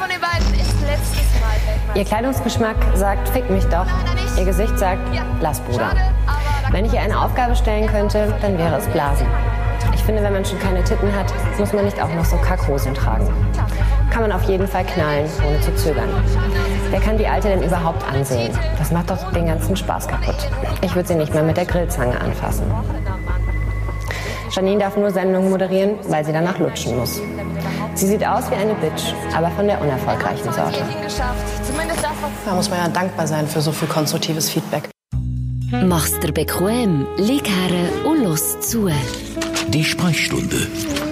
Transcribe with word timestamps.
von 0.00 0.08
den 0.08 0.20
beiden 0.20 0.54
ist 0.54 0.80
letztes 0.80 1.28
Mal 1.40 1.52
Weltmeister. 1.66 1.96
Ihr 1.96 2.04
Kleidungsgeschmack 2.06 2.76
sagt, 2.94 3.28
fick 3.28 3.50
mich 3.50 3.64
doch. 3.66 3.86
Ihr 4.38 4.46
Gesicht 4.46 4.78
sagt, 4.78 5.02
lass 5.42 5.60
Bruder. 5.60 5.90
Wenn 6.70 6.86
ich 6.86 6.94
ihr 6.94 7.02
eine 7.02 7.20
Aufgabe 7.20 7.54
stellen 7.54 7.86
könnte, 7.86 8.34
dann 8.40 8.56
wäre 8.56 8.78
es 8.78 8.86
Blasen. 8.86 9.26
Ich 9.94 10.02
finde, 10.02 10.22
wenn 10.22 10.32
man 10.32 10.44
schon 10.44 10.58
keine 10.58 10.82
Titten 10.84 11.14
hat, 11.14 11.26
muss 11.58 11.74
man 11.74 11.84
nicht 11.84 12.00
auch 12.02 12.12
noch 12.14 12.24
so 12.24 12.36
Kackhosen 12.38 12.94
tragen. 12.94 13.28
Kann 14.10 14.22
man 14.22 14.32
auf 14.32 14.44
jeden 14.44 14.66
Fall 14.66 14.84
knallen, 14.86 15.28
ohne 15.46 15.60
zu 15.60 15.74
zögern. 15.74 16.08
Wer 16.88 17.00
kann 17.00 17.18
die 17.18 17.28
Alte 17.28 17.48
denn 17.48 17.62
überhaupt 17.62 18.02
ansehen? 18.10 18.56
Das 18.78 18.90
macht 18.90 19.10
doch 19.10 19.32
den 19.32 19.46
ganzen 19.46 19.76
Spaß 19.76 20.08
kaputt. 20.08 20.48
Ich 20.80 20.94
würde 20.94 21.08
sie 21.08 21.14
nicht 21.14 21.34
mehr 21.34 21.42
mit 21.42 21.58
der 21.58 21.66
Grillzange 21.66 22.18
anfassen. 22.18 22.64
Janine 24.50 24.80
darf 24.80 24.96
nur 24.96 25.10
Sendungen 25.10 25.50
moderieren, 25.50 25.96
weil 26.08 26.24
sie 26.24 26.32
danach 26.32 26.58
lutschen 26.58 26.96
muss. 26.96 27.20
Sie 28.00 28.06
sieht 28.06 28.26
aus 28.26 28.50
wie 28.50 28.54
eine 28.54 28.72
Bitch, 28.76 29.12
aber 29.36 29.50
von 29.50 29.66
der 29.66 29.78
unerfolgreichen 29.78 30.50
Sorte. 30.50 30.78
Da 32.46 32.54
muss 32.54 32.70
man 32.70 32.78
ja 32.78 32.88
dankbar 32.88 33.26
sein 33.26 33.46
für 33.46 33.60
so 33.60 33.72
viel 33.72 33.88
konstruktives 33.88 34.48
Feedback. 34.48 34.88
Mach's 35.84 36.18
dir 36.18 36.32
bequem, 36.32 37.06
lieg 37.18 37.46
her 37.46 37.90
und 38.10 38.24
los 38.24 38.58
zu. 38.60 38.88
Die 39.68 39.84
Sprechstunde 39.84 40.66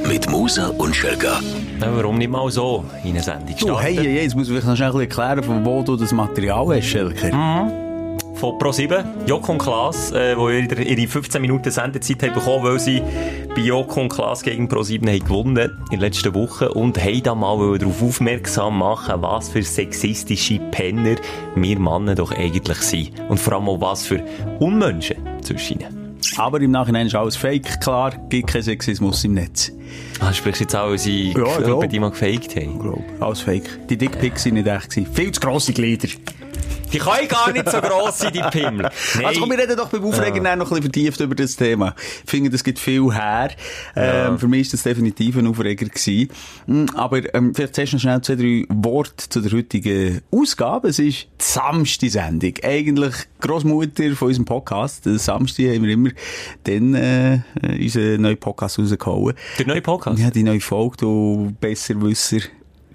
mit 0.08 0.30
Musa 0.30 0.68
und 0.78 0.96
Schelga. 0.96 1.40
Ja, 1.78 1.94
warum 1.94 2.16
nicht 2.16 2.30
mal 2.30 2.50
so 2.50 2.84
in 3.04 3.10
eine 3.10 3.22
Sendung 3.22 3.48
Du, 3.58 3.66
starten? 3.66 3.82
hey, 3.82 3.94
hey, 3.96 4.22
jetzt 4.22 4.34
muss 4.34 4.48
ich 4.48 4.64
noch 4.64 4.74
schnell 4.74 4.98
erklären, 5.00 5.42
von 5.42 5.66
wo 5.66 5.82
du 5.82 5.94
das 5.94 6.12
Material 6.12 6.74
hast, 6.74 6.86
Schelker. 6.86 7.28
Von 8.38 8.54
Pro7, 8.58 9.04
Joko 9.26 9.50
und 9.52 9.58
Klaas, 9.58 10.12
äh, 10.12 10.36
wo 10.36 10.48
ihre, 10.48 10.80
ihre 10.80 11.08
15 11.08 11.42
Minuten 11.42 11.72
Sendezeit 11.72 12.22
haben 12.22 12.34
bekommen, 12.34 12.62
weil 12.64 12.78
sie 12.78 13.02
bei 13.52 13.62
Joko 13.62 14.02
und 14.02 14.10
Klaas 14.10 14.42
gegen 14.44 14.68
Pro7 14.68 15.08
haben 15.08 15.24
gewonnen 15.24 15.76
in 15.90 15.98
der 15.98 16.08
letzten 16.08 16.32
Woche 16.34 16.72
und 16.72 17.02
haben 17.02 17.22
da 17.24 17.34
mal 17.34 17.76
darauf 17.78 18.00
aufmerksam 18.00 18.78
machen, 18.78 19.20
was 19.22 19.48
für 19.48 19.62
sexistische 19.64 20.60
Penner 20.70 21.16
wir 21.56 21.80
Männer 21.80 22.14
doch 22.14 22.30
eigentlich 22.30 22.78
sind. 22.78 23.10
Und 23.28 23.40
vor 23.40 23.54
allem 23.54 23.68
auch 23.68 23.80
was 23.80 24.06
für 24.06 24.22
Unmenschen 24.60 25.16
zwischen 25.42 25.80
ihnen. 25.80 26.16
Aber 26.36 26.60
im 26.60 26.70
Nachhinein 26.70 27.08
ist 27.08 27.16
alles 27.16 27.36
fake, 27.36 27.80
klar, 27.80 28.12
gibt 28.28 28.50
keinen 28.50 28.62
Sexismus 28.62 29.24
im 29.24 29.34
Netz. 29.34 29.72
Ah, 30.20 30.32
sprichst 30.32 30.60
jetzt 30.60 30.76
auch, 30.76 30.90
weil 30.90 30.98
sie 30.98 31.32
Ja, 31.32 31.74
bei 31.76 31.86
dir 31.88 32.00
mal 32.00 32.10
gefaked 32.10 32.54
haben? 32.54 32.78
Glaub, 32.78 33.02
alles 33.20 33.40
fake. 33.40 33.88
Die 33.88 33.96
Dickpics 33.96 34.44
sind 34.44 34.54
nicht 34.54 34.66
echt 34.68 34.90
gewesen. 34.90 35.12
Viel 35.12 35.32
zu 35.32 35.40
grosse 35.40 35.72
Glieder. 35.72 36.08
Die 36.92 36.98
können 36.98 37.28
gar 37.28 37.52
nicht 37.52 37.70
so 37.70 37.80
gross 37.80 38.18
sein, 38.18 38.32
die 38.32 38.42
Pimmel. 38.50 38.82
Nein. 38.82 39.24
Also 39.28 39.40
komm, 39.40 39.50
wir 39.50 39.58
reden 39.58 39.76
doch 39.76 39.88
beim 39.88 40.04
Aufregen 40.04 40.44
ja. 40.44 40.56
noch 40.56 40.66
ein 40.66 40.80
bisschen 40.80 40.82
vertieft 40.82 41.20
über 41.20 41.34
das 41.34 41.56
Thema. 41.56 41.94
Ich 42.24 42.30
finde, 42.30 42.50
das 42.50 42.64
gibt 42.64 42.78
viel 42.78 43.12
her. 43.12 43.50
Ähm, 43.94 44.38
für 44.38 44.48
mich 44.48 44.62
ist 44.62 44.72
das 44.72 44.82
definitiv 44.84 45.36
ein 45.36 45.46
Aufreger 45.46 45.86
gewesen. 45.86 46.30
Mm, 46.66 46.86
Aber 46.94 47.34
ähm, 47.34 47.54
vielleicht 47.54 47.74
zuerst 47.74 47.92
noch 47.92 48.00
schnell 48.00 48.20
zwei, 48.22 48.36
drei 48.36 48.64
Worte 48.68 49.28
zu 49.28 49.40
der 49.40 49.52
heutigen 49.52 50.22
Ausgabe. 50.30 50.88
Es 50.88 50.98
ist 50.98 51.24
die 51.24 51.44
samste 51.44 52.08
Sendung. 52.08 52.54
Eigentlich 52.62 53.14
Großmutter 53.40 54.14
von 54.14 54.28
unserem 54.28 54.46
Podcast. 54.46 55.04
Den 55.04 55.18
Samstag 55.18 55.66
haben 55.66 55.82
wir 55.84 55.92
immer 55.92 56.10
dann 56.64 56.94
äh, 56.94 57.40
unseren 57.62 58.22
neuen 58.22 58.38
Podcast 58.38 58.78
rausgehauen. 58.78 59.34
Der 59.58 59.66
neue 59.66 59.82
Podcast? 59.82 60.18
Ja, 60.18 60.30
die 60.30 60.42
neue 60.42 60.60
Folge, 60.60 60.96
du 60.98 61.54
Besserwisser. 61.60 62.38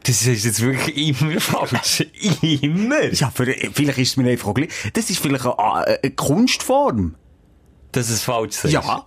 Das 0.03 0.25
ist 0.27 0.43
jetzt 0.43 0.61
wirklich 0.61 1.21
immer 1.21 1.39
falsch. 1.39 2.05
immer. 2.41 3.03
Ja, 3.13 3.31
für, 3.31 3.45
vielleicht 3.45 3.97
ist 3.97 4.09
es 4.09 4.17
mir 4.17 4.29
einfach 4.29 4.53
gleich. 4.53 4.69
Das 4.93 5.09
ist 5.09 5.19
vielleicht 5.19 5.45
eine, 5.45 5.99
eine 6.03 6.11
Kunstform. 6.11 7.15
Dass 7.93 8.09
es 8.09 8.23
falsch 8.23 8.63
ist. 8.63 8.71
Ja. 8.71 9.05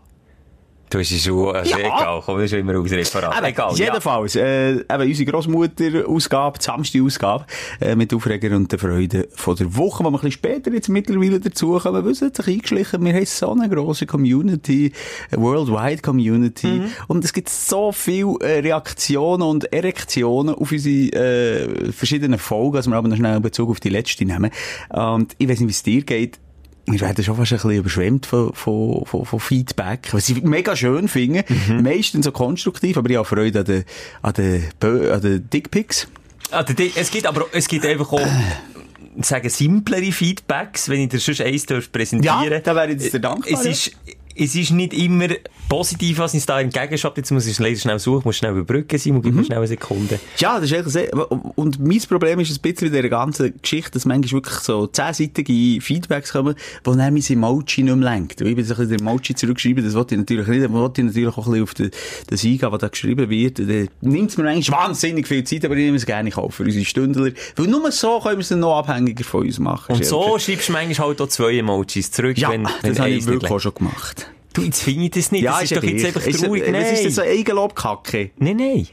Du 0.89 1.01
hast 1.01 1.11
es 1.11 1.25
schon, 1.25 1.55
also 1.55 1.69
Ja. 1.71 1.79
egal, 1.79 2.23
komm, 2.25 2.37
das 2.37 2.45
ist 2.45 2.53
immer 2.53 2.79
aus 2.79 2.91
Referat. 2.93 3.37
Eben, 3.37 3.47
Egal, 3.47 3.75
jedenfalls, 3.77 4.37
äh, 4.37 4.73
eben 4.77 4.87
unsere 4.89 5.31
Grossmutter-Ausgabe, 5.33 6.59
die 6.59 6.65
samste 6.65 7.03
Ausgabe, 7.03 7.45
äh, 7.81 7.97
mit 7.97 8.15
Aufreger 8.15 8.55
und 8.57 8.71
der 8.71 8.79
Freude 8.79 9.29
von 9.35 9.57
der 9.57 9.77
Woche, 9.77 10.05
wo 10.05 10.11
wir 10.11 10.11
ein 10.11 10.13
bisschen 10.13 10.31
später 10.33 10.73
jetzt 10.73 10.89
mittlerweile 10.89 11.41
dazukommen, 11.41 12.05
weil 12.05 12.13
es 12.13 12.23
hat 12.23 12.37
sich 12.37 12.47
eingeschlichen, 12.47 13.05
wir 13.05 13.15
haben 13.15 13.27
so 13.27 13.51
eine 13.53 13.69
grosse 13.69 14.07
Community, 14.07 14.93
eine 15.33 15.43
worldwide 15.43 16.03
Community, 16.03 16.67
Mhm. 16.69 16.87
und 17.09 17.25
es 17.25 17.33
gibt 17.33 17.49
so 17.49 17.91
viele 17.93 18.37
äh, 18.41 18.61
Reaktionen 18.61 19.43
und 19.43 19.73
Erektionen 19.73 20.55
auf 20.55 20.71
unsere 20.71 21.13
äh, 21.17 21.93
verschiedenen 21.93 22.39
Folgen, 22.39 22.77
dass 22.77 22.87
wir 22.87 22.95
aber 22.97 23.09
noch 23.09 23.17
schnell 23.17 23.41
Bezug 23.41 23.71
auf 23.71 23.81
die 23.81 23.89
letzte 23.89 24.25
nehmen. 24.25 24.51
Und 24.91 25.35
ich 25.39 25.49
weiß 25.49 25.59
nicht, 25.61 25.69
wie 25.69 25.73
es 25.73 25.83
dir 25.83 26.03
geht, 26.03 26.39
wir 26.87 27.01
werden 27.01 27.25
schon 27.25 27.37
fast 27.37 27.53
ein 27.53 27.57
bisschen 27.57 27.71
überschwemmt 27.73 28.27
von, 28.27 28.53
von, 28.55 29.05
von, 29.05 29.25
von 29.25 29.41
Feedback, 29.41 30.09
was 30.13 30.29
ich 30.29 30.43
mega 30.43 30.77
schön 30.77 31.09
finde. 31.09 31.45
Meistens 31.83 32.25
so 32.25 32.33
konstruktiv, 32.33 32.97
aber 32.97 33.11
ich 33.11 33.17
habe 33.17 33.27
Freude 33.27 33.61
an 33.61 33.65
den, 33.65 33.85
an 34.23 34.33
den, 34.35 34.65
an 35.11 35.21
den 35.21 35.51
Dickpics. 35.51 36.09
Ah, 36.53 36.65
es 36.95 37.11
gibt 37.11 37.27
aber, 37.27 37.47
es 37.53 37.67
gibt 37.67 37.85
einfach 37.85 38.13
auch, 38.13 38.21
sagen, 39.23 39.49
simplere 39.49 40.13
Feedbacks, 40.13 40.89
wenn 40.89 41.01
ich 41.01 41.09
dir 41.09 41.19
sonst 41.19 41.41
eins 41.41 41.67
präsentieren 41.67 42.51
Ja, 42.51 42.61
da 42.61 42.75
wäre 42.75 42.93
ich 42.93 43.11
dir 43.11 43.21
dankbar, 43.21 43.65
Es 43.65 43.87
ja. 43.87 43.93
Es 44.39 44.55
ist 44.55 44.71
nicht 44.71 44.93
immer 44.93 45.29
positiv, 45.69 46.19
was 46.19 46.35
uns 46.35 46.47
da 46.47 46.61
entgegenschafft. 46.61 47.17
Jetzt 47.17 47.31
muss 47.31 47.47
ich 47.47 47.53
es 47.53 47.59
leider 47.59 47.77
schnell 47.77 47.99
suchen, 47.99 48.23
muss 48.25 48.37
schnell 48.37 48.53
überbrücken 48.53 48.99
sein, 48.99 49.21
gib 49.23 49.35
mir 49.35 49.45
schnell 49.45 49.59
eine 49.59 49.67
Sekunde. 49.67 50.21
Ja, 50.39 50.61
das 50.61 50.71
ist 50.71 50.73
echt 50.73 50.91
sehr, 50.91 51.33
und 51.59 51.79
mein 51.81 52.01
Problem 52.01 52.41
ist 52.41 52.51
ein 52.51 52.61
bisschen 52.61 52.91
bei 52.91 52.97
dieser 52.97 53.09
ganzen 53.09 53.55
Geschichte, 53.61 53.93
dass 53.93 54.05
manchmal 54.05 54.43
wirklich 54.43 54.59
so 54.59 54.87
zehnseitige 54.87 55.81
Feedbacks 55.81 56.33
kommen, 56.33 56.55
wo 56.85 56.95
dann 56.95 57.15
mein 57.15 57.23
Emoji 57.29 57.83
nicht 57.83 57.97
mehr 57.97 57.97
lenkt. 57.97 58.41
Ich 58.41 58.55
bin 58.55 58.65
so 58.65 58.75
ein 58.75 58.79
bisschen 58.79 58.99
den 58.99 59.01
Emoji 59.01 59.35
zurückgeschrieben, 59.35 59.85
das 59.85 59.95
wollte 59.95 60.15
ich 60.15 60.21
natürlich 60.21 60.47
nicht, 60.47 60.65
aber 60.65 60.75
wollte 60.75 61.01
ich 61.01 61.07
natürlich 61.07 61.37
auch 61.37 61.47
ein 61.47 61.53
bisschen 61.53 61.63
auf 61.63 61.75
den, 61.75 61.91
das 62.29 62.45
eingehen, 62.45 62.73
was 62.73 62.81
da 62.81 62.89
geschrieben 62.89 63.31
wird. 63.31 63.59
Dann 63.59 63.89
nimmt 64.03 64.31
es 64.31 64.37
mir 64.37 64.49
eigentlich 64.49 64.71
wahnsinnig 64.71 65.27
viel 65.27 65.45
Zeit, 65.45 65.65
aber 65.65 65.75
ich 65.75 65.85
nehme 65.85 65.97
es 65.97 66.07
gerne 66.07 66.29
in 66.29 66.35
Kauf 66.35 66.55
für 66.55 66.65
unsere 66.65 66.85
Stündler. 66.85 67.33
Weil 67.57 67.67
nur 67.67 67.91
so 67.91 68.21
können 68.21 68.37
wir 68.37 68.43
es 68.43 68.49
dann 68.49 68.61
noch 68.61 68.77
abhängiger 68.79 69.25
von 69.25 69.43
uns 69.43 69.59
machen. 69.59 69.97
Und 69.97 70.05
so 70.05 70.39
schreibst 70.39 70.69
du 70.69 70.73
manchmal 70.73 71.09
halt 71.09 71.21
auch 71.21 71.29
zwei 71.29 71.57
Emojis 71.59 72.11
zurück, 72.11 72.39
Ja, 72.39 72.51
wenn, 72.51 72.65
wenn 72.83 72.93
das 72.93 73.01
habe 73.01 73.11
ich 73.11 73.27
wirklich 73.27 73.51
auch 73.51 73.61
schon 73.61 73.75
gemacht. 73.75 74.26
Du, 74.57 74.63
jetzt 74.63 74.83
finde 74.83 75.05
ich 75.05 75.11
das 75.13 75.31
nicht. 75.33 75.47
das 75.47 75.63
ist, 75.63 75.77
doch 75.77 75.83
jetzt 75.85 76.05
einfach 76.05 76.27
Ist- 76.27 76.43
traurig. 76.45 76.63
Was 76.65 76.71
Nein. 76.73 76.95
ist 76.95 77.05
das 77.07 77.15
so 77.17 77.23
Eigenlobkacke? 77.23 78.31
Nein, 78.39 78.57
nein. 78.57 78.89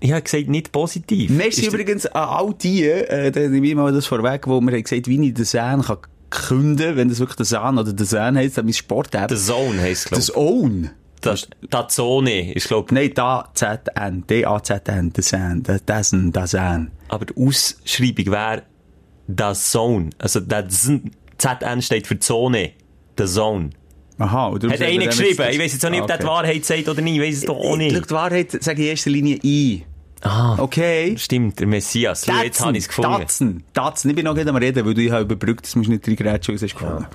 Ich 0.00 0.10
habe 0.12 0.22
gesagt, 0.22 0.48
nicht 0.48 0.72
positiv. 0.72 1.30
Merci 1.30 1.62
Ist- 1.62 1.68
übrigens 1.72 2.06
an 2.06 2.28
all 2.28 2.54
die, 2.54 2.84
äh, 2.84 3.30
da 3.30 3.40
nehme 3.40 3.66
ich 3.66 3.74
mal 3.74 3.92
das 3.92 4.06
vorweg, 4.06 4.46
wo 4.46 4.60
wir 4.60 4.82
gesagt, 4.82 5.06
wie 5.08 5.26
ich 5.28 5.34
den 5.34 5.44
Sahn 5.44 5.82
kann 5.82 5.98
künden, 6.30 6.96
wenn 6.96 7.08
das 7.08 7.18
wirklich 7.20 7.36
der 7.36 7.46
Sahn 7.46 7.78
oder 7.78 7.92
der 7.92 8.06
Sahn 8.06 8.36
heisst, 8.36 8.58
dann 8.58 8.64
mein 8.64 8.74
Sport-App. 8.74 9.30
The 9.30 9.36
Zone 9.36 9.80
heisst 9.80 10.04
es, 10.04 10.08
glaube 10.08 10.20
Das 10.20 10.36
Own. 10.36 10.90
Das, 11.20 11.46
das 11.70 11.94
Zone 11.94 12.52
ist, 12.52 12.66
glaube 12.66 12.92
Nein, 12.94 13.12
da 13.14 13.48
Z-N, 13.54 14.24
D-A-Z-N, 14.28 15.12
der 15.12 15.22
Sahn, 15.22 15.62
der 15.62 15.78
Dessen, 15.78 16.32
der 16.32 16.46
Sahn. 16.48 16.90
Aber 17.08 17.26
die 17.26 17.36
Ausschreibung 17.36 18.26
wäre 18.32 18.62
das 19.28 19.70
Zone. 19.70 20.10
Also 20.18 20.40
das 20.40 20.82
Z- 20.82 21.02
ZN 21.38 21.80
steht 21.82 22.06
für 22.08 22.18
Zone. 22.18 22.70
The 23.18 23.26
Zone. 23.26 23.70
Aha, 24.18 24.50
darum 24.58 24.70
Hat 24.72 24.82
einer 24.82 25.06
geschrieben. 25.06 25.42
Ich 25.50 25.58
weiss 25.58 25.72
jetzt 25.72 25.84
auch 25.86 25.90
nicht, 25.90 26.00
ob 26.02 26.06
der 26.06 26.18
die 26.18 26.24
Ah, 26.24 26.26
okay. 26.28 26.36
Wahrheit 26.48 26.64
sagt 26.64 26.88
oder 26.88 27.00
nicht. 27.02 27.16
Ich 27.16 27.22
weiss 27.22 27.36
es 27.36 27.44
doch 27.44 27.56
auch 27.56 27.72
Ich- 27.72 27.92
nicht. 27.92 28.06
Die 28.10 28.14
Wahrheit 28.14 28.50
sage 28.62 28.80
ich 28.82 28.86
in 28.86 28.90
erster 28.90 29.10
Linie 29.10 29.38
ein. 29.42 29.82
Ah, 30.22 30.56
Okay? 30.58 31.16
stimmt, 31.18 31.58
der 31.58 31.66
Messias. 31.66 32.24
Schau, 32.26 32.42
jetzt 32.42 32.60
habe 32.60 32.72
ich 32.76 32.84
es 32.84 32.88
gefunden. 32.88 33.10
Tatzen, 33.20 33.64
Tatzen. 33.74 34.10
Ich 34.10 34.16
bin 34.16 34.24
noch 34.24 34.34
nicht 34.34 34.46
am 34.48 34.56
Reden, 34.56 34.84
weil 34.86 34.94
du 34.94 35.00
dich 35.00 35.10
überbrückt, 35.12 35.64
das 35.64 35.74
musst 35.74 35.88
du 35.88 35.92
nicht 35.92 36.06
reingrätschen, 36.06 36.54
was 36.54 36.62
hast 36.62 36.74
gefunden. 36.74 37.06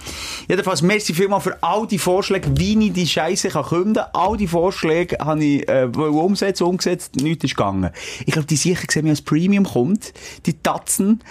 Jedenfalls, 0.50 0.81
merci 0.81 1.13
vielmal 1.13 1.40
für 1.40 1.57
all 1.63 1.88
die 1.88 2.00
Vorschläge, 2.00 2.50
wie 2.57 2.88
ich 2.88 2.94
die 2.94 3.07
Scheiße 3.07 3.50
kann 3.50 3.66
künden. 3.66 4.03
All 4.13 4.35
die 4.35 4.47
Vorschläge 4.47 5.17
habe 5.19 5.44
ich 5.44 5.67
äh, 5.69 5.84
umsetzen, 5.85 6.63
umgesetzt, 6.63 7.16
nichts 7.16 7.46
ist 7.46 7.56
gegangen. 7.56 7.91
Ich 8.25 8.34
glaube, 8.34 8.47
die 8.47 8.57
sicher 8.57 8.85
sehen, 8.90 9.06
wie 9.06 9.09
als 9.12 9.22
Premium 9.22 9.66
kommt, 9.66 10.13
die 10.46 10.53
Tatzen, 10.62 11.23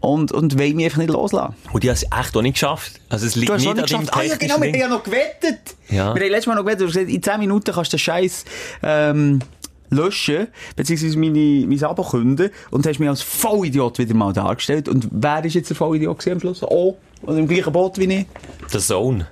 und, 0.00 0.32
und 0.32 0.58
wollen 0.58 0.76
mich 0.76 0.84
einfach 0.84 0.98
nicht 0.98 1.10
loslassen. 1.10 1.54
Und 1.72 1.82
die 1.82 1.88
haben 1.88 1.94
es 1.94 2.02
echt 2.04 2.36
auch 2.36 2.42
nicht 2.42 2.54
geschafft. 2.54 3.00
Also 3.08 3.26
es 3.26 3.36
liegt 3.36 3.48
Du 3.48 3.54
hast 3.54 3.60
nicht 3.62 3.70
auch 3.70 3.74
nicht 3.74 3.94
an 3.94 4.00
geschafft. 4.02 4.16
deinem 4.16 4.22
Ah 4.22 4.24
ja, 4.28 4.36
genau, 4.36 4.60
wir 4.60 4.68
haben 4.72 4.78
ja 4.80 4.88
noch 4.88 5.02
gewettet. 5.02 5.76
Ja. 5.88 6.14
Wir 6.14 6.22
haben 6.22 6.30
letztes 6.30 6.46
Mal 6.46 6.54
noch 6.56 6.62
gewettet, 6.62 6.80
du 6.82 6.86
hast 6.88 6.94
gesagt, 6.94 7.10
in 7.10 7.22
10 7.22 7.40
Minuten 7.40 7.72
kannst 7.72 7.92
du 7.92 7.96
den 7.96 8.00
Scheiß 8.00 8.44
ähm, 8.82 9.38
löschen, 9.90 10.48
beziehungsweise 10.74 11.18
meine, 11.18 11.66
mein 11.66 11.84
Abo 11.84 12.02
künden 12.02 12.50
und 12.70 12.86
hast 12.86 12.98
mich 12.98 13.08
als 13.08 13.22
Vollidiot 13.22 13.98
wieder 13.98 14.14
mal 14.14 14.32
dargestellt. 14.32 14.88
Und 14.88 15.08
wer 15.10 15.44
ist 15.44 15.54
jetzt 15.54 15.70
der 15.70 15.76
Vollidiot 15.76 16.26
am 16.28 16.40
Schluss? 16.40 16.62
Oh, 16.62 16.96
oder 17.22 17.38
im 17.38 17.48
gleichen 17.48 17.72
Boot 17.72 17.98
wie 17.98 18.04
ich? 18.12 18.26
The 18.68 18.78
Zone. 18.78 19.26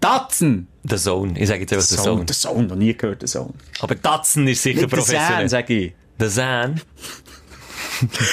Tatzen! 0.00 0.68
The 0.82 0.96
Zone. 0.96 1.38
Ich 1.38 1.48
sage 1.48 1.60
jetzt 1.60 1.72
einfach 1.72 1.86
The 1.86 1.96
Zone. 1.96 2.24
Der 2.24 2.34
Sohn, 2.34 2.66
noch 2.66 2.76
nie 2.76 2.94
gehört, 2.94 3.22
der 3.22 3.28
Sohn. 3.28 3.54
Aber 3.80 4.00
Tatzen 4.00 4.46
ist 4.46 4.62
sicher 4.62 4.82
Nicht 4.82 4.92
der 4.92 4.96
professionell. 4.98 5.28
Zahn, 5.28 5.48
sag 5.48 5.70
ich. 5.70 5.92
The 6.18 6.28
Zahn. 6.28 6.80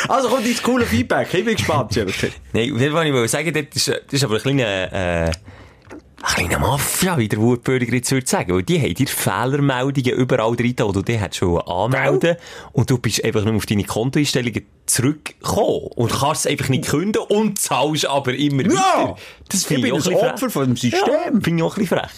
Also 0.07 0.27
kommt 0.29 0.45
jetzt 0.47 0.63
coole 0.63 0.85
Feedback. 0.85 1.31
Ich 1.33 1.45
bin 1.45 1.55
gespannt. 1.55 1.95
Nein, 1.95 2.73
was 2.73 2.81
ich 2.81 2.91
wollte 3.13 3.27
sagen, 3.27 3.53
das 3.53 3.75
ist, 3.75 3.87
das 3.87 4.13
ist 4.13 4.23
aber 4.23 4.35
ein 4.35 4.41
kleiner, 4.41 5.27
äh, 5.27 5.31
ein 6.23 6.47
kleiner 6.47 6.59
Mafia, 6.59 7.17
wie 7.17 7.27
der 7.27 7.39
Wutbürger 7.39 7.93
jetzt 7.93 8.11
würde 8.11 8.27
sagen. 8.27 8.53
Weil 8.53 8.63
die 8.63 8.79
haben 8.79 8.93
dir 8.93 9.07
Fehlermeldungen 9.07 10.13
überall 10.13 10.55
drin, 10.55 10.75
wo 10.79 10.91
du 10.91 11.01
die 11.01 11.17
hättest 11.17 11.39
schon 11.39 11.59
anmelden 11.61 12.35
Und 12.73 12.89
du 12.89 12.97
bist 12.97 13.23
einfach 13.23 13.43
nur 13.43 13.55
auf 13.55 13.65
deine 13.65 13.83
Kontoeinstellungen 13.83 14.61
zurückgekommen. 14.85 15.87
Und 15.95 16.11
kannst 16.11 16.45
es 16.45 16.51
einfach 16.51 16.69
nicht 16.69 16.87
künden 16.87 17.21
und 17.29 17.59
zahlst 17.59 18.05
aber 18.05 18.33
immer 18.35 18.63
Ja! 18.63 18.69
weiter. 18.71 19.15
Das 19.49 19.61
Ich 19.61 19.67
finde 19.67 19.81
bin 19.83 19.91
auch 19.93 19.95
ein 19.95 20.03
bisschen 20.03 20.19
frech. 20.19 20.31
Opfer 20.33 20.49
von 20.49 20.65
dem 20.65 20.75
System. 20.77 20.99
Ja, 21.07 21.31
finde 21.41 21.55
ich 21.57 21.63
auch 21.63 21.75
ein 21.77 21.81
bisschen 21.83 21.97
frech. 21.99 22.11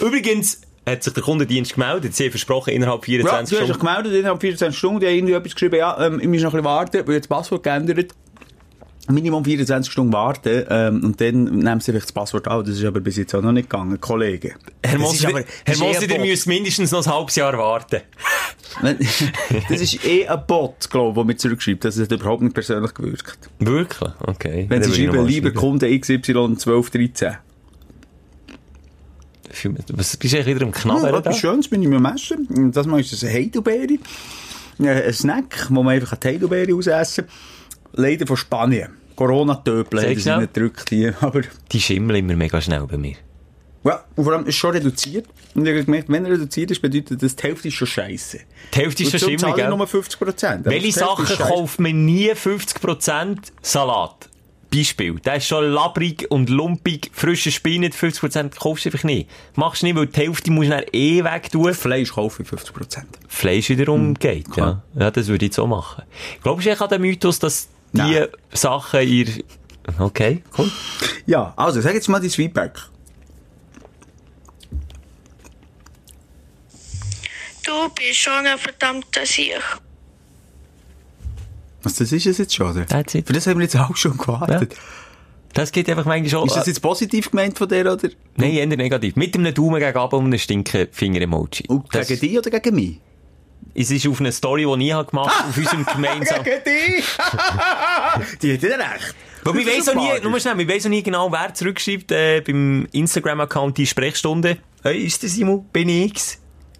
Übrigens, 0.00 0.60
hat 0.88 1.02
sich 1.04 1.12
der 1.12 1.22
Kundendienst 1.22 1.74
gemeldet. 1.74 2.14
Sie 2.14 2.24
haben 2.24 2.30
versprochen, 2.30 2.72
innerhalb 2.72 3.02
Ja, 3.02 3.20
24 3.20 3.28
du 3.28 3.36
hast 3.40 3.68
dich 3.68 3.76
Stunden. 3.76 3.86
gemeldet 3.86 4.12
innerhalb 4.20 4.40
24 4.40 4.78
Stunden, 4.78 5.00
die 5.00 5.06
haben 5.06 5.14
irgendwie 5.14 5.34
etwas 5.34 5.52
geschrieben, 5.54 5.76
ja, 5.76 6.06
ähm, 6.06 6.18
ich 6.20 6.26
muss 6.28 6.40
noch 6.42 6.50
ein 6.54 6.62
bisschen 6.62 6.64
warten, 6.64 7.06
weil 7.06 7.14
jetzt 7.16 7.30
das 7.30 7.36
Passwort 7.36 7.62
geändert. 7.62 8.12
Minimum 9.14 9.44
24 9.44 9.92
Stunden 9.92 10.12
warten, 10.12 10.64
ähm, 10.68 11.04
und 11.04 11.20
dann 11.20 11.44
nehmen 11.44 11.80
sie 11.80 11.90
vielleicht 11.92 12.06
das 12.06 12.12
Passwort 12.12 12.46
an. 12.48 12.64
Das 12.64 12.76
ist 12.76 12.84
aber 12.84 13.00
bis 13.00 13.16
jetzt 13.16 13.34
auch 13.34 13.42
noch 13.42 13.52
nicht 13.52 13.68
gegangen, 13.70 14.00
Kollege. 14.00 14.54
Herr 14.84 15.00
ist 15.00 15.24
aber- 15.26 15.44
Herr 15.64 15.74
eh 15.74 15.78
Moser, 15.78 16.02
ein 16.02 16.10
ihr 16.10 16.20
müsst 16.20 16.46
mindestens 16.46 16.90
noch 16.90 17.06
ein 17.06 17.12
halbes 17.12 17.36
Jahr 17.36 17.56
warten. 17.58 18.00
Das 19.68 19.80
ist 19.80 20.04
eh 20.06 20.28
ein 20.28 20.42
Bot, 20.46 20.88
glaube 20.90 21.08
ich, 21.10 21.14
der 21.16 21.24
mir 21.24 21.36
zurückschreibt. 21.36 21.84
Das 21.84 21.98
hat 21.98 22.12
überhaupt 22.12 22.42
nicht 22.42 22.54
persönlich 22.54 22.94
gewirkt. 22.94 23.50
Wirklich? 23.58 24.10
Okay. 24.20 24.66
Wenn 24.68 24.82
sie 24.84 24.94
schreiben, 24.94 25.26
lieber. 25.26 25.50
Kunde 25.50 25.86
XY 25.98 26.22
1213. 26.22 27.36
Was 29.94 30.16
bist 30.16 30.32
du 30.34 30.38
eigentlich 30.38 30.54
wieder 30.54 30.66
Ja, 30.66 30.72
Knabbern 30.72 31.12
da? 31.12 31.18
etwas 31.18 31.38
Schönes 31.38 31.66
bin 31.68 31.82
ich 31.82 31.88
mir 31.88 31.96
am 31.96 32.06
Essen. 32.06 32.46
Und 32.46 32.76
Das 32.76 32.86
mal 32.86 33.00
ist 33.00 33.12
es 33.12 33.24
eine 33.24 33.32
Heidelbeere. 33.34 33.98
Ein 34.78 35.12
Snack, 35.12 35.66
wo 35.70 35.82
man 35.82 35.94
einfach 35.96 36.16
eine 36.20 36.32
Heidelbeere 36.34 36.74
ausessen 36.74 37.24
Leider 37.92 38.26
von 38.26 38.36
Spanien. 38.36 38.90
Corona-Töpel 39.20 40.00
haben 40.02 40.18
sie 40.18 40.36
nicht 40.38 40.54
gedrückt 40.54 40.88
hier. 40.88 41.14
Aber, 41.20 41.42
Die 41.70 41.80
schimmeln 41.80 42.20
immer 42.20 42.36
mega 42.36 42.58
schnell 42.58 42.86
bei 42.86 42.96
mir. 42.96 43.16
ja, 43.84 44.02
und 44.16 44.24
vor 44.24 44.32
allem 44.32 44.44
ist 44.44 44.54
es 44.54 44.56
schon 44.56 44.70
reduziert. 44.70 45.26
Und 45.54 45.66
ich 45.66 45.72
habe 45.74 45.84
gemerkt, 45.84 46.08
wenn 46.08 46.24
er 46.24 46.32
reduziert 46.32 46.70
ist, 46.70 46.80
bedeutet 46.80 47.22
das, 47.22 47.36
die 47.36 47.42
Hälfte 47.42 47.68
ist 47.68 47.74
schon 47.74 47.86
scheiße. 47.86 48.40
Die 48.72 48.78
Hälfte 48.78 49.02
ist 49.02 49.10
schon 49.10 49.20
schimmelig, 49.20 49.56
gell? 49.56 49.68
nur 49.68 49.86
50 49.86 50.18
Prozent. 50.18 50.64
Welche 50.64 50.92
Sachen 50.92 51.26
kauft 51.36 51.80
man 51.80 52.06
nie 52.06 52.30
50% 52.32 53.36
Salat? 53.60 54.30
Beispiel. 54.74 55.18
Der 55.18 55.34
ist 55.36 55.48
schon 55.48 55.64
labbrig 55.64 56.30
und 56.30 56.48
lumpig, 56.48 57.10
frischer 57.12 57.50
Spinat, 57.50 57.92
50% 57.92 58.58
kaufst 58.58 58.84
du 58.86 58.88
einfach 58.88 59.04
nicht. 59.04 59.28
Machst 59.56 59.82
du 59.82 59.86
nicht, 59.86 59.96
weil 59.96 60.06
die 60.06 60.18
Hälfte 60.18 60.50
musst 60.50 60.68
du 60.70 60.76
dann 60.76 60.84
eh 60.92 61.22
wegtun. 61.24 61.74
Fleisch 61.74 62.12
kaufe 62.12 62.42
ich 62.42 62.48
50 62.48 62.72
Prozent. 62.72 63.08
Fleisch 63.28 63.68
wiederum 63.68 64.14
geht, 64.14 64.46
ja. 64.56 64.82
Ja, 64.98 65.10
das 65.10 65.26
würde 65.26 65.44
ich 65.44 65.52
so 65.52 65.66
machen. 65.66 66.04
Glaubst 66.42 66.64
du 66.64 66.70
eigentlich 66.70 66.80
an 66.80 66.88
den 66.88 67.00
Mythos, 67.02 67.38
dass 67.40 67.68
die 67.92 67.98
Nein. 67.98 68.28
Sachen 68.52 69.06
ihr... 69.08 69.26
Okay, 69.98 70.42
cool. 70.56 70.70
Ja, 71.26 71.52
also, 71.56 71.80
sag 71.80 71.94
jetzt 71.94 72.08
mal 72.08 72.20
dein 72.20 72.30
Feedback. 72.30 72.72
Du 77.64 77.88
bist 77.94 78.16
schon 78.16 78.46
ein 78.46 78.58
verdammter 78.58 79.26
Sieg. 79.26 79.60
Was, 81.82 81.94
das 81.94 82.12
ist 82.12 82.26
es 82.26 82.38
jetzt 82.38 82.54
schon, 82.54 82.70
oder? 82.70 82.86
That's 82.86 83.14
it. 83.14 83.26
Für 83.26 83.32
das 83.32 83.46
haben 83.46 83.58
wir 83.58 83.64
jetzt 83.64 83.76
auch 83.76 83.96
schon 83.96 84.16
gewartet. 84.16 84.76
Das 85.52 85.72
geht 85.72 85.88
einfach 85.88 86.04
manchmal 86.04 86.30
schon... 86.30 86.46
Ist 86.46 86.56
das 86.56 86.66
jetzt 86.66 86.80
positiv 86.80 87.30
gemeint 87.30 87.58
von 87.58 87.68
dir, 87.68 87.92
oder? 87.92 88.08
Nein, 88.36 88.52
eher 88.52 88.66
negativ. 88.66 89.16
Mit 89.16 89.34
einem 89.34 89.52
Daumen 89.52 89.80
gegen 89.80 89.98
oben 89.98 90.16
und 90.16 90.24
einem 90.26 90.38
Stinken-Finger-Emoji. 90.38 91.66
Und 91.68 91.92
Das- 91.92 92.06
gegen 92.06 92.20
dich 92.20 92.38
oder 92.38 92.50
gegen 92.50 92.76
mich? 92.76 93.00
Es 93.74 93.90
ist 93.90 94.06
auf 94.08 94.20
eine 94.20 94.32
Story, 94.32 94.66
die 94.78 94.86
ich 94.86 94.92
habe 94.92 95.08
gemacht 95.10 95.38
habe, 95.38 95.48
auf 95.50 95.56
unserem 95.56 95.84
gemeinsamen... 95.92 96.44
Gegen 96.44 96.64
dich! 96.64 97.04
Die 98.42 98.54
hat 98.54 98.62
ja 98.62 98.76
recht. 98.76 99.14
Weil 99.44 99.54
wir 99.54 99.64
Das 99.64 99.74
weiss 99.74 99.88
auch 99.88 99.94
nie, 99.94 100.00
sympathisch. 100.02 100.24
nur 100.24 100.40
schnell, 100.40 100.58
wir 100.58 100.68
weiss 100.68 100.86
auch 100.86 100.90
nie 100.90 101.02
genau, 101.02 101.32
wer 101.32 101.54
zurückschreibt, 101.54 102.12
äh, 102.12 102.40
beim 102.42 102.86
Instagram-Account 102.92 103.78
die 103.78 103.86
Sprechstunde. 103.86 104.58
Hey, 104.82 105.04
ist 105.04 105.22
der 105.22 105.30
Simon? 105.30 105.64
Bin 105.72 105.88
ich's? 105.88 106.38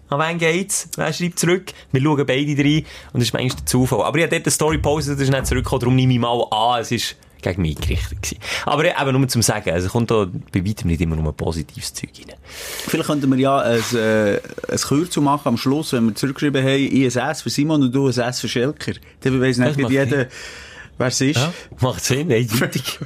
An 0.09 0.19
wen 0.19 0.37
geht's? 0.37 0.89
Wer 0.97 1.13
schreibt 1.13 1.39
zurück? 1.39 1.71
Wir 1.91 2.01
schauen 2.01 2.25
beide 2.25 2.57
rein 2.63 2.85
und 3.13 3.19
das 3.19 3.23
ist 3.23 3.33
manchmal 3.33 3.57
der 3.57 3.65
Zufall. 3.65 4.01
Aber 4.03 4.17
ich 4.17 4.23
habe 4.25 4.35
dort 4.35 4.45
eine 4.45 4.51
Story 4.51 4.75
gepostet, 4.75 5.15
das 5.15 5.21
ist 5.21 5.31
nicht 5.31 5.47
zurückgekommen, 5.47 5.79
darum 5.79 5.95
nehme 5.95 6.13
ich 6.13 6.19
mal 6.19 6.45
an, 6.51 6.81
es 6.81 6.91
ist 6.91 7.15
gegen 7.41 7.61
mich 7.61 7.75
gerichtet 7.75 8.21
gewesen. 8.21 8.39
Aber 8.65 8.85
eben 8.85 9.17
nur 9.17 9.27
zum 9.27 9.41
Sagen, 9.41 9.71
also 9.71 9.89
kommt 9.89 10.11
da 10.11 10.27
bei 10.51 10.65
weitem 10.65 10.89
nicht 10.89 11.01
immer 11.01 11.15
nur 11.15 11.33
positives 11.33 11.93
Zeug 11.93 12.09
rein. 12.19 12.35
Vielleicht 12.45 13.07
könnten 13.07 13.29
wir 13.31 13.37
ja 13.37 13.59
ein, 13.59 13.79
äh, 13.95 14.39
ein 14.69 14.77
Kürzel 14.77 15.23
machen 15.23 15.47
am 15.47 15.57
Schluss, 15.57 15.93
wenn 15.93 16.05
wir 16.05 16.15
zurückgeschrieben 16.15 16.63
haben, 16.63 16.79
ich 16.79 17.17
ein 17.17 17.29
S 17.29 17.41
für 17.41 17.49
Simon 17.49 17.83
und 17.83 17.93
du 17.93 18.07
ein 18.07 18.17
S 18.17 18.39
für 18.39 18.47
Schelker. 18.47 18.93
Dann 19.21 19.41
weiss 19.41 19.57
nicht 19.57 19.77
jeder, 19.89 20.27
wer 20.97 21.07
es 21.07 21.21
ist. 21.21 21.37
Ja, 21.37 21.53
macht 21.79 22.03
Sinn, 22.03 22.31
eindeutig. 22.31 22.99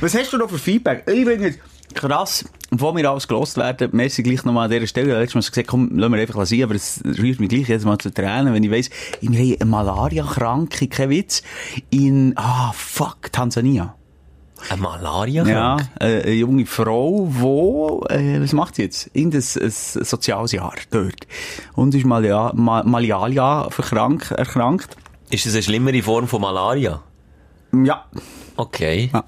Was 0.00 0.14
hast 0.14 0.32
du 0.32 0.38
noch 0.38 0.50
für 0.50 0.58
Feedback? 0.58 1.04
Es 1.06 1.58
krass, 1.94 2.44
wo 2.70 2.94
wir 2.94 3.10
alles 3.10 3.28
gelost 3.28 3.56
werden. 3.56 3.90
Merci 3.92 4.22
gleich 4.22 4.44
nochmal 4.44 4.66
an 4.66 4.70
dieser 4.70 4.86
Stelle. 4.86 5.18
Letztes 5.18 5.34
Mal 5.34 5.50
gesagt, 5.50 5.68
komm, 5.68 5.90
lass 5.98 6.10
mir 6.10 6.18
einfach 6.18 6.46
sein, 6.46 6.62
aber 6.62 6.74
es 6.74 7.02
rührt 7.04 7.40
mich 7.40 7.48
gleich 7.48 7.68
jedes 7.68 7.84
Mal 7.84 7.98
zu 7.98 8.12
Tränen, 8.12 8.54
wenn 8.54 8.64
ich 8.64 8.70
weiss, 8.70 8.90
wir 9.20 9.38
haben 9.38 9.56
eine 9.60 9.70
Malaria-Kranke, 9.70 10.88
kein 10.88 11.10
Witz, 11.10 11.42
in, 11.90 12.34
ah, 12.36 12.72
fuck, 12.74 13.32
Tansania. 13.32 13.94
Eine 14.70 14.82
malaria 14.82 15.46
Ja, 15.46 15.76
äh, 16.00 16.22
eine 16.22 16.32
junge 16.32 16.66
Frau, 16.66 17.28
wo, 17.30 18.04
äh, 18.10 18.40
was 18.42 18.52
macht 18.52 18.74
sie 18.74 18.82
jetzt? 18.82 19.08
Irgendein 19.12 19.40
ein 19.40 19.70
soziales 19.70 20.52
Jahr 20.52 20.74
dort. 20.90 21.26
Und 21.74 21.94
ist 21.94 22.04
Malia, 22.04 22.52
Ma, 22.54 22.82
Malaria 22.82 23.70
verkrankt, 23.70 24.32
erkrankt. 24.32 24.96
Ist 25.30 25.46
das 25.46 25.54
eine 25.54 25.62
schlimmere 25.62 26.02
Form 26.02 26.26
von 26.26 26.40
Malaria? 26.40 27.02
Ja. 27.72 28.06
Okay. 28.56 29.10
Ja. 29.12 29.24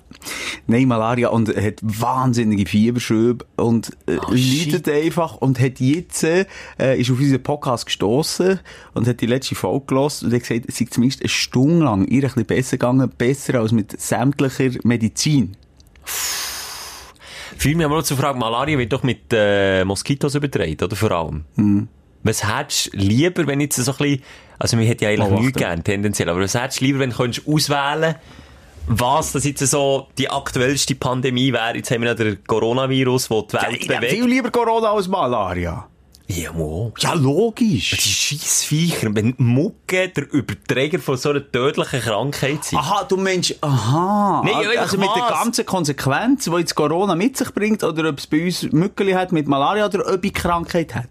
Nein, 0.67 0.89
Malaria 0.89 1.29
und 1.29 1.49
hat 1.49 1.75
wahnsinnige 1.83 2.67
Fieberschübe 2.67 3.45
und 3.57 3.91
äh, 4.07 4.19
Oh, 4.19 4.33
leidet 4.33 4.89
einfach 4.89 5.37
und 5.37 5.61
hat 5.61 5.79
jetzt, 5.81 6.25
äh, 6.25 6.47
ist 6.97 7.11
auf 7.11 7.19
unseren 7.19 7.43
Podcast 7.43 7.87
gestoßen 7.87 8.61
und 8.95 9.07
hat 9.07 9.21
die 9.21 9.27
letzte 9.27 9.55
Folge 9.55 9.87
gelost 9.87 10.25
und 10.25 10.33
hat 10.33 10.41
gesagt, 10.41 10.67
es 10.69 10.79
sei 10.79 10.87
zumindest 10.91 11.23
eine 11.23 11.29
Stunde 11.29 11.85
lang 11.85 12.07
ihr 12.07 12.23
ein 12.23 12.29
bisschen 12.29 12.47
besser 12.47 12.77
gegangen, 12.77 13.11
besser 13.17 13.61
als 13.61 13.73
mit 13.73 14.01
sämtlicher 14.01 14.71
Medizin. 14.85 15.57
Fühl 17.57 17.75
mich 17.75 17.85
aber 17.85 17.97
noch 17.97 18.05
zur 18.05 18.17
Frage, 18.17 18.39
Malaria 18.39 18.79
wird 18.79 18.93
doch 18.93 19.03
mit 19.03 19.33
äh, 19.33 19.85
Moskitos 19.85 20.35
übertragen, 20.35 20.77
oder 20.83 20.97
vor 20.97 21.11
allem? 21.11 21.45
Mhm. 21.57 21.89
Was 22.23 22.47
hättest 22.47 22.93
du 22.93 22.99
lieber, 22.99 23.47
wenn 23.47 23.61
jetzt 23.61 23.77
so 23.77 23.91
ein 23.91 23.97
bisschen, 23.97 24.23
also 24.59 24.77
mir 24.77 24.85
hätte 24.85 25.05
ja 25.05 25.11
eigentlich 25.11 25.39
Oh, 25.39 25.41
nichts 25.41 25.59
gern, 25.59 25.83
tendenziell, 25.83 26.29
aber 26.29 26.41
was 26.41 26.55
hättest 26.55 26.81
du 26.81 26.85
lieber, 26.85 26.99
wenn 26.99 27.11
du 27.11 27.17
könntest 27.17 27.47
auswählen 27.47 28.17
was 28.87 29.33
das 29.33 29.45
jetzt 29.45 29.65
so 29.67 30.09
die 30.19 30.29
aktuellste 30.29 30.97
Pandemie 30.97 31.53
wäre? 31.53 31.77
Jetzt 31.77 31.91
haben 31.91 32.01
wir 32.01 32.09
ja 32.09 32.15
den 32.15 32.43
Coronavirus, 32.45 33.29
der 33.29 33.43
die 33.43 33.53
Welt 33.53 33.83
ich 33.83 33.89
nehme 33.89 34.01
viel 34.01 34.09
bewegt. 34.23 34.29
lieber 34.29 34.51
Corona 34.51 34.93
als 34.93 35.07
Malaria. 35.07 35.87
Ja, 36.27 36.53
mo. 36.53 36.93
Ja, 36.99 37.13
logisch. 37.15 37.91
Die 37.91 37.99
scheiß 37.99 38.65
Viecher, 38.65 39.09
wenn 39.15 39.35
Mucke 39.39 40.09
der 40.09 40.33
Überträger 40.33 41.01
von 41.01 41.17
so 41.17 41.31
einer 41.31 41.51
tödlichen 41.51 42.01
Krankheit 42.01 42.65
sind. 42.65 42.79
Aha, 42.79 43.05
du 43.05 43.17
meinst, 43.17 43.57
aha. 43.61 44.43
Nee, 44.45 44.53
also 44.53 44.71
einfach 44.71 44.97
mit 44.97 45.09
der 45.17 45.29
ganzen 45.29 45.67
Konsequenz, 45.67 46.45
die 46.45 46.51
jetzt 46.53 46.77
Corona 46.77 47.17
mit 47.17 47.37
sich 47.37 47.53
bringt, 47.53 47.83
oder 47.83 48.09
ob 48.09 48.19
es 48.19 48.29
bei 48.29 48.45
uns 48.45 48.63
Mückeli 48.71 49.13
hat 49.13 49.33
mit 49.33 49.49
Malaria, 49.49 49.87
oder 49.87 50.13
ob 50.13 50.25
ich 50.25 50.33
Krankheit 50.33 50.95
hat. 50.95 51.09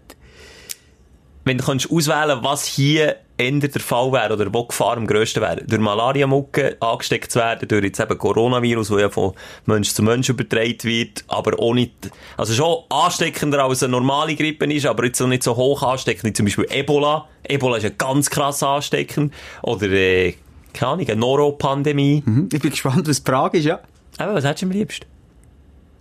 Wenn 1.44 1.58
du 1.58 1.64
könntest 1.64 1.90
auswählen 1.90 2.40
was 2.42 2.64
hier 2.64 3.16
eher 3.40 3.58
der 3.58 3.80
Fall 3.80 4.12
wäre 4.12 4.34
oder 4.34 4.52
wo 4.52 4.62
die 4.62 4.68
Gefahr 4.68 4.96
am 4.96 5.06
grössten 5.06 5.40
wäre, 5.40 5.64
durch 5.64 5.80
Malaria-Mucke 5.80 6.76
angesteckt 6.80 7.32
zu 7.32 7.38
werden, 7.38 7.66
durch 7.66 7.84
jetzt 7.84 8.00
eben 8.00 8.18
Coronavirus, 8.18 8.88
das 8.88 9.00
ja 9.00 9.08
von 9.08 9.32
Mensch 9.66 9.92
zu 9.94 10.02
Mensch 10.02 10.28
übertragen 10.28 10.84
wird, 10.84 11.24
aber 11.28 11.58
auch 11.58 11.72
nicht, 11.72 12.10
also 12.36 12.52
schon 12.52 12.84
ansteckender 12.90 13.64
als 13.64 13.82
eine 13.82 13.92
normale 13.92 14.34
Grippe 14.34 14.66
ist, 14.66 14.86
aber 14.86 15.06
jetzt 15.06 15.20
auch 15.22 15.26
nicht 15.26 15.42
so 15.42 15.56
hoch 15.56 15.82
ansteckend 15.82 16.24
wie 16.24 16.32
zum 16.32 16.46
Beispiel 16.46 16.66
Ebola. 16.70 17.28
Ebola 17.42 17.78
ist 17.78 17.84
ja 17.84 17.90
ganz 17.90 18.28
krass 18.28 18.62
ansteckend. 18.62 19.32
Oder, 19.62 19.88
äh, 19.88 20.34
keine 20.74 20.92
Ahnung, 20.92 21.08
eine 21.08 21.16
Noro-Pandemie. 21.16 22.22
Hm? 22.24 22.48
Ich 22.52 22.60
bin 22.60 22.70
gespannt, 22.70 23.08
was 23.08 23.22
die 23.22 23.30
Frage 23.30 23.58
ist, 23.58 23.64
ja. 23.64 23.80
Aber 24.18 24.34
was 24.34 24.44
hättest 24.44 24.62
du 24.62 24.66
am 24.66 24.72
liebsten? 24.72 25.06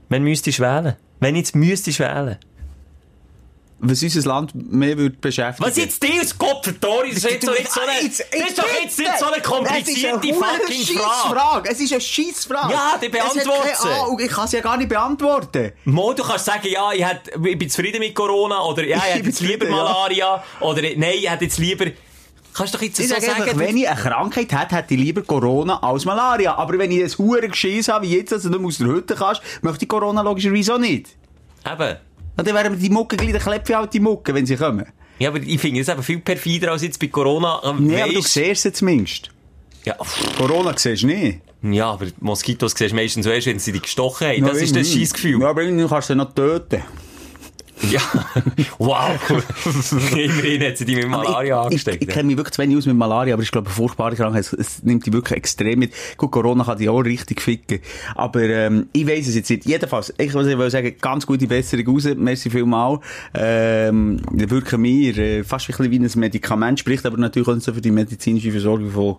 Wenn 0.09 0.23
müsstest 0.23 0.59
du 0.59 0.63
wählen? 0.63 0.95
Wenn 1.19 1.35
jetzt 1.35 1.55
müsstest 1.55 1.99
du 1.99 2.03
wählen? 2.03 2.37
Was 3.81 4.03
unser 4.03 4.27
Land 4.27 4.53
mehr 4.53 4.97
würde 4.97 5.15
beschäftigen. 5.15 5.67
Was 5.69 5.77
jetzt 5.77 6.03
die 6.03 6.19
aus 6.19 6.37
Gott 6.37 6.65
verdorren? 6.65 7.09
Das 7.13 7.23
ist 7.23 7.31
jetzt 7.31 7.47
doch 7.47 7.57
nicht 7.57 7.71
so 7.71 7.79
eine, 7.79 8.09
das 8.09 8.19
ist 8.19 8.57
doch 8.57 8.67
jetzt 8.83 8.99
nicht 8.99 9.19
so 9.19 9.25
eine 9.25 9.41
komplizierte 9.41 10.33
fucking 10.33 10.97
Frage. 10.97 11.35
Frage. 11.35 11.69
Es 11.71 11.79
ist 11.79 11.93
eine 11.93 12.01
Scheissfrage. 12.01 12.73
Ja, 12.73 12.99
die 13.01 13.07
beantworte 13.07 13.69
Es 13.71 13.79
hat 13.79 13.83
keine 13.83 14.01
Ahnung. 14.01 14.19
Ich 14.19 14.29
kann 14.29 14.47
sie 14.47 14.57
ja 14.57 14.63
gar 14.63 14.77
nicht 14.77 14.89
beantworten. 14.89 15.71
Mo, 15.85 16.13
du 16.13 16.23
kannst 16.23 16.45
sagen, 16.45 16.67
ja, 16.67 16.91
ich, 16.91 17.05
hätt, 17.05 17.31
ich 17.41 17.57
bin 17.57 17.69
zufrieden 17.69 17.99
mit 17.99 18.13
Corona, 18.13 18.61
oder 18.63 18.85
ja, 18.85 18.97
ich 18.97 19.03
Ich 19.09 19.15
hätte 19.15 19.27
jetzt 19.27 19.41
lieber 19.41 19.65
ja. 19.65 19.71
Malaria, 19.71 20.43
oder 20.59 20.81
nein, 20.81 21.13
ich 21.15 21.29
hätte 21.29 21.45
jetzt 21.45 21.57
lieber... 21.57 21.85
Kannst 22.53 22.73
du 22.73 22.77
doch 22.77 22.83
jetzt 22.83 22.99
Ich 22.99 23.07
so 23.07 23.15
sage 23.15 23.27
sagen... 23.27 23.43
einfach, 23.43 23.57
wenn 23.57 23.77
ich 23.77 23.87
eine 23.87 23.99
Krankheit 23.99 24.51
hätte, 24.51 24.75
hätte 24.75 24.93
ich 24.93 24.99
lieber 24.99 25.21
Corona 25.21 25.81
als 25.81 26.03
Malaria. 26.03 26.55
Aber 26.55 26.77
wenn 26.77 26.91
ich 26.91 27.01
ein 27.01 27.17
hure 27.17 27.47
Geschiss 27.47 27.87
habe, 27.87 28.05
wie 28.05 28.17
jetzt, 28.17 28.33
also 28.33 28.49
du 28.49 28.65
aus 28.65 28.79
der 28.79 28.87
Hütte 28.87 29.15
kannst, 29.15 29.41
möchte 29.61 29.85
ich 29.85 29.89
Corona 29.89 30.21
logischerweise 30.21 30.73
auch 30.75 30.79
nicht. 30.79 31.07
Eben. 31.65 31.97
Und 32.39 32.47
dann 32.47 32.55
wären 32.55 32.79
die 32.79 32.89
Mucke 32.89 33.15
gleich, 33.17 33.41
klepfe 33.41 33.71
ich 33.73 33.77
halt 33.77 33.93
die 33.93 33.99
Mucke, 33.99 34.33
wenn 34.33 34.45
sie 34.45 34.55
kommen. 34.55 34.85
Ja, 35.19 35.29
aber 35.29 35.39
ich 35.39 35.59
finde 35.59 35.81
es 35.81 35.87
eben 35.89 36.01
viel 36.03 36.19
perfider 36.19 36.71
als 36.71 36.81
jetzt 36.81 36.99
bei 36.99 37.07
Corona. 37.07 37.61
Ähm, 37.65 37.87
Nee, 37.87 38.01
aber 38.01 38.13
du 38.13 38.21
siehst 38.21 38.61
sie 38.63 38.71
zumindest. 38.73 39.29
Ja, 39.85 39.95
Corona 40.37 40.73
siehst 40.77 41.03
du 41.03 41.07
nicht. 41.07 41.39
ja, 41.61 41.91
aber 41.91 42.07
Moskitos 42.19 42.73
siehst 42.77 42.91
du 42.91 42.95
meistens 42.95 43.25
so 43.25 43.31
erst, 43.31 43.47
wenn 43.47 43.59
sie 43.59 43.71
dich 43.73 43.81
gestochen 43.81 44.27
haben. 44.27 44.45
Das 44.45 44.61
ist 44.61 44.75
das 44.75 44.93
Ja, 44.93 44.99
Scheissgefühl. 44.99 45.41
Ja, 45.41 45.49
aber 45.49 45.63
irgendwie 45.63 45.87
kannst 45.87 46.09
du 46.09 46.13
sie 46.13 46.17
noch 46.17 46.33
töten. 46.33 46.81
Ja, 47.89 48.01
wow. 48.77 49.09
Immerhin 50.11 50.63
hat 50.63 50.77
sie 50.77 50.85
die 50.85 50.95
mit 50.95 51.07
Malaria 51.07 51.35
Aber 51.35 51.43
ich, 51.43 51.53
angesteckt. 51.53 52.03
Ich, 52.03 52.09
ich 52.09 52.13
kenne 52.13 52.27
mich 52.27 52.37
wirklich 52.37 52.53
zu 52.53 52.61
wenig 52.61 52.77
aus 52.77 52.85
mit 52.85 52.95
Malaria, 52.95 53.33
aber 53.33 53.43
ich 53.43 53.51
glaube, 53.51 53.67
eine 53.67 53.75
furchtbare 53.75 54.15
Krankheit, 54.15 54.41
es, 54.41 54.53
es 54.53 54.83
nimmt 54.83 55.05
die 55.05 55.13
wirklich 55.13 55.37
extrem 55.37 55.79
mit. 55.79 55.93
Gut, 56.17 56.31
Corona 56.31 56.63
kann 56.63 56.77
die 56.77 56.89
auch 56.89 56.99
richtig 56.99 57.41
ficken. 57.41 57.79
Aber 58.15 58.41
ähm, 58.41 58.89
ich 58.91 59.07
weiss 59.07 59.27
es 59.27 59.35
jetzt 59.35 59.49
nicht. 59.49 59.65
Jedenfalls, 59.65 60.13
ich 60.17 60.33
will 60.33 60.69
sagen, 60.69 60.93
ganz 60.99 61.25
gute 61.25 61.47
Besserung 61.47 61.95
raus. 61.95 62.07
Merci 62.15 62.49
vielmal. 62.49 62.99
Ähm, 63.33 64.21
wirken 64.31 64.81
mir 64.81 65.17
äh, 65.17 65.43
fast 65.43 65.69
ein 65.69 65.77
bisschen 65.77 65.91
wie 65.91 65.99
ein 65.99 66.19
Medikament, 66.19 66.79
spricht 66.79 67.05
aber 67.05 67.17
natürlich 67.17 67.47
auch 67.47 67.55
nicht 67.55 67.63
so 67.63 67.73
für 67.73 67.81
die 67.81 67.91
medizinische 67.91 68.51
Versorgung 68.51 68.91
von 68.91 69.15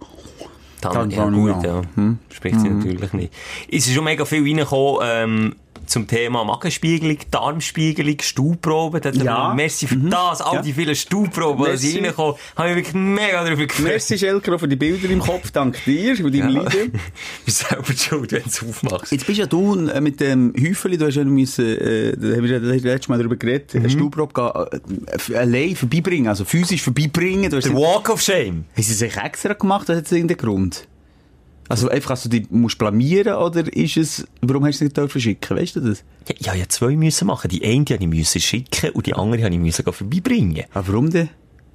Dann, 0.80 1.10
ja, 1.10 1.28
gut, 1.28 1.62
ja. 1.64 1.82
Spricht 2.30 2.60
sie 2.60 2.68
natürlich 2.68 3.12
nicht. 3.12 3.32
Es 3.70 3.86
ist 3.86 3.94
schon 3.94 4.04
mega 4.04 4.24
viel 4.24 4.42
reingekommen, 4.42 5.00
ähm, 5.04 5.54
zum 5.86 6.06
Thema 6.06 6.44
Magenspiegelung, 6.44 7.18
Darmspiegelung, 7.32 8.16
Stuhlproben. 8.20 9.00
Da- 9.00 9.10
Ja. 9.10 9.54
Merci 9.54 9.88
für 9.88 9.96
das, 9.96 10.40
all 10.40 10.56
Ja. 10.56 10.62
die 10.62 10.72
vielen 10.72 10.94
Stuhlproben, 10.94 11.64
die 11.64 11.70
Merci. 11.70 11.98
reinkommen. 11.98 12.34
Habe 12.56 12.70
ich 12.70 12.76
wirklich 12.76 12.94
mega 12.94 13.42
darüber 13.44 13.66
gefreut. 13.66 13.86
Merci, 13.86 14.18
Schelker, 14.18 14.58
für 14.58 14.68
die 14.68 14.76
Bilder 14.76 15.10
im 15.10 15.18
Kopf. 15.18 15.50
Dank 15.50 15.82
dir, 15.84 16.14
für 16.16 16.30
deine 16.30 16.52
Ja. 16.52 16.62
Leiden. 16.62 16.92
bist 17.44 17.66
selber 17.68 17.92
schuld, 17.92 18.30
wenn 18.32 18.42
du 18.42 18.48
es 18.48 18.62
aufmachst. 18.62 19.10
Jetzt 19.12 19.26
bist 19.26 19.38
ja 19.38 19.46
du 19.46 19.86
äh, 19.88 20.00
mit 20.00 20.20
dem 20.20 20.52
Häufeli, 20.60 20.96
du 20.96 21.06
hast 21.06 21.16
ja 21.16 21.24
müssen, 21.24 21.64
äh, 21.66 22.16
da 22.16 22.36
haben 22.36 22.44
wir 22.44 22.50
ja 22.50 22.58
das 22.60 22.82
letzte 22.82 23.10
Mal 23.10 23.18
darüber 23.18 23.36
geredet, 23.36 23.74
Mhm. 23.74 23.80
eine 23.80 23.90
Stuhlprobe 23.90 24.70
äh, 25.30 25.34
allein 25.34 25.74
vorbeibringen, 25.74 26.28
also 26.28 26.44
physisch 26.44 26.82
vorbeibringen. 26.82 27.50
Du 27.50 27.58
Der 27.58 27.72
Walk 27.74 28.10
of 28.10 28.20
Shame. 28.22 28.64
Haben 28.76 28.82
sie 28.82 28.94
sich 28.94 29.16
extra 29.16 29.54
gemacht 29.54 29.88
oder 29.88 29.98
hat 29.98 30.06
es 30.06 30.12
irgendeinen 30.12 30.38
Grund? 30.38 30.86
Also 31.70 31.88
einfach, 31.88 32.10
dass 32.10 32.24
du 32.24 32.28
die 32.30 32.44
musst 32.50 32.78
blamieren 32.78 33.34
oder 33.34 33.64
ist 33.72 33.96
es, 33.96 34.26
warum 34.40 34.64
hast 34.64 34.80
du 34.80 34.84
es 34.84 34.88
nicht 34.88 34.96
dürfen 34.96 35.20
schicken, 35.20 35.56
weißt 35.56 35.76
du 35.76 35.80
das? 35.80 36.02
Ja, 36.40 36.52
ich 36.52 36.60
ja 36.60 36.68
zwei 36.68 36.96
müssen 36.96 37.28
machen. 37.28 37.48
Die 37.48 37.64
eine 37.64 37.84
die 37.84 37.94
habe 37.94 38.16
ich 38.16 38.28
schicken 38.28 38.90
und 38.90 39.06
die 39.06 39.14
andere 39.14 39.44
habe 39.44 39.54
ich 39.54 39.60
müssen 39.60 39.84
gehen 39.84 39.94
vorbeibringen. 39.94 40.64
Aber 40.74 40.88
warum 40.88 41.10
denn? 41.10 41.28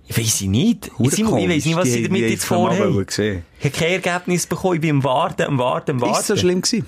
Ich 0.08 0.18
ich 0.18 0.42
nicht. 0.42 0.92
Ich, 1.00 1.18
ich 1.18 1.26
weiss 1.26 1.66
nicht, 1.66 1.76
was 1.78 1.88
sie 1.88 2.04
damit 2.04 2.30
jetzt 2.30 2.44
vorhaben. 2.44 3.06
Ich 3.08 3.18
habe 3.18 3.44
kein 3.72 3.92
Ergebnis 4.04 4.46
bekommen. 4.46 4.76
Ich 4.76 4.82
bin 4.82 4.98
am 4.98 5.04
Warten, 5.06 5.44
am 5.44 5.58
Warten, 5.58 5.92
am 5.92 6.02
Warten. 6.02 6.14
Ist 6.14 6.20
es 6.20 6.28
so 6.28 6.36
schlimm 6.36 6.62
gewesen? 6.62 6.86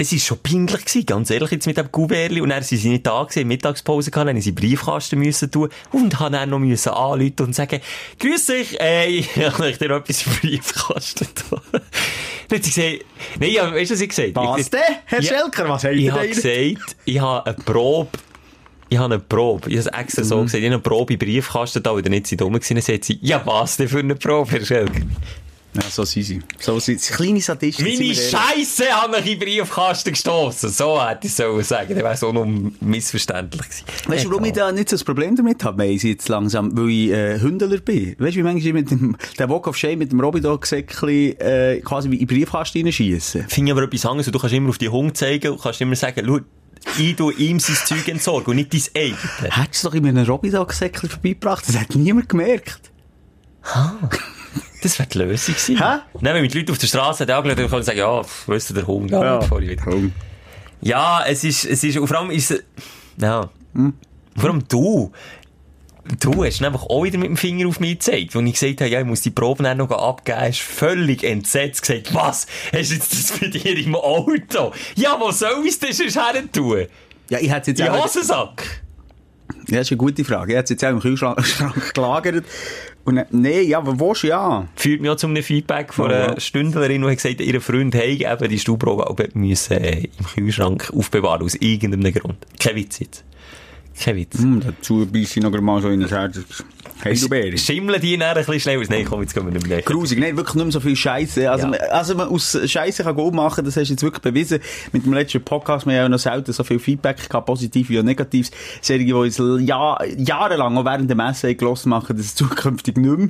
Es 0.00 0.12
war 0.12 0.18
schon 0.20 0.38
peinlich 0.38 0.84
gewesen, 0.84 1.06
ganz 1.06 1.28
ehrlich, 1.30 1.50
jetzt 1.50 1.66
mit 1.66 1.76
dem 1.76 1.90
Kuverli. 1.90 2.40
Und 2.40 2.50
dann 2.50 2.62
sind 2.62 2.78
sie 2.78 2.88
nicht 2.88 3.04
da 3.06 3.24
gewesen, 3.24 3.48
Mittagspause 3.48 4.10
gehabt, 4.12 4.28
dann 4.28 4.36
haben 4.36 4.40
sie 4.42 4.52
Briefkasten 4.52 5.18
müssen 5.18 5.50
tun. 5.50 5.68
Und 5.90 6.20
haben 6.20 6.32
dann 6.34 6.50
noch 6.50 6.60
müssen 6.60 6.90
anrufen 6.90 7.34
und 7.40 7.54
sagen, 7.54 7.80
grüß 8.20 8.46
dich, 8.46 8.80
äh, 8.80 9.06
ich 9.18 9.36
habe 9.36 9.64
euch 9.64 9.78
dir 9.78 9.90
etwas 9.90 10.24
im 10.24 10.32
Briefkasten 10.40 11.26
tun. 11.34 11.60
Dann 11.72 12.58
hat 12.58 12.64
sie 12.64 12.70
gesagt, 12.70 13.04
nein, 13.40 13.50
ja, 13.50 13.72
weißt 13.74 13.90
du, 13.90 13.94
was 13.94 14.00
ich 14.00 14.08
gesagt 14.08 14.36
habe? 14.36 14.58
Was 14.58 14.70
denn? 14.70 14.80
Herr 15.04 15.20
Ja. 15.20 15.28
Schelker, 15.40 15.68
was 15.68 15.82
habt 15.84 15.94
Ich 15.94 16.10
habe 16.12 16.28
gesagt, 16.28 16.96
ich 17.04 17.20
habe 17.20 17.46
eine 17.46 17.56
Probe, 17.64 18.10
ich 18.88 18.98
habe 18.98 19.14
eine 19.14 19.22
Probe, 19.22 19.68
ich 19.68 19.78
habe 19.78 19.88
es 19.90 19.98
extra 20.00 20.22
Mhm. 20.22 20.26
so 20.28 20.42
gesagt, 20.42 20.54
ich 20.62 20.64
habe 20.66 20.74
eine 20.74 20.82
Probe 20.82 21.12
im 21.14 21.18
Briefkasten 21.18 21.82
da, 21.82 21.92
weil 21.94 22.04
ihr 22.04 22.10
nicht 22.10 22.28
so 22.28 22.36
dumm 22.36 22.52
gewesen. 22.52 22.76
Dann 22.76 22.82
sagt 22.82 23.04
sie, 23.04 23.18
ja, 23.20 23.42
was 23.44 23.76
denn 23.78 23.88
für 23.88 23.98
eine 23.98 24.14
Probe, 24.14 24.52
Herr 24.52 24.64
Schelker? 24.64 25.00
Ja, 25.80 25.90
so 25.90 26.04
sind 26.04 26.24
sie. 26.24 26.40
So 26.58 26.80
sind 26.80 27.00
sie. 27.00 27.12
Kleine 27.12 27.40
Sadisten. 27.40 27.84
Meine. 27.84 28.14
Scheiße 28.14 28.84
habe 28.90 29.18
ich 29.20 29.26
in 29.26 29.38
den 29.38 29.38
Briefkasten 29.38 30.10
gestossen. 30.10 30.70
So 30.70 31.00
hätte 31.04 31.26
ich 31.26 31.34
sollen 31.34 31.62
sagen. 31.62 31.94
Dann 31.94 31.98
wäre 31.98 32.14
es 32.14 32.24
auch 32.24 32.32
noch 32.32 32.46
missverständlich 32.80 33.62
gewesen. 33.62 33.84
Weißt 34.06 34.24
du, 34.24 34.30
warum 34.30 34.44
ich 34.44 34.52
da 34.52 34.72
nicht 34.72 34.88
so 34.88 34.96
ein 34.96 35.04
Problem 35.04 35.36
damit 35.36 35.62
habe, 35.62 35.82
weiss 35.82 36.02
ich 36.04 36.10
jetzt 36.10 36.28
langsam, 36.28 36.76
weil 36.76 36.90
ich 36.90 37.10
äh, 37.10 37.40
Hündeler 37.40 37.78
bin. 37.78 38.16
Weißt 38.18 38.34
du, 38.34 38.40
wie 38.40 38.42
manchmal 38.42 38.66
ich 38.66 38.72
mit 38.72 38.90
dem, 38.90 39.16
der 39.38 39.48
Walk 39.48 39.68
of 39.68 39.76
Shame 39.76 40.00
mit 40.00 40.10
dem 40.10 40.20
Robidog-Säckchen 40.20 41.38
äh, 41.38 41.80
quasi 41.84 42.10
wie 42.10 42.16
in 42.16 42.26
den 42.26 42.38
Briefkasten 42.38 42.82
reinschiessen? 42.82 43.44
Finde 43.48 43.70
ich 43.70 43.76
aber 43.76 43.84
etwas 43.86 44.04
anderes. 44.04 44.32
Du 44.32 44.38
kannst 44.38 44.54
immer 44.54 44.70
auf 44.70 44.78
die 44.78 44.88
Hunde 44.88 45.12
zeigen 45.12 45.52
und 45.52 45.62
kannst 45.62 45.80
immer 45.80 45.94
sagen, 45.96 46.24
schau, 46.26 46.40
ich 46.98 47.16
tu 47.16 47.30
ihm 47.30 47.60
sein 47.60 47.76
Zeug 47.84 48.08
entsorgen 48.08 48.50
und 48.50 48.56
nicht 48.56 48.72
dein 48.72 49.02
eigenes. 49.02 49.56
Hättest 49.56 49.84
du 49.84 49.88
doch 49.88 49.94
immer 49.94 50.08
einen 50.08 50.26
Robidog-Säckchen 50.26 51.08
vorbeigebracht? 51.08 51.68
Das 51.68 51.78
hat 51.78 51.94
niemand 51.94 52.28
gemerkt. 52.28 52.90
Das 54.82 54.98
wäre 54.98 55.08
die 55.08 55.18
Lösung 55.18 55.54
gewesen. 55.54 55.76
Hä? 55.78 55.98
Nein, 56.20 56.34
wenn 56.34 56.42
mich 56.42 56.52
die 56.52 56.58
Leute 56.58 56.72
auf 56.72 56.78
der 56.78 56.86
Straße 56.86 57.24
haben 57.24 57.30
angeschaut, 57.32 57.58
dann 57.58 57.68
können 57.70 57.82
sagen, 57.82 57.98
ja, 57.98 58.22
weißt 58.46 58.70
du, 58.70 58.74
der 58.74 58.86
Hund, 58.86 59.10
ja, 59.10 59.22
ja. 59.22 59.40
ich 59.40 59.50
wieder. 59.50 60.10
Ja, 60.80 61.24
es 61.26 61.42
ist, 61.44 61.64
es 61.64 61.82
ist, 61.82 61.96
und 61.98 62.06
vor 62.06 62.18
allem 62.18 62.30
ist 62.30 62.50
es, 62.52 62.62
ja, 63.20 63.50
vor 64.36 64.50
allem 64.50 64.62
du, 64.68 65.10
du 66.20 66.44
hast 66.44 66.62
einfach 66.62 66.84
auch 66.84 67.02
wieder 67.02 67.18
mit 67.18 67.28
dem 67.28 67.36
Finger 67.36 67.66
auf 67.66 67.80
mich 67.80 67.94
gezeigt, 67.98 68.34
wo 68.36 68.40
ich 68.40 68.52
gesagt 68.52 68.80
habe, 68.82 68.90
ja, 68.90 69.00
ich 69.00 69.06
muss 69.06 69.20
die 69.22 69.30
Proben 69.30 69.64
dann 69.64 69.78
noch 69.78 69.90
abgeben, 69.90 70.38
hast 70.40 70.60
völlig 70.60 71.24
entsetzt 71.24 71.82
gesagt, 71.82 72.14
was, 72.14 72.46
hast 72.72 72.90
du 72.90 72.94
jetzt 72.94 73.12
das 73.12 73.38
bei 73.38 73.48
dir 73.48 73.76
im 73.78 73.96
Auto? 73.96 74.72
Ja, 74.94 75.16
wo 75.18 75.32
soll 75.32 75.62
ich 75.64 75.70
es 75.70 75.78
denn 75.80 75.92
sonst 75.92 76.16
her 76.16 76.42
tun? 76.52 76.86
Ja, 77.28 77.38
ich 77.40 77.50
hätte 77.50 77.72
jetzt 77.72 77.80
In 77.80 77.88
auch- 77.88 78.04
Hosensack? 78.04 78.82
Ja, 79.66 79.78
das 79.78 79.86
ist 79.88 79.92
eine 79.92 79.98
gute 79.98 80.24
Frage. 80.24 80.52
Ich 80.52 80.56
hätte 80.58 80.64
es 80.64 80.70
jetzt 80.70 80.84
auch 80.84 80.90
im 80.90 81.00
Kühlschrank 81.00 81.44
Schrank 81.44 81.92
gelagert. 81.94 82.44
Und 83.08 83.24
nee, 83.32 83.62
ja, 83.62 83.78
aber 83.78 83.98
wo 83.98 84.12
ja? 84.12 84.68
Führt 84.76 85.00
mich 85.00 85.10
auch 85.10 85.16
zu 85.16 85.28
einem 85.28 85.42
Feedback 85.42 85.94
von 85.94 86.10
Ja, 86.10 86.16
einer 86.24 86.34
ja. 86.34 86.40
Stündlerin, 86.40 87.00
die 87.00 87.08
hat 87.08 87.16
gesagt, 87.16 87.40
ihr 87.40 87.60
Freund 87.62 87.94
hat 87.94 88.04
eben 88.04 88.48
die 88.50 88.58
Stuhlprobe 88.58 89.06
müssen, 89.32 89.78
äh, 89.78 90.00
im 90.18 90.26
Kühlschrank 90.34 90.92
aufbewahren, 90.94 91.42
aus 91.42 91.54
irgendeinem 91.54 92.12
Grund. 92.12 92.36
Kein 92.60 92.76
Witz 92.76 92.98
jetzt. 92.98 93.24
Kein 94.00 94.16
Witz. 94.16 94.38
Hm, 94.38 94.60
dazu 94.60 95.06
beiße 95.10 95.38
ich 95.38 95.42
noch 95.44 95.50
mal 95.60 95.82
so 95.82 95.88
in 95.88 96.00
das 96.00 96.10
Herz. 96.10 96.38
Heidelbeere. 97.04 97.56
Schimmeln 97.58 98.00
die 98.00 98.16
dann 98.16 98.30
ein 98.30 98.34
bisschen 98.44 98.58
schnell 98.60 98.80
aus? 98.80 98.88
Nein, 98.88 99.04
komm, 99.04 99.20
jetzt 99.22 99.32
gehen 99.34 99.44
wir 99.44 99.52
nicht 99.52 99.68
mehr. 99.68 99.82
Grusig, 99.82 100.18
nein, 100.18 100.36
wirklich 100.36 100.54
nicht 100.56 100.64
mehr 100.64 100.72
so 100.72 100.80
viel 100.80 100.96
Scheiße. 100.96 101.48
Also, 101.50 101.66
Ja. 101.66 101.70
man- 101.70 101.80
also 101.90 102.14
man 102.16 102.28
aus 102.28 102.58
Scheiße 102.64 103.04
kann 103.04 103.14
gut 103.14 103.34
machen, 103.34 103.64
das 103.64 103.76
hast 103.76 103.88
du 103.88 103.92
jetzt 103.92 104.02
wirklich 104.02 104.22
bewiesen. 104.22 104.58
Mit 104.92 105.04
dem 105.06 105.12
letzten 105.12 105.42
Podcast, 105.42 105.86
wir 105.86 105.92
haben 105.94 106.02
ja 106.02 106.08
noch 106.08 106.18
selten 106.18 106.52
so 106.52 106.64
viel 106.64 106.78
Feedback 106.80 107.28
gehabt, 107.28 107.46
positiv 107.46 107.88
wie 107.90 108.00
auch 108.00 108.04
negativ. 108.04 108.50
Serien, 108.80 109.06
die 109.06 109.12
uns 109.12 109.38
Jahr, 109.64 110.04
jahrelang 110.16 110.76
auch 110.76 110.84
während 110.84 111.08
dem 111.10 111.20
Essen 111.20 111.56
gelassen 111.56 111.90
machen, 111.90 112.16
das 112.16 112.26
ist 112.26 112.38
zukünftig 112.38 112.96
nicht 112.96 113.16
mehr. 113.16 113.28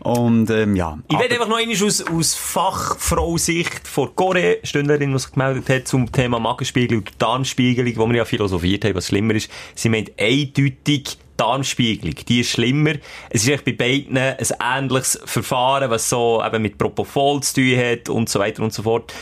Und, 0.00 0.48
ähm, 0.50 0.76
ja. 0.76 0.98
Ich 1.10 1.18
werde 1.18 1.34
einfach 1.34 1.48
noch 1.48 1.58
einmal 1.58 1.76
aus, 1.82 2.02
aus 2.02 2.34
Fachfrau-Sicht 2.34 3.86
von 3.86 4.10
Gore, 4.14 4.58
Stündlerin, 4.62 5.12
die 5.12 5.18
sich 5.18 5.32
gemeldet 5.32 5.68
hat 5.68 5.88
zum 5.88 6.10
Thema 6.12 6.38
Magenspiegelung 6.38 7.04
und 7.04 7.12
Darmspiegelung, 7.20 7.96
wo 7.96 8.06
wir 8.06 8.18
ja 8.18 8.24
philosophiert 8.24 8.84
haben, 8.84 8.94
was 8.94 9.08
schlimmer 9.08 9.34
ist. 9.34 9.50
Sie 9.74 9.88
meint 9.88 10.12
eindeutig 10.18 11.18
Darmspiegelung. 11.36 12.14
Die 12.28 12.40
ist 12.40 12.50
schlimmer. 12.50 12.94
Es 13.30 13.42
ist 13.42 13.48
echt 13.48 13.64
bei 13.64 13.72
beiden 13.72 14.16
ein 14.16 14.36
ähnliches 14.60 15.20
Verfahren, 15.24 15.90
was 15.90 16.08
so 16.08 16.42
eben 16.44 16.62
mit 16.62 16.78
Propofol 16.78 17.42
zu 17.42 17.54
tun 17.54 17.76
hat 17.76 18.08
und 18.08 18.28
so 18.28 18.38
weiter 18.38 18.62
und 18.62 18.72
so 18.72 18.82
fort. 18.82 19.12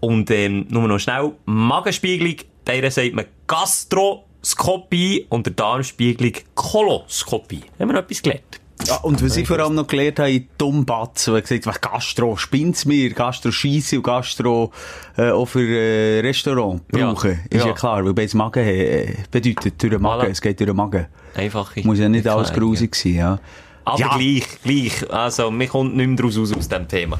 Und, 0.00 0.30
ähm, 0.30 0.66
nur 0.68 0.88
noch 0.88 0.98
schnell. 0.98 1.32
Magenspiegelung, 1.44 2.36
bei 2.64 2.80
der 2.80 2.90
sagt 2.90 3.14
man 3.14 3.26
Gastroskopie 3.46 5.26
und 5.28 5.46
der 5.46 5.54
Darmspiegelung 5.54 6.34
Koloskopie. 6.54 7.62
Haben 7.78 7.88
wir 7.90 7.94
noch 7.94 8.02
etwas 8.02 8.22
gelernt? 8.22 8.63
Ja, 8.86 8.96
und 8.96 9.24
was 9.24 9.36
ich 9.36 9.46
vor 9.48 9.58
allem 9.58 9.74
noch 9.76 9.86
gelernt 9.86 10.18
habe, 10.18 10.30
in 10.32 10.48
Dummbatz, 10.58 11.28
wo 11.28 11.34
er 11.34 11.40
gesagt 11.42 11.66
was 11.66 11.80
Gastro 11.80 12.36
spinnt's 12.36 12.84
mir, 12.84 13.10
Gastro 13.10 13.50
scheisse 13.50 13.96
und 13.96 14.02
Gastro 14.02 14.72
äh, 15.16 15.30
auch 15.30 15.46
für 15.46 15.60
äh, 15.66 16.20
Restaurant 16.20 16.82
Ja. 16.94 17.10
brauchen. 17.12 17.40
Ist 17.50 17.60
ja, 17.62 17.68
Ja. 17.68 17.72
klar, 17.72 18.04
weil 18.04 18.12
beides 18.14 18.34
Magen 18.34 18.64
äh, 18.64 19.14
bedeutet 19.30 19.82
durch 19.82 19.92
den 19.92 20.02
Magen, 20.02 20.22
Voilà. 20.26 20.30
es 20.30 20.40
geht 20.40 20.60
durch 20.60 20.68
den 20.68 20.76
Magen. 20.76 21.06
Einfache 21.34 21.80
Muss 21.84 21.98
ja 21.98 22.08
nicht 22.08 22.26
alles 22.28 22.52
grusig 22.52 22.94
sein, 22.94 23.14
ja. 23.14 23.38
Aber 23.86 23.98
Ja. 23.98 24.16
gleich, 24.16 24.44
gleich. 24.62 25.10
Also, 25.12 25.50
mir 25.50 25.66
kommt 25.68 25.96
nicht 25.96 26.06
mehr 26.06 26.16
draus 26.16 26.38
aus 26.38 26.52
aus 26.54 26.68
diesem 26.68 26.88
Thema. 26.88 27.18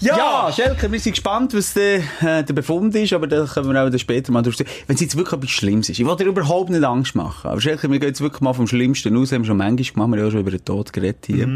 Ja, 0.00 0.52
Schelke, 0.54 0.90
wir 0.90 1.00
sind 1.00 1.12
gespannt, 1.12 1.54
was 1.54 1.74
der, 1.74 1.98
äh, 2.20 2.44
der 2.44 2.52
Befund 2.52 2.94
ist, 2.94 3.12
aber 3.12 3.26
da 3.26 3.44
können 3.46 3.72
wir 3.72 3.82
auch 3.82 3.88
dann 3.88 3.98
später 3.98 4.30
mal 4.32 4.42
durch. 4.42 4.58
Wenn 4.58 4.94
es 4.94 5.00
jetzt 5.00 5.16
wirklich 5.16 5.38
etwas 5.38 5.50
Schlimmes 5.50 5.88
ist, 5.88 5.98
ich 5.98 6.06
will 6.06 6.16
dir 6.16 6.24
überhaupt 6.24 6.70
nicht 6.70 6.84
Angst 6.84 7.14
machen, 7.14 7.48
aber 7.48 7.60
Schelke, 7.60 7.90
wir 7.90 7.98
gehen 7.98 8.08
jetzt 8.08 8.20
wirklich 8.20 8.40
mal 8.42 8.52
vom 8.52 8.66
Schlimmsten 8.66 9.16
aus, 9.16 9.32
haben 9.32 9.42
wir 9.42 9.46
schon 9.46 9.56
manchmal 9.56 9.76
gemacht, 9.76 9.96
wir 9.96 10.02
haben 10.02 10.24
ja 10.24 10.30
schon 10.30 10.40
über 10.40 10.50
den 10.50 10.64
Tod 10.64 10.92
geredet 10.92 11.24
hier. 11.26 11.48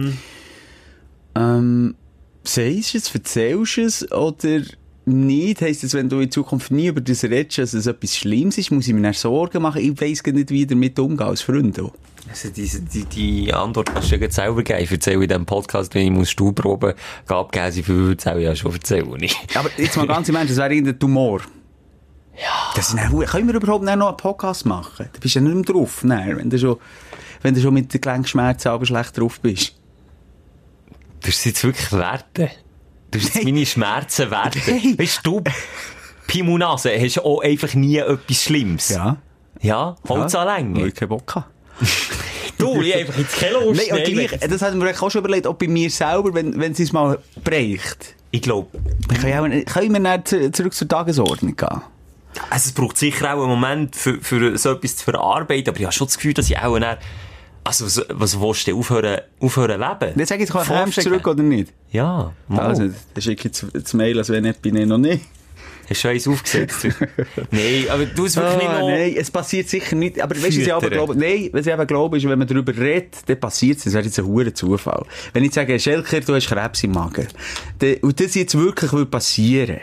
Ähm, 1.35 1.95
sagst 2.43 2.95
du 2.95 2.99
es, 2.99 3.15
erzählst 3.15 3.77
du 3.77 3.83
es 3.83 4.13
oder 4.13 4.63
nicht? 5.11 5.61
Heisst 5.61 5.85
das, 5.85 5.95
wenn 5.95 6.09
du 6.09 6.21
in 6.21 6.31
Zukunft 6.31 6.71
nie 6.71 6.87
über 6.87 7.01
das 7.01 7.25
redest, 7.25 7.59
dass 7.59 7.75
es 7.75 7.87
etwas 7.87 8.17
Schlimmes 8.17 8.59
ist, 8.59 8.71
muss 8.71 8.89
ich 8.89 8.95
mir 8.95 9.13
Sorgen 9.13 9.63
machen? 9.63 9.83
Ich 9.83 10.01
weiss 10.01 10.23
gar 10.23 10.33
nicht, 10.33 10.51
wie 10.51 10.63
ich 10.63 10.69
damit 10.69 10.99
umgehen 10.99 11.27
als 11.27 11.43
Freund. 11.43 11.79
auch. 11.81 11.93
Also, 12.29 12.51
die, 12.51 12.69
die, 12.69 13.05
die 13.05 13.53
Antwort 13.53 13.93
kannst 13.93 14.13
du 14.13 14.17
ja 14.17 14.31
selber 14.31 14.63
geben. 14.63 14.81
Ich 14.83 14.91
erzähle 14.91 15.23
in 15.23 15.29
diesem 15.29 15.47
Podcast, 15.47 15.95
wenn 15.95 16.07
ich 16.07 16.11
muss 16.11 16.31
Stuhlproben 16.31 16.95
abgeben, 17.27 17.73
sie 17.73 17.83
viel 17.83 18.11
erzähle 18.11 18.41
ich 18.41 18.45
ja 18.45 18.55
schon 18.55 18.73
erzählen. 18.73 19.11
nicht. 19.15 19.57
Aber 19.57 19.71
jetzt 19.77 19.97
mal 19.97 20.07
ganz 20.07 20.29
im 20.29 20.37
Ernst, 20.37 20.51
das 20.51 20.59
wäre 20.59 20.73
irgendein 20.73 20.99
Tumor. 20.99 21.41
Ja. 22.37 22.73
Das 22.75 22.89
ist 22.89 22.97
dann, 22.97 23.19
können 23.27 23.49
wir 23.49 23.55
überhaupt 23.55 23.85
noch 23.85 23.93
einen 23.93 24.17
Podcast 24.17 24.65
machen? 24.65 25.09
Da 25.13 25.19
bist 25.19 25.35
du 25.35 25.41
ja 25.41 25.45
nicht 25.45 25.55
mehr 25.55 25.65
drauf, 25.65 26.05
nein, 26.05 26.39
wenn 26.39 26.51
du 26.51 26.59
schon, 26.59 26.79
wenn 27.43 27.55
du 27.55 27.61
schon 27.61 27.75
mit 27.75 27.93
den 27.93 28.01
Gelenkschmerzen 28.01 28.71
aber 28.71 28.87
schlecht 28.87 29.19
drauf 29.19 29.41
bist. 29.41 29.75
Du 31.21 31.29
hast 31.29 31.39
es 31.39 31.45
jetzt 31.45 31.65
wirklich 31.65 31.93
werten. 31.93 32.49
Du 33.11 33.19
hast 33.19 33.35
jetzt 33.35 33.45
meine 33.45 33.67
Schmerzen 33.67 34.31
werten. 34.31 34.61
Nein. 34.67 34.99
Weißt 34.99 35.21
du, 35.25 35.43
Pimunase, 36.27 36.91
hast 36.99 37.17
du 37.17 37.23
auch 37.23 37.43
einfach 37.43 37.75
nie 37.75 37.97
etwas 37.99 38.43
Schlimmes. 38.45 38.89
Ja. 38.91 39.17
Ja? 39.61 39.97
Holz 40.09 40.33
ja. 40.33 40.41
an 40.43 40.47
Weil 40.47 40.57
Länge. 40.75 40.87
ich 40.89 40.95
keinen 40.95 41.09
Bock 41.09 41.35
habe. 41.35 41.47
Du, 42.59 42.81
ich 42.83 42.95
einfach 42.95 43.17
ins 43.19 43.33
Kelo 43.33 43.73
Nein, 43.73 43.87
und 43.91 44.05
gleich, 44.05 44.39
das 44.39 44.61
hat 44.63 44.75
mir 44.75 44.91
auch 45.03 45.11
schon 45.11 45.21
überlegt, 45.21 45.47
ob 45.47 45.59
bei 45.59 45.67
mir 45.67 45.91
selber, 45.91 46.35
wenn, 46.35 46.61
wenn 46.61 46.73
es 46.73 46.79
uns 46.79 46.93
mal 46.93 47.19
bricht, 47.43 48.15
Ich 48.33 48.43
glaube, 48.43 48.69
können 49.09 49.93
wir, 49.95 50.01
dann 50.01 50.25
zu- 50.27 50.53
zurück 50.53 50.75
zur 50.75 50.87
Tagesordnung 50.87 51.57
gehen. 51.57 51.81
Also 52.51 52.69
es 52.69 52.73
braucht 52.73 52.99
sicher 52.99 53.35
auch 53.35 53.39
einen 53.41 53.49
Moment 53.49 53.97
für, 53.97 54.21
für 54.21 54.57
so 54.59 54.73
etwas 54.73 54.97
zu 54.99 55.05
verarbeiten, 55.05 55.71
aber 55.71 55.79
ich 55.79 55.85
habe 55.87 55.93
schon 55.95 56.07
das 56.07 56.17
Gefühl, 56.17 56.35
dass 56.35 56.49
ich 56.51 56.59
auch 56.59 56.79
dann, 56.79 56.99
also 57.65 57.85
was, 57.85 58.07
was 58.09 58.41
willst 58.41 58.67
du 58.67 58.79
aufhören, 58.79 59.21
aufhören 59.41 59.81
leben? 59.81 60.19
Jetzt 60.19 60.29
sag 60.29 60.41
ich 60.41 60.51
Vorstellen. 60.51 60.91
zurück 60.93 61.27
oder 61.27 61.43
nicht? 61.43 61.73
Ja, 61.91 62.33
mal. 62.49 62.61
Also, 62.61 62.85
dann 62.85 63.23
schicke 63.23 63.49
ich 63.49 63.63
jetzt 63.63 63.67
das 63.73 63.95
Mail, 63.95 64.19
als 64.19 64.29
wenn 64.31 64.45
nicht, 64.45 64.63
bin 64.63 64.77
ich 64.77 64.87
noch 64.87 64.99
nicht. 64.99 65.25
Hast 65.89 66.05
du 66.05 66.09
eins 66.09 66.29
aufgesetzt? 66.29 66.87
nein, 67.51 67.87
aber 67.91 68.07
du 68.07 68.25
es 68.25 68.37
wirklich 68.37 68.59
nicht 68.59 68.73
noch... 68.73 68.89
nein, 68.89 69.15
es 69.17 69.31
passiert 69.31 69.69
sicher 69.69 69.97
nicht. 69.97 70.21
Aber 70.21 70.37
weißt 70.37 70.45
du, 70.45 70.61
was 70.61 70.67
ich 70.67 70.73
aber 70.73 70.89
glaube? 70.89 71.17
Nein, 71.17 71.51
was 71.53 71.67
ich 71.67 71.73
eben 71.73 71.87
glaube, 71.87 72.17
ist, 72.17 72.29
wenn 72.29 72.39
man 72.39 72.47
darüber 72.47 72.77
redet, 72.77 73.17
dann 73.27 73.41
passiert 73.41 73.79
es. 73.79 73.85
Das 73.85 73.95
wäre 73.95 74.05
jetzt 74.05 74.19
ein 74.21 74.25
hoher 74.25 74.55
Zufall. 74.55 75.05
Wenn 75.33 75.43
ich 75.43 75.53
sage, 75.53 75.79
Schelker, 75.81 76.21
du 76.21 76.35
hast 76.35 76.47
Krebs 76.47 76.85
im 76.85 76.93
Magen, 76.93 77.27
und 78.03 78.21
das 78.21 78.35
jetzt 78.37 78.57
wirklich 78.57 78.93
würde 78.93 79.11
passieren, 79.11 79.81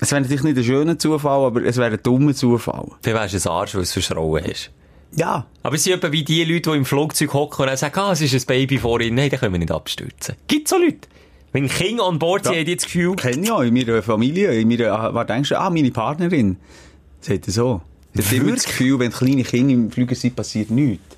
es 0.00 0.10
wäre 0.12 0.20
natürlich 0.20 0.42
nicht 0.42 0.58
ein 0.58 0.64
schöner 0.64 0.98
Zufall, 0.98 1.46
aber 1.46 1.64
es 1.64 1.78
wäre 1.78 1.94
ein 1.94 2.02
dummer 2.02 2.34
Zufall. 2.34 2.88
Dann 3.02 3.14
wärst 3.14 3.34
du 3.34 3.48
ein 3.48 3.54
Arsch, 3.54 3.74
weil 3.74 3.80
du 3.80 3.84
es 3.84 3.92
verschrauen 3.92 4.44
hast. 4.46 4.70
Ja. 5.16 5.46
Aber 5.62 5.76
es 5.76 5.84
sind 5.84 5.94
etwa 5.94 6.10
wie 6.12 6.24
die 6.24 6.44
Leute, 6.44 6.70
die 6.70 6.76
im 6.76 6.84
Flugzeug 6.84 7.32
hocken 7.32 7.62
und 7.62 7.68
dann 7.68 7.76
sagen, 7.76 7.98
ah, 7.98 8.12
es 8.12 8.20
ist 8.20 8.34
ein 8.34 8.46
Baby 8.46 8.78
vor 8.78 9.00
ihnen. 9.00 9.16
Nein, 9.16 9.30
dann 9.30 9.40
können 9.40 9.52
wir 9.54 9.58
nicht 9.58 9.70
abstürzen. 9.72 10.34
Gibt 10.48 10.68
so 10.68 10.76
Leute. 10.76 11.08
Wenn 11.52 11.68
Kinder 11.68 12.04
an 12.06 12.18
Bord 12.18 12.44
sind, 12.44 12.54
Ja. 12.56 12.64
die 12.64 12.74
das 12.74 12.84
Gefühl, 12.84 13.14
Kenne 13.16 13.42
ich 13.44 13.50
auch 13.52 13.60
in 13.62 13.72
meiner 13.74 14.02
Familie, 14.02 14.50
in 14.58 14.66
meiner, 14.68 14.92
ah, 14.92 15.14
was 15.14 15.26
denkst 15.26 15.50
du, 15.50 15.60
ah, 15.60 15.70
meine 15.70 15.90
Partnerin. 15.92 16.56
Sagt 17.20 17.46
er 17.46 17.52
so. 17.52 17.80
Das 18.14 18.26
hat 18.26 18.32
immer 18.34 18.52
das 18.52 18.64
Gefühl, 18.64 18.98
wenn 18.98 19.12
kleine 19.12 19.42
Kinder 19.44 19.72
im 19.74 19.90
Flüger 19.90 20.14
sind, 20.14 20.34
passiert 20.36 20.70
nichts. 20.70 21.13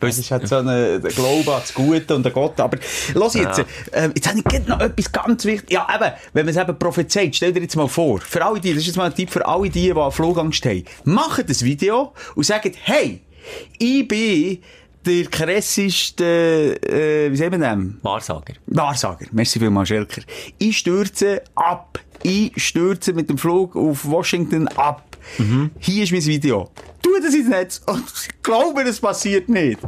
Das 0.00 0.18
ist 0.18 0.30
halt 0.30 0.48
so 0.48 0.56
ein 0.56 1.02
Glaube 1.02 1.54
an 1.54 1.60
das 1.60 1.74
Gute 1.74 2.14
und 2.16 2.26
an 2.26 2.32
Gott. 2.32 2.58
Aber, 2.58 2.78
los 3.14 3.34
jetzt, 3.34 3.58
Ja. 3.58 3.64
äh, 3.92 4.10
jetzt 4.14 4.28
habe 4.28 4.38
ich 4.52 4.66
noch 4.66 4.80
etwas 4.80 5.12
ganz 5.12 5.44
wichtig. 5.44 5.70
Ja, 5.72 5.86
eben, 5.94 6.12
wenn 6.32 6.46
man 6.46 6.54
es 6.54 6.60
eben 6.60 6.78
prophezeit, 6.78 7.36
stell 7.36 7.52
dir 7.52 7.60
jetzt 7.60 7.76
mal 7.76 7.86
vor, 7.88 8.20
für 8.20 8.44
alle 8.44 8.60
die, 8.60 8.70
das 8.72 8.80
ist 8.82 8.86
jetzt 8.88 8.96
mal 8.96 9.04
ein 9.06 9.14
Tipp 9.14 9.30
für 9.30 9.46
alle 9.46 9.68
die, 9.68 9.82
die 9.82 9.92
an 9.92 10.10
Flugangst 10.10 10.64
haben, 10.64 10.84
macht 11.04 11.48
das 11.48 11.62
Video 11.62 12.12
und 12.34 12.44
sagt, 12.44 12.70
hey, 12.82 13.20
ich 13.78 14.08
bin 14.08 14.58
der 15.06 15.24
krasseste, 15.26 16.76
äh, 16.82 17.30
wie 17.32 17.36
sagen 17.36 17.52
wir 17.52 17.58
denn? 17.58 17.98
Wahrsager. 18.02 18.54
Wahrsager. 18.66 19.26
Merci 19.32 19.58
vielmals, 19.58 19.88
Schelker. 19.88 20.22
Ich 20.58 20.78
stürze 20.78 21.42
ab. 21.54 21.98
Ich 22.22 22.52
stürze 22.56 23.14
mit 23.14 23.30
dem 23.30 23.38
Flug 23.38 23.74
auf 23.76 24.04
Washington 24.04 24.68
ab. 24.68 25.09
Hier 25.78 26.04
ist 26.04 26.12
mein 26.12 26.24
Video. 26.24 26.70
Tu 27.02 27.10
das 27.22 27.34
ins 27.34 27.48
Netz 27.48 27.80
und 27.86 28.02
ich 28.06 28.28
glaube, 28.42 28.84
das 28.84 29.00
passiert 29.00 29.48
nicht. 29.48 29.80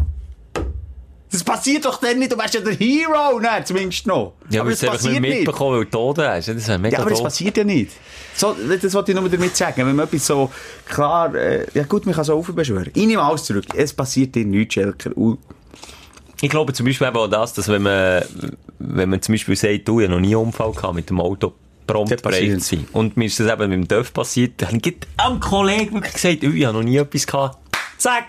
Das 1.30 1.42
passiert 1.42 1.86
doch 1.86 1.98
dann 1.98 2.18
nicht. 2.18 2.30
Du 2.30 2.36
wärst 2.36 2.52
ja 2.52 2.60
der 2.60 2.74
Hero, 2.74 3.40
ne, 3.40 3.64
zumindest 3.64 4.06
noch. 4.06 4.34
Ja, 4.50 4.60
aber 4.60 4.70
das 4.70 4.84
einfach 4.84 5.02
nicht 5.08 5.20
mitbekommen, 5.20 5.78
weil 5.78 5.84
du 5.86 5.90
tot 5.90 6.18
hast. 6.18 6.48
Das 6.48 6.68
wäre 6.68 6.78
mega 6.78 6.96
Ja, 6.96 7.00
aber 7.00 7.10
das 7.10 7.22
passiert 7.22 7.56
ja 7.56 7.64
nicht. 7.64 7.92
So, 8.36 8.54
das 8.54 8.92
wollte 8.92 9.12
ich 9.12 9.18
nur 9.18 9.28
damit 9.30 9.56
sagen. 9.56 9.86
Wenn 9.86 9.96
man 9.96 10.06
etwas 10.06 10.26
so 10.26 10.50
klar, 10.86 11.34
äh, 11.34 11.66
ja 11.72 11.84
gut, 11.84 12.04
man 12.04 12.14
kann 12.14 12.24
so 12.24 12.34
aufbeschwören. 12.34 12.90
Ich 12.94 13.06
nehme 13.06 13.22
alles 13.22 13.44
zurück. 13.44 13.64
Es 13.74 13.94
passiert 13.94 14.34
dir 14.34 14.44
nichts, 14.44 14.74
Schelker. 14.74 15.16
Und 15.16 15.38
Ich 16.42 16.50
glaube 16.50 16.74
zum 16.74 16.84
Beispiel 16.84 17.06
eben 17.06 17.16
auch 17.16 17.28
das, 17.28 17.54
dass 17.54 17.66
wenn 17.68 17.80
man, 17.82 18.22
wenn 18.78 19.08
man 19.08 19.22
zum 19.22 19.32
Beispiel 19.32 19.56
sagt, 19.56 19.88
du, 19.88 20.00
ich 20.00 20.08
habe 20.08 20.14
noch 20.14 20.20
nie 20.20 20.36
einen 20.36 20.46
Unfall 20.48 20.72
gehabt 20.72 20.94
mit 20.94 21.08
dem 21.08 21.18
Auto, 21.18 21.54
prompt 21.92 22.22
bereit 22.22 22.62
sein. 22.62 22.86
Und 22.92 23.16
mir 23.16 23.26
ist 23.26 23.38
das 23.40 23.52
eben 23.52 23.70
mit 23.70 23.78
dem 23.78 23.88
Dörf 23.88 24.12
passiert, 24.12 24.54
dann 24.58 24.68
habe 24.68 24.80
ich 24.84 24.96
am 25.16 25.40
Kollegen 25.40 25.94
wirklich 25.94 26.14
gesagt, 26.14 26.44
«Ui, 26.44 26.58
ich 26.58 26.64
habe 26.64 26.78
noch 26.78 26.84
nie 26.84 26.96
etwas 26.96 27.26
gehabt. 27.26 27.58
Zack! 27.98 28.24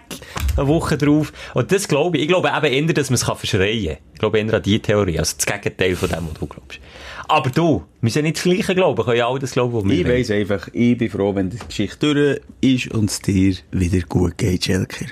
Eine 0.56 0.68
Woche 0.68 0.98
drauf. 1.00 1.34
Und 1.56 1.72
das 1.72 1.88
glaube 1.88 2.18
ich. 2.18 2.24
Ich 2.24 2.30
glaube 2.30 2.52
eben 2.56 2.88
eher, 2.88 2.94
dass 2.94 3.10
man 3.10 3.16
es 3.16 3.24
verschreien 3.24 3.88
kann. 3.88 3.98
Ich 4.14 4.20
glaube 4.20 4.38
eher 4.38 4.54
an 4.54 4.62
die 4.62 4.80
Theorie. 4.80 5.18
Also 5.18 5.36
das 5.36 5.48
Gegenteil 5.48 5.96
von 5.96 6.10
dem, 6.10 6.28
was 6.30 6.40
du 6.40 6.46
glaubst. 6.46 6.80
Aber 7.28 7.50
du, 7.50 7.84
wir 8.02 8.12
ja 8.12 8.22
nicht 8.22 8.36
das 8.38 8.44
Gleiche 8.44 8.76
glauben. 8.76 9.04
Können 9.04 9.18
ja 9.18 9.28
alle 9.28 9.40
das 9.40 9.54
glauben, 9.54 9.74
was 9.74 9.84
wir 9.86 10.00
Ich 10.00 10.08
weiss 10.08 10.30
einfach, 10.30 10.68
ich 10.74 10.96
bin 10.98 11.10
froh, 11.10 11.34
wenn 11.34 11.50
die 11.50 11.58
Geschichte 11.58 12.14
durch 12.14 12.42
ist 12.62 12.92
und 12.92 13.10
es 13.10 13.20
dir 13.22 13.56
wieder 13.72 14.06
gut 14.06 14.38
geht, 14.38 14.66
Schelker. 14.66 15.08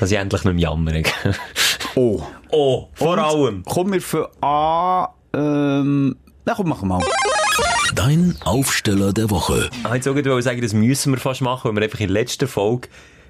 Dass 0.00 0.10
ich 0.10 0.16
endlich 0.16 0.44
nicht 0.44 0.54
mehr 0.54 0.62
jammere. 0.62 1.02
Oh. 1.94 2.22
oh, 2.50 2.88
vor 2.94 3.12
Und 3.12 3.18
allem. 3.18 3.64
Kommen 3.64 3.92
wir 3.92 4.00
für 4.00 4.30
an, 4.42 5.08
ähm, 5.34 6.16
na 6.46 6.54
komm, 6.54 6.68
wir 6.70 6.86
mal. 6.86 7.02
Dein 7.94 8.36
Aufsteller 8.44 9.12
der 9.12 9.30
Woche. 9.30 9.70
Ich 9.78 9.84
wollte 9.90 10.10
auch 10.10 10.14
gerade 10.14 10.42
sagen, 10.42 10.60
das 10.62 10.72
müssen 10.72 11.12
wir 11.12 11.18
fast 11.18 11.40
machen, 11.40 11.68
weil 11.68 11.76
wir 11.76 11.82
einfach 11.84 12.00
in 12.00 12.08
der 12.08 12.14
letzten 12.14 12.48
Folge, 12.48 12.88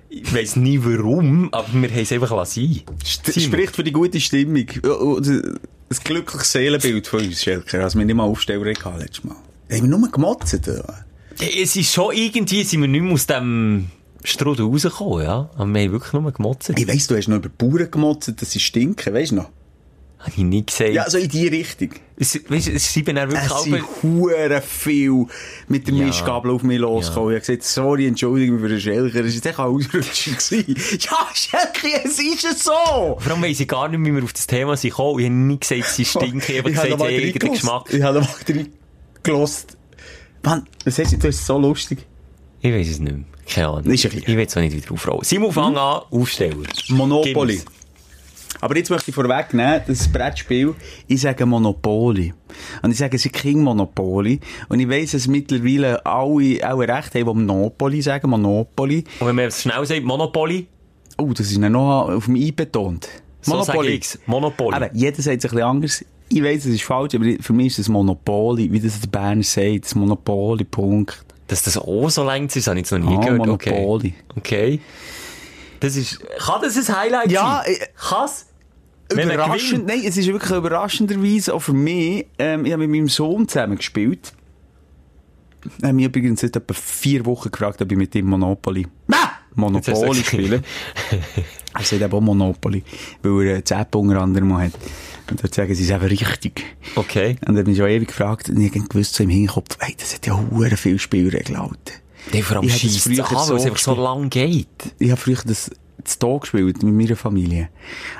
ich 0.09 0.33
weiss 0.35 0.57
nie 0.57 0.79
warum, 0.83 1.52
aber 1.52 1.67
wir 1.73 1.88
haben 1.91 1.99
es 1.99 2.12
einfach 2.12 2.31
lassen. 2.31 2.83
Das 3.25 3.43
spricht 3.43 3.75
für 3.75 3.85
die 3.85 3.93
gute 3.93 4.21
Stimmung. 4.21 4.67
Und 4.85 5.26
Ein 5.26 5.59
glückliches 6.05 6.52
Seelenbild 6.52 7.07
von 7.07 7.21
uns, 7.21 7.43
Schelker. 7.43 7.83
Also 7.83 7.99
wir 7.99 8.07
nicht 8.07 8.14
mal 8.14 8.25
Aufsteller 8.25 8.64
hatten 8.67 8.99
letztes 8.99 9.25
Mal. 9.25 9.37
Haben 9.70 9.90
wir 9.90 9.99
nur 9.99 10.11
gemotzt, 10.11 10.55
oder? 10.68 11.05
Ja, 11.40 11.46
es 11.62 11.77
ist 11.77 11.92
schon 11.92 12.14
irgendwie, 12.14 12.62
sind 12.62 12.83
wir 12.83 12.88
nicht 12.88 13.03
mehr 13.03 13.12
aus 13.12 13.27
dem 13.27 13.90
Strudel 14.23 14.66
rausgekommen, 14.66 15.25
ja. 15.25 15.51
Aber 15.57 15.66
wir 15.66 15.81
haben 15.83 15.92
wirklich 15.92 16.12
nur 16.12 16.31
gemotzt. 16.31 16.70
Ich 16.77 16.88
weiss, 16.88 17.07
du 17.07 17.16
hast 17.16 17.29
noch 17.29 17.38
über 17.38 17.49
die 17.49 17.57
Bauern 17.64 17.90
gemotzt, 17.90 18.33
dass 18.40 18.51
sie 18.53 18.61
stinken, 18.61 19.12
weißt 19.14 19.33
du 19.33 19.37
noch? 19.37 19.49
Habe 20.22 20.30
ich 20.37 20.44
nicht 20.44 20.68
gesagt. 20.68 20.92
Ja, 20.92 21.11
so 21.11 21.18
in 21.18 21.28
die 21.28 21.48
Richtung. 21.48 21.90
es, 22.16 22.38
weißt, 22.48 22.68
es 22.68 22.92
schreiben 22.92 23.16
dann 23.16 23.28
wirklich 23.28 23.50
Es 23.50 23.62
sind 23.64 23.85
hure 24.04 24.62
viel 24.62 25.26
mit 25.66 25.88
der 25.88 25.94
Ja. 25.94 26.06
Mischgabel 26.06 26.52
auf 26.52 26.62
mich 26.62 26.78
losgekommen. 26.78 27.30
Ich 27.30 27.35
habe 27.35 27.40
gesagt, 27.40 27.64
sorry, 27.64 28.06
entschuldige 28.06 28.52
mich 28.52 28.61
für 28.62 28.68
den 28.68 28.80
Schelker. 28.80 29.22
Das 29.24 29.44
war 29.44 29.50
echt 29.50 29.58
ein 29.58 29.66
Ausrutscher. 29.66 30.30
ja, 31.11 31.28
Schelker, 31.35 32.04
es 32.04 32.20
ist 32.20 32.44
es 32.44 32.64
so! 32.64 33.18
Vor 33.18 33.32
allem 33.32 33.42
weiss 33.42 33.58
ich 33.58 33.66
gar 33.66 33.88
nicht, 33.88 34.00
wie 34.00 34.14
wir 34.14 34.22
auf 34.22 34.32
das 34.32 34.46
Thema 34.46 34.76
sind 34.76 34.90
gekommen. 34.90 35.18
Ich 35.18 35.24
habe 35.26 35.35
nie 35.35 35.58
gesagt, 35.58 35.85
sie 35.92 36.04
stinken. 36.04 36.42
Ich 36.46 36.58
habe 36.58 36.70
gesagt, 36.70 36.87
sie 36.87 36.92
haben 36.92 37.02
eigenen 37.02 37.52
Geschmack. 37.52 37.92
Ich 37.92 38.02
habe 38.02 38.20
mal. 38.20 39.46
Mann, 40.44 40.66
was 40.85 40.98
hast 40.98 41.12
du, 41.12 41.16
das 41.16 41.35
ist 41.37 41.46
so 41.46 41.58
lustig. 41.58 42.06
Ich 42.61 42.72
weiss 42.72 42.88
es 42.88 43.00
nicht 43.00 43.12
mehr. 43.12 43.24
Keine 43.48 43.68
Ahnung. 43.68 43.92
Ist 43.92 44.04
ja 44.04 44.11
gleich. 44.11 44.22
ich 44.22 44.37
will 44.37 44.46
es 44.46 44.56
auch 44.56 44.61
nicht 44.61 44.74
wieder 44.76 44.92
aufrollen. 44.92 45.24
Simon, 45.24 45.52
fang 45.52 45.76
an, 45.76 46.02
Aufsteller. 46.11 46.68
Monopoly. 46.88 47.56
Gib 47.56 47.82
Aber 48.62 48.77
jetzt 48.77 48.90
möchte 48.90 49.11
ich 49.11 49.14
vorwegnehmen, 49.14 49.83
das 49.88 50.07
Brettspiel, 50.07 50.75
ich 51.09 51.20
sage 51.20 51.44
Monopoly. 51.44 52.33
Und 52.83 52.92
ich 52.92 52.96
sage, 52.98 53.16
es 53.16 53.27
ist 53.27 53.35
kein 53.35 53.59
Monopoly. 53.59 54.38
Und 54.68 54.79
ich 54.79 54.88
weiss, 54.88 55.11
dass 55.11 55.27
mittlerweile 55.27 56.05
alle 56.07 56.61
auch 56.72 56.79
recht 56.79 57.14
haben, 57.14 57.14
die 57.14 57.25
Monopoly 57.25 58.01
sagen, 58.03 58.31
Monopoly. 58.31 59.03
Und 59.18 59.27
wenn 59.27 59.35
man 59.35 59.46
es 59.46 59.62
schnell 59.62 59.85
sagt, 59.85 60.05
Monopoly, 60.05 60.68
Oh, 61.18 61.33
das 61.35 61.51
ist 61.51 61.59
noch 61.59 62.09
auf 62.09 62.25
dem 62.27 62.37
I 62.37 62.53
betont. 62.53 63.09
so 63.42 63.62
sage 63.62 63.87
ich's. 63.90 64.18
Monopoly. 64.27 64.75
Aber 64.77 64.94
jeder 64.94 65.20
sagt 65.20 65.27
es 65.38 65.44
ein 65.44 65.51
bisschen 65.51 65.62
anders. 65.62 66.05
Ich 66.29 66.42
weiss, 66.42 66.64
es 66.64 66.75
ist 66.75 66.85
falsch, 66.85 67.14
aber 67.16 67.27
für 67.40 67.53
mich 67.53 67.66
ist 67.66 67.81
es 67.81 67.88
Monopoly, 67.88 68.70
wie 68.72 68.81
das 68.81 69.01
der 69.01 69.09
Berner 69.09 69.42
sagt, 69.42 69.85
das 69.85 69.94
Monopoly, 69.94 70.64
Punkt. 70.64 71.22
Dass 71.48 71.62
das 71.64 71.77
auch 71.77 72.09
so 72.09 72.22
lang 72.25 72.46
ist, 72.46 72.66
habe 72.66 72.79
ich 72.79 72.85
jetzt 72.88 72.92
noch 72.92 72.98
nie 73.01 73.16
Ah, 73.16 73.20
gehört. 73.20 73.38
Monopoly. 73.38 74.14
Okay. 74.37 74.79
okay. 74.79 74.81
Das 75.81 75.96
ist, 75.96 76.20
kann 76.38 76.62
das 76.62 76.77
ein 76.88 76.96
Highlight 76.96 77.31
Ja, 77.33 77.62
sein? 77.64 77.75
äh, 77.75 77.87
Kann's? 77.96 78.46
Überraschend, 79.12 79.87
nein, 79.87 80.03
es 80.05 80.16
ist 80.16 80.27
wirklich 80.27 80.51
überraschenderweise 80.51 81.55
auch 81.55 81.61
für 81.61 81.72
mich, 81.72 82.27
ähm, 82.38 82.64
ich 82.64 82.72
habe 82.72 82.87
mit 82.87 82.90
meinem 82.90 83.09
Sohn 83.09 83.48
zusammen 83.48 83.77
gespielt. 83.77 84.33
Er 85.81 85.88
hat 85.88 85.94
mich 85.94 86.07
übrigens 86.07 86.40
seit 86.40 86.57
etwa 86.57 86.75
vier 86.75 87.25
Wochen 87.25 87.51
gefragt, 87.51 87.81
ob 87.81 87.92
ich 87.92 87.98
mit 87.98 88.14
ihm 88.14 88.27
Monopoly, 88.27 88.87
Monopoly 89.55 89.96
hast 89.96 90.03
du 90.03 90.14
spiele. 90.14 90.62
er 91.75 91.85
sagt 91.85 92.03
eben 92.03 92.12
auch 92.12 92.20
Monopoly, 92.20 92.83
weil 93.22 93.46
er 93.46 93.57
äh, 93.59 93.64
Zapp 93.64 93.94
unter 93.94 94.20
anderem 94.20 94.57
hat. 94.59 94.72
Und 95.31 95.42
dort 95.42 95.55
sagen 95.55 95.75
sie 95.75 95.85
es 95.85 95.90
eben 95.90 96.05
richtig. 96.05 96.64
Okay. 96.96 97.37
Und 97.46 97.55
er 97.55 97.61
hat 97.61 97.66
mich 97.66 97.77
schon 97.77 97.88
ewig 97.88 98.09
gefragt, 98.09 98.48
und 98.48 98.61
ich 98.61 98.75
habe 98.75 98.88
gewusst, 98.88 99.14
so 99.14 99.22
im 99.22 99.31
Hinterkopf, 99.31 99.77
hey, 99.81 99.94
das 99.98 100.14
hat 100.14 100.27
ja 100.27 100.38
hure 100.51 100.77
viel 100.77 100.98
Spielregeln, 100.98 101.59
Alter. 101.59 101.94
Der 102.33 102.42
vor 102.42 102.59
allem 102.59 102.68
scheisst 102.68 103.01
früher 103.01 103.29
an, 103.31 103.48
weil 103.48 103.57
es 103.57 103.64
einfach 103.64 103.79
so 103.79 103.94
lang 103.94 104.31
geht. 104.31 104.68
Ich 104.98 105.11
habe 105.11 105.20
früher 105.20 105.38
das 105.44 105.70
zu 106.05 106.19
Tag 106.19 106.43
gespielt 106.43 106.83
mit 106.83 106.95
meiner 106.95 107.17
Familie. 107.17 107.69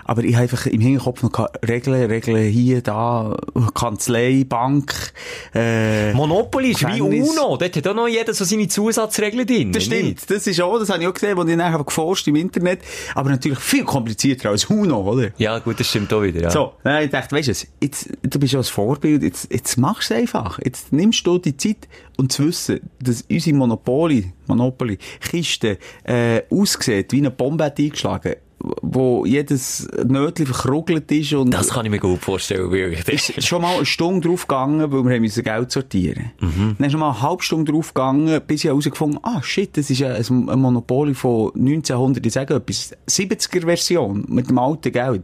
Aber 0.05 0.25
ich 0.25 0.35
habe 0.35 0.43
einfach 0.43 0.67
im 0.67 0.81
Hinterkopf 0.81 1.23
noch 1.23 1.49
Regeln, 1.67 2.11
Regeln 2.11 2.51
hier, 2.51 2.83
da, 2.83 3.37
Kanzlei, 3.75 4.45
Bank, 4.49 5.13
äh, 5.55 6.13
Monopoly 6.13 6.73
ist 6.73 6.87
wie. 6.87 7.01
Uno. 7.01 7.57
Dort 7.57 7.77
hat 7.77 7.87
auch 7.87 7.95
noch 7.95 8.09
jeder 8.09 8.35
so 8.35 8.45
seine 8.45 8.69
Zusatzregeln 8.69 9.47
drin. 9.47 9.73
Das 9.73 9.89
nicht? 9.89 10.21
stimmt. 10.21 10.31
Das 10.31 10.47
ist 10.47 10.61
auch, 10.61 10.79
das 10.79 10.91
habe 10.91 11.03
ich 11.03 11.09
auch 11.09 11.15
gesehen, 11.15 11.39
als 11.39 11.49
ich 11.49 11.57
nachher 11.57 11.85
geforscht 11.85 12.27
im 12.29 12.37
Internet. 12.37 12.81
Aber 13.15 13.31
natürlich 13.31 13.59
viel 13.59 13.85
komplizierter 13.85 14.51
als 14.51 14.65
Uno, 14.67 15.01
oder? 15.01 15.31
Ja, 15.39 15.59
gut, 15.59 15.79
das 15.81 15.89
stimmt 15.89 16.13
auch 16.13 16.23
wieder, 16.23 16.43
ja. 16.43 16.51
So, 16.51 16.73
dann 16.83 17.03
ich 17.03 17.11
dachte, 17.11 17.35
weißt 17.35 17.49
du, 17.49 17.67
jetzt, 17.81 18.09
du 18.23 18.39
bist 18.39 18.53
ja 18.53 18.61
ein 18.61 18.65
Vorbild, 18.65 19.23
jetzt, 19.23 19.53
jetzt 19.53 19.77
machst 19.77 20.11
du 20.11 20.15
es 20.15 20.21
einfach. 20.21 20.59
Jetzt 20.65 20.93
nimmst 20.93 21.27
du 21.27 21.39
die 21.39 21.57
Zeit 21.57 21.89
und 22.17 22.33
zu 22.33 22.47
wissen, 22.47 22.81
dass 23.01 23.23
unsere 23.23 23.57
Monopoly, 23.57 24.33
Monopoly, 24.47 24.99
Kiste, 25.21 25.79
äh, 26.05 26.43
aussieht, 26.51 27.13
wie 27.13 27.19
eine 27.19 27.31
Bombe 27.31 27.65
hat 27.65 27.79
eingeschlagen, 27.79 28.35
wo 28.83 29.27
jedes 29.27 29.89
Nötchen 30.07 30.47
verkrugelt 30.47 31.11
ist 31.11 31.33
und 31.33 31.51
Das 31.51 31.71
kann 31.71 31.85
ich 31.85 31.91
mir 31.91 31.99
gut 31.99 32.21
vorstellen, 32.21 32.71
wirklich. 32.71 33.37
ist 33.37 33.47
schon 33.47 33.63
mal 33.63 33.77
eine 33.77 33.87
Stunde 33.87 34.29
drauf 34.29 34.47
gegangen, 34.47 34.93
weil 34.93 35.05
wir 35.05 35.17
haben 35.17 35.45
Geld 35.45 35.73
sortieren 35.73 36.33
Mhm. 36.41 36.77
Dann 36.79 36.87
ist 36.87 36.93
schon 36.93 37.01
mal 37.01 37.11
eine 37.11 37.23
halbe 37.23 37.43
Stunde 37.43 37.73
drauf 37.73 37.93
gegangen, 37.93 38.41
bis 38.47 38.63
ich 38.63 38.69
herausgefunden 38.69 39.19
ah 39.23 39.43
shit, 39.43 39.77
das 39.77 39.91
ist 39.91 39.99
ja 39.99 40.15
ein 40.15 40.49
ein 40.49 40.59
Monopoly 40.61 41.15
von 41.15 41.53
1900, 41.55 42.25
ich 42.25 42.33
sage 42.33 42.55
etwas, 42.55 42.93
70er 43.09 43.63
Version, 43.65 44.25
mit 44.29 44.49
dem 44.49 44.59
alten 44.59 44.93
Geld. 44.93 45.23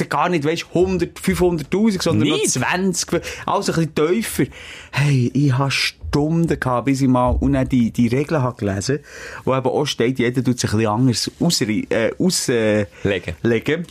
Jetzt 0.00 0.10
gar 0.10 0.28
nicht, 0.28 0.44
weißt, 0.44 0.66
100, 0.74 1.18
500.000, 1.18 2.02
sondern 2.02 2.28
Nicht? 2.28 2.56
noch 2.56 2.62
20, 2.68 3.20
also 3.46 3.72
ein 3.72 3.88
bisschen 3.88 3.94
tiefer. 3.94 4.44
Hey, 4.92 5.30
ich 5.34 5.52
habe 5.56 5.70
Stunden 5.70 6.58
gehabt, 6.60 6.86
bis 6.86 7.00
ich 7.00 7.08
mal, 7.08 7.30
und 7.30 7.52
dann 7.54 7.68
die, 7.68 7.90
die 7.90 8.08
Regeln 8.08 8.42
habe 8.42 8.56
gelesen, 8.56 9.00
wo 9.44 9.54
eben 9.54 9.66
auch 9.66 9.84
steht, 9.86 10.18
jeder 10.18 10.42
tut 10.44 10.58
sich 10.58 10.72
ein 10.72 10.78
bisschen 10.78 10.92
anders 10.92 11.30
ausre- 11.40 11.90
äh, 11.92 12.12
auslegen. 12.18 12.86
Legen. 13.02 13.34
legen. 13.42 13.86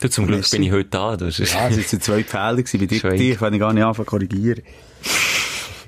Du, 0.00 0.08
zum 0.10 0.26
Glück 0.26 0.40
Merci. 0.40 0.56
bin 0.56 0.62
ich 0.66 0.72
heute 0.72 0.90
da. 0.90 1.16
Das 1.16 1.38
ist 1.40 1.54
Ja, 1.54 1.68
es 1.68 1.76
waren 1.92 2.00
zwei 2.02 2.22
Fehler. 2.22 2.62
Bei 3.02 3.16
dir, 3.16 3.36
kann 3.36 3.54
ich 3.54 3.60
gar 3.60 3.72
nicht 3.72 3.82
anfangen 3.82 4.04
zu 4.06 4.10
korrigieren. 4.10 4.62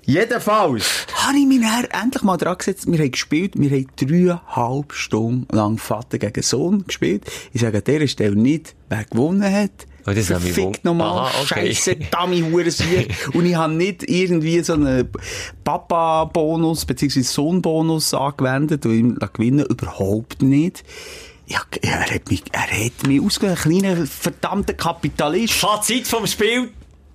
Jedenfalls 0.09 1.07
habe 1.17 1.37
ich 1.37 1.47
mich 1.47 1.61
endlich 1.91 2.23
mal 2.23 2.39
dran 2.39 2.57
gesetzt. 2.57 2.91
Wir 2.91 2.99
haben 2.99 3.11
gespielt, 3.11 3.53
wir 3.59 3.69
haben 3.69 3.87
dreieinhalb 3.95 4.95
Stunden 4.95 5.55
lang 5.55 5.77
Vater 5.77 6.19
gegen 6.19 6.43
Sohn 6.43 6.87
gespielt. 6.87 7.31
Ich 7.53 7.61
sage 7.61 7.77
an 7.77 7.85
dieser 7.85 8.09
Stelle 8.09 8.35
nicht, 8.35 8.75
wer 8.89 9.05
gewonnen 9.05 9.43
hat. 9.43 9.87
Oh, 10.07 10.13
das 10.13 10.31
hat 10.31 10.43
mich 10.43 10.55
Verfickt 10.55 10.87
nochmal, 10.87 11.27
Aha, 11.27 11.43
okay. 11.43 11.75
scheisse 11.75 11.97
Dummy 11.97 12.41
Hurensier. 12.41 13.07
Und 13.35 13.45
ich 13.45 13.55
habe 13.55 13.75
nicht 13.75 14.09
irgendwie 14.09 14.63
so 14.63 14.73
einen 14.73 15.11
Papa-Bonus 15.63 16.87
bzw. 16.87 17.21
Sohn-Bonus 17.21 18.15
angewendet 18.15 18.87
und 18.87 18.95
ihm 18.95 19.19
gewinnen 19.35 19.67
überhaupt 19.67 20.41
nicht. 20.41 20.85
Ja, 21.49 21.61
er 21.83 22.11
hat 22.11 22.31
mich, 22.31 22.45
er 22.53 22.63
hat 22.63 23.07
mich 23.07 23.21
ausgegeben, 23.21 23.59
ein 23.59 23.83
kleiner 23.83 24.07
verdammter 24.07 24.73
Kapitalist. 24.73 25.53
Fazit 25.53 26.09
vom 26.09 26.27
Spiel. 26.27 26.71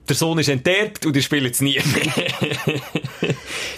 Der 0.09 0.15
Sohn 0.17 0.37
ist 0.39 0.49
enterbt 0.49 1.05
und 1.05 1.15
ihr 1.15 1.21
spielt 1.21 1.49
es 1.53 1.61
nie 1.61 1.79
mehr. 1.79 2.13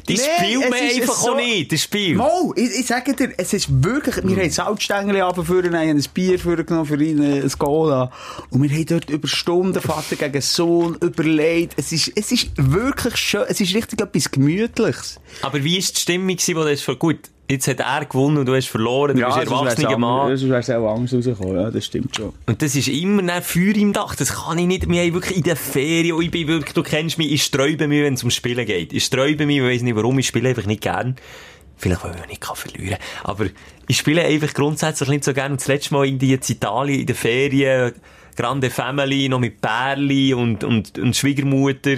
Die 0.07 0.13
Nee, 0.13 0.19
spielt 0.19 0.69
man 0.69 0.73
einfach 0.79 1.13
so- 1.15 1.31
auch 1.31 1.35
nicht, 1.35 1.71
das 1.71 1.81
Spiel. 1.83 2.15
Mo, 2.15 2.53
ich, 2.55 2.79
ich 2.79 2.85
sage 2.85 3.15
dir, 3.15 3.31
es 3.37 3.53
ist 3.53 3.67
wirklich, 3.83 4.15
wir 4.23 4.35
haben 4.37 4.49
Salzstängel 4.49 5.21
abgeführt, 5.21 5.65
haben 5.67 5.75
ein 5.75 6.03
Bier 6.13 6.37
vorgenommen 6.39 6.85
für 6.85 7.01
ihn, 7.03 7.21
ein 7.21 7.51
Cola. 7.57 8.11
Und 8.49 8.63
wir 8.63 8.69
haben 8.69 8.85
dort 8.85 9.09
über 9.09 9.27
Stunden 9.27 9.79
Vater 9.81 10.15
gegen 10.15 10.41
Sohn 10.41 10.95
überlegt. 11.01 11.73
Es 11.77 11.91
ist, 11.91 12.11
es 12.15 12.31
ist 12.31 12.49
wirklich 12.55 13.17
schön, 13.17 13.45
es 13.47 13.61
ist 13.61 13.73
richtig 13.73 14.01
etwas 14.01 14.29
Gemütliches. 14.29 15.19
Aber 15.41 15.63
wie 15.63 15.75
war 15.81 15.91
die 15.91 15.99
Stimmung, 15.99 16.37
du 16.37 16.69
hast 16.69 16.81
ver- 16.81 16.95
gut, 16.95 17.19
jetzt 17.49 17.67
hat 17.67 17.79
er 17.79 18.05
gewonnen 18.05 18.37
und 18.37 18.45
du 18.45 18.55
hast 18.55 18.67
verloren, 18.67 19.15
du 19.17 19.23
bist 19.23 19.37
ein 19.37 19.47
erwachsener 19.47 19.97
Mann. 19.97 20.35
sonst 20.37 20.51
wär's 20.51 20.69
auch 20.69 20.95
Angst 20.95 21.13
rausgekommen, 21.13 21.55
ja, 21.55 21.71
das 21.71 21.85
stimmt 21.85 22.15
schon. 22.15 22.33
Und 22.45 22.61
das 22.61 22.75
ist 22.75 22.87
immer 22.87 23.21
ein 23.31 23.43
Feuer 23.43 23.75
im 23.75 23.93
Dach. 23.93 24.15
Das 24.15 24.33
kann 24.33 24.57
ich 24.57 24.65
nicht. 24.65 24.89
Wir 24.89 25.01
haben 25.01 25.13
wirklich 25.13 25.37
in 25.37 25.43
der 25.43 25.55
Ferien, 25.55 26.15
und 26.15 26.23
ich 26.23 26.31
bin 26.31 26.47
wirklich, 26.47 26.73
du 26.73 26.83
kennst 26.83 27.17
mich, 27.17 27.31
ich 27.31 27.43
sträube 27.43 27.87
mich, 27.87 28.01
wenn 28.01 28.15
es 28.15 28.23
ums 28.23 28.35
Spielen 28.35 28.65
geht. 28.65 28.93
Ich 28.93 29.05
sträube 29.05 29.45
mich, 29.45 29.57
ich 29.57 29.63
weiss 29.63 29.81
nicht 29.81 29.95
warum, 29.95 30.17
ich 30.19 30.27
spiele 30.27 30.49
einfach 30.49 30.65
nicht 30.65 30.81
gern. 30.81 31.15
Vielleicht, 31.77 32.03
weil 32.03 32.15
ich 32.21 32.27
nicht 32.27 32.41
kann 32.41 32.55
verlieren 32.55 32.97
Aber 33.23 33.47
ich 33.87 33.97
spiele 33.97 34.23
einfach 34.23 34.53
grundsätzlich 34.53 35.09
nicht 35.09 35.23
so 35.23 35.33
gern. 35.33 35.51
Und 35.51 35.61
das 35.61 35.67
letzte 35.67 35.93
Mal 35.93 36.07
in, 36.07 36.17
die, 36.19 36.33
Italien, 36.33 37.01
in 37.01 37.05
der 37.05 37.15
Ferien, 37.15 37.93
Grande 38.35 38.69
Family, 38.69 39.29
noch 39.29 39.39
mit 39.39 39.61
Perli 39.61 40.33
und, 40.33 40.63
und, 40.63 40.97
und 40.99 41.15
Schwiegermutter. 41.15 41.97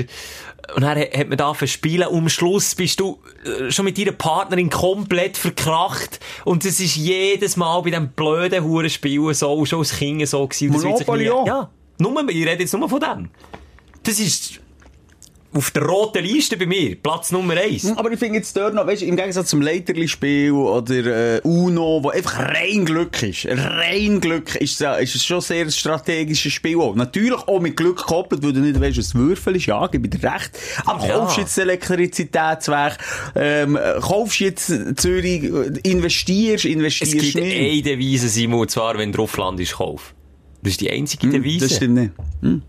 Und 0.76 0.82
dann 0.82 1.00
hat 1.00 1.30
man 1.30 1.38
da 1.38 1.56
spielen 1.66 2.08
und 2.08 2.18
am 2.18 2.30
Schluss 2.30 2.76
bist 2.76 3.00
du 3.00 3.20
äh, 3.46 3.72
schon 3.72 3.86
mit 3.86 3.98
deiner 3.98 4.12
Partnerin 4.12 4.70
komplett 4.70 5.38
verkracht. 5.38 6.20
Und 6.44 6.66
es 6.66 6.80
ist 6.80 6.98
jedes 6.98 7.56
Mal 7.56 7.82
bei 7.82 7.92
diesem 7.92 8.10
blöden 8.10 8.64
Hurenspiel 8.64 9.34
so, 9.34 9.66
schon 9.66 9.80
als 9.80 9.96
Kind 9.96 10.28
so 10.28 10.46
gewesen. 10.46 10.76
Und 10.76 10.84
Monopoly 10.84 11.30
auch? 11.30 11.48
Ja. 11.48 11.70
Nur, 12.00 12.30
ich 12.30 12.46
rede 12.46 12.62
jetzt 12.62 12.74
nur 12.74 12.90
von 12.90 13.00
dem. 13.00 13.30
Das 14.04 14.20
ist 14.20 14.60
auf 15.54 15.72
der 15.72 15.84
roten 15.84 16.24
Liste 16.24 16.58
bei 16.58 16.66
mir. 16.66 16.96
Platz 16.96 17.32
Nummer 17.32 17.56
eins. 17.56 17.84
Hm, 17.84 17.98
Aber 17.98 18.12
ich 18.12 18.20
finde 18.20 18.36
jetzt 18.36 18.56
dort 18.56 18.74
noch, 18.76 18.86
weißt 18.86 19.02
im 19.04 19.16
Gegensatz 19.16 19.50
zum 19.50 19.62
Leiterli-Spiel 19.62 20.52
oder 20.52 21.36
äh, 21.38 21.42
Uno, 21.44 22.04
wo 22.04 22.10
einfach 22.10 22.38
rein 22.40 22.86
Glück 22.86 23.24
ist, 23.24 23.48
rein 23.48 24.20
Glück 24.20 24.56
ist, 24.56 24.82
es- 24.82 25.00
ist 25.02 25.16
es 25.16 25.26
schon 25.26 25.42
sehr 25.42 25.64
ein 25.66 25.72
strategisches 25.72 26.52
Spiel 26.54 26.78
auch. 26.80 26.96
Natürlich 26.96 27.40
auch 27.48 27.60
mit 27.62 27.78
Glück 27.78 27.98
gekoppelt, 27.98 28.44
weil 28.44 28.54
du 28.54 28.60
nicht 28.60 28.80
weißt, 28.80 28.98
was 28.98 29.16
Würfel 29.16 29.56
ist, 29.56 29.66
ja, 29.68 29.88
gebe 29.88 30.08
ich 30.14 30.20
dir 30.20 30.32
recht. 30.32 30.52
Aber 30.86 31.08
Ja. 31.08 31.18
kaufst 31.20 31.38
jetzt 31.38 31.58
Elektrizitätsweg, 31.58 32.98
ähm, 33.36 33.78
äh, 33.78 34.00
kaufst 34.02 34.40
jetzt 34.40 34.68
Zürich, 35.00 35.44
äh, 35.44 35.80
investierst, 35.90 36.66
Es 36.66 36.72
investierst 36.72 37.14
gibt 37.14 37.36
nicht. 37.36 37.56
eine 37.58 37.82
Devise, 37.82 38.28
Simon, 38.30 38.60
und 38.62 38.72
zwar, 38.72 38.98
wenn 38.98 39.12
du 39.12 39.18
drauf 39.20 39.36
landest, 39.38 39.74
kauf. 39.74 40.14
Das 40.62 40.72
ist 40.72 40.82
die 40.82 40.92
einzige 40.92 41.30
Devise. 41.30 41.66
Hm, 41.66 41.70
Das 41.70 41.76
stimmt 41.78 41.96
nicht. 41.96 42.62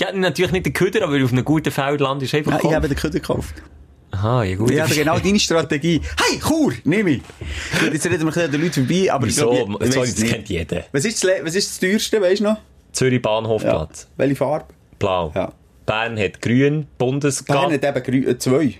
Ja, 0.00 0.12
natürlich 0.12 0.52
nicht 0.52 0.66
der 0.66 0.72
Köder, 0.72 1.04
aber 1.04 1.18
du 1.18 1.24
auf 1.24 1.32
einem 1.32 1.44
guten 1.44 1.70
Feld 1.70 2.00
landest, 2.00 2.34
einfach 2.34 2.52
Ja, 2.62 2.68
ich 2.70 2.74
habe 2.74 2.88
den 2.88 2.96
Köder 2.96 3.20
gekauft. 3.20 3.54
Aha, 4.10 4.44
ja 4.44 4.56
gut. 4.56 4.70
Ich 4.70 4.80
habe 4.80 4.94
genau 4.94 5.18
deine 5.18 5.40
Strategie. 5.40 6.00
Hey, 6.20 6.38
Chur, 6.40 6.72
nimm 6.84 7.06
ich. 7.08 7.22
Gut, 7.80 7.92
Jetzt 7.92 8.06
reden 8.06 8.20
wir 8.20 8.20
ein 8.20 8.26
bisschen 8.26 8.42
an 8.44 8.50
den 8.52 8.60
Leuten 8.62 8.86
vorbei, 8.86 9.12
aber 9.12 9.26
ich 9.26 9.36
Wieso? 9.36 9.50
glaube, 9.50 9.84
ich, 9.84 9.90
ich 9.90 9.96
weiss 9.96 10.08
es 10.10 10.14
das 10.16 10.30
kennt 10.30 10.48
jeder. 10.48 10.84
Was 10.92 11.04
ist 11.04 11.22
das, 11.24 11.30
was 11.42 11.54
ist 11.56 11.70
das 11.70 11.78
teuerste, 11.80 12.20
weißt 12.22 12.40
du 12.40 12.44
noch? 12.44 12.56
Zürich 12.92 13.20
Bahnhofplatz. 13.22 14.06
Welche 14.16 14.36
Farbe? 14.36 14.66
Blau. 15.00 15.32
Ja. 15.34 15.52
Bern 15.86 16.16
hat 16.18 16.40
grün, 16.40 16.86
Bundesgas. 16.96 17.56
Bern 17.56 17.72
hat 17.72 17.84
eben 17.84 18.24
grü- 18.24 18.28
äh, 18.30 18.38
zwei. 18.38 18.74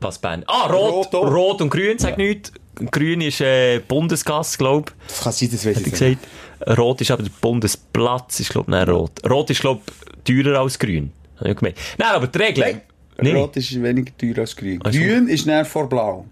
Was 0.00 0.18
Bern? 0.18 0.42
Ah, 0.46 0.66
rot. 0.66 1.12
Rot. 1.14 1.32
Rot, 1.32 1.62
und 1.62 1.70
grün, 1.70 1.98
sag 1.98 2.18
nichts. 2.18 2.52
Grün 2.90 3.20
ist 3.20 3.40
äh, 3.40 3.80
Bundesgas, 3.80 4.56
glaub 4.58 4.92
Das 5.08 5.20
kann 5.22 5.32
sein, 5.32 5.48
das 5.52 5.66
weiß 5.66 5.76
ich 5.80 5.86
nicht. 5.86 5.92
gesagt. 5.98 6.78
Rot 6.78 7.00
ist 7.00 7.10
aber 7.12 7.22
der 7.22 7.30
Bundesplatz, 7.40 8.40
ist 8.40 8.50
glaub 8.50 8.68
nicht 8.68 8.88
rot. 8.88 9.12
Rot 9.28 9.50
ist 9.50 9.60
glaub 9.60 9.82
teurer 10.24 10.60
als 10.60 10.78
grün. 10.78 11.12
Hab 11.38 11.46
ich 11.48 11.56
gemeint. 11.56 11.76
Nein, 11.98 12.08
aber 12.10 12.26
die 12.26 12.38
Regel. 12.38 12.64
Nein. 12.64 12.80
Nee. 13.20 13.32
Rot 13.32 13.56
ist 13.56 13.82
weniger 13.82 14.12
teuer 14.16 14.38
als 14.38 14.54
grün. 14.54 14.80
Also- 14.82 14.98
Grün 14.98 15.28
ist 15.28 15.46
näher 15.46 15.64
vor 15.64 15.88
blau. 15.88 16.26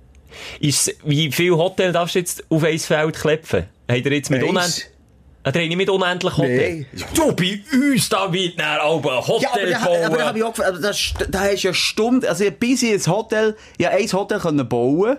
Ist, 0.61 0.95
wie 1.05 1.33
viel 1.33 1.53
Hotel 1.53 1.93
darfst 1.93 2.15
du 2.15 2.19
jetzt 2.21 2.45
auf 2.51 2.63
ein 2.63 2.79
Feld 2.79 3.17
klepfen? 3.19 3.65
Habt 3.89 4.05
ihr 4.07 4.13
jetzt 4.13 4.31
mit 4.31 4.43
unendlich... 4.43 4.87
Ihr 5.45 5.53
habt 5.53 5.57
nicht 5.57 5.77
mit 5.77 5.89
unendlich 5.89 6.37
Hotel? 6.37 6.87
Nee. 6.93 7.05
Du, 7.15 7.33
bei 7.33 7.61
uns, 7.73 8.09
da 8.09 8.33
wird 8.33 8.59
dann 8.59 8.81
auch 8.81 8.99
ein 9.05 9.27
Hotel 9.29 9.71
Ja, 9.71 9.79
aber 9.79 9.79
da, 9.81 9.85
bauen. 9.85 10.05
aber 10.05 10.17
da 10.19 10.27
habe 10.27 10.39
ich 10.39 10.45
auch 10.45 10.53
gefragt, 10.55 10.79
da, 10.83 11.25
da 11.29 11.41
hast 11.41 11.63
du 11.63 11.69
ja 11.69 11.75
Stunden, 11.75 12.27
also 12.27 12.45
bis 12.51 12.83
ich 12.83 12.93
ein 12.93 13.13
Hotel, 13.13 13.57
ja, 13.79 13.91
ein 13.91 14.13
Hotel 14.13 14.41
können 14.41 14.69
bauen, 14.69 15.17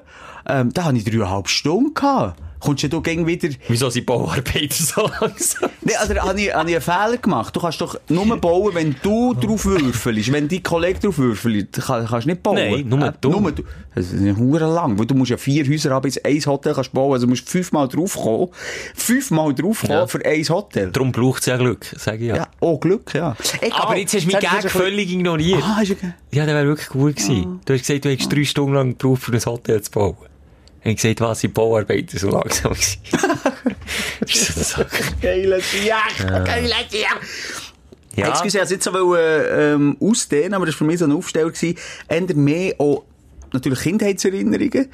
ähm, 0.50 0.74
da 0.74 0.84
habe 0.84 0.98
ich 0.98 1.06
dreieinhalb 1.06 1.48
Stunden 1.48 1.94
gehabt. 1.94 2.40
Kommst 2.60 2.84
du 2.91 3.02
gegen 3.02 3.26
wieder, 3.28 3.50
Wieso 3.67 3.89
sind 3.89 4.06
Bauarbeiter 4.06 4.74
so 4.74 5.10
langsam? 5.22 5.70
Nee, 5.82 5.96
also 5.96 6.15
habe 6.15 6.41
ich, 6.41 6.54
habe 6.54 6.70
ich 6.70 6.76
einen 6.76 6.82
Fehler 6.82 7.17
gemacht. 7.17 7.56
Du 7.56 7.60
kannst 7.60 7.80
doch 7.82 8.00
nur 8.10 8.38
bauen, 8.38 8.74
wenn 8.74 8.96
du 9.04 9.34
drauf 9.36 9.65
würfelst. 9.65 10.32
Wenn 10.32 10.48
dein 10.48 10.63
Kollege 10.63 11.00
drauf 11.00 11.17
würfelt, 11.17 11.72
kann, 11.74 12.06
kannst 12.08 12.26
du 12.26 12.32
nicht 12.32 12.43
bauen. 12.43 12.56
Nein, 12.56 12.86
nur 12.89 13.08
Äh, 13.08 13.13
du. 13.22 13.30
Nur 13.39 13.52
du. 13.52 13.63
Das 13.93 14.12
ist 14.12 14.38
hure 14.38 14.72
lang, 14.74 14.98
weil 15.00 15.06
du 15.06 15.15
musst 15.15 15.32
ja 15.32 15.38
vier 15.38 15.67
Häuser 15.67 15.91
haben, 15.91 16.04
bis 16.04 16.17
ein 16.24 16.39
Hotel 16.46 16.74
kannst 16.74 16.93
bauen. 16.93 17.13
Also 17.13 17.26
du 17.26 17.30
musst 17.32 17.50
fünfmal 17.50 17.88
draufkommen. 17.88 18.50
Fünfmal 18.96 19.54
draufkommen 19.54 19.98
Ja. 19.98 20.08
für 20.08 20.24
ein 20.26 20.43
Hotel. 20.50 20.91
Darum 20.91 21.12
braucht 21.12 21.39
es 21.41 21.46
ja 21.48 21.58
Glück, 21.58 21.86
sage 21.98 22.17
ich 22.24 22.28
ja. 22.30 22.36
Ja, 22.38 22.48
oh 22.60 22.78
Glück, 22.78 23.13
ja. 23.13 23.36
Egal. 23.62 23.80
Aber 23.82 23.98
jetzt 23.98 24.13
hast 24.13 24.24
du 24.24 24.28
mich 24.28 24.38
das 24.38 24.63
Gag 24.63 24.72
völlig 24.72 25.12
ignoriert. 25.12 25.63
Ah, 25.63 25.82
ist 25.82 25.91
okay. 25.91 26.13
Ja, 26.32 26.46
der 26.46 26.56
wäre 26.56 26.67
wirklich 26.67 26.89
gut 26.89 27.15
gewesen. 27.15 27.60
Du 27.65 27.74
hast 27.74 27.82
gesagt, 27.82 28.06
du 28.06 28.10
hättest 28.10 28.32
drei 28.32 28.43
Stunden 28.43 28.74
lang 28.74 28.98
gebraucht, 28.98 29.28
um 29.30 29.34
ein 29.36 29.46
Hotel 29.46 29.82
zu 29.82 29.91
bauen. 29.91 30.15
Ich 30.82 30.86
habe 30.86 30.96
gesagt, 30.96 31.22
was 31.22 31.40
sind 31.40 31.54
Bauarbeiter 31.54 32.18
so 32.18 32.30
langsam 32.30 32.74
gewesen. 32.74 33.00
Wieso 34.26 34.54
das 34.54 34.70
so? 34.70 34.84
Geiles 35.22 35.66
Jahr, 35.86 36.44
geiles 36.44 36.72
Jahr. 36.92 37.20
Ja, 38.16 38.30
Excuse, 38.30 38.48
ich 38.48 38.54
wollte 38.56 38.63
es 38.63 38.70
jetzt 38.72 38.84
so 38.86 39.16
ähm, 39.16 39.96
ausdehnen, 40.00 40.56
aber 40.56 40.66
das 40.66 40.74
war 40.76 40.80
für 40.80 40.84
mich 40.86 41.00
so 41.00 41.06
ein 41.06 41.12
Aufsteller. 41.12 41.52
Eher 42.08 42.36
mehr 42.36 42.74
auch, 42.80 43.04
natürlich 43.54 43.80
Kindheitserinnerungen, 43.82 44.88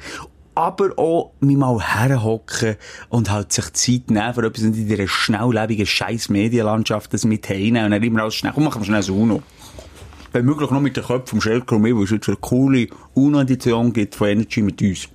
aber 0.54 0.98
auch 0.98 1.32
mich 1.40 1.56
mal 1.56 1.80
herhocken 1.80 2.76
und 3.08 3.30
halt 3.30 3.52
sich 3.52 3.72
Zeit 3.72 4.10
nehmen 4.10 4.34
für 4.34 4.44
etwas 4.44 4.62
und 4.62 4.76
in 4.76 4.86
dieser 4.86 5.08
schnelllebigen 5.08 5.86
scheiß 5.86 6.28
Medienlandschaft 6.28 7.14
das 7.14 7.24
mit 7.24 7.48
heimnehmen 7.48 7.86
und 7.86 7.90
dann 7.92 8.02
immer 8.02 8.22
alles 8.22 8.34
schnell, 8.34 8.52
komm, 8.54 8.64
machen 8.64 8.82
wir 8.82 8.86
schnell 8.86 9.02
ein 9.02 9.10
Uno. 9.10 9.42
Wenn 10.32 10.44
möglich 10.44 10.70
noch 10.70 10.80
mit 10.80 10.96
den 10.96 11.04
Köpfen 11.04 11.26
vom 11.26 11.40
Schelker 11.40 11.76
und 11.76 11.82
mir, 11.82 11.96
weil 11.96 12.04
es 12.04 12.10
jetzt 12.10 12.28
eine 12.28 12.36
coole 12.36 12.88
Uno-Edition 13.14 13.92
gibt 13.92 14.16
von 14.16 14.28
Energy 14.28 14.62
mit 14.62 14.82
uns. 14.82 15.08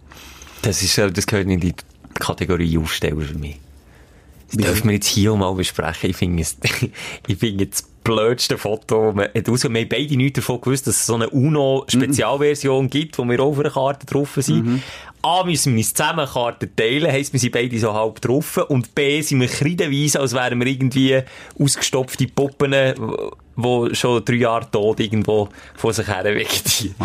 Das, 0.62 0.82
ist, 0.82 0.98
äh, 0.98 1.12
das 1.12 1.26
gehört 1.26 1.48
nicht 1.48 1.64
in 1.64 1.70
die 1.72 1.76
Kategorie 2.20 2.78
Aufsteller 2.78 3.22
für 3.22 3.38
mich. 3.38 3.60
Das 4.52 4.58
dürfen 4.58 4.88
wir 4.88 4.96
jetzt 4.96 5.08
hier 5.08 5.36
mal 5.36 5.54
besprechen. 5.54 6.10
Ich 6.10 6.18
finde 6.18 6.42
es, 6.42 6.58
ich 7.28 7.38
finde 7.38 7.68
das 7.68 7.84
blödste 8.04 8.58
Foto, 8.58 9.12
man 9.14 9.26
hat 9.26 9.48
raus, 9.48 9.64
wir 9.64 9.70
haben 9.70 9.90
beide 9.90 10.18
nichts 10.18 10.38
davon 10.38 10.62
gewusst, 10.62 10.88
dass 10.88 10.96
es 10.96 11.06
so 11.06 11.16
eine 11.16 11.30
UNO-Spezialversion 11.30 12.90
gibt, 12.90 13.18
wo 13.20 13.26
wir 13.26 13.40
auf 13.40 13.60
einer 13.60 13.70
Karte 13.70 14.06
drauf 14.08 14.38
sind. 14.38 14.82
A, 15.22 15.44
müssen 15.44 15.74
wir 15.74 15.80
uns 15.80 15.94
zusammen 15.94 16.26
Karten 16.26 16.76
teilen, 16.76 17.12
heisst, 17.12 17.34
wir 17.34 17.40
sind 17.40 17.52
beide 17.52 17.78
so 17.78 17.94
halb 17.94 18.22
drauf. 18.22 18.58
Und 18.70 18.96
B, 18.96 19.22
sind 19.22 19.42
wir 19.42 19.48
kreidenweise, 19.48 20.20
als 20.20 20.34
wären 20.34 20.60
wir 20.60 20.68
irgendwie 20.68 21.22
ausgestopfte 21.60 22.26
Puppen, 22.28 22.72
die 22.72 23.96
schon 23.96 24.24
drei 24.24 24.36
Jahre 24.36 24.72
tot 24.72 25.00
irgendwo 25.00 25.50
vor 25.76 25.94
sich 25.94 26.08
her 26.08 26.24
wegziehen. 26.36 26.96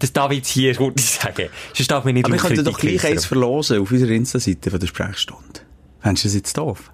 Das 0.00 0.12
darf 0.12 0.30
ich 0.32 0.38
jetzt 0.38 0.48
hier 0.48 0.74
gut 0.74 0.98
sagen. 1.00 1.48
Sonst 1.74 1.90
darf 1.90 2.04
man 2.04 2.14
nicht 2.14 2.26
Aber 2.26 2.34
ich 2.34 2.40
könnte 2.42 2.64
doch 2.64 2.78
gleich 2.78 3.04
eins 3.06 3.24
verlosen 3.26 3.80
auf 3.80 3.90
unserer 3.92 4.10
Insta-Seite 4.10 4.70
von 4.70 4.80
der 4.80 4.86
Sprechstunde. 4.88 5.60
Fändest 6.00 6.24
du 6.24 6.28
das 6.28 6.34
jetzt 6.34 6.58
doof? 6.58 6.90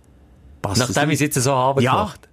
Passt 0.61 0.79
Nachdem 0.81 1.05
ich 1.05 1.21
nicht? 1.21 1.31
es 1.31 1.37
jetzt 1.37 1.45
so 1.45 1.53
habe 1.53 1.83
Ja. 1.83 1.93
gemacht. 1.93 2.29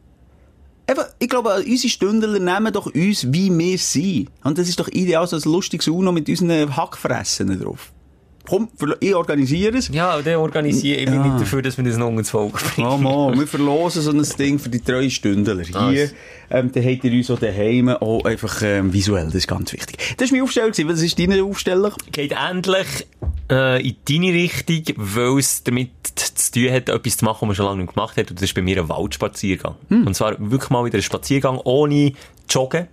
Eben, 0.90 1.02
ich 1.20 1.30
glaube, 1.30 1.64
unsere 1.66 1.90
Stündler 1.90 2.40
nehmen 2.40 2.74
doch 2.74 2.88
uns, 2.88 3.32
wie 3.32 3.50
wir 3.58 3.78
sind. 3.78 4.30
Und 4.44 4.58
das 4.58 4.68
ist 4.68 4.80
doch 4.80 4.90
ideal, 4.90 5.26
so 5.28 5.38
ein 5.38 5.42
lustiges 5.44 5.88
Uno 5.88 6.12
mit 6.12 6.28
unseren 6.28 6.76
Hackfressen 6.76 7.58
drauf. 7.62 7.94
Komm, 8.48 8.70
ich 9.00 9.16
organisiere 9.16 9.78
es. 9.78 9.88
Ja, 9.90 10.22
dann 10.22 10.36
organisiere 10.36 11.00
ich 11.00 11.10
mich 11.10 11.16
Ja. 11.16 11.26
nicht 11.28 11.42
dafür, 11.42 11.62
dass 11.62 11.78
wir 11.78 11.84
das 11.84 11.98
noch 11.98 12.10
ins 12.10 12.30
Volk 12.30 12.54
bringen. 12.54 12.88
Oh 12.88 12.98
Mann, 12.98 13.40
wir 13.40 13.48
verlosen 13.48 14.02
so 14.02 14.12
ein 14.12 14.22
Ding 14.38 14.60
für 14.60 14.70
die 14.70 14.80
treuen 14.82 15.10
Stündler. 15.10 15.62
Hier, 15.64 16.10
ähm, 16.50 16.72
dann 16.72 16.84
habt 16.84 17.04
ihr 17.04 17.12
uns 17.14 17.32
auch 17.32 17.40
daheim 17.40 17.90
auch 17.90 18.24
einfach 18.26 18.62
ähm, 18.62 18.92
visuell, 18.94 19.26
das 19.26 19.36
ist 19.36 19.48
ganz 19.48 19.72
wichtig. 19.74 19.98
Das 20.18 20.30
war 20.30 20.36
meine 20.38 20.44
Aufstellung, 20.44 20.72
gewesen. 20.72 20.90
was 20.90 21.02
ist 21.02 21.20
deine 21.20 21.44
Aufstellung? 21.44 21.92
geht 22.12 22.34
endlich 22.34 22.88
äh, 23.50 23.82
in 23.88 23.96
deine 24.08 24.34
Richtung, 24.34 24.84
weil 24.98 25.40
es 25.40 25.64
damit 25.64 25.90
zu 26.16 26.52
tun 26.52 26.72
hat, 26.72 26.90
etwas 26.90 27.18
zu 27.18 27.26
machen, 27.26 27.38
was 27.42 27.48
man 27.48 27.56
schon 27.56 27.66
lange 27.66 27.82
nicht 27.84 27.94
gemacht 27.96 28.18
hat. 28.18 28.30
Und 28.30 28.38
das 28.40 28.44
ist 28.44 28.54
bei 28.54 28.62
mir 28.62 28.78
ein 28.82 28.90
Waldspaziergang. 28.90 29.76
Und 29.90 30.16
zwar 30.16 30.36
wirklich 30.40 30.70
mal 30.70 30.86
wieder 30.86 31.00
ein 31.00 31.02
Spaziergang 31.04 31.60
ohne 31.64 32.14
Joggen. 32.50 32.88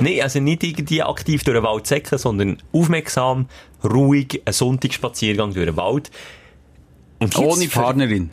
Nee, 0.00 0.20
also 0.20 0.40
nicht 0.40 0.64
irgendwie 0.64 1.02
aktiv 1.02 1.44
durch 1.44 1.56
den 1.56 1.62
Wald 1.62 1.86
säckeln, 1.86 2.18
sondern 2.18 2.56
aufmerksam, 2.72 3.46
ruhig, 3.84 4.42
ein 4.44 4.52
Sonntagsspaziergang 4.52 5.54
durch 5.54 5.66
den 5.66 5.76
Wald. 5.76 6.10
Und 7.18 7.36
Ohne 7.36 7.68
Partnerin. 7.68 8.30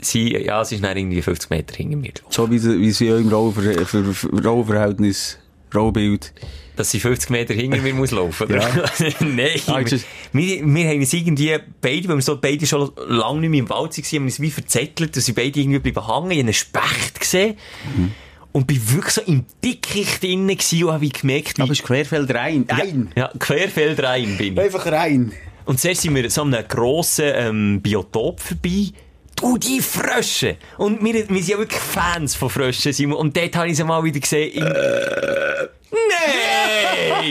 Sie, 0.00 0.32
ja, 0.32 0.64
sie 0.64 0.76
ist 0.76 0.84
dann 0.84 0.96
irgendwie 0.96 1.22
50 1.22 1.50
Meter 1.50 1.74
hinter 1.76 1.96
mir. 1.96 2.12
So 2.30 2.50
wie 2.50 2.58
sie, 2.58 2.78
wie 2.78 2.90
sie 2.92 3.08
im 3.08 3.28
für 3.28 4.44
Rollenverhältnis, 4.44 5.38
Rollbild. 5.74 6.32
Dass 6.76 6.92
sie 6.92 7.00
50 7.00 7.30
Meter 7.30 7.54
hinter 7.54 7.78
mir 7.78 7.92
muss 7.92 8.12
laufen, 8.12 8.44
oder? 8.44 8.58
Nein. 9.20 9.60
Ah, 9.66 9.80
wir, 9.80 10.00
wir, 10.32 10.64
wir 10.64 10.88
haben 10.88 11.00
uns 11.00 11.12
irgendwie 11.12 11.56
beide, 11.80 12.08
weil 12.08 12.16
wir 12.16 12.22
so 12.22 12.38
beide 12.40 12.64
schon 12.66 12.92
lange 13.08 13.40
nicht 13.40 13.50
mehr 13.50 13.60
im 13.60 13.68
Wald 13.68 13.96
waren, 13.96 14.04
haben 14.04 14.24
uns 14.24 14.40
wie 14.40 14.50
verzettelt, 14.50 15.16
dass 15.16 15.26
sie 15.26 15.32
beide 15.32 15.58
irgendwie 15.58 15.80
bleiben 15.80 16.06
hängen. 16.06 16.14
Habe 16.14 16.34
einen 16.34 16.54
Specht 16.54 17.18
gesehen. 17.18 17.56
Mhm. 17.96 18.12
Und 18.58 18.66
bin 18.66 18.92
wirklich 18.92 19.14
so 19.14 19.20
im 19.20 19.44
Dickicht 19.64 20.20
drinnen 20.20 20.48
gewesen 20.48 20.82
und 20.82 20.92
habe 20.92 21.08
gemerkt, 21.08 21.58
wie... 21.58 21.62
Aber 21.62 21.70
es 21.70 21.78
ist 21.78 21.86
Querfeld 21.86 22.34
rein. 22.34 22.66
Rein. 22.68 23.12
ja, 23.14 23.30
querfeld 23.38 24.02
rein 24.02 24.36
bin 24.36 24.54
ich. 24.54 24.60
Einfach 24.60 24.84
rein. 24.86 25.30
Und 25.64 25.78
zuerst 25.78 26.02
sind 26.02 26.16
wir 26.16 26.28
so 26.28 26.42
an 26.42 26.52
einem 26.52 26.66
grossen 26.66 27.30
ähm, 27.36 27.80
Biotop 27.80 28.40
vorbei. 28.40 28.88
Du, 29.36 29.58
die 29.58 29.80
Frösche! 29.80 30.56
Und 30.76 31.04
wir, 31.04 31.14
wir 31.14 31.24
sind 31.24 31.46
ja 31.46 31.56
wirklich 31.56 31.80
Fans 31.80 32.34
von 32.34 32.50
Fröschen, 32.50 32.92
Simon. 32.92 33.18
Und 33.18 33.36
dort 33.36 33.54
habe 33.54 33.68
ich 33.68 33.76
sie 33.76 33.84
mal 33.84 34.02
wieder 34.02 34.18
gesehen. 34.18 34.50
Im... 34.54 34.64
Nein! 34.64 34.74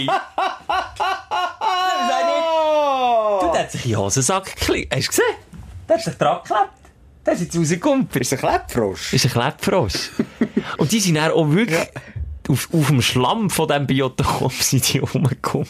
Du, 3.41 3.51
der 3.51 3.63
hat 3.63 3.71
sich 3.71 3.83
in 3.83 3.91
den 3.91 3.99
Hosensack 3.99 4.55
geklickt. 4.55 4.95
Hast 4.95 5.07
du 5.07 5.09
gesehen? 5.09 5.35
Der 5.89 5.97
hat 5.97 6.03
sich 6.05 6.13
dran 6.15 6.39
geklebt. 6.41 6.86
Der 7.27 7.33
ist 7.33 7.41
jetzt 7.41 7.57
rausgekommen. 7.57 8.07
Ist 8.17 8.33
ein 8.33 8.39
Kleppfrosch. 8.39 9.11
Das 9.11 9.13
ist 9.13 9.25
ein 9.25 9.31
Kleppfrosch. 9.31 10.11
Und 10.77 10.91
die 10.91 10.99
sind 10.99 11.15
dann 11.15 11.31
auch 11.31 11.51
wirklich 11.51 11.77
auf, 12.47 12.69
auf 12.73 12.87
dem 12.87 13.01
Schlamm 13.01 13.49
von 13.49 13.67
diesem 13.67 13.85
Biotop 13.85 14.53
sind 14.53 14.91
die 14.93 14.99
rumgekommen. 14.99 15.67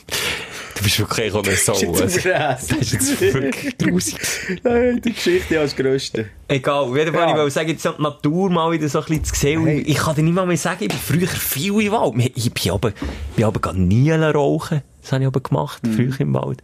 Du 0.75 0.83
bist 0.83 0.99
wirklich 0.99 1.33
auch 1.33 1.43
eine 1.43 1.55
Sau. 1.55 1.73
Ist 1.73 1.81
jetzt 1.81 2.01
Also. 2.03 2.19
Gras. 2.29 2.67
Das 2.67 2.77
ist 2.77 2.91
jetzt 2.93 3.33
wirklich 3.33 3.77
grusig. 3.79 4.19
Nein, 4.63 5.01
die 5.03 5.11
Geschichte 5.13 5.59
als 5.59 5.75
Größte. 5.75 6.29
Egal, 6.47 6.83
auf 6.83 6.95
jeden 6.95 7.11
Fall, 7.11 7.23
Ja. 7.23 7.29
ich 7.31 7.35
wollte 7.37 7.49
sagen, 7.51 7.69
jetzt 7.69 7.81
so 7.81 7.91
die 7.93 8.01
Natur 8.03 8.51
mal 8.51 8.71
wieder 8.71 8.87
so 8.87 8.99
ein 8.99 9.05
bisschen 9.05 9.23
zu 9.23 9.35
sehen. 9.35 9.65
Hey. 9.65 9.79
Ich 9.79 9.97
kann 9.97 10.13
dir 10.13 10.21
nicht 10.21 10.35
mal 10.35 10.45
mehr 10.45 10.55
sagen, 10.57 10.77
ich 10.83 10.89
bin 10.89 10.97
früher 10.99 11.27
viel 11.27 11.81
im 11.81 11.91
Wald. 11.91 12.31
Ich 12.35 12.53
bin 12.53 12.71
aber, 12.71 12.91
bin 13.35 13.45
aber 13.45 13.59
gar 13.59 13.73
nie 13.73 14.11
rauchen. 14.11 14.83
Das 15.01 15.11
habe 15.13 15.23
ich 15.23 15.27
aber 15.27 15.39
gemacht, 15.41 15.81
Mhm. 15.87 15.93
früher 15.93 16.19
im 16.21 16.33
Wald. 16.35 16.61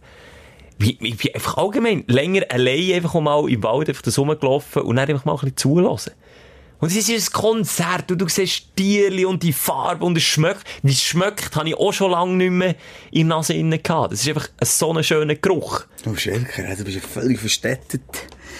Ich, 0.78 1.00
ich 1.00 1.16
bin 1.16 1.34
einfach 1.34 1.56
allgemein 1.56 2.04
länger 2.08 2.42
allein 2.48 2.92
einfach 2.94 3.14
mal 3.20 3.48
im 3.48 3.62
Wald 3.62 3.88
einfach 3.88 4.02
das 4.02 4.18
rumgelaufen 4.18 4.82
und 4.82 4.96
dann 4.96 5.08
einfach 5.08 5.24
mal 5.24 5.32
ein 5.32 5.38
bisschen 5.40 5.56
zulassen. 5.56 6.12
Und 6.80 6.94
es 6.94 7.08
ist 7.08 7.28
ein 7.28 7.32
Konzert 7.32 8.10
und 8.10 8.20
du 8.20 8.28
siehst 8.28 8.76
Tierli 8.76 9.24
und 9.24 9.42
die 9.42 9.52
Farbe 9.54 10.04
und 10.04 10.18
es 10.18 10.24
schmeckt. 10.24 10.64
Wie 10.82 10.92
es 10.92 11.02
schmeckt, 11.02 11.56
habe 11.56 11.68
ich 11.68 11.76
auch 11.76 11.92
schon 11.92 12.10
lange 12.10 12.34
nicht 12.34 12.50
mehr 12.50 12.74
in 13.10 13.28
der 13.28 13.38
Nase 13.38 13.54
innen 13.54 13.82
gehabt. 13.82 14.12
Das 14.12 14.20
ist 14.20 14.28
einfach 14.28 14.48
ein 14.58 14.66
so 14.66 14.92
ein 14.92 15.02
schöner 15.02 15.36
Geruch. 15.36 15.84
Du 16.02 16.14
Schelker, 16.14 16.76
du 16.76 16.84
bist 16.84 16.96
ja 16.96 17.00
völlig 17.00 17.38
verstädtet. 17.38 18.02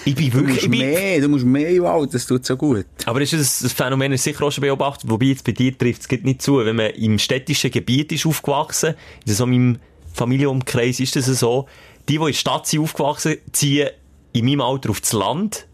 Ich 0.07 0.15
bin 0.15 0.31
Du 0.31 0.39
wirklich, 0.39 0.55
musst 0.55 0.65
ich 0.65 0.71
bin, 0.71 0.81
mehr, 0.81 1.21
du 1.21 1.29
musst 1.29 1.45
mehr 1.45 1.69
im 1.69 1.83
Wald, 1.83 2.15
das 2.15 2.27
tut 2.27 2.47
so 2.47 2.57
gut. 2.57 2.87
Aber 3.05 3.21
ist 3.21 3.33
das, 3.33 3.59
das 3.59 3.73
Phänomen 3.73 4.13
ist 4.13 4.25
sicher 4.25 4.45
auch 4.45 4.51
schon 4.51 4.63
beobachtet, 4.63 5.11
wobei 5.11 5.27
jetzt 5.27 5.45
bei 5.45 5.53
dir 5.53 5.77
trifft 5.77 6.03
es 6.03 6.09
geht 6.09 6.25
nicht 6.25 6.41
zu. 6.41 6.65
Wenn 6.65 6.77
man 6.77 6.91
im 6.91 7.19
städtischen 7.19 7.71
Gebiet 7.71 8.11
ist 8.13 8.25
aufgewachsen, 8.27 8.95
in 9.27 9.35
so 9.35 9.45
meinem 9.45 9.79
Familienumkreis 10.15 11.01
ist 11.01 11.17
das 11.17 11.27
so, 11.27 11.67
die, 12.09 12.15
die 12.15 12.17
in 12.17 12.27
der 12.27 12.33
Stadt 12.33 12.67
sind 12.67 12.81
aufgewachsen, 12.81 13.37
ziehen 13.53 13.91
in 14.33 14.45
meinem 14.45 14.61
Alter 14.61 14.91
aufs 14.91 15.13
Land 15.13 15.67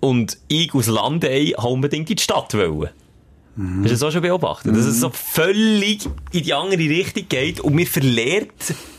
und 0.00 0.38
ich 0.48 0.74
aus 0.74 0.86
Landei 0.86 1.52
habe 1.56 1.68
unbedingt 1.68 2.10
in 2.10 2.16
die 2.16 2.22
Stadt 2.22 2.54
wollen. 2.54 2.90
Hast 3.54 3.84
du 3.84 3.88
das 3.90 4.02
auch 4.02 4.10
schon 4.10 4.22
beobachtet? 4.22 4.74
Dass 4.74 4.86
es 4.86 5.00
so 5.00 5.10
völlig 5.10 6.08
in 6.32 6.42
die 6.42 6.54
andere 6.54 6.80
Richtung 6.80 7.28
geht 7.28 7.60
und 7.60 7.74
mir 7.74 7.86
verlehrt 7.86 8.50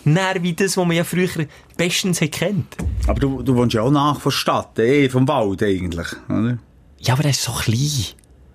näher 0.04 0.44
wie 0.44 0.54
das, 0.54 0.78
was 0.78 0.86
man 0.86 0.96
ja 0.96 1.04
früher 1.04 1.28
bestens 1.76 2.20
kennt. 2.20 2.76
Aber 3.08 3.20
du, 3.20 3.42
du 3.42 3.56
wohnst 3.56 3.74
ja 3.74 3.82
auch 3.82 3.90
nach 3.90 4.22
von 4.22 4.30
der 4.30 4.38
Stadt, 4.38 4.78
eh, 4.78 5.10
vom 5.10 5.28
Wald 5.28 5.64
eigentlich, 5.64 6.08
oder? 6.30 6.60
Ja, 7.00 7.14
aber 7.14 7.24
der 7.24 7.32
ist 7.32 7.42
so 7.42 7.52
klein. 7.52 7.80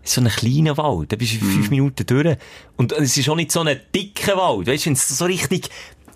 So 0.04 0.20
ein 0.20 0.28
kleiner 0.28 0.76
Wald. 0.76 1.12
Da 1.12 1.16
bist 1.16 1.32
du 1.32 1.44
in 1.44 1.50
fünf 1.50 1.70
Minuten 1.70 2.06
durch. 2.06 2.38
Und 2.76 2.92
es 2.92 3.16
ist 3.16 3.28
auch 3.28 3.36
nicht 3.36 3.52
so 3.52 3.60
ein 3.60 3.78
dicker 3.94 4.36
Wald. 4.36 4.68
Weißt 4.68 4.86
du, 4.86 4.90
wenn 4.90 4.94
du 4.94 5.00
so 5.00 5.24
richtig 5.26 5.68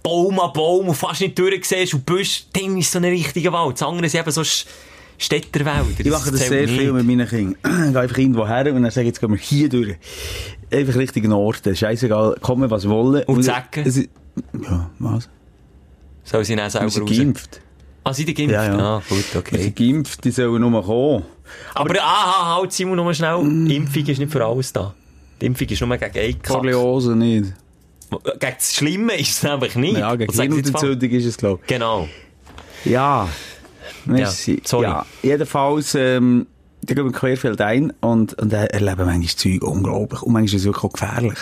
Baum 0.03 0.39
an 0.41 0.53
Baum 0.53 0.89
und 0.89 0.95
fast 0.95 1.21
nicht 1.21 1.39
durchsiehst 1.39 1.95
und 1.95 2.05
bist, 2.07 2.47
dann 2.53 2.77
ist 2.77 2.87
es 2.87 2.93
so 2.93 2.99
ein 2.99 3.05
richtiger 3.05 3.53
Wald. 3.53 3.81
Das 3.81 3.87
andere 3.89 4.09
sind 4.09 4.21
eben 4.21 4.31
so 4.31 4.43
Städterwälder. 5.19 5.87
Ich 5.99 6.11
mache 6.11 6.31
das 6.31 6.41
zählt 6.41 6.69
sehr 6.69 6.69
viel 6.69 6.93
mit 6.93 7.07
meinen 7.07 7.29
Kindern. 7.29 7.57
Ich 7.87 7.93
gehe 7.93 8.01
einfach 8.01 8.19
irgendwo 8.19 8.47
her 8.47 8.75
und 8.75 8.83
dann 8.83 8.91
sage 8.91 9.03
ich, 9.03 9.07
jetzt 9.09 9.21
gehen 9.21 9.31
wir 9.31 9.39
hier 9.39 9.69
durch. 9.69 9.97
Einfach 10.73 10.95
richtigen 10.97 11.33
Orten. 11.33 11.77
Scheißegal, 11.77 12.37
kommen 12.41 12.71
was 12.71 12.89
wollen. 12.89 13.23
Und 13.25 13.43
Säcke? 13.43 13.83
es 13.83 13.97
ist- 13.99 14.09
Ja, 14.63 14.91
was? 14.99 15.29
Soll 16.25 16.45
sie 16.45 16.57
dann 16.57 16.71
selber 16.71 16.89
sind 16.89 17.03
raus? 17.09 17.17
geimpft. 17.17 17.61
Ah, 18.05 18.13
sind 18.15 18.29
die 18.29 18.35
geimpft? 18.35 18.55
Ja, 18.55 18.65
ja. 18.65 18.79
Ah, 18.97 19.03
gut, 19.09 19.25
okay. 19.37 19.63
sind 19.63 19.77
geimpft, 19.77 20.25
die 20.25 20.31
sollen 20.31 20.61
nur 20.61 20.83
kommen. 20.83 21.25
Aber, 21.75 22.01
aha, 22.01 22.57
halt, 22.57 22.73
Simon, 22.73 22.97
mal 22.97 23.15
schnell. 23.15 23.39
Mm. 23.43 23.67
Impfung 23.71 24.07
ist 24.07 24.19
nicht 24.19 24.33
für 24.33 24.45
alles 24.45 24.73
da. 24.73 24.95
Die 25.41 25.47
Impfung 25.47 25.69
ist 25.69 25.81
nur 25.81 25.97
gegen 25.97 26.43
Kack. 26.43 26.49
Borreliose 26.49 27.15
nicht. 27.15 27.53
Gegen 28.19 28.55
das 28.57 28.75
Schlimme 28.75 29.15
ist 29.19 29.31
es 29.43 29.45
einfach 29.51 29.75
nicht. 29.75 29.97
Ja, 29.99 30.15
gegen 30.17 30.33
falsch? 30.33 30.49
Hirnentzündung 30.49 31.11
ist 31.11 31.25
es, 31.27 31.37
glaube 31.37 31.61
ich. 31.63 31.69
Genau. 31.69 32.09
Ja. 32.85 33.29
Merci. 34.05 34.61
sorry. 34.65 34.85
Ja, 34.85 35.07
jedenfalls, 35.23 35.95
ähm, 35.95 36.47
da 36.83 36.95
gehen 36.95 37.05
wir 37.05 37.13
querfeld 37.13 37.61
ein 37.61 37.93
und, 38.01 38.35
und 38.35 38.53
erleben 38.53 39.07
manchmal 39.07 39.27
Zeug 39.37 39.63
unglaublich. 39.63 40.23
Und 40.23 40.33
manchmal 40.33 40.57
ist 40.57 40.63
es 40.63 40.65
wirklich 40.65 40.85
auch 40.85 40.93
gefährlich. 40.93 41.39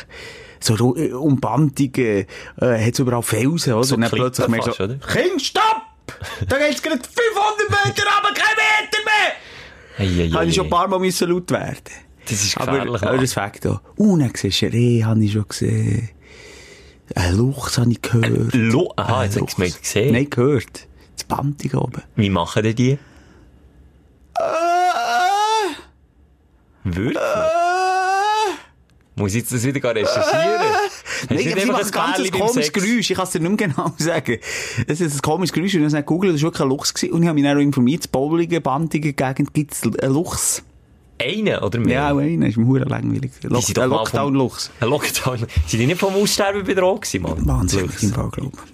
So 0.62 0.74
Ru- 0.74 0.96
äh, 0.98 1.12
Umbandungen, 1.12 2.26
äh, 2.60 2.86
hat 2.86 2.98
überall 2.98 3.22
Felsen, 3.22 3.72
oder? 3.72 3.84
So 3.84 3.94
und 3.94 4.02
dann 4.02 4.10
plötzlich 4.10 4.46
fast, 4.46 4.78
du 4.78 4.84
oder? 4.84 4.98
so, 5.00 5.06
Kind, 5.18 5.40
stopp! 5.40 5.82
Da 6.48 6.58
geht's 6.58 6.82
gerade 6.82 6.98
500 6.98 7.70
Meter 7.70 8.02
runter, 8.02 8.34
kein 8.34 8.56
Meter 8.56 8.98
mehr! 9.06 9.32
Hey, 9.96 10.08
hey, 10.08 10.30
Habe 10.30 10.46
ich 10.46 10.54
schon 10.54 10.66
ein 10.66 10.70
hey. 10.70 10.78
paar 10.78 10.88
Mal 10.88 10.98
müssen 10.98 11.30
laut 11.30 11.50
werden. 11.50 11.78
Das 12.26 12.32
ist 12.44 12.56
Aber, 12.58 12.72
gefährlich. 12.72 13.02
aber 13.02 13.12
Mann. 13.12 13.20
das 13.22 13.32
Fakt 13.32 13.66
auch. 13.66 13.80
Und 13.96 14.20
dann 14.20 14.32
siehst 14.34 14.60
du 14.62 14.66
habe 15.04 15.24
ich 15.24 15.32
schon 15.32 15.48
gesehen. 15.48 16.10
Ein 17.14 17.36
Luchs 17.36 17.78
habe 17.78 17.90
ich 17.90 18.00
gehört. 18.02 18.54
Lu 18.54 18.88
Aha, 18.96 19.20
Ein 19.20 19.30
jetzt 19.30 19.40
hast 19.40 19.58
du 19.58 19.62
es 19.62 19.80
gesehen. 19.80 20.12
Nein, 20.12 20.30
gehört. 20.30 20.86
Das 21.16 21.24
Band 21.24 21.74
oben. 21.74 22.02
Wie 22.16 22.30
machen 22.30 22.62
denn 22.62 22.74
die? 22.74 22.92
Äh, 22.92 22.98
Wirklich? 26.84 27.18
Muss 29.16 29.32
ich 29.32 29.40
jetzt 29.40 29.52
das 29.52 29.64
wieder 29.64 29.94
recherchieren? 29.94 30.60
Nein, 31.28 31.36
nicht 31.38 31.54
einfach 31.58 31.72
machen 31.72 31.84
ein 31.84 31.90
ganz 31.90 32.30
komisches? 32.30 32.72
Geräusch. 32.72 33.10
Ich 33.10 33.16
kann 33.16 33.24
es 33.24 33.30
dir 33.32 33.40
nicht 33.40 33.60
mehr 33.60 33.68
genau 33.68 33.92
sagen. 33.98 34.38
Es 34.86 35.00
ist 35.00 35.16
ein 35.16 35.20
komisches 35.20 35.52
Geräusch. 35.52 35.74
Und 35.74 35.82
dann 35.82 35.90
habe 35.90 36.00
ich 36.00 36.06
gegoogelt, 36.06 36.34
das 36.34 36.42
war 36.42 36.46
wirklich 36.46 36.62
ein 36.62 36.68
Luchs. 36.68 36.94
Gewesen. 36.94 37.12
Und 37.12 37.22
ich 37.22 37.28
habe 37.28 37.34
mich 37.34 37.44
dann 37.44 37.58
auch 37.58 37.60
informiert, 37.60 38.06
in 38.06 38.10
Bauligen, 38.10 38.62
Bandigen 38.62 39.14
Gegend 39.14 39.52
gibt 39.52 39.72
es 39.74 39.82
einen 39.82 40.14
Luchs. 40.14 40.62
Einen 41.20 41.58
oder 41.58 41.78
mehr? 41.78 41.94
Ja, 41.94 42.12
auch 42.12 42.18
einer. 42.18 42.46
Ist 42.48 42.56
mir 42.56 42.66
verdammt 42.66 42.90
langweilig. 42.90 43.32
Lock, 43.42 43.64
ein 43.78 43.90
Lockdown-Luchs. 43.90 44.70
Ein 44.80 44.88
Lockdown. 44.88 45.38
Sind 45.66 45.80
die 45.80 45.86
nicht 45.86 46.00
vom 46.00 46.14
Aussterben 46.14 46.64
bedroht 46.64 47.02
gewesen, 47.02 47.22
Mann? 47.22 47.46
Wahnsinnig 47.46 48.02
im 48.02 48.12
Fall, 48.12 48.30
glaube 48.30 48.52
ich. 48.54 48.70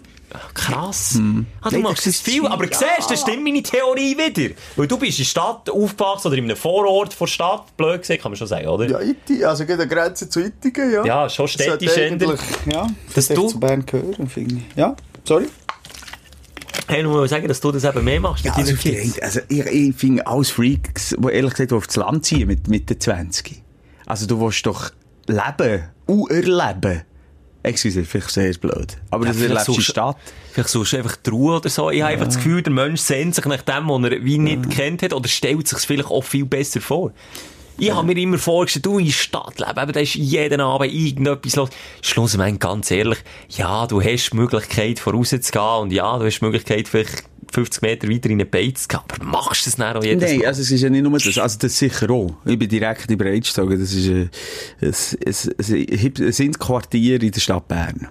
Krass. 0.55 1.19
Ah, 1.63 1.69
du 1.71 1.77
Nein, 1.77 1.83
machst 1.83 2.07
das 2.07 2.15
das 2.15 2.21
viel, 2.21 2.47
aber 2.47 2.65
ja. 2.71 2.77
siehst, 2.77 3.11
das 3.11 3.21
stimmt 3.23 3.43
meine 3.45 3.63
Theorie 3.63 4.17
wieder. 4.19 4.55
Weil 4.77 4.87
du 4.87 4.99
bist 4.99 5.19
in 5.19 5.23
der 5.25 5.29
Stadt 5.31 5.71
aufgewachsen 5.71 6.29
oder 6.29 6.37
in 6.37 6.45
einem 6.45 6.57
Vorort 6.57 7.15
von 7.15 7.27
der 7.27 7.33
Stadt, 7.33 7.77
blöd 7.77 8.03
gesagt, 8.03 8.23
kann 8.23 8.33
man 8.33 8.37
schon 8.37 8.47
sagen, 8.47 8.67
oder? 8.67 8.87
Ja, 8.87 9.01
Iti, 9.01 9.43
also 9.45 9.65
geht 9.65 9.81
eine 9.81 9.89
Grenze 9.89 10.29
zu 10.29 10.41
Ittigen, 10.41 10.93
ja. 10.93 11.05
Ja, 11.07 11.29
schon 11.31 11.49
städtisch 11.49 11.97
ändern. 11.97 12.37
Ja, 12.71 12.87
Dass 13.15 13.29
sollte 13.29 13.41
du- 13.43 13.49
zu 13.49 13.61
Bern 13.61 13.87
gehören, 13.87 14.29
finde 14.29 14.57
ich. 14.57 14.77
Ja, 14.77 14.95
sorry. 15.25 15.47
Hey, 16.89 17.03
nur 17.03 17.17
mal 17.17 17.29
sagen, 17.29 17.49
dass 17.49 17.61
du 17.61 17.73
das 17.73 17.85
eben 17.85 18.05
mehr 18.05 18.21
machst 18.21 18.45
Ja, 18.45 18.53
mit 18.53 18.59
also, 18.61 18.77
deinen 18.77 19.03
Kids. 19.03 19.19
also 19.21 19.41
ich, 19.49 19.67
ich 19.67 19.97
finde 19.97 20.27
alles 20.27 20.51
Freaks, 20.51 21.17
die 21.19 21.29
ehrlich 21.33 21.53
gesagt 21.53 21.73
aufs 21.73 21.97
Land 21.97 22.25
ziehen 22.25 22.47
mit, 22.47 22.69
mit 22.69 22.89
den 22.89 23.01
20. 23.01 23.63
Also 24.07 24.27
du 24.27 24.41
willst 24.41 24.65
doch 24.67 24.91
leben, 25.27 25.85
und 26.07 26.31
erleben. 26.31 27.03
Excuse, 27.65 28.05
vielleicht 28.05 28.31
sehr 28.31 28.53
blöd. 28.55 28.97
Aber 29.11 29.27
Ja, 29.27 29.33
das 29.33 29.43
erlebst 29.43 29.67
du 29.67 29.73
in 29.73 29.77
der 29.79 29.83
Stadt. 29.83 30.17
Vielleicht 30.53 30.69
suchst 30.69 30.93
du 30.93 30.97
einfach 30.99 31.17
die 31.17 31.31
Ruhe 31.31 31.57
oder 31.57 31.69
so. 31.69 31.91
Ich 31.91 32.01
habe 32.01 32.13
einfach 32.13 32.27
das 32.27 32.37
Gefühl, 32.37 32.63
der 32.63 32.73
Mensch 32.73 33.01
sehnt 33.01 33.35
sich 33.35 33.45
nach 33.45 33.63
dem, 33.63 33.89
was 33.89 34.05
er 34.11 34.25
wie 34.25 34.39
nicht 34.39 34.71
kennt 34.71 35.03
hat, 35.03 35.13
oder 35.13 35.29
stellt 35.29 35.67
sich 35.67 35.79
es 35.79 35.85
vielleicht 35.85 36.09
auch 36.09 36.23
viel 36.23 36.45
besser 36.45 36.81
vor. 36.81 37.13
Ich 37.79 37.93
habe 37.93 38.07
mir 38.07 38.17
immer 38.17 38.39
vorgestellt, 38.39 38.87
du 38.87 38.99
in 38.99 39.07
der 39.07 39.13
Stadt 39.13 39.59
leben, 39.59 39.79
eben, 39.79 39.93
da 39.93 40.01
ist 40.01 40.15
jeden 40.15 40.61
Abend 40.61 40.93
irgendetwas 40.93 41.57
los. 41.57 41.71
Schlussendlich, 42.01 42.59
ganz 42.59 42.91
ehrlich, 42.91 43.19
ja, 43.51 43.87
du 43.87 44.01
hast 44.01 44.31
die 44.33 44.37
Möglichkeit, 44.37 44.99
vorauszugehen 44.99 45.83
und 45.83 45.93
ja, 45.93 46.19
du 46.19 46.25
hast 46.25 46.41
die 46.41 46.45
Möglichkeit, 46.45 46.89
vielleicht 46.89 47.25
50 47.53 47.83
Meter 47.83 48.09
weiter 48.09 48.27
in 48.27 48.33
eine 48.33 48.47
Beiz 48.47 48.83
zu 48.83 48.89
gehen, 48.89 49.01
aber 49.09 49.25
machst 49.25 49.67
du 49.67 49.71
das 49.71 49.77
dann 49.77 49.97
auch 49.97 50.05
jedes 50.05 50.31
Nein, 50.31 50.39
Mal? 50.41 50.47
also 50.47 50.63
es 50.63 50.71
ist 50.71 50.83
ja 50.83 50.91
nicht 50.91 51.03
nur 51.03 51.13
das, 51.13 51.39
also 51.39 51.59
das 51.59 51.79
sicher 51.79 52.11
auch. 52.11 52.35
Ich 52.45 52.59
bin 52.59 52.69
direkt 52.69 53.11
in 53.11 53.19
Breitstogen, 53.19 53.79
das 53.79 53.93
ist 53.93 54.09
ein, 54.09 54.31
ein, 54.81 54.93
ein, 55.27 56.35
ein, 56.39 56.53
Quartier 56.55 57.23
in 57.23 57.31
der 57.31 57.41
Stadt 57.41 57.69
Bern. 57.69 58.09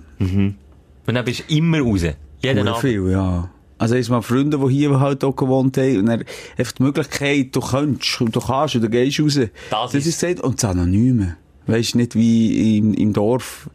Und 1.07 1.15
dann 1.15 1.25
bist 1.25 1.43
du 1.47 1.55
immer 1.55 1.79
raus. 1.81 2.01
Jeden 2.41 2.67
Abend. 2.67 2.81
viel, 2.81 3.11
ja. 3.11 3.49
Also, 3.77 3.95
ist 3.95 4.09
mal 4.09 4.21
Freunde, 4.21 4.57
die 4.57 4.73
hier 4.73 4.99
halt 4.99 5.23
auch 5.23 5.35
gewohnt 5.35 5.77
haben, 5.77 5.97
und 5.99 6.05
dann 6.05 6.23
einfach 6.57 6.71
die 6.73 6.83
Möglichkeit, 6.83 7.55
du 7.55 7.59
kannst, 7.59 8.21
und 8.21 8.35
du 8.35 8.39
kannst, 8.39 8.75
und 8.75 8.81
du 8.83 8.89
gehst 8.89 9.19
raus. 9.19 9.33
Das 9.69 9.93
ist 9.93 10.05
ist- 10.07 10.23
es. 10.23 10.39
Und 10.41 10.61
das 10.63 10.69
Anonyme. 10.71 11.37
Weisst 11.67 11.95
nicht 11.95 12.13
wie 12.15 12.77
im, 12.77 12.93
im 12.93 13.11
Dorf, 13.11 13.69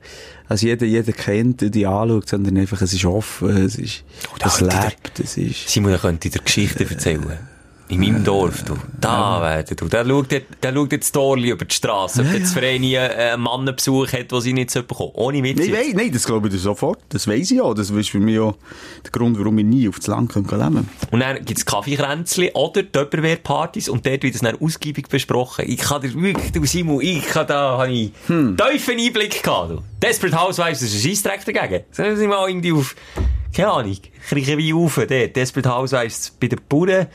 also 0.49 0.65
jeder, 0.67 0.87
jeder 0.87 1.13
kennt, 1.13 1.61
und 1.63 1.75
die 1.75 1.87
anschaut, 1.87 2.29
sondern 2.29 2.57
einfach, 2.57 2.81
es 2.83 2.93
ist 2.95 3.05
offen, 3.05 3.51
es 3.51 3.77
ist, 3.77 4.05
da 4.39 4.47
es 4.47 4.61
hat 4.63 4.91
lebt, 4.91 5.19
es 5.21 5.37
ist, 5.37 5.69
Simon, 5.69 5.97
könnte 5.99 6.31
dir 6.31 6.39
Geschichten 6.41 6.89
erzählen. 6.89 7.39
In 7.90 7.98
meinem 8.00 8.22
Dorf, 8.22 8.62
du. 8.62 8.76
Da 9.00 9.42
werden, 9.42 9.76
du. 9.76 9.88
Der 9.88 10.07
schaut, 10.07 10.31
jetzt- 10.31 10.46
der 10.62 10.72
schaut 10.72 10.92
jetzt 10.92 11.16
Dorli 11.16 11.50
über 11.50 11.64
die 11.64 11.74
Straße, 11.74 12.22
ob 12.22 12.33
jetzt 12.33 12.53
Verein 12.53 12.85
äh, 12.85 12.98
einen 12.98 13.42
Mann 13.42 13.64
Besuch 13.64 14.12
hat, 14.12 14.31
den 14.31 14.40
sie 14.40 14.53
nicht 14.53 14.70
so 14.70 14.83
bekommen. 14.85 15.11
Ohne 15.14 15.42
Witz. 15.42 15.59
Nein, 15.59 15.70
nein, 15.72 15.92
nein, 15.94 16.12
das 16.12 16.24
glaube 16.24 16.48
ich 16.48 16.55
sofort. 16.61 17.00
Das 17.09 17.26
weiss 17.26 17.50
ich 17.50 17.61
auch. 17.61 17.74
Das 17.74 17.90
ist 17.90 18.11
für 18.11 18.20
mich 18.20 18.38
auch 18.38 18.55
der 19.05 19.11
Grund, 19.11 19.37
warum 19.40 19.59
ich 19.59 19.64
nie 19.64 19.88
auf 19.88 19.96
das 19.96 20.07
Land 20.07 20.33
leben 20.37 20.46
kann. 20.46 20.88
Und 21.11 21.20
dann 21.20 21.44
gibt's 21.44 21.66
Kaffeekränzli 21.66 22.53
oder 22.55 22.90
Töpperwehrpartys 22.92 23.88
und 23.88 24.07
dort 24.07 24.22
wird 24.22 24.37
es 24.37 24.40
dann 24.42 24.57
ausgiebig 24.61 25.09
besprochen. 25.09 25.64
Ich 25.66 25.79
kann 25.79 26.00
dir 26.00 26.14
wirklich, 26.14 26.53
du 26.53 26.64
Simon, 26.66 27.00
ich 27.00 27.26
kann 27.26 27.48
da, 27.48 27.79
habe 27.79 27.90
ich 27.90 28.12
Hm. 28.29 28.57
tiefen 28.57 28.98
Einblick 29.00 29.42
gehabt, 29.42 29.70
du. 29.72 29.83
Desperate 30.00 30.40
Housewives, 30.40 30.79
das 30.81 30.94
ist 30.94 31.05
ein 31.05 31.09
Scheissdreck 31.11 31.44
dagegen. 31.44 31.85
Sollen 31.90 32.16
sie 32.16 32.29
mal 32.29 32.48
irgendwie 32.48 32.72
auf, 32.72 32.94
keine 33.53 33.72
Ahnung, 33.72 33.96
kriechen 34.29 34.59
wie 34.59 34.70
rauf, 34.70 34.94
dort. 34.94 35.35
Desperate 35.35 35.68
Housewives 35.74 36.37
bei 36.38 36.46
den 36.46 36.61
Bauern. 36.68 37.09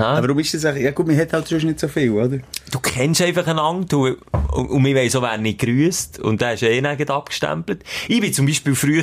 Aber 0.00 0.22
warum 0.22 0.38
ist 0.38 0.54
das 0.54 0.64
eigentlich? 0.64 0.84
Ja 0.84 0.92
gut, 0.92 1.06
man 1.06 1.18
hat 1.18 1.32
halt 1.32 1.48
schon 1.48 1.58
nicht 1.60 1.80
so 1.80 1.88
viel, 1.88 2.10
oder? 2.10 2.38
Du 2.70 2.78
kennst 2.80 3.20
einfach 3.22 3.46
einander, 3.46 3.86
du, 3.86 4.16
und, 4.52 4.70
und 4.70 4.84
wir 4.84 4.94
weiss 4.94 5.14
auch, 5.16 5.22
wer 5.22 5.38
nicht 5.38 5.60
grüßt, 5.60 6.20
und 6.20 6.40
der 6.40 6.54
ist 6.54 6.62
eh 6.62 6.80
nicht 6.80 7.10
abgestempelt. 7.10 7.84
Ich 8.08 8.20
bin 8.20 8.32
zum 8.32 8.46
Beispiel 8.46 8.74
früher 8.74 9.02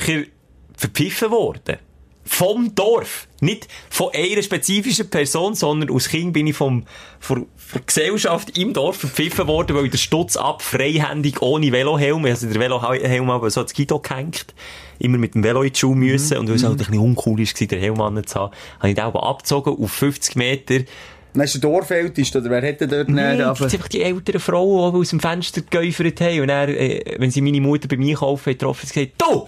verpfiffen 0.75 1.31
worden. 1.31 1.77
Vom 2.25 2.75
Dorf. 2.75 3.27
Nicht 3.39 3.67
von 3.89 4.09
einer 4.13 4.41
spezifischen 4.41 5.09
Person, 5.09 5.55
sondern 5.55 5.89
aus 5.91 6.09
Kind 6.09 6.33
bin 6.33 6.47
ich 6.47 6.57
vom, 6.57 6.83
von, 7.19 7.47
der 7.73 7.81
Gesellschaft 7.81 8.57
im 8.57 8.73
Dorf 8.73 8.97
verpfiffen 8.97 9.47
worden, 9.47 9.75
weil 9.77 9.89
der 9.89 9.97
Stutz 9.97 10.35
ab, 10.35 10.61
freihändig, 10.61 11.41
ohne 11.41 11.71
Velohelm, 11.71 12.25
also 12.25 12.47
der 12.47 12.59
Velohelm 12.59 13.29
aber 13.29 13.49
so 13.49 13.61
ans 13.61 13.73
Guido 13.73 13.99
gehängt, 13.99 14.53
immer 14.99 15.17
mit 15.17 15.35
dem 15.35 15.43
Velo 15.43 15.63
in 15.63 15.73
die 15.73 15.79
Schuhe 15.79 15.95
müssen, 15.95 16.37
und 16.37 16.47
weil 16.47 16.55
es 16.55 16.63
halt 16.63 16.73
ein 16.73 16.77
bisschen 16.77 16.99
uncool 16.99 17.37
war, 17.37 17.67
den 17.67 17.79
Helm 17.79 18.01
anzuhaben, 18.01 18.55
habe 18.79 18.89
ich 18.89 18.95
den 18.95 19.03
aber 19.03 19.23
abgezogen 19.23 19.77
auf 19.77 19.91
50 19.91 20.35
Meter, 20.35 20.79
Dann 21.33 21.43
ist 21.43 21.53
der 21.53 21.61
Dorfältest, 21.61 22.35
oder 22.35 22.49
wer 22.49 22.61
hätte 22.61 22.87
dort 22.87 23.09
Nein, 23.09 23.37
nicht 23.37 23.47
das 23.47 23.59
sind 23.59 23.73
einfach 23.73 23.87
die 23.89 24.01
älteren 24.01 24.41
Frauen, 24.41 24.93
die 24.93 24.99
aus 24.99 25.09
dem 25.09 25.19
Fenster 25.19 25.61
geäufert 25.61 26.19
haben. 26.21 26.41
Und 26.41 26.47
dann, 26.47 26.69
äh, 26.69 27.15
wenn 27.19 27.29
sie 27.29 27.41
meine 27.41 27.61
Mutter 27.61 27.87
beim 27.87 28.01
Einkaufen 28.01 28.53
getroffen 28.53 28.89
haben, 28.89 28.93
gesagt, 28.93 29.21
du! 29.21 29.47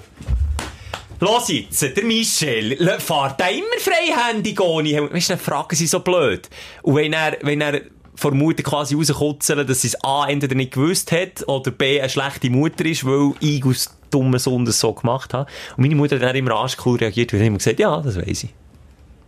Los 1.21 1.49
jetzt, 1.49 1.81
der 1.81 2.03
Michel, 2.05 2.77
fährt 2.99 3.39
da 3.39 3.49
immer 3.49 3.65
freihändig 3.79 4.62
ohne. 4.62 5.12
Weißt 5.12 5.29
du, 5.29 5.33
dann 5.33 5.39
fragen 5.39 5.75
sie 5.75 5.88
so 5.88 5.99
blöd. 5.99 6.47
Und 6.81 6.95
wenn 6.95 7.12
er, 7.12 7.38
wenn 7.41 7.59
er 7.59 7.81
vor 8.15 8.33
Mutter 8.33 8.63
quasi 8.63 8.95
rauskutzeln, 8.95 9.67
dass 9.67 9.81
sie 9.81 9.88
es 9.88 10.03
A, 10.03 10.27
entweder 10.29 10.55
nicht 10.55 10.73
gewusst 10.73 11.12
hat, 11.12 11.47
oder 11.47 11.71
B, 11.71 11.99
eine 11.99 12.09
schlechte 12.09 12.49
Mutter 12.49 12.85
ist, 12.85 13.05
weil 13.05 13.33
ich 13.41 13.65
aus 13.65 13.98
dummen 14.10 14.39
Sohn 14.39 14.65
das 14.65 14.80
so 14.80 14.93
gemacht 14.93 15.34
habe. 15.34 15.50
Und 15.78 15.84
meine 15.84 15.95
Mutter 15.95 16.15
hat 16.15 16.24
dann 16.24 16.36
immer 16.36 16.52
arschcool 16.56 16.98
reagiert 16.98 17.34
und 17.34 17.39
hat 17.39 17.48
immer 17.48 17.58
gesagt, 17.58 17.80
ja, 17.80 18.00
das 18.02 18.15
weiss 18.17 18.43
ich. 18.43 18.54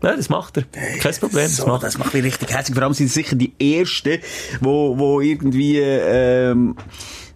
Ja, 0.03 0.15
das 0.15 0.29
macht 0.29 0.57
er. 0.57 0.63
Kein 0.63 1.13
Problem, 1.15 1.43
das 1.43 1.57
So, 1.57 1.67
macht 1.67 1.83
er. 1.83 1.87
das 1.87 1.97
macht 1.99 2.13
mich 2.13 2.23
richtig 2.23 2.49
herzig. 2.51 2.73
Vor 2.73 2.83
allem 2.83 2.93
sind 2.93 3.05
es 3.07 3.13
sicher 3.13 3.35
die 3.35 3.53
Ersten, 3.59 4.17
wo, 4.59 4.97
wo 4.97 5.21
irgendwie, 5.21 5.77
ähm, 5.79 6.75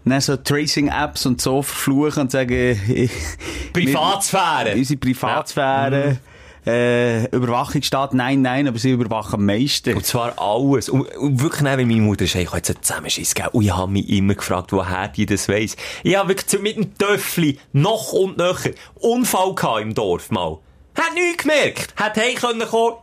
dann 0.03 0.21
so 0.21 0.35
Tracing-Apps 0.35 1.25
und 1.27 1.41
so 1.41 1.61
verfluchen 1.61 2.23
und 2.23 2.31
sagen, 2.31 2.53
äh, 2.53 3.09
Privatsphäre. 3.73 4.71
wir- 4.71 4.77
unsere 4.77 4.97
Privatsphäre, 4.99 6.17
äh, 6.65 7.25
Überwachungsstaat, 7.27 8.13
nein, 8.13 8.41
nein, 8.41 8.67
aber 8.67 8.79
sie 8.79 8.91
überwachen 8.91 9.35
am 9.35 9.45
meisten. 9.45 9.95
Und 9.95 10.05
zwar 10.05 10.39
alles. 10.39 10.89
Und, 10.89 11.07
und 11.17 11.41
wirklich 11.41 11.61
nicht, 11.61 11.77
wenn 11.77 11.87
meine 11.87 12.01
Mutter 12.01 12.25
sagt, 12.25 12.43
ich 12.43 12.47
habe 12.47 12.57
jetzt 12.57 12.69
einen 12.69 12.83
Zusammenschiss 12.83 13.35
gegeben. 13.35 13.53
Und 13.53 13.63
ich 13.65 13.75
habe 13.75 13.91
mich 13.91 14.09
immer 14.09 14.35
gefragt, 14.35 14.71
woher 14.71 15.07
die 15.09 15.25
das 15.25 15.47
weiss. 15.47 15.75
Ich 16.03 16.15
habe 16.15 16.29
wirklich 16.29 16.61
mit 16.61 16.75
dem 16.77 16.97
Töffli 16.97 17.59
noch 17.73 18.13
und 18.13 18.37
nöcher 18.37 18.71
Unfall 18.95 19.81
im 19.81 19.93
Dorf 19.93 20.31
mal. 20.31 20.59
Hat 20.95 21.13
nichts 21.13 21.43
gemerkt. 21.43 21.93
Hat 21.97 22.17
heim 22.17 22.35
können 22.35 22.67
kommen. 22.67 22.95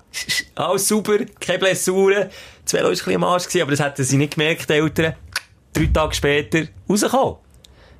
Alles 0.55 0.89
super, 0.89 1.19
keine 1.41 1.59
Blessuren. 1.59 2.31
Das 2.65 2.73
Velo 2.73 2.85
war 2.85 2.91
ein 2.91 2.97
bisschen 2.97 3.15
am 3.17 3.25
Arsch, 3.25 3.57
aber 3.61 3.71
das 3.71 3.81
hätten 3.81 4.05
sie 4.05 4.17
nicht 4.17 4.35
gemerkt, 4.35 4.69
die 4.69 4.75
Eltern. 4.75 5.15
Drei 5.73 5.87
Tage 5.87 6.15
später 6.15 6.65
rausgekommen. 6.89 7.37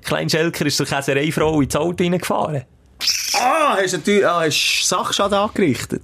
Klein 0.03 0.29
Schelker 0.29 0.67
ist 0.67 0.77
zur 0.77 0.87
Käsereifrau 0.87 1.61
ins 1.61 1.77
Auto 1.77 2.03
reingefahren. 2.03 2.65
Ah, 3.43 3.77
hast 3.81 3.93
du 3.93 3.97
natürlich, 3.99 4.27
ah, 4.27 4.41
hast 4.45 4.89
Sachschaden 4.89 5.39
angerichtet? 5.39 6.03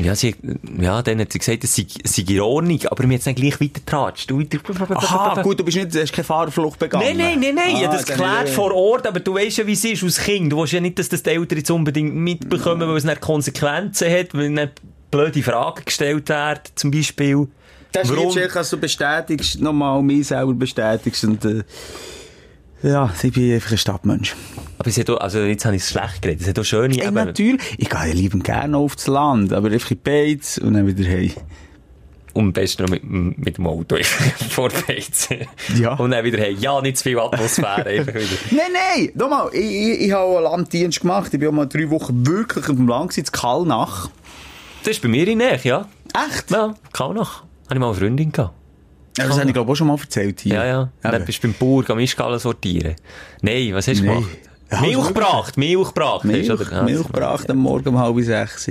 Ja, 0.00 0.14
sie, 0.14 0.36
ja, 0.80 1.02
dann 1.02 1.20
hat 1.20 1.32
sie 1.32 1.40
gesagt, 1.40 1.64
es 1.64 1.74
sei, 1.74 1.84
es 2.04 2.14
sei 2.14 2.22
in 2.28 2.40
Ordnung, 2.40 2.78
aber 2.88 3.04
mir 3.04 3.14
jetzt 3.14 3.26
nicht 3.26 3.40
gleich 3.40 3.60
weitertratscht. 3.60 4.30
Aha, 4.30 5.42
gut, 5.42 5.58
du 5.58 5.64
bist 5.64 5.76
nicht, 5.76 5.92
hast 5.96 6.12
keine 6.12 6.24
Fahrerflucht 6.24 6.78
begangen. 6.78 7.04
Nein, 7.04 7.16
nein, 7.16 7.40
nein, 7.40 7.54
nein, 7.56 7.84
Ah, 7.88 7.92
das 7.92 8.04
dann- 8.04 8.16
geklärt 8.16 8.48
vor 8.50 8.72
Ort, 8.72 9.08
aber 9.08 9.18
du 9.18 9.34
weißt 9.34 9.58
ja, 9.58 9.66
wie 9.66 9.72
es 9.72 9.84
ist 9.84 10.04
als 10.04 10.20
Kind. 10.20 10.52
Du 10.52 10.58
willst 10.58 10.72
ja 10.72 10.80
nicht, 10.80 11.00
dass 11.00 11.08
das 11.08 11.24
die 11.24 11.30
Eltern 11.30 11.58
jetzt 11.58 11.70
unbedingt 11.72 12.14
mitbekommen, 12.14 12.88
weil 12.88 12.96
es 12.96 13.02
nicht 13.04 13.20
Konsequenzen 13.20 14.08
hat, 14.08 14.34
weil 14.34 14.50
nicht 14.50 14.72
blöde 15.10 15.42
Fragen 15.42 15.84
gestellt 15.84 16.28
werden, 16.28 16.60
zum 16.76 16.92
Beispiel. 16.92 17.48
Das 17.90 18.08
ist 18.08 18.16
liebst, 18.16 18.54
dass 18.54 18.70
du 18.70 18.76
bestätigst, 18.76 19.60
nochmal 19.60 20.00
mich 20.02 20.28
selber 20.28 20.52
bestätigst 20.54 21.24
und, 21.24 21.44
äh, 21.44 21.64
ja, 22.82 23.12
ich 23.22 23.32
bin 23.32 23.52
einfach 23.52 23.72
ein 23.72 23.78
Stadtmensch. 23.78 24.36
Aber 24.78 24.88
es 24.88 24.98
hat 24.98 25.10
auch, 25.10 25.18
also 25.18 25.40
jetzt 25.40 25.64
habe 25.64 25.76
ich 25.76 25.82
es 25.82 25.90
schlecht 25.90 26.22
geredet, 26.22 26.42
es 26.42 26.48
hat 26.48 26.58
auch 26.58 26.64
schöne, 26.64 26.94
eben, 26.94 27.14
natürlich. 27.14 27.60
Ich 27.78 27.90
gehe 27.90 27.98
ja 27.98 28.14
liebend 28.14 28.44
gerne 28.44 28.76
aufs 28.76 29.06
Land, 29.06 29.52
aber 29.52 29.70
einfach 29.70 29.90
in 29.90 30.00
Beiz 30.00 30.58
und 30.58 30.74
dann 30.74 30.86
wieder 30.86 31.08
heim. 31.08 31.32
und 32.34 32.44
am 32.44 32.52
besten 32.52 32.84
noch 32.84 32.90
mit, 32.90 33.02
mit 33.04 33.58
dem 33.58 33.66
Auto 33.66 33.96
vorbeizen. 34.50 35.38
Ja. 35.76 35.94
Und 35.94 36.12
dann 36.12 36.24
wieder, 36.24 36.38
hey, 36.38 36.52
ja, 36.54 36.80
nicht 36.80 36.98
zu 36.98 37.04
viel 37.04 37.18
Atmosphäre, 37.18 37.86
einfach 37.86 38.14
wieder. 38.14 38.26
Nein, 38.52 38.72
nein! 38.72 39.10
Nochmal, 39.14 39.50
ich, 39.52 39.64
ich, 39.64 40.00
ich 40.02 40.12
habe 40.12 40.36
einen 40.36 40.44
Landdienst 40.44 41.00
gemacht. 41.00 41.34
Ich 41.34 41.40
bin 41.40 41.48
auch 41.48 41.52
mal 41.52 41.66
drei 41.66 41.90
Wochen 41.90 42.24
wirklich 42.24 42.68
auf 42.68 42.76
dem 42.76 42.86
Land 42.86 43.10
gewesen, 43.10 43.26
in 43.26 43.32
Kallnach. 43.32 44.10
Das 44.84 44.92
ist 44.92 45.02
bei 45.02 45.08
mir 45.08 45.26
in 45.26 45.38
Nähe, 45.38 45.58
ja. 45.64 45.88
Echt? 46.14 46.50
Ja, 46.50 46.74
Kaunach. 46.92 47.42
Habe 47.64 47.74
ich 47.74 47.80
mal 47.80 47.88
eine 47.88 47.96
Freundin 47.96 48.30
gehabt. 48.30 48.54
Ja, 49.16 49.26
das 49.26 49.38
habe 49.38 49.48
ich 49.48 49.54
glaube 49.54 49.72
auch 49.72 49.74
schon 49.74 49.86
mal 49.88 49.98
erzählt 49.98 50.40
hier. 50.40 50.54
Ja, 50.54 50.66
ja. 50.66 50.92
Dann 51.02 51.14
Eben. 51.14 51.24
bist 51.24 51.42
du 51.42 51.48
beim 51.48 51.54
Bauer 51.58 51.90
am 51.90 51.96
Mischgallen 51.96 52.38
sortieren. 52.38 52.94
Nein, 53.42 53.70
was 53.72 53.88
hast 53.88 54.00
du 54.00 54.04
Nein. 54.04 54.14
gemacht? 54.16 54.38
Ja, 54.70 54.80
Milch 54.82 55.08
gebracht, 55.08 55.56
Milch 55.56 55.88
gebracht. 55.88 56.24
Milch, 56.24 56.50
oder? 56.50 56.82
Milch 56.82 57.06
gebracht 57.06 57.50
am 57.50 57.56
Morgen 57.56 57.88
um 57.88 57.98
halb 57.98 58.20
sechs. 58.20 58.68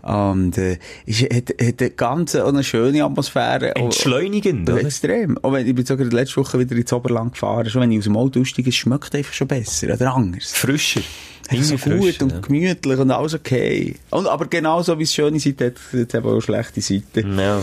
Und, 0.00 0.56
äh, 0.56 0.78
ist, 1.04 1.22
hat, 1.22 1.50
hat 1.60 1.80
eine 1.80 1.90
ganz 1.90 2.34
eine 2.34 2.64
schöne 2.64 3.04
Atmosphäre. 3.04 3.76
Entschleunigend, 3.76 4.70
oder? 4.70 4.80
Extrem. 4.80 5.36
Auch 5.42 5.52
wenn, 5.52 5.66
ich 5.66 5.74
bin 5.74 5.84
sogar 5.84 6.06
letzte 6.06 6.36
Woche 6.38 6.58
wieder 6.58 6.74
ins 6.74 6.92
Oberland 6.94 7.32
gefahren. 7.32 7.68
Schon 7.68 7.82
wenn 7.82 7.92
ich 7.92 7.98
aus 7.98 8.04
dem 8.04 8.16
Auto 8.16 8.40
aussteige, 8.40 8.70
es 8.70 8.76
schmeckt 8.76 9.14
einfach 9.14 9.34
schon 9.34 9.48
besser 9.48 9.92
oder 9.92 10.14
anders. 10.14 10.52
Frischer. 10.52 11.02
So 11.50 11.76
gut 11.76 12.20
und 12.22 12.32
ja. 12.32 12.40
gemütlich 12.40 12.98
und 12.98 13.10
alles 13.10 13.34
okay. 13.34 13.96
Und, 14.10 14.26
aber 14.26 14.46
genauso 14.46 14.98
wie 14.98 15.04
es 15.04 15.14
schöne 15.14 15.40
Seite 15.40 15.66
hat, 15.66 15.76
hat 15.92 16.08
es 16.08 16.14
eben 16.14 16.26
auch 16.26 16.40
schlechte 16.40 16.80
Seiten. 16.80 17.38
Ja. 17.38 17.60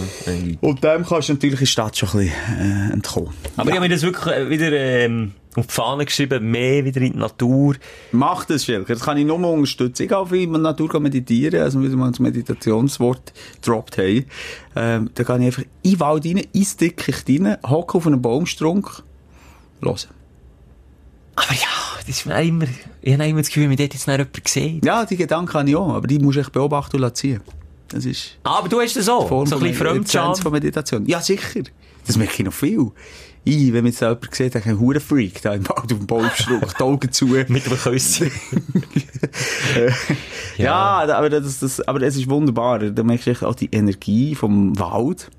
Und 0.61 0.83
dem 0.83 1.05
kannst 1.05 1.29
du 1.29 1.33
natürlich 1.33 1.59
in 1.59 1.59
der 1.59 1.65
Stadt 1.67 1.97
schon 1.97 2.09
ein 2.09 2.17
bisschen 2.17 2.89
äh, 2.89 2.93
entkommen. 2.93 3.29
Aber 3.57 3.69
ich 3.69 3.75
habe 3.75 3.87
mir 3.87 3.93
das 3.93 4.01
wirklich 4.01 4.33
äh, 4.33 4.49
wieder 4.49 4.71
ähm, 4.71 5.33
auf 5.55 5.67
die 5.67 5.73
Fahne 5.73 6.05
geschrieben, 6.05 6.49
mehr 6.49 6.83
wieder 6.83 7.01
in 7.01 7.13
die 7.13 7.19
Natur. 7.19 7.75
Mach 8.11 8.45
das, 8.45 8.65
Schelker. 8.65 8.93
Das 8.93 9.03
kann 9.03 9.17
ich 9.17 9.25
nur 9.25 9.37
mal 9.37 9.49
unterstützen. 9.49 10.03
Ich 10.03 10.09
gehe 10.09 10.17
auf 10.17 10.31
in 10.31 10.51
der 10.51 10.61
Natur 10.61 10.99
meditieren, 10.99 11.61
also 11.61 11.81
wieder 11.81 11.95
mal 11.95 12.09
das 12.09 12.19
Meditationswort 12.19 13.33
gedroppt 13.61 13.97
haben. 13.99 14.25
Ähm, 14.75 15.11
da 15.13 15.23
gehe 15.23 15.37
ich 15.37 15.45
einfach 15.45 15.63
in 15.83 15.91
den 15.91 15.99
Wald 15.99 16.25
rein, 16.25 16.41
ins 16.51 16.75
Dickicht 16.77 17.29
rein, 17.29 17.57
hocke 17.67 17.97
auf 17.97 18.07
einem 18.07 18.21
Baumstrunk, 18.21 19.03
hören. 19.81 20.14
Aber 21.35 21.53
ja, 21.53 21.67
das 21.99 22.09
ist 22.17 22.25
mir 22.25 22.41
immer, 22.41 22.65
ich 23.01 23.13
habe 23.13 23.25
immer 23.27 23.39
das 23.39 23.47
Gefühl, 23.49 23.67
mir 23.67 23.75
dort 23.75 23.93
jetzt 23.93 24.07
noch 24.07 24.13
jemand 24.13 24.43
gesehen. 24.43 24.81
Ja, 24.83 25.05
die 25.05 25.17
Gedanken 25.17 25.53
habe 25.53 25.69
ich 25.69 25.75
auch, 25.75 25.93
aber 25.93 26.07
die 26.07 26.19
musst 26.19 26.37
du 26.37 26.41
echt 26.41 26.51
beobachten 26.51 27.03
und 27.03 27.17
ziehen. 27.17 27.41
Das 27.89 28.05
ist 28.05 28.37
aber 28.43 28.67
du 28.69 28.79
hast 28.81 28.95
das 28.95 29.07
auch. 29.09 29.27
Form 29.27 29.45
so 29.45 29.55
ein 29.57 29.61
bisschen 29.61 29.75
Fremdscham. 29.77 30.35
von 30.35 30.51
Meditation. 30.51 31.05
Ja, 31.05 31.21
sicher. 31.21 31.61
Das 32.07 32.17
merke 32.17 32.33
ich 32.39 32.45
noch 32.45 32.53
viel. 32.53 32.91
Ich, 33.43 33.67
wenn 33.67 33.83
man 33.83 33.87
jetzt 33.87 34.01
da 34.01 34.07
jemanden 34.09 34.33
sieht, 34.33 34.53
denke 34.55 34.69
ich, 34.69 34.75
ein 34.75 34.79
Hurenfreak, 34.79 35.39
da 35.43 35.53
im 35.53 35.67
Wald 35.69 35.77
auf 35.79 35.85
dem 35.99 36.07
Baumstrunk, 36.07 36.75
die 36.77 36.83
Augen 36.83 37.11
zu. 37.11 37.25
Mit 37.47 37.47
dem 37.65 37.77
Küsschen. 37.77 38.31
Ja, 40.57 41.05
da- 41.05 41.17
aber, 41.17 41.29
das, 41.29 41.59
das, 41.59 41.81
aber 41.81 42.01
es 42.01 42.15
ist 42.15 42.29
wunderbar. 42.29 42.79
Da 42.79 43.03
merkst 43.03 43.27
du 43.27 43.31
echt 43.31 43.43
auch 43.43 43.55
die 43.55 43.69
Energie 43.71 44.35
vom 44.35 44.77
Wald. 44.79 45.29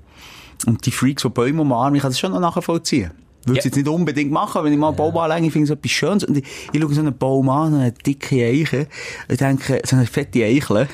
und 0.65 0.85
die 0.85 0.91
Freaks, 0.91 1.23
die 1.23 1.29
Bäume 1.29 1.61
umarmen, 1.61 1.95
ich 1.95 2.01
kann 2.01 2.11
das 2.11 2.19
schon 2.19 2.31
noch 2.31 2.39
nachvollziehen. 2.39 3.11
Würde 3.47 3.59
es 3.59 3.65
Ja. 3.65 3.69
jetzt 3.69 3.77
nicht 3.77 3.87
unbedingt 3.87 4.31
machen, 4.31 4.63
wenn 4.63 4.73
ich 4.73 4.79
mal 4.79 4.89
einen 4.89 4.97
Baum 4.97 5.17
anlege, 5.17 5.47
ich 5.47 5.53
finde 5.53 5.65
es 5.65 5.77
etwas 5.77 5.91
Schönes. 5.91 6.23
Und 6.23 6.37
ich, 6.37 6.43
ich 6.71 6.81
schaue 6.81 6.93
so 6.93 7.01
einen 7.01 7.17
Baum 7.17 7.49
an, 7.49 7.71
so 7.71 7.79
eine 7.79 7.91
dicke 7.91 8.45
Eiche, 8.45 8.87
und 9.29 9.39
denke, 9.39 9.81
so 9.85 9.95
eine 9.95 10.05
fette 10.05 10.43
Eichel. 10.43 10.87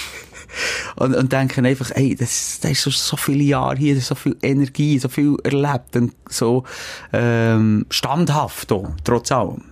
und, 0.96 1.14
und 1.14 1.32
denke 1.32 1.62
einfach, 1.62 1.90
ey, 1.94 2.14
das, 2.14 2.58
das 2.60 2.70
ist 2.72 2.82
so, 2.82 2.90
so 2.90 3.16
viele 3.16 3.44
Jahre 3.44 3.76
hier, 3.76 4.00
so 4.00 4.14
viel 4.14 4.36
Energie, 4.42 4.98
so 4.98 5.08
viel 5.08 5.36
erlebt 5.44 5.96
und 5.96 6.12
so, 6.28 6.64
ähm, 7.12 7.86
standhaft 7.90 8.70
auch, 8.72 8.90
trotz 9.04 9.32
allem. 9.32 9.62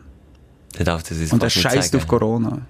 Das 0.76 0.84
darf 0.84 1.02
das 1.04 1.20
jetzt 1.20 1.32
Und 1.32 1.42
nicht 1.42 1.52
scheißt 1.52 1.94
auf 1.96 2.06
Corona. 2.08 2.62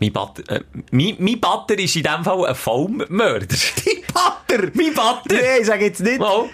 Mein 0.00 0.12
Butter, 0.12 0.42
äh, 0.50 0.60
mein, 0.90 1.16
mein 1.18 1.40
Butter 1.40 1.78
ist 1.78 1.94
in 1.96 2.02
dem 2.02 2.24
Fall 2.24 2.46
ein 2.46 2.54
Vollmörder. 2.54 3.46
Die 3.46 4.02
Pater! 4.12 4.70
mein 4.74 4.92
Butter! 4.94 5.34
Nee, 5.34 5.60
ich 5.60 5.66
sage 5.66 5.84
jetzt 5.84 6.00
nicht. 6.00 6.18
Mal. 6.18 6.44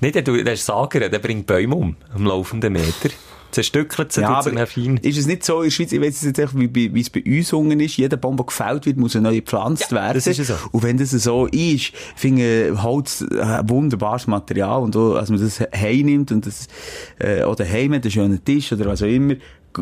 Nicht, 0.00 0.14
der, 0.14 0.22
der 0.22 0.52
ist 0.52 0.64
Sager, 0.66 1.08
der 1.08 1.18
bringt 1.18 1.46
Bäume 1.46 1.74
um, 1.74 1.96
am 2.14 2.24
laufenden 2.24 2.72
Meter. 2.72 3.10
Zerstückelt 3.50 4.12
sie, 4.12 4.20
Ja, 4.20 4.42
tut 4.42 4.58
fein. 4.68 4.98
ist 4.98 5.16
es 5.16 5.26
nicht 5.26 5.42
so 5.42 5.62
in 5.62 5.64
der 5.64 5.70
Schweiz, 5.70 5.92
ich 5.92 6.00
weiß 6.00 6.22
jetzt 6.22 6.36
nicht, 6.54 6.74
wie, 6.74 6.94
wie, 6.94 7.00
es 7.00 7.08
bei 7.08 7.22
uns 7.24 7.50
unten 7.54 7.80
ist, 7.80 7.96
jeder 7.96 8.18
Baum, 8.18 8.36
der 8.36 8.44
gefällt 8.44 8.84
wird, 8.84 8.98
muss 8.98 9.14
neu 9.14 9.36
gepflanzt 9.36 9.90
Ja, 9.90 9.96
werden. 9.96 10.14
das 10.22 10.26
ist 10.26 10.46
so. 10.46 10.54
Und 10.70 10.82
wenn 10.82 10.98
das 10.98 11.10
so 11.12 11.46
ist, 11.46 11.92
finde 12.14 12.68
ich 12.72 12.82
Holz 12.82 13.24
ein 13.40 13.68
wunderbares 13.70 14.26
Material 14.26 14.82
und 14.82 14.94
auch, 14.96 15.14
als 15.14 15.30
man 15.30 15.40
das 15.40 15.60
heimnimmt 15.60 16.30
und 16.30 16.46
das, 16.46 16.68
äh, 17.18 17.42
oder 17.44 17.64
heim 17.66 17.94
hat, 17.94 18.02
einen 18.02 18.10
schönen 18.10 18.44
Tisch 18.44 18.70
oder 18.72 18.84
was 18.84 19.02
auch 19.02 19.06
immer, 19.06 19.34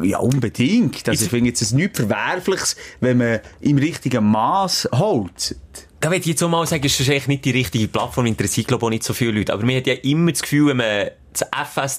ja, 0.03 0.19
unbedingt. 0.19 1.09
Also 1.09 1.25
ich 1.25 1.31
finde 1.31 1.49
jetzt 1.49 1.73
nichts 1.73 1.99
Verwerfliches, 1.99 2.77
wenn 3.01 3.19
man 3.19 3.41
im 3.61 3.79
richtigen 3.79 4.25
Maß 4.31 4.91
holzt. 4.93 5.57
Da 6.01 6.11
will 6.11 6.19
ich 6.21 6.27
jetzt 6.27 6.43
auch 6.43 6.49
mal 6.49 6.67
sagen, 6.67 6.85
es 6.85 7.01
ist 7.01 7.09
echt 7.09 7.27
nicht 7.29 7.45
die 7.45 7.51
richtige 7.53 7.89
Plattform, 7.89 8.27
interessiert 8.27 8.69
glaube 8.69 8.83
ich 8.83 8.87
auch 8.87 8.91
nicht 8.91 9.03
so 9.05 9.15
viele 9.15 9.33
Leute. 9.33 9.53
Aber 9.53 9.65
man 9.65 9.77
hat 9.77 9.87
ja 9.87 9.95
immer 9.95 10.31
das 10.31 10.43
Gefühl, 10.43 10.69
wenn 10.69 10.77
man 10.77 11.11
das 11.33 11.49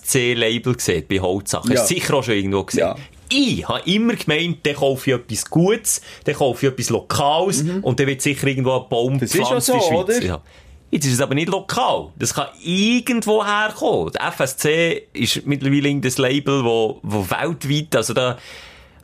FSC-Label 0.01 0.79
sieht 0.79 1.07
bei 1.07 1.19
Holzsachen, 1.19 1.71
Ja. 1.71 1.81
hast 1.81 1.89
du 1.91 1.95
sicher 1.95 2.13
auch 2.15 2.23
schon 2.23 2.35
irgendwo 2.35 2.63
gesehen. 2.63 2.79
Ja. 2.81 2.95
Ich 3.29 3.67
habe 3.67 3.81
immer 3.89 4.13
gemeint, 4.15 4.59
dann 4.65 4.75
kaufe 4.75 5.09
ich 5.11 5.15
etwas 5.17 5.49
Gutes, 5.49 6.01
dann 6.23 6.35
kaufe 6.35 6.65
ich 6.65 6.71
etwas 6.71 6.89
Lokales 6.89 7.61
und 7.81 7.99
dann 7.99 8.07
wird 8.07 8.21
sicher 8.21 8.47
irgendwo 8.47 8.79
ein 8.79 8.87
Baum 8.89 9.13
Mhm. 9.15 9.19
Das 9.19 9.31
ist 9.31 9.37
gepflanzt 9.37 9.69
in 9.69 9.73
so, 9.73 9.79
der 9.81 9.87
Schweiz. 10.13 10.17
oder? 10.17 10.25
Ja. 10.25 10.41
Jetzt 10.89 11.05
ist 11.05 11.13
es 11.13 11.19
aber 11.19 11.35
nicht 11.35 11.49
lokal. 11.49 12.09
Das 12.17 12.33
kann 12.33 12.47
irgendwo 12.63 13.43
herkommen. 13.45 14.13
Der 14.13 14.31
FSC 14.31 15.07
ist 15.11 15.45
mittlerweile 15.45 15.93
das 15.99 16.17
Label, 16.17 16.63
wo, 16.63 16.99
wo 17.03 17.25
weltweit, 17.29 17.93
also 17.97 18.13
da 18.13 18.37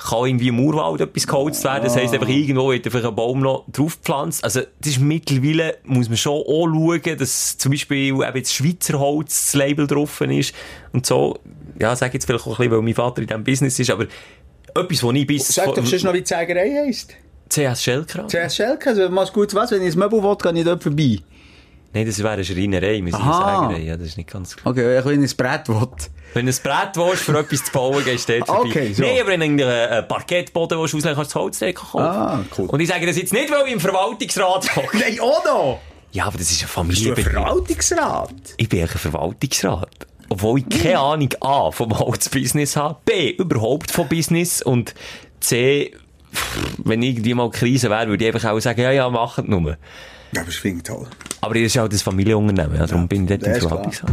kann 0.10 0.28
irgendwie 0.28 0.50
im 0.50 0.60
Urwald 0.60 1.02
etwas 1.02 1.26
geholzt 1.28 1.64
werden. 1.64 1.86
Das 1.86 1.96
heisst 1.96 2.14
einfach 2.14 2.28
irgendwo 2.28 2.72
wird 2.72 2.86
einfach 2.86 3.06
ein 3.06 3.16
Baum 3.16 3.40
noch 3.40 3.66
draufgepflanzt. 3.72 4.44
Also 4.44 4.62
das 4.80 4.92
ist 4.92 5.00
mittlerweile, 5.00 5.78
muss 5.84 6.10
man 6.10 6.18
schon 6.18 6.34
auch 6.34 6.68
schauen, 6.68 7.18
dass 7.18 7.58
zum 7.58 7.72
Beispiel 7.72 8.08
eben 8.08 8.36
jetzt 8.36 8.54
Schweizer 8.54 9.00
Holz 9.00 9.46
das 9.46 9.54
Label 9.54 9.88
drauf 9.88 10.20
ist 10.22 10.54
und 10.92 11.06
so. 11.06 11.40
Ja, 11.80 11.96
sag 11.96 12.14
jetzt 12.14 12.26
vielleicht 12.26 12.46
auch 12.46 12.52
ein 12.52 12.58
bisschen, 12.58 12.72
weil 12.72 12.82
mein 12.82 12.94
Vater 12.94 13.22
in 13.22 13.28
diesem 13.28 13.44
Business 13.44 13.80
ist, 13.80 13.90
aber 13.90 14.06
etwas, 14.76 15.04
wo 15.04 15.12
ich 15.12 15.26
bis... 15.28 15.48
Sag 15.48 15.74
doch 15.74 15.86
sonst 15.86 16.04
noch, 16.04 16.14
wie 16.14 16.22
die 16.22 16.28
Sägerei 16.28 16.86
heisst. 16.86 17.16
CS 17.50 17.84
Schellkran? 17.84 18.28
CS 18.28 18.56
Schelke, 18.56 18.90
also 18.90 19.04
wenn 19.04 19.14
man 19.14 19.28
gut 19.28 19.54
was, 19.54 19.72
wenn 19.72 19.82
ich 19.82 19.94
ein 19.94 20.00
Möbel 20.00 20.24
will, 20.24 20.36
gehe 20.36 20.60
ich 20.60 20.66
dort 20.66 20.84
vorbei. 20.84 21.20
Nein, 21.94 22.08
das 22.08 22.18
wäre 22.20 22.32
eine 22.32 22.44
Schreinerei, 22.44 23.02
müssen 23.02 23.20
wir 23.20 23.24
Aha. 23.24 23.70
sagen. 23.70 23.86
Ja, 23.86 23.96
das 23.96 24.08
ist 24.08 24.18
nicht 24.18 24.32
ganz 24.32 24.56
klar. 24.56 24.72
Okay, 24.72 25.02
wenn 25.06 25.24
ich 25.24 25.32
ein 25.32 25.38
Brett 25.38 25.70
will. 25.70 25.88
Wenn 26.34 26.48
du 26.48 26.52
ein 26.52 26.58
Brett 26.64 26.98
willst, 26.98 27.24
für 27.24 27.38
etwas 27.38 27.64
zu 27.66 27.72
bauen, 27.72 28.04
gehst 28.04 28.28
du 28.28 28.40
dort 28.40 28.48
vorbei. 28.48 28.70
Okay, 28.70 28.94
so. 28.94 29.04
Nein, 29.04 29.20
aber 29.22 29.30
wenn 29.30 29.58
du 29.58 29.64
einen 29.64 29.92
äh, 29.92 30.04
Parkettboden 30.04 30.80
willst, 30.80 30.96
auslegen, 30.96 31.16
kannst 31.16 31.32
du 31.32 31.40
das 31.40 31.44
Holzdecke 31.44 31.74
kaufen. 31.74 32.02
Ah, 32.02 32.44
cool. 32.58 32.66
Und 32.68 32.80
ich 32.80 32.90
sage 32.90 33.06
das 33.06 33.18
jetzt 33.18 33.32
nicht, 33.32 33.52
weil 33.52 33.68
ich 33.68 33.74
im 33.74 33.80
Verwaltungsrat 33.80 34.76
hocke. 34.76 34.98
Nein, 35.00 35.20
auch 35.20 35.46
noch! 35.46 35.80
Ja, 36.12 36.26
aber 36.26 36.38
das 36.40 36.50
ist 36.52 36.78
ein 36.78 36.88
Bist 36.88 37.06
du 37.06 37.14
ein. 37.14 37.24
Verwaltungsrat? 37.24 38.34
Ich 38.58 38.70
bin 38.70 38.82
ein 38.82 38.88
Verwaltungsrat. 38.88 40.08
Obwohl 40.30 40.60
ich 40.60 40.70
keine 40.70 41.00
Ahnung 41.00 41.30
A 41.42 41.70
vom 41.70 41.98
Holzbusiness 41.98 42.76
habe, 42.76 42.98
B 43.06 43.32
überhaupt 43.32 43.92
von 43.92 44.08
Business 44.08 44.64
und 44.64 44.96
C, 45.40 45.92
pff, 46.34 46.58
wenn 46.84 47.04
irgendwie 47.04 47.36
mal 47.36 47.52
Krise 47.52 47.92
wäre, 47.92 48.08
würde 48.08 48.26
ich 48.26 48.34
einfach 48.34 48.50
auch 48.50 48.60
sagen, 48.60 48.82
ja, 48.82 48.92
ja, 48.92 49.10
macht 49.10 49.48
nur. 49.48 49.78
Ja, 50.34 50.42
aber 50.42 50.52
finde 50.52 50.84
toll. 50.84 51.08
Aber 51.42 51.54
das 51.54 51.64
ist 51.64 51.78
auch 51.78 51.88
das 51.88 52.02
Familienunternehmen, 52.02 52.78
ja, 52.80 52.86
darum 52.86 53.08
bin 53.08 53.24
ich 53.24 53.30
dort 53.30 53.42
klar. 53.44 53.60
Verwaltungsrat. 53.60 54.12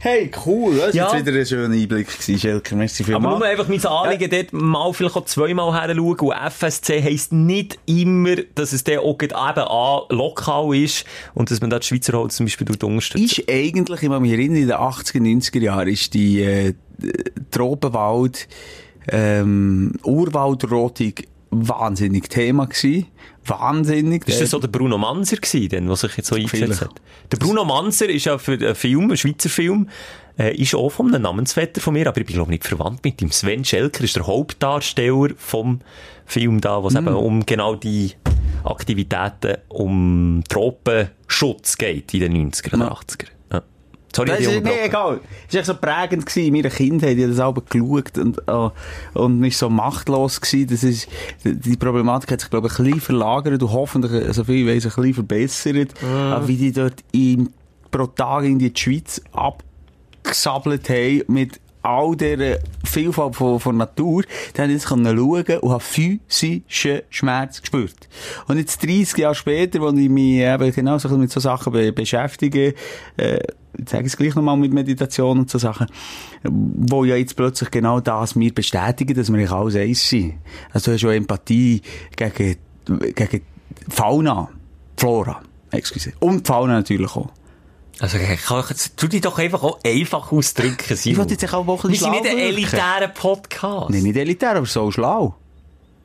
Hey, 0.00 0.30
cool. 0.46 0.76
Das 0.76 0.94
Ja. 0.94 1.06
war 1.06 1.16
jetzt 1.16 1.26
wieder 1.26 1.38
ein 1.40 1.46
schöner 1.46 1.74
Einblick, 1.74 2.06
gewesen, 2.06 2.38
Schelker. 2.38 2.76
Merci 2.76 3.02
Aber 3.02 3.18
nur 3.18 3.40
vielmals. 3.40 3.50
einfach 3.50 3.68
mein 3.68 3.84
Anliegen, 3.86 4.30
dort 4.30 4.52
mal 4.52 4.92
vielleicht 4.92 5.16
auch 5.16 5.24
zweimal 5.24 5.72
her 5.72 5.92
schauen. 5.96 6.18
Und 6.20 6.32
FSC 6.52 7.02
heisst 7.02 7.32
nicht 7.32 7.80
immer, 7.86 8.36
dass 8.54 8.72
es 8.72 8.84
dann 8.84 8.98
auch 8.98 9.20
eben 9.20 9.34
A, 9.34 10.02
lokal 10.10 10.76
ist 10.76 11.04
und 11.34 11.50
dass 11.50 11.60
man 11.60 11.70
da 11.70 11.78
das 11.78 11.86
Schweizer 11.86 12.12
Holz 12.12 12.36
zum 12.36 12.46
Beispiel 12.46 12.66
dort 12.66 12.84
unterstützt. 12.84 13.38
Ist 13.40 13.50
eigentlich, 13.50 14.02
ich 14.02 14.08
kann 14.08 14.22
mich 14.22 14.30
erinnern, 14.32 14.56
in 14.58 14.68
den 14.68 14.76
80er, 14.76 15.18
90er 15.20 15.58
Jahren 15.60 15.88
ist 15.88 16.14
die 16.14 16.42
äh, 16.42 16.74
Tropenwald, 17.50 18.46
ähm, 19.10 19.92
Urwaldrotung 20.04 21.14
wahnsinnig 21.50 22.28
Thema 22.28 22.66
gewesen. 22.66 23.06
Wahnsinnig. 23.48 24.26
Ist 24.26 24.40
das 24.40 24.50
so 24.50 24.58
der 24.58 24.68
Bruno 24.68 24.98
Manser 24.98 25.36
gewesen, 25.36 25.68
denn, 25.68 25.88
was 25.88 26.00
sich 26.00 26.16
jetzt 26.16 26.28
so 26.28 26.36
eingesetzt 26.36 26.80
hat? 26.82 27.00
Der 27.32 27.36
Bruno 27.36 27.64
Manser 27.64 28.08
ist 28.08 28.24
ja 28.24 28.38
für 28.38 28.52
einen 28.52 28.74
Film, 28.74 29.04
einen 29.04 29.16
Schweizer 29.16 29.48
Film, 29.48 29.88
äh, 30.38 30.54
ist 30.54 30.74
auch 30.74 30.90
von 30.90 31.12
einem 31.12 31.22
Namensvetter 31.22 31.80
von 31.80 31.94
mir, 31.94 32.06
aber 32.06 32.20
ich 32.20 32.26
bin 32.26 32.36
glaube 32.36 32.50
nicht 32.50 32.64
verwandt 32.64 33.04
mit 33.04 33.20
ihm. 33.20 33.30
Sven 33.30 33.64
Schelker 33.64 34.04
ist 34.04 34.16
der 34.16 34.26
Hauptdarsteller 34.26 35.30
vom 35.36 35.80
Film 36.26 36.60
da, 36.60 36.82
wo 36.82 36.88
es 36.88 36.94
eben 36.94 37.08
um 37.08 37.44
genau 37.44 37.74
die 37.74 38.12
Aktivitäten 38.64 39.56
um 39.68 40.42
Tropenschutz 40.48 41.78
geht 41.78 42.12
in 42.14 42.20
den 42.20 42.52
90er 42.52 42.74
oder 42.74 42.92
80er. 42.92 43.26
Sorry, 44.14 44.28
Das 44.30 44.40
ich 44.40 44.46
ist 44.46 44.48
habe 44.50 44.58
unterbrochen. 44.58 44.84
egal. 44.86 45.20
Das 45.50 45.54
war 45.68 45.74
so 45.74 45.80
prägend 45.80 46.26
gewesen. 46.26 46.46
In 46.46 46.52
meiner 46.54 46.70
Kindheit 46.70 47.16
die 47.18 47.26
das 47.26 47.38
aber 47.40 47.62
geschaut 47.62 48.18
und, 48.18 48.38
äh, 48.48 49.18
und 49.18 49.44
ist 49.44 49.58
so 49.58 49.68
machtlos 49.70 50.40
gewesen. 50.40 50.68
Das 50.70 50.82
ist, 50.82 51.08
die 51.44 51.76
Problematik 51.76 52.32
hat 52.32 52.40
sich, 52.40 52.50
glaube 52.50 52.68
ich, 52.68 52.78
ein 52.78 52.84
bisschen 52.86 53.00
verlagert 53.00 53.62
und 53.62 53.70
hoffentlich, 53.72 54.32
so 54.34 54.44
viel 54.44 54.66
ich 54.68 54.74
weiss, 54.74 54.84
ein 54.86 55.02
bisschen 55.02 55.14
verbessert. 55.14 55.94
Aber 56.02 56.48
wie 56.48 56.56
die 56.56 56.72
dort 56.72 57.04
in, 57.12 57.50
pro 57.90 58.06
Tag 58.06 58.44
in 58.44 58.58
die 58.58 58.72
Schweiz 58.74 59.20
abgesabbelt 59.32 60.88
haben 60.88 61.22
mit 61.28 61.60
all 61.82 62.16
dieser 62.16 62.58
Vielfalt 62.84 63.36
von, 63.36 63.60
von 63.60 63.76
Natur, 63.76 64.24
dann 64.54 64.70
jetzt 64.70 64.88
schauen 64.88 65.06
und 65.06 65.70
habe 65.70 65.80
physischen 65.80 67.02
Schmerz 67.08 67.60
gespürt. 67.60 68.08
Und 68.46 68.58
jetzt 68.58 68.82
30 68.82 69.18
Jahre 69.18 69.34
später, 69.34 69.80
wo 69.80 69.88
ich 69.90 70.08
mich 70.08 70.40
eben 70.40 70.72
genau 70.72 70.98
so 70.98 71.08
mit 71.16 71.30
so 71.30 71.40
Sachen 71.40 71.72
be 71.72 71.92
beschäftige, 71.92 72.74
äh, 73.16 73.38
ich 73.78 73.88
sage 73.88 74.06
es 74.06 74.16
gleich 74.16 74.34
nochmal 74.34 74.56
mit 74.56 74.72
Meditation 74.72 75.38
und 75.38 75.50
so 75.50 75.58
Sachen, 75.58 75.86
wo 76.42 77.04
ja 77.04 77.16
jetzt 77.16 77.36
plötzlich 77.36 77.70
genau 77.70 78.00
das 78.00 78.34
mir 78.34 78.52
bestätigen, 78.52 79.14
dass 79.14 79.30
wir 79.30 79.38
eigentlich 79.38 79.52
alles 79.52 79.76
eins 79.76 80.08
sind. 80.08 80.34
Also 80.72 80.90
du 80.90 80.94
hast 80.94 81.00
schon 81.00 81.12
Empathie 81.12 81.82
gegen, 82.16 82.56
gegen 83.14 83.42
Fauna, 83.88 84.48
Flora, 84.96 85.40
excuse. 85.70 86.12
Und 86.18 86.46
Fauna 86.46 86.74
natürlich 86.74 87.14
auch. 87.14 87.30
Also, 88.00 88.16
ich 88.18 88.40
tu 88.96 89.08
dich 89.08 89.20
doch 89.20 89.38
einfach 89.38 89.62
auch 89.62 89.78
einfach 89.84 90.30
ausdrücken, 90.30 90.96
Simon. 90.96 91.12
Ich 91.12 91.18
wollte 91.18 91.32
jetzt 91.34 91.52
auch 91.54 91.66
ein 91.68 91.76
bisschen 91.76 91.90
Wir 91.90 91.98
sind 91.98 92.10
nicht 92.12 92.26
ein 92.26 92.38
elitärer 92.38 93.08
Podcast. 93.08 93.90
Nein, 93.90 94.02
nicht 94.04 94.16
elitär, 94.16 94.56
aber 94.56 94.66
so 94.66 94.90
schlau. 94.90 95.34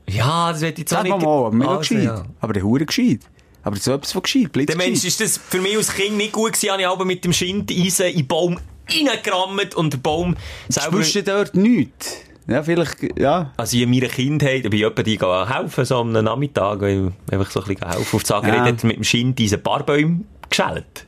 Ja, 0.10 0.52
das 0.52 0.62
wird 0.62 0.80
jetzt 0.80 0.92
auch 0.94 0.98
Sag 0.98 1.04
nicht... 1.04 1.22
mal 1.22 1.46
aber 1.46 1.52
mega 1.52 1.70
Also, 1.78 1.80
gescheit. 1.96 2.04
ja. 2.04 2.26
Aber 2.42 2.54
der 2.54 2.64
Hure 2.64 2.86
gescheit. 2.86 3.20
Aber 3.62 3.78
so 3.78 3.94
etwas 3.94 4.12
von 4.12 4.24
gescheit, 4.24 4.50
Der 4.56 4.76
Mensch 4.76 5.02
blitzgescheit. 5.02 5.06
ist 5.06 5.22
das 5.22 5.38
für 5.38 5.62
mich 5.62 5.78
als 5.78 5.94
Kind 5.94 6.18
nicht 6.18 6.34
gut 6.34 6.54
gewesen, 6.54 6.72
habe 6.72 6.82
ich 6.82 6.88
aber 6.88 7.06
mit 7.06 7.24
dem 7.24 7.32
Schindeisen 7.32 8.08
in 8.08 8.18
den 8.18 8.28
Baum 8.28 8.60
reingerammt 8.90 9.76
und 9.76 9.94
der 9.94 9.98
Baum 10.00 10.36
selber... 10.68 11.00
Du 11.02 11.24
dort 11.24 11.56
nichts? 11.56 12.18
Ja, 12.48 12.62
vielleicht, 12.62 13.18
ja. 13.18 13.54
Also 13.56 13.78
in 13.78 13.90
meiner 13.90 14.08
Kindheit, 14.10 14.70
bei 14.70 14.76
jemandem, 14.76 15.06
die 15.06 15.18
gehen 15.18 15.48
helfen, 15.48 15.86
so 15.86 15.98
am 16.00 16.12
Nachmittag, 16.12 16.84
einfach 16.84 17.50
so 17.52 17.62
ein 17.62 17.68
bisschen 17.68 17.88
helfen. 17.90 18.16
Auf 18.16 18.24
die 18.24 18.28
Sagerei, 18.28 18.58
Ja. 18.58 18.66
dort 18.66 18.84
mit 18.84 18.98
dem 18.98 19.04
Schindeisen 19.06 19.60
ein 19.60 19.64
paar 19.64 19.84
Bäume 19.86 20.22
geschält. 20.50 21.06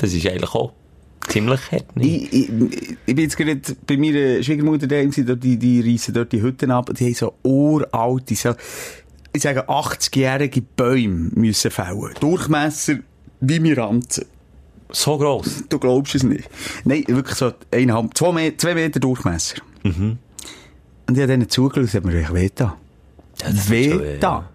Das 0.00 0.14
ist 0.14 0.26
eigentlich 0.26 0.54
auch 0.54 0.72
ziemlich 1.28 1.60
hart? 1.70 1.84
Ich, 1.96 2.32
ich, 2.32 2.48
ich 3.06 3.14
bin 3.14 3.18
jetzt 3.18 3.36
gerade 3.36 3.60
bei 3.86 3.96
meiner 3.98 4.42
Schwiegermutter 4.42 4.86
daheim 4.86 5.12
dort, 5.14 5.44
die, 5.44 5.58
die 5.58 5.80
reissen 5.80 6.14
dort 6.14 6.32
die 6.32 6.40
Hütten 6.40 6.70
ab, 6.70 6.90
die 6.96 7.04
haben 7.04 7.14
so 7.14 7.34
uralte, 7.42 8.34
so, 8.34 8.54
ich 9.32 9.42
sage 9.42 9.68
80-jährige 9.68 10.62
Bäume 10.62 11.30
müssen 11.34 11.70
fällen. 11.70 12.14
Durchmesser 12.18 12.96
wie 13.40 13.60
mir 13.60 13.76
Ranzen. 13.76 14.24
So 14.90 15.18
gross. 15.18 15.62
Du 15.68 15.78
glaubst 15.78 16.14
es 16.14 16.22
nicht. 16.24 16.48
Nein, 16.84 17.04
wirklich 17.06 17.36
so 17.36 17.52
eineinhalb, 17.70 18.16
zwei, 18.16 18.32
Me 18.32 18.56
zwei 18.56 18.74
Meter 18.74 18.98
Durchmesser. 18.98 19.56
Mhm. 19.84 20.18
Und 21.06 21.14
ich 21.14 21.18
habe 21.18 21.28
denen 21.28 21.48
zugeschaut, 21.48 21.84
es 21.84 21.94
hat 21.94 22.04
mir 22.04 22.34
weh 22.34 22.50
da. 22.54 22.76
Weh, 23.68 24.18
da. 24.18 24.49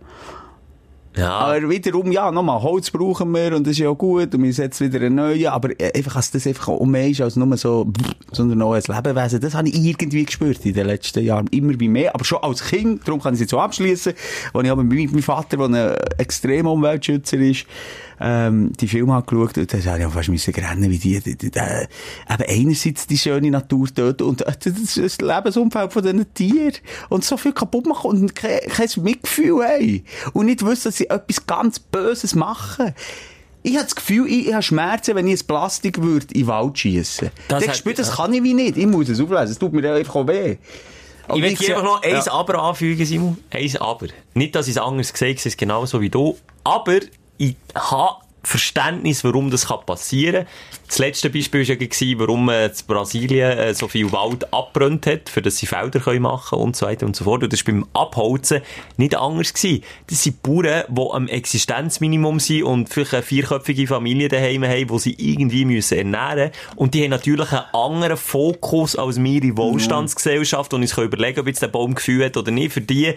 Ja. 1.15 1.31
Aber 1.31 1.69
wiederum, 1.69 2.11
ja, 2.11 2.31
nochmal, 2.31 2.61
Holz 2.61 2.91
brauchen 2.91 3.31
wir 3.31 3.55
und 3.55 3.65
das 3.65 3.71
ist 3.71 3.79
ja 3.79 3.89
auch 3.89 3.97
gut 3.97 4.35
und 4.35 4.43
wir 4.43 4.53
setzen 4.53 4.91
wieder 4.91 5.05
einen 5.05 5.15
neuen, 5.15 5.47
aber 5.47 5.79
äh, 5.79 5.91
einfach, 5.95 6.15
dass 6.15 6.31
das 6.31 6.45
einfach 6.45 6.79
mehr 6.81 7.07
ist 7.07 7.21
als 7.21 7.35
nur 7.35 7.55
so, 7.57 7.87
sondern 8.31 8.61
auch 8.61 8.73
ein 8.73 8.83
Lebewesen, 8.85 9.39
das 9.39 9.55
habe 9.55 9.69
ich 9.69 9.75
irgendwie 9.75 10.25
gespürt 10.25 10.65
in 10.65 10.73
den 10.73 10.87
letzten 10.87 11.23
Jahren, 11.23 11.47
immer 11.47 11.77
bei 11.77 11.87
mehr, 11.87 12.13
aber 12.13 12.25
schon 12.25 12.39
als 12.41 12.65
Kind, 12.65 13.07
darum 13.07 13.21
kann 13.21 13.33
ich 13.33 13.37
es 13.37 13.41
jetzt 13.41 13.51
so 13.51 13.59
abschließen, 13.59 14.13
wo 14.53 14.61
ich 14.61 14.69
aber 14.69 14.83
mit 14.83 15.11
meinem 15.11 15.23
Vater, 15.23 15.57
der 15.57 15.67
ein 15.67 15.95
extremer 16.17 16.71
Umweltschützer 16.71 17.37
ist, 17.37 17.65
ähm, 18.19 18.71
die 18.79 18.87
Filme 18.87 19.13
angeschaut 19.15 19.57
und 19.57 19.73
dann 19.73 19.85
habe 19.85 19.99
ich 19.99 20.05
auch 20.05 20.11
fast 20.11 20.29
müssen 20.29 20.53
rennen, 20.53 20.89
wie 20.89 20.97
die, 20.97 21.19
die, 21.19 21.35
die, 21.37 21.51
die 21.51 21.57
äh, 21.59 21.87
eben 22.29 22.43
einerseits 22.67 23.07
die 23.07 23.17
schöne 23.17 23.51
Natur 23.51 23.87
töten 23.93 24.23
und 24.23 24.41
äh, 24.41 24.53
das 24.63 25.17
Lebensumfeld 25.21 25.91
von 25.93 26.01
diesen 26.03 26.33
Tieren 26.33 26.73
und 27.09 27.25
so 27.25 27.37
viel 27.37 27.53
kaputt 27.53 27.85
machen 27.85 28.09
und 28.11 28.35
kein, 28.35 28.59
kein 28.69 28.89
Mitgefühl 29.03 29.63
haben 29.63 30.03
und 30.33 30.45
nicht 30.45 30.65
wissen, 30.65 30.85
dass 30.85 30.97
sie 30.97 31.09
etwas 31.09 31.45
ganz 31.45 31.79
Böses 31.79 32.35
machen. 32.35 32.93
Ich 33.63 33.73
habe 33.75 33.85
das 33.85 33.95
Gefühl, 33.95 34.27
ich, 34.27 34.47
ich 34.47 34.53
habe 34.53 34.61
Schmerzen, 34.61 35.15
wenn 35.15 35.27
ich 35.27 35.41
ein 35.41 35.47
Plastik 35.47 35.99
würde 36.01 36.27
in 36.33 36.41
den 36.41 36.47
Wald 36.47 36.77
schiessen. 36.77 37.31
Das 37.47 37.67
hat- 37.67 37.75
spürt, 37.75 37.97
das 37.97 38.11
kann 38.15 38.31
ich 38.31 38.43
wie 38.43 38.53
nicht. 38.53 38.77
Ich 38.77 38.85
muss 38.85 39.09
es 39.09 39.19
auflesen. 39.19 39.51
Es 39.53 39.57
tut 39.57 39.73
mir 39.73 39.91
einfach 39.91 40.15
auch 40.15 40.27
weh. 40.27 40.57
Und 41.27 41.37
Ich 41.37 41.41
will 41.43 41.51
ich 41.53 41.59
hier 41.59 41.75
einfach 41.75 41.83
noch 41.83 42.03
ein 42.03 42.11
Ja. 42.11 42.31
Aber 42.31 42.61
anfügen, 42.61 43.03
Simon. 43.03 43.37
Ein 43.49 43.75
Aber. 43.79 44.05
Nicht, 44.35 44.53
dass 44.53 44.67
ich 44.67 44.75
es 44.75 44.77
anders 44.81 45.11
sehe, 45.15 45.33
es 45.33 45.47
ist 45.47 45.57
genauso 45.57 45.99
wie 45.99 46.11
du. 46.11 46.37
Aber 46.63 46.99
ich 47.37 47.55
habe 47.75 48.25
Verständnis, 48.45 49.23
warum 49.23 49.49
das 49.49 49.65
passieren 49.85 50.45
kann. 50.45 50.53
Das 50.87 50.99
letzte 50.99 51.29
Beispiel 51.29 51.67
war 51.67 51.75
ja, 51.75 52.19
warum 52.19 52.49
äh, 52.49 52.71
Brasilien 52.87 53.73
so 53.73 53.87
viel 53.87 54.11
Wald 54.11 54.53
abbrennt 54.53 55.07
hat, 55.07 55.29
für 55.29 55.41
dass 55.41 55.57
sie 55.57 55.65
Felder 55.65 55.99
können 55.99 56.21
machen 56.21 56.59
und 56.59 56.75
so 56.75 56.85
weiter 56.85 57.05
und 57.05 57.15
so 57.15 57.23
fort. 57.23 57.43
Und 57.43 57.51
das 57.51 57.65
war 57.65 57.73
beim 57.73 57.85
Abholzen 57.93 58.61
nicht 58.97 59.15
anders 59.15 59.53
gewesen. 59.53 59.83
Das 60.07 60.23
sind 60.23 60.43
Bauern, 60.43 60.83
die 60.87 61.11
am 61.11 61.27
Existenzminimum 61.27 62.39
sind 62.39 62.63
und 62.63 62.89
vielleicht 62.89 63.15
eine 63.15 63.23
vierköpfige 63.23 63.87
Familie 63.87 64.29
daheim 64.29 64.63
haben, 64.63 64.87
die 64.87 64.99
sie 64.99 65.15
irgendwie 65.17 65.65
müssen 65.65 65.97
ernähren 65.97 66.51
müssen. 66.51 66.75
Und 66.75 66.93
die 66.93 67.03
haben 67.03 67.09
natürlich 67.09 67.51
einen 67.51 67.65
anderen 67.73 68.17
Fokus 68.17 68.95
als 68.95 69.21
wir 69.21 69.43
in 69.43 69.57
Wohlstandsgesellschaft 69.57 70.73
und 70.73 70.81
uns 70.81 70.95
können 70.95 71.07
überlegen, 71.07 71.39
ob 71.39 71.47
jetzt 71.47 71.61
der 71.61 71.67
Baum 71.67 71.95
Gefühl 71.95 72.25
hat 72.25 72.37
oder 72.37 72.51
nicht. 72.51 72.73
Für 72.73 72.81
die 72.81 73.15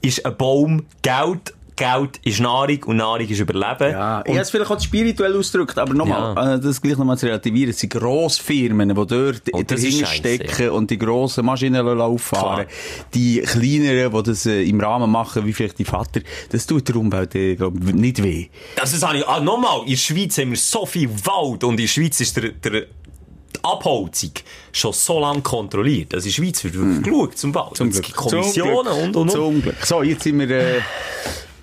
ist 0.00 0.24
ein 0.24 0.36
Baum 0.36 0.86
Geld, 1.02 1.54
Geld 1.76 2.20
ist 2.24 2.40
Nahrung 2.40 2.82
und 2.84 2.96
Nahrung 2.96 3.26
ist 3.26 3.40
Überleben. 3.40 3.92
Ja, 3.92 4.20
ich 4.20 4.26
und 4.28 4.34
habe 4.34 4.40
es 4.42 4.50
vielleicht 4.50 4.70
auch 4.70 4.80
spirituell 4.80 5.36
ausgedrückt, 5.36 5.78
aber 5.78 5.94
nochmal, 5.94 6.34
Ja. 6.34 6.54
äh, 6.54 6.60
das 6.60 6.80
gleich 6.80 6.96
nochmal 6.98 7.16
zu 7.18 7.26
relativieren. 7.26 7.70
Es 7.70 7.78
sind 7.80 7.92
Grossfirmen, 7.92 8.88
die 8.90 8.94
dort 8.94 9.42
Oh, 9.52 9.62
das 9.66 9.82
ist 9.82 10.00
dahinter 10.02 10.06
stecken 10.06 10.70
und 10.70 10.90
die 10.90 10.98
grossen 10.98 11.44
Maschinen 11.46 11.86
auffahren. 12.00 12.66
Die 13.14 13.40
kleineren, 13.40 14.12
die 14.12 14.22
das 14.22 14.46
äh, 14.46 14.62
im 14.62 14.80
Rahmen 14.80 15.10
machen, 15.10 15.46
wie 15.46 15.52
vielleicht 15.52 15.78
die 15.78 15.84
Vater, 15.84 16.20
das 16.50 16.66
tut 16.66 16.88
der 16.88 16.96
Umwelt, 16.96 17.34
äh, 17.34 17.56
nicht 17.94 18.22
weh. 18.22 18.48
Das 18.76 19.02
habe 19.02 19.18
ich, 19.18 19.26
ah, 19.28 19.40
nochmal, 19.40 19.80
in 19.84 19.90
der 19.90 19.96
Schweiz 19.96 20.38
haben 20.38 20.50
wir 20.50 20.58
so 20.58 20.86
viel 20.86 21.08
Wald 21.24 21.64
und 21.64 21.72
in 21.72 21.76
der 21.78 21.86
Schweiz 21.86 22.20
ist 22.20 22.36
der, 22.36 22.50
der, 22.50 22.82
die 22.82 23.64
Abholzung 23.64 24.30
schon 24.72 24.92
so 24.92 25.20
lange 25.20 25.42
kontrolliert. 25.42 26.14
Also 26.14 26.26
in 26.26 26.34
der 26.34 26.42
Schweiz 26.42 26.64
wird 26.64 26.74
wirklich 26.74 27.02
geschaut 27.02 27.38
zum 27.38 27.54
Wald. 27.54 27.80
Und 27.80 27.88
es 27.94 28.00
gibt 28.00 28.16
Kommissionen 28.16 28.72
Zum 28.74 28.84
Glück. 28.84 28.86
und, 28.86 29.16
und, 29.16 29.16
und. 29.16 29.30
Zum 29.30 29.62
Glück. 29.62 29.76
So, 29.86 30.02
jetzt 30.02 30.22
sind 30.24 30.38
wir, 30.38 30.50
äh, 30.50 30.80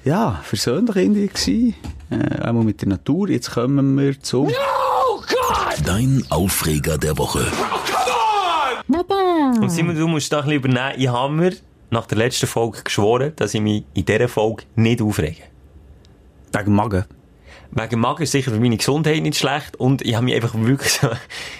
ja, 0.04 0.40
versöhnlich 0.44 0.96
irgendwie 0.96 1.28
gewesen. 1.28 1.76
Äh, 2.10 2.42
einmal 2.42 2.64
mit 2.64 2.82
der 2.82 2.90
Natur. 2.90 3.30
Jetzt 3.30 3.52
kommen 3.52 3.98
wir 3.98 4.20
zum... 4.22 4.50
Dein 5.86 6.24
Aufreger 6.30 6.98
der 6.98 7.18
Woche. 7.18 7.46
Und 9.62 9.70
Simon, 9.70 9.96
du 9.96 10.08
musst 10.08 10.30
bisschen 10.30 10.52
übernehmen. 10.52 10.94
Ich 10.98 11.08
habe 11.08 11.34
mir 11.34 11.54
nach 11.90 12.06
der 12.06 12.18
letzten 12.18 12.48
Folge 12.48 12.84
geschworen, 12.84 13.34
dass 13.36 13.54
ich 13.54 13.62
mich 13.62 13.84
in 13.94 14.06
dieser 14.06 14.28
Folge 14.28 14.64
nicht 14.76 15.02
aufrege. 15.02 15.44
Wegen 16.52 16.74
Magen. 16.74 17.06
Wegen 17.72 18.00
Magen 18.00 18.24
ist 18.24 18.32
sicher 18.32 18.50
für 18.52 18.60
meine 18.60 18.78
Gesundheit 18.78 19.22
nicht 19.22 19.38
schlecht 19.38 19.76
und 19.76 20.02
ich 20.02 20.16
habe 20.16 20.26
mich 20.26 20.34
einfach 20.34 20.56
wirklich 20.56 20.92
so, 20.92 21.08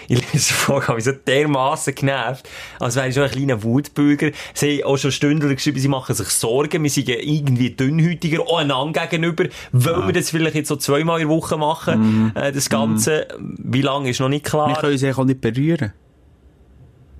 in 0.08 0.16
der 0.16 0.24
letzten 0.32 0.54
Folge 0.54 0.88
habe 0.88 0.98
ich 0.98 1.04
so 1.04 1.12
dermassen 1.12 1.94
genervt, 1.94 2.48
als 2.80 2.96
wäre 2.96 3.08
ich 3.08 3.14
schon 3.14 3.22
ein 3.22 3.30
kleiner 3.30 3.62
Wutbürger. 3.62 4.32
Sie 4.52 4.78
haben 4.78 4.90
auch 4.90 4.96
schon 4.96 5.12
Stündler 5.12 5.54
geschrieben, 5.54 5.78
sie 5.78 5.86
machen 5.86 6.14
sich 6.16 6.28
Sorgen, 6.28 6.82
wir 6.82 6.90
sind 6.90 7.08
irgendwie 7.08 7.70
dünnhäutiger, 7.70 8.40
auch 8.40 8.58
einander 8.58 9.06
gegenüber. 9.06 9.44
Wollen 9.70 10.06
wir 10.08 10.12
das 10.12 10.30
vielleicht 10.30 10.56
jetzt 10.56 10.68
so 10.68 10.76
zweimal 10.76 11.20
in 11.20 11.28
der 11.28 11.36
Woche 11.36 11.56
machen, 11.56 12.32
äh, 12.34 12.50
das 12.50 12.68
Ganze? 12.68 13.28
Wie 13.38 13.82
lange 13.82 14.10
ist 14.10 14.18
noch 14.18 14.28
nicht 14.28 14.46
Wir 14.46 14.50
klar. 14.50 14.80
können 14.80 14.92
uns 14.92 15.04
eigentlich 15.04 15.18
auch 15.18 15.24
nicht 15.24 15.40
berühren. 15.40 15.92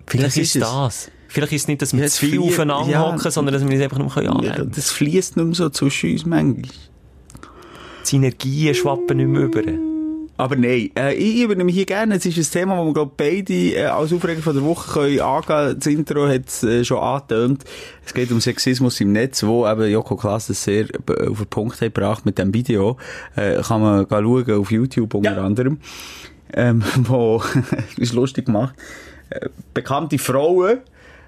Vielleicht 0.09 0.27
das 0.27 0.37
ist 0.37 0.57
es 0.57 0.63
das. 0.63 1.11
Vielleicht 1.29 1.53
ist 1.53 1.63
es 1.63 1.69
nicht, 1.69 1.81
dass 1.81 1.93
wir 1.95 2.03
Ja, 2.03 2.09
zu 2.09 2.27
viel 2.27 2.41
aufeinander 2.41 2.91
ja. 2.91 3.07
hocken, 3.07 3.31
sondern 3.31 3.53
dass 3.53 3.63
wir 3.65 3.71
uns 3.71 3.81
einfach 3.81 3.99
nur 3.99 4.25
Ja, 4.25 4.33
anlegen 4.33 4.73
das 4.75 4.91
fließt 4.91 5.37
nicht 5.37 5.47
mehr 5.47 5.55
so 5.55 5.71
zwischen 5.71 6.11
uns 6.11 6.27
manchmal. 6.27 6.69
Die 8.11 8.17
Synergien 8.17 8.75
schwappen 8.75 9.19
nicht 9.19 9.29
mehr 9.29 9.43
über. 9.43 9.63
Aber 10.37 10.57
nein, 10.57 10.91
äh, 10.99 11.15
ich 11.15 11.43
übernehme 11.43 11.71
hier 11.71 11.87
gerne. 11.87 12.17
Es 12.17 12.27
ist 12.27 12.39
ein 12.39 12.61
Thema, 12.61 12.77
das 12.77 12.87
wir, 12.87 12.93
glaube 12.93 13.13
beide 13.17 13.53
äh, 13.53 13.85
als 13.85 14.13
Aufreger 14.13 14.43
von 14.43 14.55
der 14.55 14.65
Woche 14.65 14.93
können 14.95 15.21
angehen 15.21 15.77
Das 15.79 15.87
Intro 15.87 16.27
hat 16.27 16.49
es 16.49 16.65
äh, 16.65 16.85
schon 16.85 16.99
angetönt. 16.99 17.63
Es 18.05 18.13
geht 18.13 18.33
um 18.33 18.41
Sexismus 18.41 19.01
im 19.01 19.13
Netz, 19.13 19.45
wo 19.45 19.65
eben 19.65 19.89
Joko 19.89 20.17
Klaas 20.17 20.49
das 20.49 20.65
sehr 20.65 20.87
äh, 20.87 21.29
auf 21.29 21.39
den 21.39 21.47
Punkt 21.47 21.81
hat 21.81 21.95
gebracht 21.95 22.27
mit 22.27 22.37
dem 22.39 22.53
Video. 22.53 22.97
Äh, 23.37 23.63
kann 23.63 23.81
man 23.81 24.07
schauen 24.09 24.51
auf 24.59 24.73
YouTube 24.73 25.15
unter 25.15 25.39
anderem. 25.39 25.79
Ähm, 26.53 26.83
wo, 26.97 27.41
ist 27.97 28.15
lustig 28.15 28.47
gemacht. 28.47 28.75
Äh, 29.29 29.51
bekannte 29.73 30.19
Frauen, 30.19 30.79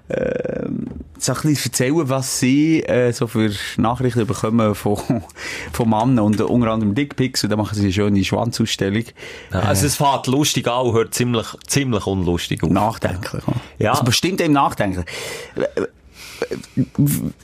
ähm, 0.09 0.87
so 1.17 1.31
ein 1.31 1.41
bisschen 1.41 1.71
erzählen, 1.71 2.09
was 2.09 2.39
sie 2.39 2.83
äh, 2.83 3.13
so 3.13 3.27
für 3.27 3.51
Nachrichten 3.77 4.27
bekommen 4.27 4.75
von, 4.75 4.97
von 5.71 5.89
Männern 5.89 6.19
und 6.19 6.41
unter 6.41 6.71
anderem 6.71 6.93
Dickpics 6.93 7.43
und 7.43 7.49
dann 7.49 7.59
machen 7.59 7.75
sie 7.75 7.83
eine 7.83 7.93
schöne 7.93 8.23
Schwanzausstellung. 8.23 9.05
Also 9.51 9.87
es 9.87 9.95
fährt 9.95 10.27
lustig 10.27 10.67
an 10.67 10.87
und 10.87 10.93
hört 10.93 11.13
ziemlich, 11.13 11.47
ziemlich 11.67 12.05
unlustig 12.05 12.63
auf. 12.63 12.69
Nachdenklich. 12.69 13.43
Ja. 13.79 13.91
Also 13.91 14.03
bestimmt 14.03 14.41
eben 14.41 14.53
nachdenklich. 14.53 15.05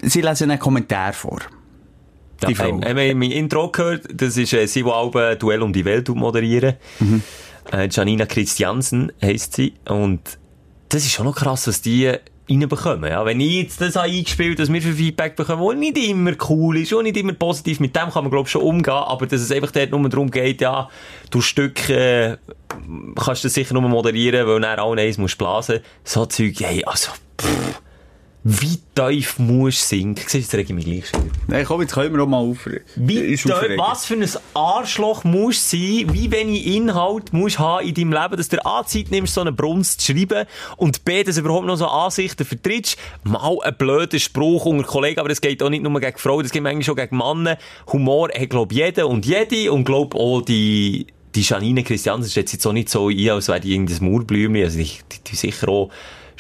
Sie 0.02 0.22
lesen 0.22 0.52
einen 0.52 0.60
Kommentar 0.60 1.14
vor. 1.14 1.40
Die 2.48 2.56
Frau. 2.56 2.66
Haben 2.66 2.96
wir 2.96 3.10
im 3.10 3.22
Intro 3.22 3.70
gehört, 3.70 4.06
das 4.14 4.38
ist 4.38 4.54
äh, 4.54 4.66
sie, 4.66 4.84
die 4.84 4.90
auch 4.90 5.14
äh, 5.16 5.36
Duell 5.36 5.62
um 5.62 5.74
die 5.74 5.86
Welt 5.86 6.08
moderieren. 6.10 6.76
Mhm. 7.00 7.22
Äh, 7.72 7.90
Janina 7.90 8.26
Christiansen 8.26 9.12
heisst 9.22 9.56
sie. 9.56 9.74
Und 9.88 10.22
das 10.90 11.04
ist 11.04 11.12
schon 11.12 11.26
noch 11.26 11.36
krass, 11.36 11.68
was 11.68 11.82
die 11.82 12.14
reinbekommen. 12.50 13.10
Ja, 13.10 13.26
wenn 13.26 13.40
ich 13.40 13.54
jetzt 13.54 13.82
das 13.82 13.96
habe 13.96 14.08
eingespielt 14.08 14.60
dass 14.60 14.72
wir 14.72 14.82
für 14.82 14.94
Feedback 14.94 15.36
bekommen, 15.36 15.66
das 15.66 15.78
nicht 15.78 15.98
immer 15.98 16.34
cool 16.50 16.78
ist 16.78 16.94
und 16.94 17.04
nicht 17.04 17.18
immer 17.18 17.34
positiv, 17.34 17.80
mit 17.80 17.96
dem 17.96 18.10
kann 18.10 18.24
man, 18.24 18.32
glaube 18.32 18.48
ich, 18.48 18.52
schon 18.52 18.62
umgehen, 18.62 18.94
aber 18.94 19.28
dass 19.28 19.42
es 19.42 19.52
einfach 19.52 19.72
dort 19.72 19.92
nur 19.92 20.10
darum 20.10 20.32
geht, 20.32 20.62
ja, 20.62 20.90
du 21.30 21.42
Stück, 21.42 21.90
äh, 21.90 22.38
kannst 23.16 23.46
das 23.46 23.54
sicher 23.54 23.74
nur 23.74 23.84
moderieren, 23.84 24.48
weil 24.48 24.60
dann 24.60 24.80
auch 24.80 24.96
eins 24.96 25.18
musst 25.18 25.38
blasen. 25.38 25.80
So 26.04 26.26
Zeug, 26.26 26.56
hey, 26.60 26.84
also, 26.86 27.12
pff, 27.40 27.82
wie 28.44 28.80
tief 28.96 29.38
musst 29.38 29.92
du 29.92 29.98
singen? 29.98 30.16
Siehst 30.16 30.34
du, 30.34 30.38
jetzt 30.38 30.54
rege 30.54 30.70
ich 30.70 30.74
mich 30.74 30.86
gleich 30.86 31.10
schon. 31.10 31.30
Nein, 31.48 31.66
komm, 31.66 31.82
jetzt 31.82 31.94
können 31.94 32.16
wir 32.16 32.24
auch 32.24 32.28
mal 32.28 32.38
aufregen. 32.38 32.86
Wie 32.96 33.36
tief, 33.36 33.46
was 33.46 34.06
für 34.06 34.14
ein 34.14 34.30
Arschloch 34.54 35.26
musst 35.26 35.74
du 35.74 35.78
sein, 35.78 36.14
wie 36.14 36.32
wenig 36.32 36.66
Inhalt 36.68 37.34
musst 37.34 37.60
haben 37.60 37.86
in 37.86 37.94
deinem 37.94 38.14
Leben, 38.14 38.38
dass 38.38 38.48
du 38.48 38.66
A, 38.66 38.86
Zeit 38.86 39.12
nimmst, 39.12 39.34
so 39.34 39.42
einen 39.42 39.56
Brunst 39.56 40.00
zu 40.00 40.14
schreiben 40.14 40.46
und 40.78 41.04
B, 41.04 41.24
dass 41.24 41.36
du 41.36 41.42
überhaupt 41.42 41.66
noch 41.66 41.76
so 41.76 41.88
Ansichten 41.88 42.46
vertrittst. 42.46 42.98
Mal 43.24 43.58
ein 43.62 43.76
blöder 43.78 44.20
Spruch 44.20 44.66
unter 44.66 44.88
Kollegen, 44.88 45.20
aber 45.20 45.30
das 45.30 45.42
geht 45.42 45.62
auch 45.62 45.70
nicht 45.70 45.84
nur 45.84 46.00
gegen 46.00 46.18
Frauen, 46.18 46.44
das 46.44 46.54
geht 46.54 46.64
manchmal 46.64 46.84
schon 46.84 46.96
gegen 46.96 47.18
Männer. 47.18 47.58
Humor 47.92 48.30
hat, 48.30 48.50
glaub 48.50 48.72
jeder 48.72 49.10
und 49.10 49.26
jede 49.26 49.70
und 49.74 49.84
glaub 49.84 50.16
auch 50.16 50.42
die, 50.42 51.08
die 51.36 51.42
Janine 51.42 51.84
Christiansen 51.84 52.32
schätzt 52.32 52.54
jetzt 52.54 52.66
auch 52.66 52.74
nicht 52.74 52.88
so 52.88 53.10
ein, 53.10 53.30
als 53.30 53.50
wäre 53.50 53.60
die 53.60 53.74
irgendein 53.74 54.10
Mauerblümchen, 54.10 54.64
also 54.64 54.78
die, 54.78 54.86
die, 54.86 55.24
die 55.28 55.36
sicher 55.36 55.68
auch 55.68 55.90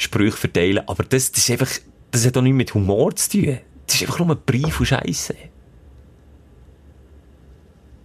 Sprüche 0.01 0.37
verteilen, 0.37 0.81
aber 0.87 1.03
das, 1.03 1.29
das 1.33 1.43
ist 1.43 1.51
einfach, 1.51 1.69
das 2.11 2.25
hat 2.25 2.37
auch 2.37 2.41
nichts 2.41 2.55
mit 2.57 2.73
Humor 2.73 3.13
zu 3.17 3.31
tun. 3.31 3.57
Das 3.85 3.95
ist 3.97 4.03
einfach 4.03 4.19
nur 4.19 4.29
ein 4.35 4.41
Brief 4.45 4.79
und 4.79 4.85
Scheisse. 4.85 5.35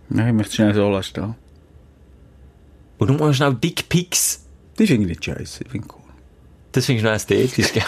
Nein, 0.08 0.28
ich 0.28 0.34
möchte 0.34 0.54
schnell 0.54 0.74
so 0.74 0.90
lassen. 0.90 1.34
Und 2.98 3.08
nur 3.10 3.18
mal 3.18 3.34
schnell 3.34 3.54
Dickpics. 3.54 4.44
Die 4.78 4.86
finde 4.86 5.02
ich 5.04 5.08
nicht 5.10 5.24
scheiße. 5.24 5.64
Ich 5.64 5.70
finde 5.70 5.86
cool. 5.94 6.00
Das 6.72 6.86
findest 6.86 7.04
du 7.04 7.08
noch 7.08 7.14
ästhetisch, 7.14 7.72
gell? 7.72 7.82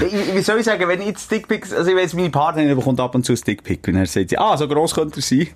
Ich- 0.06 0.34
Wie 0.34 0.40
soll 0.40 0.58
ich 0.60 0.64
sagen, 0.64 0.88
wenn 0.88 1.00
ich 1.02 1.08
jetzt 1.08 1.30
Dickpics, 1.30 1.72
also 1.74 1.90
ich 1.90 1.96
weiss, 1.96 2.14
meine 2.14 2.30
Partnerin 2.30 2.74
bekommt 2.76 2.98
ab 2.98 3.14
und 3.14 3.24
zu 3.26 3.32
ein 3.34 3.40
Dickpic 3.46 3.86
und 3.90 3.96
er 3.96 4.06
sagt 4.06 4.30
sie, 4.30 4.38
ah, 4.38 4.56
so 4.56 4.66
gross 4.68 4.94
könnte 4.94 5.18
er 5.20 5.22
sein. 5.22 5.48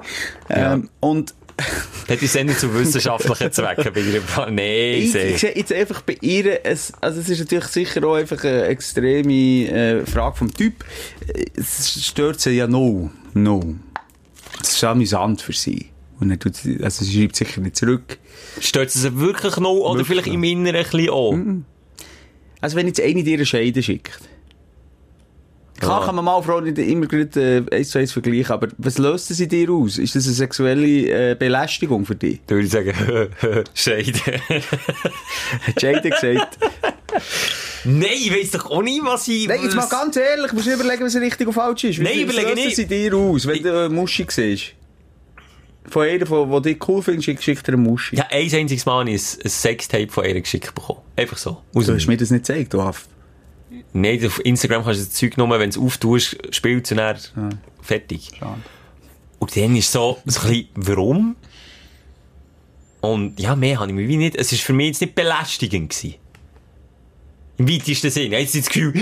Ähm, 0.50 0.90
und 1.00 1.34
Das 2.06 2.20
ist 2.20 2.34
nicht 2.34 2.58
zu 2.60 2.74
wissenschaftlichen 2.74 3.50
Zwecken 3.52 3.92
bei 3.94 4.02
dir. 4.02 4.20
Nein, 4.50 4.58
ich, 4.98 5.14
ich 5.14 5.38
sehe. 5.40 5.56
jetzt 5.56 5.72
einfach 5.72 6.02
bei 6.02 6.16
ihr, 6.20 6.60
es, 6.66 6.92
also 7.00 7.20
es 7.20 7.28
ist 7.28 7.38
natürlich 7.38 7.64
sicher 7.66 8.04
auch 8.06 8.14
einfach 8.16 8.42
eine 8.44 8.64
extreme 8.64 9.32
äh, 9.70 10.04
Frage 10.06 10.36
vom 10.36 10.52
Typ. 10.52 10.84
Es 11.56 12.04
stört 12.04 12.40
sie 12.40 12.50
ja 12.50 12.66
no, 12.66 13.10
no. 13.32 13.76
Es 14.60 14.72
ist 14.74 14.84
amüsant 14.84 15.40
für 15.40 15.52
sie. 15.52 15.86
Und 16.20 16.30
er 16.30 16.38
tut, 16.38 16.56
sie- 16.56 16.78
also 16.82 17.04
sie 17.04 17.20
schreibt 17.22 17.36
sicher 17.36 17.60
nicht 17.60 17.76
zurück. 17.76 18.18
Stört 18.60 18.88
es 18.88 18.94
sie 18.94 19.18
wirklich 19.18 19.56
noch 19.56 19.72
oder 19.72 20.00
Wirklich. 20.00 20.06
vielleicht 20.08 20.34
im 20.34 20.44
Inneren 20.44 20.76
ein 20.76 20.82
bisschen 20.84 21.10
auch? 21.10 21.36
Also 22.60 22.76
wenn 22.76 22.86
jetzt 22.86 23.00
eine 23.00 23.22
dir 23.22 23.34
eine 23.34 23.46
Scheide 23.46 23.82
schickt. 23.82 24.20
Klar 25.80 26.00
Ja. 26.00 26.06
kann 26.06 26.14
man 26.14 26.24
mal 26.24 26.40
Frau 26.42 26.60
nicht 26.60 26.78
immer 26.78 27.06
gerade 27.06 27.64
äh, 27.70 27.76
eins 27.76 27.90
zu 27.90 27.98
eins 27.98 28.12
vergleichen, 28.12 28.52
aber 28.52 28.68
was 28.78 28.98
löst 28.98 29.30
das 29.30 29.40
in 29.40 29.48
dir 29.48 29.70
aus? 29.70 29.98
Ist 29.98 30.14
das 30.14 30.26
eine 30.26 30.34
sexuelle 30.34 31.30
äh, 31.32 31.34
Belästigung 31.34 32.04
für 32.06 32.14
dich? 32.14 32.40
Da 32.46 32.54
würde 32.54 32.66
ich 32.66 32.72
sagen, 32.72 32.92
Scheide. 33.74 34.18
Hat 35.66 35.80
Scheide 35.80 36.10
gesagt? 36.10 36.58
Nein, 37.84 38.08
ich 38.14 38.32
weiss 38.32 38.50
doch 38.52 38.70
auch 38.70 38.82
nicht, 38.82 39.04
was 39.04 39.28
ich... 39.28 39.46
Nein, 39.48 39.60
jetzt 39.62 39.74
mal 39.76 39.88
ganz 39.88 40.16
ehrlich, 40.16 40.52
musst 40.52 40.66
du 40.66 40.72
überlegen, 40.72 41.04
was 41.04 41.14
richtig 41.16 41.46
und 41.46 41.52
falsch 41.52 41.84
ist. 41.84 41.98
Nein, 41.98 42.26
was 42.26 42.34
überlege 42.34 42.54
löst 42.54 42.66
das 42.66 42.78
in 42.78 42.88
dir 42.88 43.14
aus, 43.14 43.46
wenn 43.46 43.62
du 43.62 43.78
eine 43.78 43.88
Muschi 43.88 44.26
siehst? 44.28 44.72
von 45.86 46.06
einer, 46.08 46.24
die 46.60 46.62
dich 46.74 46.88
cool 46.88 47.02
findest, 47.02 47.42
schickt 47.42 47.66
dir 47.66 47.74
eine 47.74 47.82
Muschi. 47.82 48.16
Ja, 48.16 48.26
ein 48.30 48.50
einziges 48.54 48.86
Mal 48.86 49.00
habe 49.00 49.10
ich 49.10 49.20
ein, 49.36 49.38
ein 49.44 49.50
Sextape 49.50 50.08
von 50.08 50.24
ihr 50.24 50.40
geschickt 50.40 50.74
bekommen. 50.74 51.00
Einfach 51.14 51.36
so. 51.36 51.58
Aus 51.74 51.86
Du 51.86 51.94
hast 51.94 52.06
mir 52.06 52.16
das 52.16 52.30
nicht 52.30 52.46
gezeigt, 52.46 52.72
du 52.72 52.80
Aff. 52.80 53.06
Nein, 53.92 54.24
auf 54.26 54.44
Instagram 54.44 54.84
kannst 54.84 55.00
du 55.00 55.04
das 55.04 55.14
Zeug 55.14 55.36
nur, 55.36 55.48
wenn 55.50 55.70
du 55.70 55.78
es 55.78 55.78
auftust, 55.78 56.36
spielst 56.54 56.90
du 56.90 56.94
dann 56.96 57.16
fertig. 57.80 58.30
Schade. 58.38 58.60
Und 59.38 59.56
dann 59.56 59.76
ist 59.76 59.92
so, 59.92 60.18
so 60.24 60.40
ein 60.40 60.48
bisschen, 60.48 60.68
warum? 60.74 61.36
Und 63.00 63.38
ja, 63.38 63.54
mehr 63.54 63.78
habe 63.80 63.88
ich 63.90 63.94
mir 63.94 64.08
wie 64.08 64.16
nicht, 64.16 64.36
es 64.36 64.52
ist 64.52 64.62
für 64.62 64.72
mich 64.72 64.86
jetzt 64.88 65.00
nicht 65.02 65.14
belästigend 65.14 65.90
gewesen. 65.90 66.14
Im 67.58 67.68
weitesten 67.68 68.10
Sinne. 68.10 68.38
Jetzt 68.40 68.54
ist 68.54 68.66
das 68.66 68.72
Gefühl, 68.72 68.94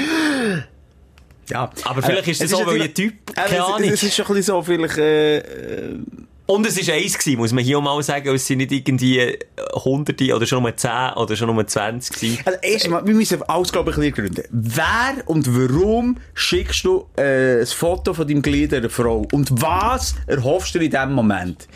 Ja. 1.49 1.71
aber 1.85 2.03
vielleicht 2.03 2.29
ist 2.29 2.43
es 2.43 2.51
so, 2.51 2.67
weil 2.67 2.83
ein 2.83 2.93
Typ, 2.95 3.15
Äh, 3.31 3.35
keine 3.35 3.57
es- 3.57 3.61
Ahnung. 3.65 3.89
Es 3.91 4.03
ist 4.03 4.15
schon 4.17 4.27
ein 4.27 4.35
bisschen 4.35 4.55
so, 4.55 4.63
vielleicht, 4.63 4.99
äh, 4.99 5.39
äh, 5.39 5.99
Und 6.47 6.67
es 6.67 6.87
war 6.87 6.95
eins 6.95 7.17
gewesen, 7.19 7.39
muss 7.39 7.53
man 7.53 7.63
hier 7.65 7.81
mal 7.81 8.03
sagen, 8.03 8.35
es 8.35 8.47
sind 8.47 8.59
nicht 8.59 8.73
irgendwie 8.73 9.19
äh, 9.21 9.39
hunderte 9.85 10.35
oder 10.35 10.45
schon 10.45 10.63
nur 10.63 10.77
10 10.77 10.91
oder 11.17 11.37
schon 11.37 11.55
nur 11.55 11.67
20 11.67 12.15
gewesen. 12.17 12.39
Also, 12.45 12.59
erstmal, 12.63 13.07
wir 13.07 13.15
müssen 13.15 13.43
alles, 13.45 13.71
glaube 13.73 13.93
ich, 13.93 13.97
ein 13.97 14.13
gründen. 14.13 14.43
Wer 14.51 15.23
und 15.27 15.47
warum 15.49 16.19
schickst 16.35 16.85
du 16.85 17.07
äh, 17.17 17.61
ein 17.61 17.67
Foto 17.67 18.13
von 18.13 18.27
deinem 18.27 18.43
Glied 18.43 18.75
einer 18.75 18.91
Frau? 18.91 19.27
Und 19.33 19.51
was 19.63 20.15
erhoffst 20.27 20.75
du 20.75 20.81
in 20.81 20.91
diesem 20.91 21.13
Moment? 21.13 21.69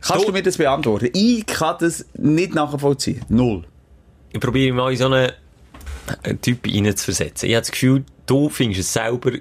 Kannst 0.00 0.24
Du- 0.24 0.26
du 0.28 0.32
mir 0.32 0.42
das 0.42 0.56
beantworten? 0.58 1.08
Ich 1.14 1.46
kann 1.46 1.76
das 1.80 2.04
nicht 2.14 2.54
nachvollziehen. 2.54 3.24
Null. 3.28 3.64
Ich 4.32 4.40
probiere 4.40 4.74
mal 4.74 4.90
in 4.90 4.98
so 4.98 5.06
einen 5.06 5.30
einen 6.22 6.40
Typ 6.40 6.66
reinzuversetzen. 6.66 7.48
Ich 7.48 7.54
habe 7.54 7.62
das 7.62 7.70
Gefühl, 7.72 8.04
du 8.26 8.48
findest 8.48 8.80
es 8.80 8.92
selber 8.92 9.32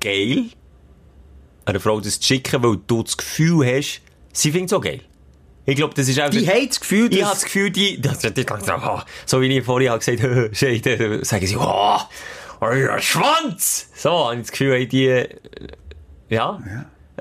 geil, 0.00 0.46
einer 1.64 1.80
Frau 1.80 2.00
das 2.00 2.20
zu 2.20 2.26
schicken, 2.26 2.62
weil 2.62 2.78
du 2.86 3.02
das 3.02 3.16
Gefühl 3.16 3.66
hast, 3.66 4.00
sie 4.32 4.50
findet 4.52 4.70
es 4.72 4.76
auch 4.76 4.80
geil. 4.82 5.00
Ich 5.64 5.76
glaube, 5.76 5.94
das 5.94 6.08
ist 6.08 6.18
einfach... 6.18 6.36
Die 6.38 6.48
haben 6.48 6.66
das 6.66 6.80
Gefühl, 6.80 7.08
Ich 7.12 7.18
dass- 7.20 7.28
habe 7.28 7.34
das 7.36 7.44
Gefühl, 7.44 7.70
die, 7.70 8.00
das, 8.00 8.18
die, 8.18 8.32
die, 8.34 8.46
oh, 8.50 8.98
so 9.26 9.40
wie 9.40 9.56
ich 9.58 9.64
vorhin 9.64 9.90
habe 9.90 9.98
gesagt 10.04 10.56
Scheide, 10.56 10.96
dann 10.96 11.24
sagen 11.24 11.46
sie, 11.46 11.56
oh, 11.56 11.98
euer 12.60 12.98
Schwanz! 12.98 13.88
So, 13.94 14.24
habe 14.26 14.34
ich 14.36 14.40
das 14.42 14.50
Gefühl, 14.50 14.86
die, 14.86 15.06
äh, 15.06 15.28
ja, 16.28 16.58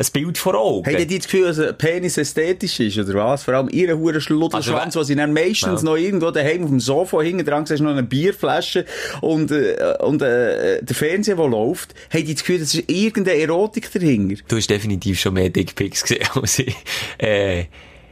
ein 0.01 0.11
Bild 0.13 0.37
vor 0.37 0.55
Augen. 0.55 0.85
Haben 0.93 1.07
die 1.07 1.17
das 1.17 1.25
Gefühl, 1.27 1.45
dass 1.47 1.59
ein 1.59 1.77
Penis 1.77 2.17
ästhetisch 2.17 2.79
ist, 2.79 2.97
oder 2.97 3.13
was? 3.13 3.43
Vor 3.43 3.53
allem 3.53 3.69
ihre 3.69 3.97
hure 3.97 4.19
Schluddelschwanz, 4.21 4.85
Also, 4.95 4.99
wo 4.99 5.03
sie 5.03 5.15
dann 5.15 5.33
meistens 5.33 5.81
Ja. 5.81 5.89
noch 5.89 5.95
irgendwo 5.97 6.31
daheim 6.31 6.63
auf 6.63 6.69
dem 6.69 6.79
Sofa 6.79 7.21
hinten 7.21 7.45
dran 7.45 7.65
siehst, 7.65 7.81
noch 7.81 7.91
eine 7.91 8.03
Bierflasche 8.03 8.85
und, 9.21 9.51
äh, 9.51 9.95
und 9.99 10.21
äh, 10.21 10.83
der 10.83 10.95
Fernseher, 10.95 11.35
der 11.35 11.47
läuft, 11.47 11.93
haben 12.11 12.25
die 12.25 12.33
das 12.33 12.43
Gefühl, 12.43 12.59
das 12.59 12.73
ist 12.73 12.89
irgendeine 12.89 13.37
Erotik 13.39 13.91
dahinter. 13.91 14.41
Du 14.47 14.55
hast 14.57 14.69
definitiv 14.69 15.19
schon 15.19 15.33
mehr 15.33 15.49
Dickpics 15.49 16.01
gesehen 16.03 16.27
als 16.35 16.59
ich. 16.59 16.75
Äh, 17.17 17.65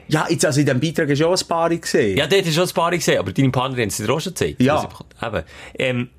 Ja, 0.08 0.26
jetzt, 0.30 0.44
also 0.46 0.60
in 0.60 0.66
diesem 0.66 0.80
Beitrag 0.80 1.10
hast 1.10 1.20
du 1.22 1.28
auch 1.28 1.40
ein 1.40 1.48
paar 1.48 1.70
gesehen. 1.70 2.18
Ja, 2.18 2.26
dort 2.26 2.42
hast 2.42 2.50
du 2.50 2.54
schon 2.54 2.68
ein 2.68 2.74
paar 2.74 2.92
gesehen, 2.92 3.20
aber 3.20 3.32
deine 3.32 3.50
Partnerin 3.52 3.84
haben 3.84 3.90
sie 3.92 4.04
dir 4.06 4.12
auch 4.14 4.20
schon 4.20 4.34
gezeigt. 4.34 4.62
Ja. 4.62 4.90
Eben. 5.24 5.44
Ähm, 5.78 6.10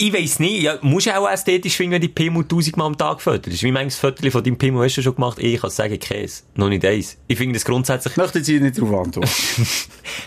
ich 0.00 0.14
weiss 0.14 0.38
nicht, 0.38 0.62
ja, 0.62 0.78
musst 0.80 1.06
du 1.06 1.14
auch 1.14 1.28
ästhetisch 1.28 1.76
finden, 1.76 1.92
wenn 1.92 2.00
die 2.00 2.08
Pimmel 2.08 2.48
tausendmal 2.48 2.86
am 2.86 2.96
Tag 2.96 3.20
fötterst. 3.20 3.62
Wie 3.62 3.70
manches 3.70 3.98
Foto 3.98 4.30
von 4.30 4.42
deinem 4.42 4.56
Pimmel 4.56 4.82
hast 4.84 4.96
du 4.96 5.02
schon 5.02 5.14
gemacht? 5.14 5.38
Ich 5.38 5.60
kann 5.60 5.68
sagen, 5.68 5.98
Käse. 5.98 6.42
Noch 6.54 6.70
nicht 6.70 6.82
eins. 6.86 7.18
Ich 7.26 7.36
finde 7.36 7.54
das 7.54 7.66
grundsätzlich... 7.66 8.16
Möchten 8.16 8.42
Sie 8.42 8.58
nicht 8.60 8.78
darauf 8.78 9.06
antworten? 9.06 9.28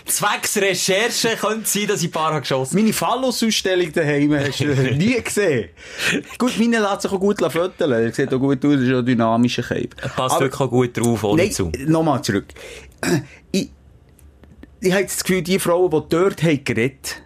Zwecks 0.06 0.58
Recherche 0.58 1.36
könnte 1.40 1.68
sein, 1.68 1.88
dass 1.88 2.02
ich 2.02 2.08
ein 2.08 2.12
paar 2.12 2.30
habe 2.30 2.42
geschossen 2.42 2.76
Meine 2.76 2.92
Phallus-Ausstellung 2.92 3.90
daheim 3.92 4.32
hast 4.34 4.60
du 4.60 4.66
nie 4.94 5.20
gesehen. 5.20 5.70
gut, 6.38 6.56
meine 6.56 6.78
lässt 6.78 7.02
sich 7.02 7.10
auch 7.10 7.18
gut 7.18 7.40
föteln. 7.40 7.90
Er 7.90 8.12
sieht 8.12 8.32
auch 8.32 8.38
gut 8.38 8.64
aus, 8.64 8.74
ist 8.74 8.92
auch 8.92 8.98
ein 8.98 9.06
dynamischer 9.06 9.64
Cape. 9.64 9.90
Passt 10.14 10.38
wirklich 10.38 10.60
auch 10.60 10.70
gut 10.70 10.96
drauf, 10.96 11.24
ohne 11.24 11.42
Nein, 11.42 11.50
zu. 11.50 11.72
nochmal 11.86 12.22
zurück. 12.22 12.46
Ich, 13.50 13.70
ich 14.80 14.92
habe 14.92 15.02
das 15.02 15.24
Gefühl, 15.24 15.42
die 15.42 15.58
Frauen, 15.58 15.90
die 15.90 16.02
dort 16.10 16.42
haben 16.44 16.62
geredet 16.62 17.24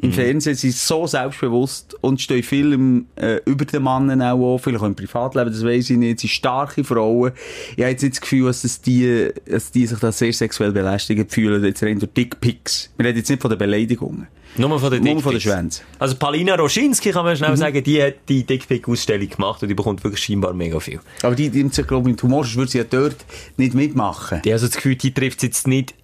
im 0.00 0.12
Fernsehen, 0.12 0.54
sind 0.54 0.74
so 0.74 1.06
selbstbewusst 1.06 1.96
und 2.00 2.20
stehen 2.20 2.42
viel 2.42 2.72
im, 2.72 3.06
äh, 3.16 3.40
über 3.44 3.64
den 3.64 3.82
Mannen 3.82 4.22
auch, 4.22 4.54
an, 4.54 4.58
vielleicht 4.58 4.82
auch 4.82 4.86
im 4.86 4.94
Privatleben, 4.94 5.50
das 5.50 5.64
weiß 5.64 5.90
ich 5.90 5.96
nicht. 5.96 6.20
Sie 6.20 6.28
sind 6.28 6.34
starke 6.34 6.84
Frauen. 6.84 7.32
Ich 7.76 7.82
habe 7.82 7.90
jetzt 7.90 8.02
nicht 8.02 8.14
das 8.14 8.20
Gefühl, 8.20 8.46
dass, 8.46 8.62
das 8.62 8.80
die, 8.80 9.30
dass 9.46 9.72
die 9.72 9.86
sich 9.86 9.98
da 9.98 10.12
sehr 10.12 10.32
sexuell 10.32 10.72
belästigt 10.72 11.32
fühlen, 11.32 11.64
jetzt 11.64 11.82
rein 11.82 11.98
durch 11.98 12.12
Dickpics. 12.12 12.90
Wir 12.96 13.06
reden 13.06 13.18
jetzt 13.18 13.28
nicht 13.28 13.42
von 13.42 13.50
den 13.50 13.58
Beleidigungen. 13.58 14.28
Nur 14.56 14.80
von 14.80 14.90
den 14.90 15.04
Nur 15.04 15.20
von 15.20 15.32
den. 15.32 15.40
Schwänzen. 15.40 15.84
Also 15.98 16.16
Palina 16.16 16.54
Roschinski, 16.54 17.10
kann 17.10 17.24
man 17.24 17.36
schnell 17.36 17.56
sagen, 17.56 17.82
die 17.82 18.02
hat 18.02 18.14
die 18.28 18.44
Dickpic-Ausstellung 18.44 19.28
gemacht 19.28 19.62
und 19.62 19.68
die 19.68 19.74
bekommt 19.74 20.02
wirklich 20.02 20.22
scheinbar 20.22 20.54
mega 20.54 20.80
viel. 20.80 21.00
Aber 21.22 21.34
die, 21.34 21.50
die, 21.50 21.62
die 21.62 21.82
glaube 21.82 22.08
ich, 22.08 22.14
mit 22.14 22.22
Humor, 22.22 22.44
sonst 22.44 22.56
würde 22.56 22.70
sie 22.70 22.78
ja 22.78 22.84
dort 22.84 23.16
nicht 23.56 23.74
mitmachen. 23.74 24.40
Die 24.44 24.52
also 24.52 24.66
das 24.66 24.76
Gefühl, 24.76 24.96
die 24.96 25.12
trifft 25.12 25.38
es 25.38 25.42
jetzt 25.42 25.68
nicht 25.68 25.94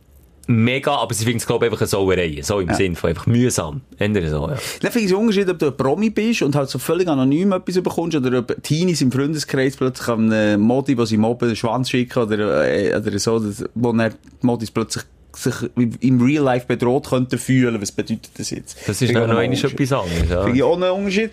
mega, 0.47 0.95
aber 0.97 1.15
sie 1.15 1.25
findet 1.25 1.43
es, 1.43 1.47
glaube 1.47 1.67
ich, 1.67 1.73
einfach 1.73 1.83
eine 1.83 1.89
Sauerei. 1.89 2.41
So 2.43 2.61
im 2.61 2.73
Sinn 2.75 2.97
von 2.97 3.11
einfach 3.11 3.27
mühsam. 3.27 3.83
Ändern 3.99 4.29
so, 4.29 4.49
ja. 4.49 4.57
Dann 4.81 4.93
finde 4.93 5.07
ich 5.07 5.07
es 5.07 5.13
Unterschied, 5.13 5.49
ob 5.49 5.59
du 5.59 5.67
ein 5.67 5.77
Promi 5.77 6.11
bist 6.11 6.43
und 6.43 6.55
halt 6.55 6.69
so 6.69 6.79
völlig 6.79 7.09
anonym 7.09 7.53
etwas 7.53 7.81
bekommst 7.83 8.17
oder 8.17 8.39
ob 8.39 8.63
Teenies 8.63 9.01
im 9.01 9.13
Freundeskreis 9.13 9.77
plötzlich 9.77 10.09
an 10.09 10.33
eine 10.33 10.59
Modi, 10.59 10.95
die 10.95 11.07
sie 11.07 11.17
mobben, 11.17 11.49
den 11.49 11.57
Schwanz 11.57 11.91
schicken 11.91 12.23
oder, 12.23 12.67
äh, 12.67 12.97
oder 12.97 13.19
so, 13.19 13.43
wo 13.75 13.93
dann 13.93 14.15
die 14.43 14.47
Modis 14.47 14.71
plötzlich 14.71 15.05
sich 15.37 15.55
im 15.77 16.21
Real 16.23 16.43
Life 16.45 16.67
bedroht 16.67 17.09
könnten 17.09 17.39
fühlen. 17.39 17.81
Was 17.81 17.93
bedeutet 17.93 18.31
das 18.39 18.51
jetzt? 18.51 18.77
Das 18.87 19.01
ist 19.03 19.13
noch 19.13 19.23
Unterschied. 19.23 19.73
etwas 19.73 19.93
anderes. 19.93 20.29
Ja. 20.31 20.43
Finde 20.43 20.57
ich 20.59 20.63
auch 20.63 20.75
einen 20.77 20.91
Unterschied. 20.91 21.31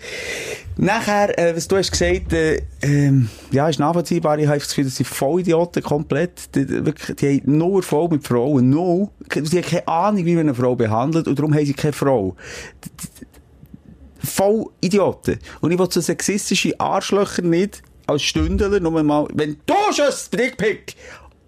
Nachher, 0.76 1.38
äh, 1.38 1.54
was 1.56 1.68
du 1.68 1.76
hast 1.76 1.90
gesagt, 1.92 2.32
äh, 2.32 2.62
ähm, 2.82 3.28
ja, 3.50 3.68
ist 3.68 3.78
nachvollziehbar. 3.78 4.38
Ich 4.38 4.46
habe 4.46 4.58
das 4.58 4.68
Gefühl, 4.68 4.84
das 4.84 4.96
sind 4.96 5.06
Vollidioten 5.06 5.82
komplett. 5.82 6.54
Die, 6.54 6.68
wirklich, 6.68 7.16
die 7.16 7.40
haben 7.40 7.58
nur 7.58 7.76
Erfolg 7.80 8.12
mit 8.12 8.26
Frauen. 8.26 8.70
Null. 8.70 9.08
Die 9.34 9.40
haben 9.40 9.62
keine 9.62 9.88
Ahnung, 9.88 10.24
wie 10.24 10.34
man 10.34 10.40
eine 10.48 10.54
Frau 10.54 10.74
behandelt 10.74 11.28
und 11.28 11.38
darum 11.38 11.54
haben 11.54 11.66
sie 11.66 11.74
keine 11.74 11.92
Frau. 11.92 12.36
Die- 12.84 12.88
die- 12.88 13.26
Voll 14.24 14.66
Idioten. 14.80 15.38
Und 15.60 15.72
ich 15.72 15.78
will 15.78 15.88
so 15.90 16.00
sexistische 16.00 16.78
Arschlöcher 16.78 17.42
nicht 17.42 17.82
als 18.06 18.22
Stündler, 18.22 18.78
nur 18.78 19.02
mal, 19.02 19.26
wenn 19.34 19.56
du 19.66 19.74
schon 19.94 20.06
ein 20.06 20.12
Dickpick 20.38 20.94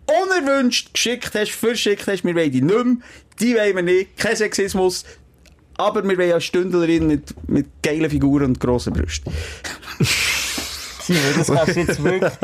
unerwünscht 0.06 0.92
geschickt 0.92 1.32
hast, 1.34 1.52
verschickt 1.52 2.06
hast, 2.06 2.24
wir 2.24 2.34
wollen 2.34 2.50
die 2.50 2.62
nicht 2.62 2.84
mehr, 2.84 2.96
die 3.40 3.54
wollen 3.54 3.76
wir 3.76 3.82
nicht, 3.82 4.16
kein 4.16 4.36
Sexismus, 4.36 5.04
aber 5.76 6.06
wir 6.06 6.16
wollen 6.16 6.32
als 6.32 6.44
Stündlerin 6.44 7.06
mit, 7.06 7.34
mit 7.48 7.66
geilen 7.82 8.10
Figuren 8.10 8.44
und 8.44 8.60
grossen 8.60 8.92
Brüsten. 8.92 9.32
Das 11.36 11.48
kannst 11.48 11.76
du 11.76 11.80
jetzt 11.80 12.02
wirklich... 12.02 12.32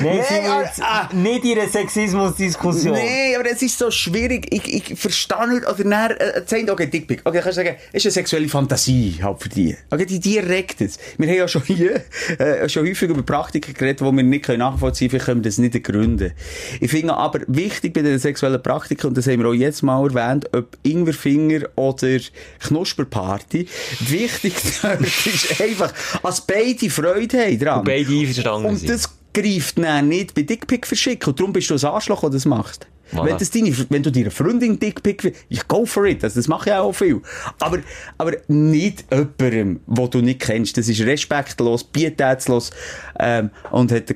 Nein, 0.00 0.18
wir 0.28 0.62
jetzt 0.62 1.14
nicht 1.14 1.44
in 1.44 1.58
einer 1.58 1.68
Sexismus-Diskussion. 1.68 2.94
Nee, 2.94 3.36
aber 3.36 3.50
es 3.50 3.62
ist 3.62 3.78
so 3.78 3.90
schwierig. 3.90 4.46
Ich, 4.52 4.90
ich 4.90 4.98
verstehe 4.98 5.48
nicht. 5.48 5.66
Oder 5.66 5.84
dann, 5.84 6.10
äh, 6.12 6.42
sagt, 6.46 6.70
okay, 6.70 6.86
Dickpick. 6.86 7.20
Okay, 7.24 7.40
kannst 7.42 7.58
du 7.58 7.64
sagen, 7.64 7.76
es 7.92 8.04
ist 8.04 8.06
eine 8.06 8.12
sexuelle 8.12 8.48
Fantasie 8.48 9.18
halt 9.22 9.42
für 9.42 9.48
die. 9.48 9.76
Okay, 9.90 10.06
die, 10.06 10.20
die 10.20 10.38
regt 10.38 10.80
es. 10.80 10.98
Wir 11.16 11.28
haben 11.28 11.36
ja 11.36 11.48
schon 11.48 11.62
hier, 11.62 12.02
äh, 12.38 12.68
schon 12.68 12.86
häufig 12.86 13.10
über 13.10 13.22
Praktiken 13.22 13.74
geredet, 13.74 14.00
die 14.00 14.04
wir 14.04 14.22
nicht 14.22 14.44
können 14.44 14.58
nachvollziehen 14.58 15.08
können. 15.08 15.10
Vielleicht 15.10 15.26
können 15.26 15.44
wir 15.44 15.48
das 15.48 15.58
nicht 15.58 15.74
ergründen. 15.74 16.32
Ich 16.80 16.90
finde 16.90 17.14
aber 17.14 17.40
wichtig 17.46 17.94
bei 17.94 18.02
den 18.02 18.18
sexuellen 18.18 18.62
Praktiken, 18.62 19.08
und 19.08 19.16
das 19.16 19.26
haben 19.26 19.40
wir 19.40 19.48
auch 19.48 19.54
jetzt 19.54 19.82
mal 19.82 20.04
erwähnt, 20.04 20.48
ob 20.54 20.76
Ingwerfinger 20.82 21.68
oder 21.76 22.18
Knusperparty, 22.60 23.68
wichtig 24.00 24.54
ist 24.64 25.60
einfach, 25.60 25.92
als 26.22 26.40
beide 26.40 26.90
Freude 26.90 27.38
haben 27.38 27.58
dran. 27.58 27.77
Und 27.78 27.84
beide 27.84 28.12
einverstanden 28.12 28.68
Und 28.68 28.88
das 28.88 29.10
greift 29.32 29.78
dann 29.78 30.08
nicht 30.08 30.34
bei 30.34 30.42
Dickpick 30.42 30.86
verschicken. 30.86 31.30
Und 31.30 31.40
darum 31.40 31.52
bist 31.52 31.70
du 31.70 31.74
ein 31.74 31.84
Arschloch, 31.84 32.20
der 32.20 32.30
das 32.30 32.44
macht. 32.44 32.86
Voilà. 33.12 33.24
Wenn, 33.24 33.38
das 33.38 33.50
deine, 33.50 33.90
wenn 33.90 34.02
du 34.02 34.12
deiner 34.12 34.30
Freundin 34.30 34.78
Dickpick 34.78 35.24
willst, 35.24 35.44
ich 35.48 35.66
go 35.66 35.86
for 35.86 36.04
it. 36.04 36.22
Also, 36.22 36.38
das 36.40 36.48
mache 36.48 36.70
ich 36.70 36.76
auch 36.76 36.92
viel. 36.92 37.22
Aber, 37.58 37.78
aber 38.18 38.32
nicht 38.48 39.04
jemandem, 39.10 39.80
den 39.86 40.10
du 40.10 40.20
nicht 40.20 40.40
kennst. 40.40 40.76
Das 40.76 40.88
ist 40.88 41.00
respektlos, 41.00 41.84
pietätslos, 41.84 42.70
ähm, 43.18 43.50
und 43.70 43.92
hat, 43.92 44.14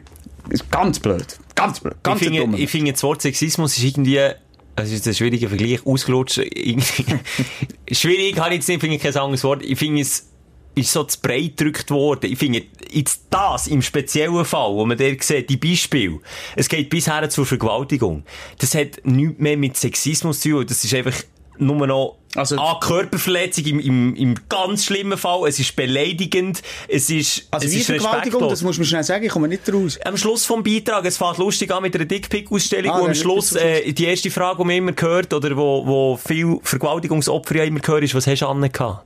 ist 0.50 0.70
ganz 0.70 0.98
blöd. 0.98 1.38
Ganz 1.54 1.80
blöd. 1.80 1.94
Ganz 2.02 2.20
ich, 2.20 2.28
finde, 2.28 2.58
ich 2.58 2.70
finde, 2.70 2.92
das 2.92 3.02
Wort 3.02 3.22
Sexismus 3.22 3.78
ist 3.78 3.84
irgendwie, 3.84 4.18
es 4.76 4.92
ist 4.92 5.06
ein 5.06 5.14
schwieriger 5.14 5.48
Vergleich, 5.48 5.86
ausgelutscht. 5.86 6.36
Schwierig 7.90 8.38
habe 8.38 8.50
ich 8.50 8.56
jetzt 8.56 8.68
nicht, 8.68 8.80
finde 8.80 8.96
ich 8.96 9.02
kein 9.02 9.16
anderes 9.16 9.44
Wort. 9.44 9.62
Ich 9.62 9.78
finde, 9.78 10.02
es 10.02 10.31
ist 10.74 10.92
so 10.92 11.04
zu 11.04 11.20
breit 11.20 11.56
gedrückt 11.56 11.90
worden. 11.90 12.30
Ich 12.32 12.38
finde, 12.38 12.62
jetzt 12.90 13.24
das 13.30 13.66
im 13.66 13.82
speziellen 13.82 14.44
Fall, 14.44 14.72
wo 14.72 14.84
man 14.86 14.96
der 14.96 15.16
sieht, 15.20 15.50
die 15.50 15.56
Beispiele, 15.56 16.20
es 16.56 16.68
geht 16.68 16.88
bisher 16.90 17.28
zur 17.30 17.46
Vergewaltigung. 17.46 18.24
Das 18.58 18.74
hat 18.74 19.04
nichts 19.04 19.38
mehr 19.38 19.56
mit 19.56 19.76
Sexismus 19.76 20.40
zu 20.40 20.50
tun. 20.50 20.66
Das 20.66 20.82
ist 20.84 20.94
einfach 20.94 21.14
nur 21.58 21.86
noch 21.86 22.16
Also- 22.34 22.56
A, 22.56 22.80
Körperverletzung 22.80 23.64
im, 23.66 23.78
im, 23.80 24.14
im 24.16 24.34
ganz 24.48 24.86
schlimmen 24.86 25.18
Fall. 25.18 25.46
Es 25.46 25.58
ist 25.60 25.76
beleidigend. 25.76 26.62
Es 26.88 27.10
ist, 27.10 27.46
also, 27.50 27.66
es 27.66 27.74
ist 27.74 27.86
Vergewaltigung, 27.86 28.48
das 28.48 28.62
muss 28.62 28.78
man 28.78 28.86
schnell 28.86 29.04
sagen, 29.04 29.24
ich 29.26 29.30
komme 29.30 29.48
nicht 29.48 29.70
raus. 29.72 29.98
Am 30.04 30.16
Schluss 30.16 30.46
vom 30.46 30.62
Beitrag, 30.62 31.04
es 31.04 31.18
fängt 31.18 31.36
lustig 31.36 31.70
an 31.70 31.82
mit 31.82 31.94
einer 31.94 32.06
Dickpick-Ausstellung, 32.06 32.90
Ah, 32.90 33.00
wo 33.00 33.04
am 33.06 33.14
Schluss, 33.14 33.52
äh, 33.52 33.92
die 33.92 34.06
erste 34.06 34.30
Frage, 34.30 34.58
die 34.62 34.64
man 34.64 34.76
immer 34.76 34.92
hört, 34.98 35.34
oder 35.34 35.54
wo, 35.56 35.86
wo 35.86 36.16
viel 36.16 36.58
Vergewaltigungsopfer 36.62 37.56
ja 37.56 37.64
immer 37.64 37.80
hören, 37.84 38.02
ist, 38.02 38.14
was 38.14 38.26
hast 38.26 38.40
du 38.40 38.46
angehabt? 38.46 39.04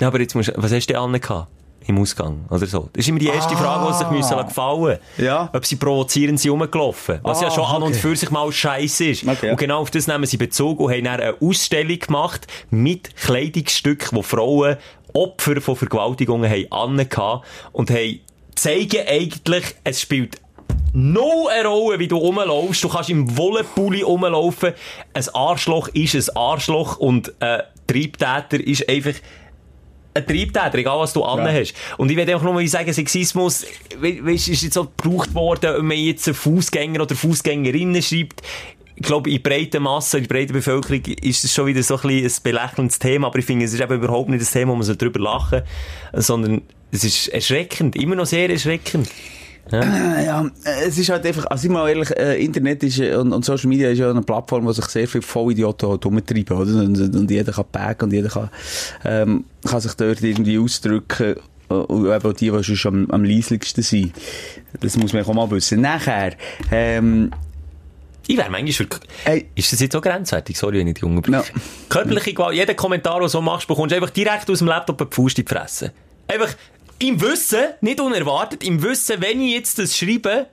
Ja, 0.00 0.08
aber 0.08 0.20
jetzt 0.20 0.34
musst 0.34 0.52
was 0.56 0.72
hast 0.72 0.86
du 0.86 0.92
denn 0.92 1.02
angehabt? 1.02 1.48
im 1.88 1.98
Ausgang 1.98 2.44
oder 2.50 2.66
so. 2.66 2.90
Das 2.92 3.04
ist 3.04 3.08
immer 3.08 3.18
die 3.18 3.28
erste 3.28 3.56
Frage, 3.56 3.90
die 3.90 3.96
sich 3.98 4.10
müssen 4.10 4.36
gefallen 4.36 4.98
Ja. 5.16 5.48
Ob 5.54 5.64
sie 5.64 5.76
provozierend 5.76 6.38
sind 6.38 6.50
rumgelaufen. 6.50 7.20
Was 7.22 7.40
ja 7.40 7.48
Ah, 7.48 7.50
schon 7.50 7.64
an 7.64 7.82
und 7.82 7.92
okay. 7.92 7.98
für 8.00 8.14
sich 8.16 8.30
mal 8.30 8.52
scheiße 8.52 9.06
ist. 9.06 9.26
Okay. 9.26 9.50
Und 9.50 9.56
genau 9.56 9.80
auf 9.80 9.90
das 9.90 10.06
nehmen 10.06 10.26
sie 10.26 10.36
Bezug 10.36 10.80
und 10.80 10.92
haben 10.92 11.04
dann 11.04 11.20
eine 11.20 11.36
Ausstellung 11.40 11.98
gemacht 11.98 12.46
mit 12.70 13.16
Kleidungsstücken, 13.16 14.18
wo 14.18 14.22
Frauen 14.22 14.76
Opfer 15.14 15.62
von 15.62 15.76
Vergewaltigungen 15.76 16.50
haben 16.50 16.70
angehabt 16.70 17.46
und 17.72 17.90
haben 17.90 18.20
zeigen 18.54 19.06
eigentlich, 19.08 19.64
es 19.84 20.02
spielt 20.02 20.38
null 20.92 21.48
eine 21.50 21.68
Rolle, 21.68 21.98
wie 21.98 22.08
du 22.08 22.18
rumlaufst. 22.18 22.84
Du 22.84 22.88
kannst 22.90 23.08
im 23.08 23.36
Wollenpulli 23.36 24.02
rumlaufen. 24.02 24.74
Ein 25.14 25.24
Arschloch 25.32 25.88
ist 25.88 26.14
ein 26.14 26.36
Arschloch 26.36 26.98
und 26.98 27.32
ein 27.40 27.62
Triebtäter 27.86 28.60
ist 28.60 28.86
einfach 28.88 29.14
ein 30.18 30.26
Triebtäter, 30.26 30.74
egal 30.74 30.98
was 30.98 31.12
du 31.12 31.24
anhast. 31.24 31.74
Und 31.96 32.10
ich 32.10 32.16
will 32.16 32.28
einfach 32.28 32.44
nur 32.44 32.54
mal 32.54 32.66
sagen, 32.66 32.92
Sexismus, 32.92 33.66
we 34.00 34.24
weißt, 34.24 34.48
ist 34.48 34.62
jetzt 34.62 34.74
so 34.74 34.84
gebraucht 34.84 35.34
worden, 35.34 35.74
wenn 35.78 35.86
man 35.86 35.96
jetzt 35.96 36.28
einen 36.28 36.34
Fußgänger 36.34 37.02
oder 37.02 37.14
Fußgängerinnen 37.14 38.02
schreibt. 38.02 38.42
Ich 38.96 39.02
glaube, 39.02 39.30
in 39.30 39.40
breiter 39.42 39.78
Masse, 39.78 40.18
in 40.18 40.26
breiter 40.26 40.52
Bevölkerung 40.52 41.02
ist 41.22 41.44
es 41.44 41.54
schon 41.54 41.66
wieder 41.66 41.82
so 41.82 41.96
ein, 41.96 42.02
bisschen 42.02 42.26
ein 42.26 42.42
belächelndes 42.42 42.98
Thema, 42.98 43.28
aber 43.28 43.38
ich 43.38 43.44
finde, 43.44 43.64
es 43.64 43.72
ist 43.72 43.80
eben 43.80 43.94
überhaupt 43.94 44.28
nicht 44.28 44.40
das 44.42 44.50
Thema, 44.50 44.72
wo 44.72 44.76
man 44.76 44.84
so 44.84 44.94
drüber 44.94 45.20
lachen 45.20 45.62
sondern 46.12 46.62
es 46.90 47.04
ist 47.04 47.28
erschreckend, 47.28 47.96
immer 47.96 48.16
noch 48.16 48.26
sehr 48.26 48.50
erschreckend. 48.50 49.08
Ja, 49.70 50.46
äh, 50.64 50.86
es 50.86 50.98
ist 50.98 51.08
halt 51.10 51.26
einfach, 51.26 51.46
also 51.46 51.66
ich 51.66 51.70
mal 51.70 51.88
ehrlich, 51.88 52.10
Internet 52.10 52.82
ist, 52.82 53.00
und, 53.00 53.32
und 53.32 53.44
Social 53.44 53.68
Media 53.68 53.90
ist 53.90 53.98
ja 53.98 54.10
eine 54.10 54.22
Plattform, 54.22 54.64
wo 54.64 54.72
sich 54.72 54.86
sehr 54.86 55.06
viele 55.06 55.22
Vollidioten 55.22 55.88
halt 55.88 56.04
rumtreiben, 56.04 56.56
oder? 56.56 56.72
Und, 56.82 57.14
und, 57.14 57.30
jeder 57.30 57.52
kann 57.52 57.66
packen 57.70 58.04
und 58.04 58.12
jeder 58.12 58.28
kann, 58.28 58.50
ähm, 59.04 59.44
kann 59.64 59.80
sich 59.80 59.94
dort 59.94 60.22
irgendwie 60.22 60.58
ausdrücken. 60.58 61.36
Und 61.68 62.10
eben 62.10 62.34
die, 62.34 62.50
die 62.50 62.76
schon 62.76 62.94
am, 62.94 63.10
am 63.10 63.24
leislichsten 63.24 63.82
sind. 63.82 64.14
Das 64.80 64.96
muss 64.96 65.12
man 65.12 65.22
auch 65.22 65.34
mal 65.34 65.50
wissen. 65.50 65.82
Nachher, 65.82 66.32
ähm, 66.70 67.30
Ich 68.26 68.36
wäre 68.36 68.50
manchmal 68.50 68.72
für... 68.72 68.86
Ey. 69.24 69.48
Ist 69.54 69.72
das 69.72 69.80
jetzt 69.80 69.92
so 69.92 70.00
grenzwertig? 70.00 70.56
Sorry, 70.56 70.78
wenn 70.78 70.88
ich 70.88 70.94
die 70.94 71.04
unterbreche. 71.04 71.52
No. 71.54 71.60
Körperliche 71.88 72.34
Gewalt, 72.34 72.54
jeder 72.54 72.74
Kommentar, 72.74 73.14
den 73.14 73.22
du 73.22 73.28
so 73.28 73.40
machst, 73.40 73.66
bekommst 73.66 73.92
du 73.92 73.96
einfach 73.96 74.10
direkt 74.10 74.50
aus 74.50 74.58
dem 74.58 74.68
Laptop 74.68 75.00
eine 75.00 75.10
Faust 75.10 75.38
in 75.38 75.44
die 75.46 75.54
Fresse. 75.54 75.92
Einfach 76.26 76.54
im 76.98 77.20
Wissen, 77.20 77.64
nicht 77.80 78.00
unerwartet, 78.00 78.64
im 78.64 78.82
Wissen, 78.82 79.20
wenn 79.20 79.40
ich 79.40 79.52
jetzt 79.52 79.78
das 79.78 79.96
schreibe, 79.96 80.46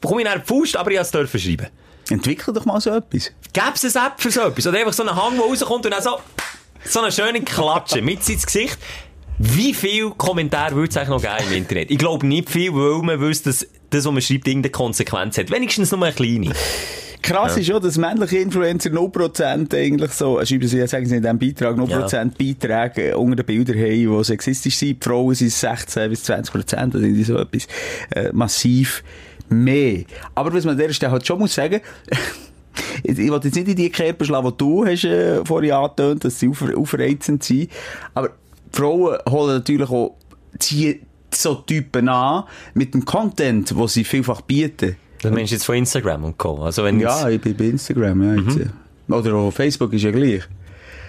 bekomme 0.00 0.22
ich 0.22 0.28
eine 0.28 0.42
Faust, 0.44 0.76
aber 0.76 0.90
ich 0.90 0.98
es 0.98 1.10
dürfen 1.10 1.40
schreiben. 1.40 1.68
entwickle 2.10 2.52
doch 2.52 2.64
mal 2.64 2.80
so 2.80 2.90
etwas. 2.90 3.32
Gäbe 3.52 3.72
es 3.74 3.96
eine 3.96 4.08
App 4.08 4.14
für 4.18 4.30
so 4.30 4.40
etwas? 4.42 4.66
Oder 4.66 4.78
einfach 4.78 4.92
so 4.92 5.02
einen 5.02 5.14
Hang, 5.14 5.36
der 5.36 5.44
rauskommt 5.44 5.86
und 5.86 5.92
dann 5.92 6.02
so, 6.02 6.18
so 6.84 7.00
eine 7.00 7.12
schöne 7.12 7.42
Klatsche 7.42 8.02
mit 8.02 8.28
ins 8.28 8.44
Gesicht. 8.44 8.78
Wie 9.38 9.74
viele 9.74 10.10
Kommentare 10.10 10.74
würde 10.76 10.90
es 10.90 10.96
eigentlich 10.96 11.08
noch 11.08 11.22
geben 11.22 11.50
im 11.50 11.56
Internet? 11.58 11.90
Ich 11.90 11.98
glaube 11.98 12.26
nicht 12.26 12.50
viel, 12.50 12.72
weil 12.74 13.02
man 13.02 13.20
wüsste, 13.20 13.50
dass 13.50 13.66
das, 13.90 14.04
was 14.04 14.12
man 14.12 14.22
schreibt, 14.22 14.46
irgendeine 14.46 14.70
Konsequenz 14.70 15.38
hat. 15.38 15.50
Wenigstens 15.50 15.90
nur 15.90 16.02
eine 16.04 16.14
kleine. 16.14 16.52
Krass 17.24 17.56
ist 17.56 17.66
schon, 17.66 17.82
dass 17.82 17.96
männliche 17.96 18.36
Influencer 18.36 18.90
0% 18.90 19.74
eigentlich 19.74 20.10
so, 20.12 20.38
sie 20.44 20.58
ja, 20.58 20.86
sagen 20.86 21.06
sie 21.06 21.16
in 21.16 21.22
diesem 21.22 21.38
Beitrag, 21.38 21.74
0% 21.74 22.32
Beiträge 22.38 23.12
äh, 23.12 23.14
unter 23.14 23.36
den 23.36 23.46
Bildern 23.46 23.78
haben, 23.78 24.18
die 24.18 24.24
sexistisch 24.24 24.76
sind. 24.76 25.02
Die 25.02 25.08
Frauen 25.08 25.34
sind 25.34 25.50
16 25.50 26.10
bis 26.10 26.28
20%, 26.28 26.74
also 26.76 26.98
irgendwie 26.98 27.24
so 27.24 27.38
etwas, 27.38 27.66
äh, 28.14 28.30
massiv 28.32 29.02
mehr. 29.48 30.04
Aber 30.34 30.52
was 30.52 30.66
man 30.66 30.72
an 30.74 30.78
dieser 30.78 30.92
Stelle 30.92 31.12
halt 31.12 31.26
schon 31.26 31.38
muss 31.38 31.54
sagen, 31.54 31.80
ich 33.02 33.18
ich 33.18 33.30
will 33.30 33.40
jetzt 33.42 33.54
nicht 33.54 33.68
in 33.68 33.76
die 33.76 33.90
Kerbe 33.90 34.22
schlagen, 34.22 34.50
die 34.50 34.56
du 34.58 34.84
hast, 34.84 35.04
äh, 35.04 35.42
vorhin 35.46 35.72
angetönt, 35.72 36.26
dass 36.26 36.38
sie 36.38 36.48
auf, 36.48 36.62
aufreizend 36.76 37.42
sind. 37.42 37.70
Aber 38.12 38.32
Frauen 38.70 39.16
holen 39.30 39.54
natürlich 39.54 39.88
auch, 39.88 40.14
ziehen 40.58 41.00
so 41.32 41.54
Typen 41.54 42.10
an, 42.10 42.44
mit 42.74 42.92
dem 42.92 43.06
Content, 43.06 43.70
den 43.70 43.88
sie 43.88 44.04
vielfach 44.04 44.42
bieten. 44.42 44.96
Das 45.24 45.32
meinst 45.32 45.50
du 45.52 45.56
jetzt 45.56 45.64
von 45.64 45.74
Instagram 45.74 46.24
und 46.24 46.38
Co. 46.38 46.62
Also 46.62 46.84
wenn 46.84 47.00
Ja, 47.00 47.28
ich 47.28 47.40
bin 47.40 47.56
bei 47.56 47.64
Instagram, 47.64 48.22
ja. 48.22 48.42
Jetzt, 48.42 48.58
ja. 49.08 49.16
Oder 49.16 49.34
auch 49.34 49.50
Facebook 49.50 49.92
ist 49.92 50.02
ja 50.02 50.10
gleich. 50.10 50.42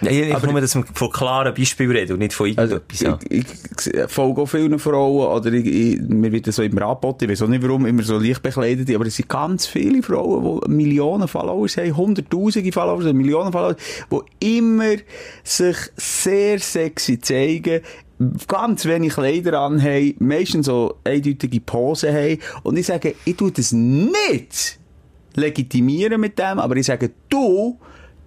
jetzt, 0.02 0.12
ich, 0.12 0.34
aber- 0.34 0.46
nur, 0.52 0.60
dass 0.60 0.74
wir 0.74 0.84
von 0.92 1.10
klaren 1.10 1.54
Beispielen 1.54 1.90
reden 1.90 2.12
und 2.14 2.18
nicht 2.18 2.34
von 2.34 2.46
Also, 2.58 2.74
irgendetwas. 2.74 3.00
ja. 3.00 3.18
ich, 3.30 3.44
ich, 3.86 3.94
ich 3.94 4.10
folge 4.10 4.42
auch 4.42 4.46
vielen 4.46 4.78
Frauen, 4.78 5.26
oder 5.38 5.50
ich, 5.54 5.64
ich, 5.66 6.00
mir 6.02 6.30
wird 6.32 6.52
so 6.52 6.62
immer 6.62 6.82
angeboten, 6.82 7.24
ich 7.24 7.30
weiß 7.30 7.42
auch 7.42 7.48
nicht 7.48 7.62
warum, 7.62 7.86
immer 7.86 8.02
so 8.02 8.18
leicht 8.18 8.42
bekleidet, 8.42 8.94
aber 8.94 9.06
es 9.06 9.16
sind 9.16 9.28
ganz 9.30 9.66
viele 9.66 10.02
Frauen, 10.02 10.60
die 10.66 10.70
Millionen 10.70 11.26
Followers 11.28 11.78
haben, 11.78 11.96
hunderttausende 11.96 12.70
Followers, 12.72 13.10
Millionen 13.14 13.50
Followers, 13.52 13.76
die 14.40 14.58
immer 14.58 14.96
sich 15.42 15.76
sehr 15.96 16.58
sexy 16.58 17.18
zeigen, 17.18 17.80
ganz 18.48 18.84
wenig 18.86 19.14
Kleider 19.14 19.60
anhaben, 19.60 20.14
meistens 20.18 20.66
so 20.66 20.96
eindeutige 21.04 21.60
Posen 21.60 22.14
haben, 22.14 22.38
und 22.62 22.76
ich 22.78 22.86
sage, 22.86 23.14
ich 23.24 23.36
tue 23.36 23.52
das 23.52 23.72
nicht 23.72 24.78
legitimieren 25.34 26.20
mit 26.20 26.38
dem, 26.38 26.58
aber 26.58 26.76
ich 26.76 26.86
sage, 26.86 27.10
du 27.28 27.78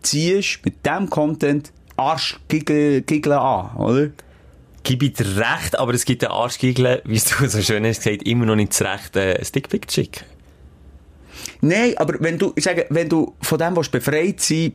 ziehst 0.02 0.60
mit 0.64 0.86
dem 0.86 1.10
Content 1.10 1.72
Arschgiggeln 1.98 3.04
an, 3.34 3.76
oder? 3.78 4.10
Gib 4.84 5.04
ich 5.04 5.14
dir 5.14 5.38
recht, 5.38 5.78
aber 5.78 5.94
es 5.94 6.06
gibt 6.06 6.22
den 6.22 6.30
Arschgiggeln, 6.30 7.02
wie 7.06 7.20
du 7.40 7.48
so 7.48 7.62
schön 7.62 7.86
hast 7.86 8.04
gesagt, 8.04 8.24
immer 8.24 8.46
noch 8.46 8.56
nicht 8.56 8.72
das 8.72 8.82
Recht, 8.82 9.16
äh, 9.16 9.44
Stickpick 9.44 9.92
schicken. 9.92 10.24
Nein, 11.62 11.94
aber 11.98 12.16
wenn 12.20 12.38
du, 12.38 12.54
ich 12.56 12.64
sage, 12.64 12.86
wenn 12.90 13.10
du 13.10 13.36
von 13.42 13.58
dem 13.58 13.76
willst 13.76 13.92
befreit 13.92 14.40
sein 14.40 14.74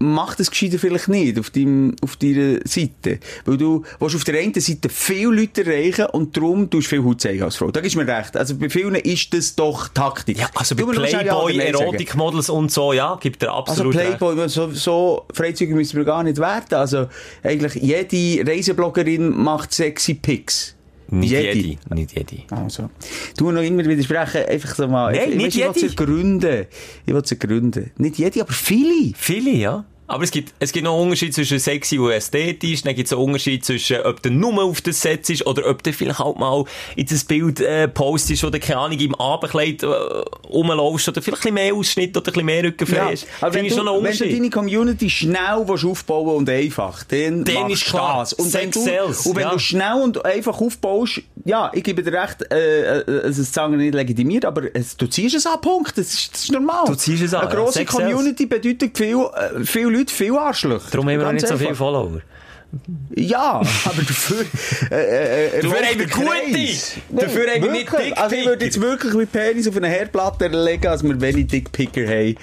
mach 0.00 0.34
das 0.34 0.50
gescheiter 0.50 0.78
vielleicht 0.78 1.08
nicht 1.08 1.38
auf, 1.38 1.50
deinem, 1.50 1.94
auf 2.02 2.16
deiner 2.16 2.58
Seite. 2.64 3.18
Weil 3.44 3.56
du 3.56 3.84
willst 4.00 4.16
auf 4.16 4.24
der 4.24 4.40
einen 4.40 4.54
Seite 4.54 4.88
viele 4.88 5.30
Leute 5.30 5.64
erreichen 5.64 6.06
und 6.06 6.36
darum 6.36 6.68
tust 6.70 6.86
du 6.86 6.96
viel 6.96 7.04
Haut 7.04 7.20
zeigen 7.20 7.42
als 7.42 7.56
Frau. 7.56 7.70
Da 7.70 7.80
gibst 7.80 7.96
du 7.96 8.00
mir 8.02 8.08
recht. 8.08 8.36
Also 8.36 8.56
bei 8.56 8.68
vielen 8.68 8.94
ist 8.96 9.32
das 9.34 9.54
doch 9.54 9.88
Taktik. 9.88 10.38
Ja, 10.38 10.48
also 10.54 10.74
bei 10.74 10.82
Playboy. 10.84 11.58
Erotikmodels 11.58 12.50
und 12.50 12.70
so, 12.70 12.92
ja, 12.92 13.16
gibt 13.20 13.42
Also 13.44 13.54
absolut 13.54 13.94
recht. 13.96 14.18
Playboy, 14.18 14.48
so, 14.48 14.70
so 14.72 15.26
freizügig 15.32 15.74
müssen 15.74 15.96
wir 15.96 16.04
gar 16.04 16.22
nicht 16.22 16.38
werden. 16.38 16.74
Also 16.74 17.06
eigentlich 17.42 17.74
jede 17.74 18.50
Reisebloggerin 18.50 19.30
macht 19.30 19.72
sexy 19.72 20.14
Pics. 20.14 20.73
Nicht 21.08 21.30
Jede. 21.30 21.58
jede. 21.58 21.94
Nicht 21.94 22.16
jede. 22.16 22.42
Also. 22.50 22.90
Du 23.36 23.50
noch 23.50 23.62
immer 23.62 23.84
widersprechen, 23.84 24.44
einfach 24.48 24.74
so 24.74 24.88
mal. 24.88 25.12
Nein, 25.12 25.32
ich, 25.32 25.36
nicht 25.36 25.46
weißt, 25.46 25.56
ich 25.56 25.62
will 25.64 25.82
jede. 25.82 25.90
sie 25.90 25.96
gründen. 25.96 26.66
Ich 27.06 27.14
will 27.14 27.24
sie 27.24 27.38
gründen. 27.38 27.90
Nicht 27.98 28.18
jede, 28.18 28.40
aber 28.42 28.52
viele. 28.52 29.12
Viele, 29.16 29.50
ja. 29.50 29.84
Aber 30.06 30.22
es 30.22 30.30
gibt, 30.30 30.52
es 30.58 30.72
gibt 30.72 30.84
noch 30.84 30.94
einen 30.94 31.04
Unterschied 31.04 31.34
zwischen 31.34 31.58
sexy 31.58 31.98
und 31.98 32.10
ästhetisch. 32.10 32.82
Dann 32.82 32.94
gibt 32.94 33.06
es 33.06 33.12
einen 33.12 33.22
Unterschied 33.22 33.64
zwischen, 33.64 34.02
ob 34.02 34.22
du 34.22 34.30
nur 34.30 34.62
auf 34.62 34.82
das 34.82 35.00
Set 35.00 35.28
ist 35.30 35.46
oder 35.46 35.66
ob 35.68 35.82
du 35.82 35.92
vielleicht 35.94 36.18
halt 36.18 36.38
mal 36.38 36.64
in 36.94 37.06
das 37.06 37.24
Bild 37.24 37.60
äh, 37.60 37.88
postest 37.88 38.44
oder 38.44 38.58
keine 38.58 38.80
Ahnung, 38.80 38.98
im 38.98 39.14
Abendkleid 39.14 39.82
äh, 39.82 39.86
rumlaufst 39.86 41.08
oder 41.08 41.22
vielleicht 41.22 41.46
ein 41.46 41.54
bisschen 41.54 41.54
mehr 41.54 41.74
Ausschnitt 41.74 42.16
oder 42.16 42.26
ein 42.26 42.32
bisschen 42.32 42.46
mehr 42.46 42.64
Rückenfrei 42.64 43.12
hast. 43.12 43.26
aber 43.40 43.54
wenn 43.54 43.66
du, 43.66 43.76
wenn 43.76 44.18
du 44.18 44.28
deine 44.28 44.50
Community 44.50 45.08
schnell 45.08 45.64
willst 45.66 45.84
aufbauen 45.84 46.36
und 46.36 46.50
einfach, 46.50 47.02
dann, 47.04 47.44
Dann 47.44 47.70
ist 47.70 47.86
klar. 47.86 48.20
das. 48.20 48.34
Und 48.34 48.52
wenn, 48.52 48.70
du, 48.70 48.82
sells, 48.82 49.24
und 49.24 49.36
wenn 49.36 49.42
ja. 49.44 49.52
du 49.52 49.58
schnell 49.58 50.02
und 50.02 50.22
einfach 50.24 50.60
aufbaust, 50.60 51.22
ja, 51.46 51.70
ich 51.74 51.82
gebe 51.82 52.02
dir 52.02 52.12
recht, 52.12 52.42
äh, 52.52 53.00
äh, 53.00 53.10
es 53.26 53.38
ist 53.38 53.54
sagen 53.54 53.76
nicht 53.78 53.94
legitimiert, 53.94 54.44
aber 54.44 54.64
es, 54.74 54.96
du 54.96 55.06
ziehst 55.06 55.34
es 55.34 55.46
an, 55.46 55.60
Punkt. 55.60 55.96
Das 55.96 56.12
ist, 56.12 56.34
das 56.34 56.42
ist 56.44 56.52
normal. 56.52 56.84
Du 56.86 56.94
ziehst 56.94 57.22
es 57.22 57.32
an, 57.32 57.42
Eine 57.42 57.50
ja. 57.50 57.56
grosse 57.56 57.78
Sex 57.78 57.92
sells. 57.92 58.12
Community 58.12 58.46
bedeutet 58.46 58.96
viel, 58.96 59.16
äh, 59.16 59.64
viele 59.64 59.93
Leute, 59.94 60.12
viel 60.12 60.36
Arschlöcher. 60.36 60.90
Darum 60.90 61.08
haben 61.08 61.18
wir 61.18 61.24
Ganz 61.24 61.42
nicht 61.42 61.48
so 61.48 61.56
viele. 61.56 61.74
Follower. 61.74 62.20
Ja, 63.14 63.60
aber 63.84 64.02
dafür, 64.02 64.44
äh, 64.90 65.46
äh, 65.46 65.62
Dafür 65.62 65.86
haben 65.86 65.98
wir 65.98 66.06
gute. 66.06 66.68
Dafür 67.10 67.46
haben 67.50 67.62
wir 67.62 67.70
nicht. 67.70 67.92
Dickpicker. 67.92 68.22
Also 68.22 68.36
ich 68.36 68.46
würde 68.46 68.64
jetzt 68.64 68.80
wirklich 68.80 69.14
mit 69.14 69.32
Penis 69.32 69.68
auf 69.68 69.76
eine 69.76 69.88
Herdplatte 69.88 70.48
legen, 70.48 70.86
als 70.86 71.02
wir 71.02 71.20
wenig 71.20 71.46
Dickpicker 71.48 72.06
haben, 72.06 72.36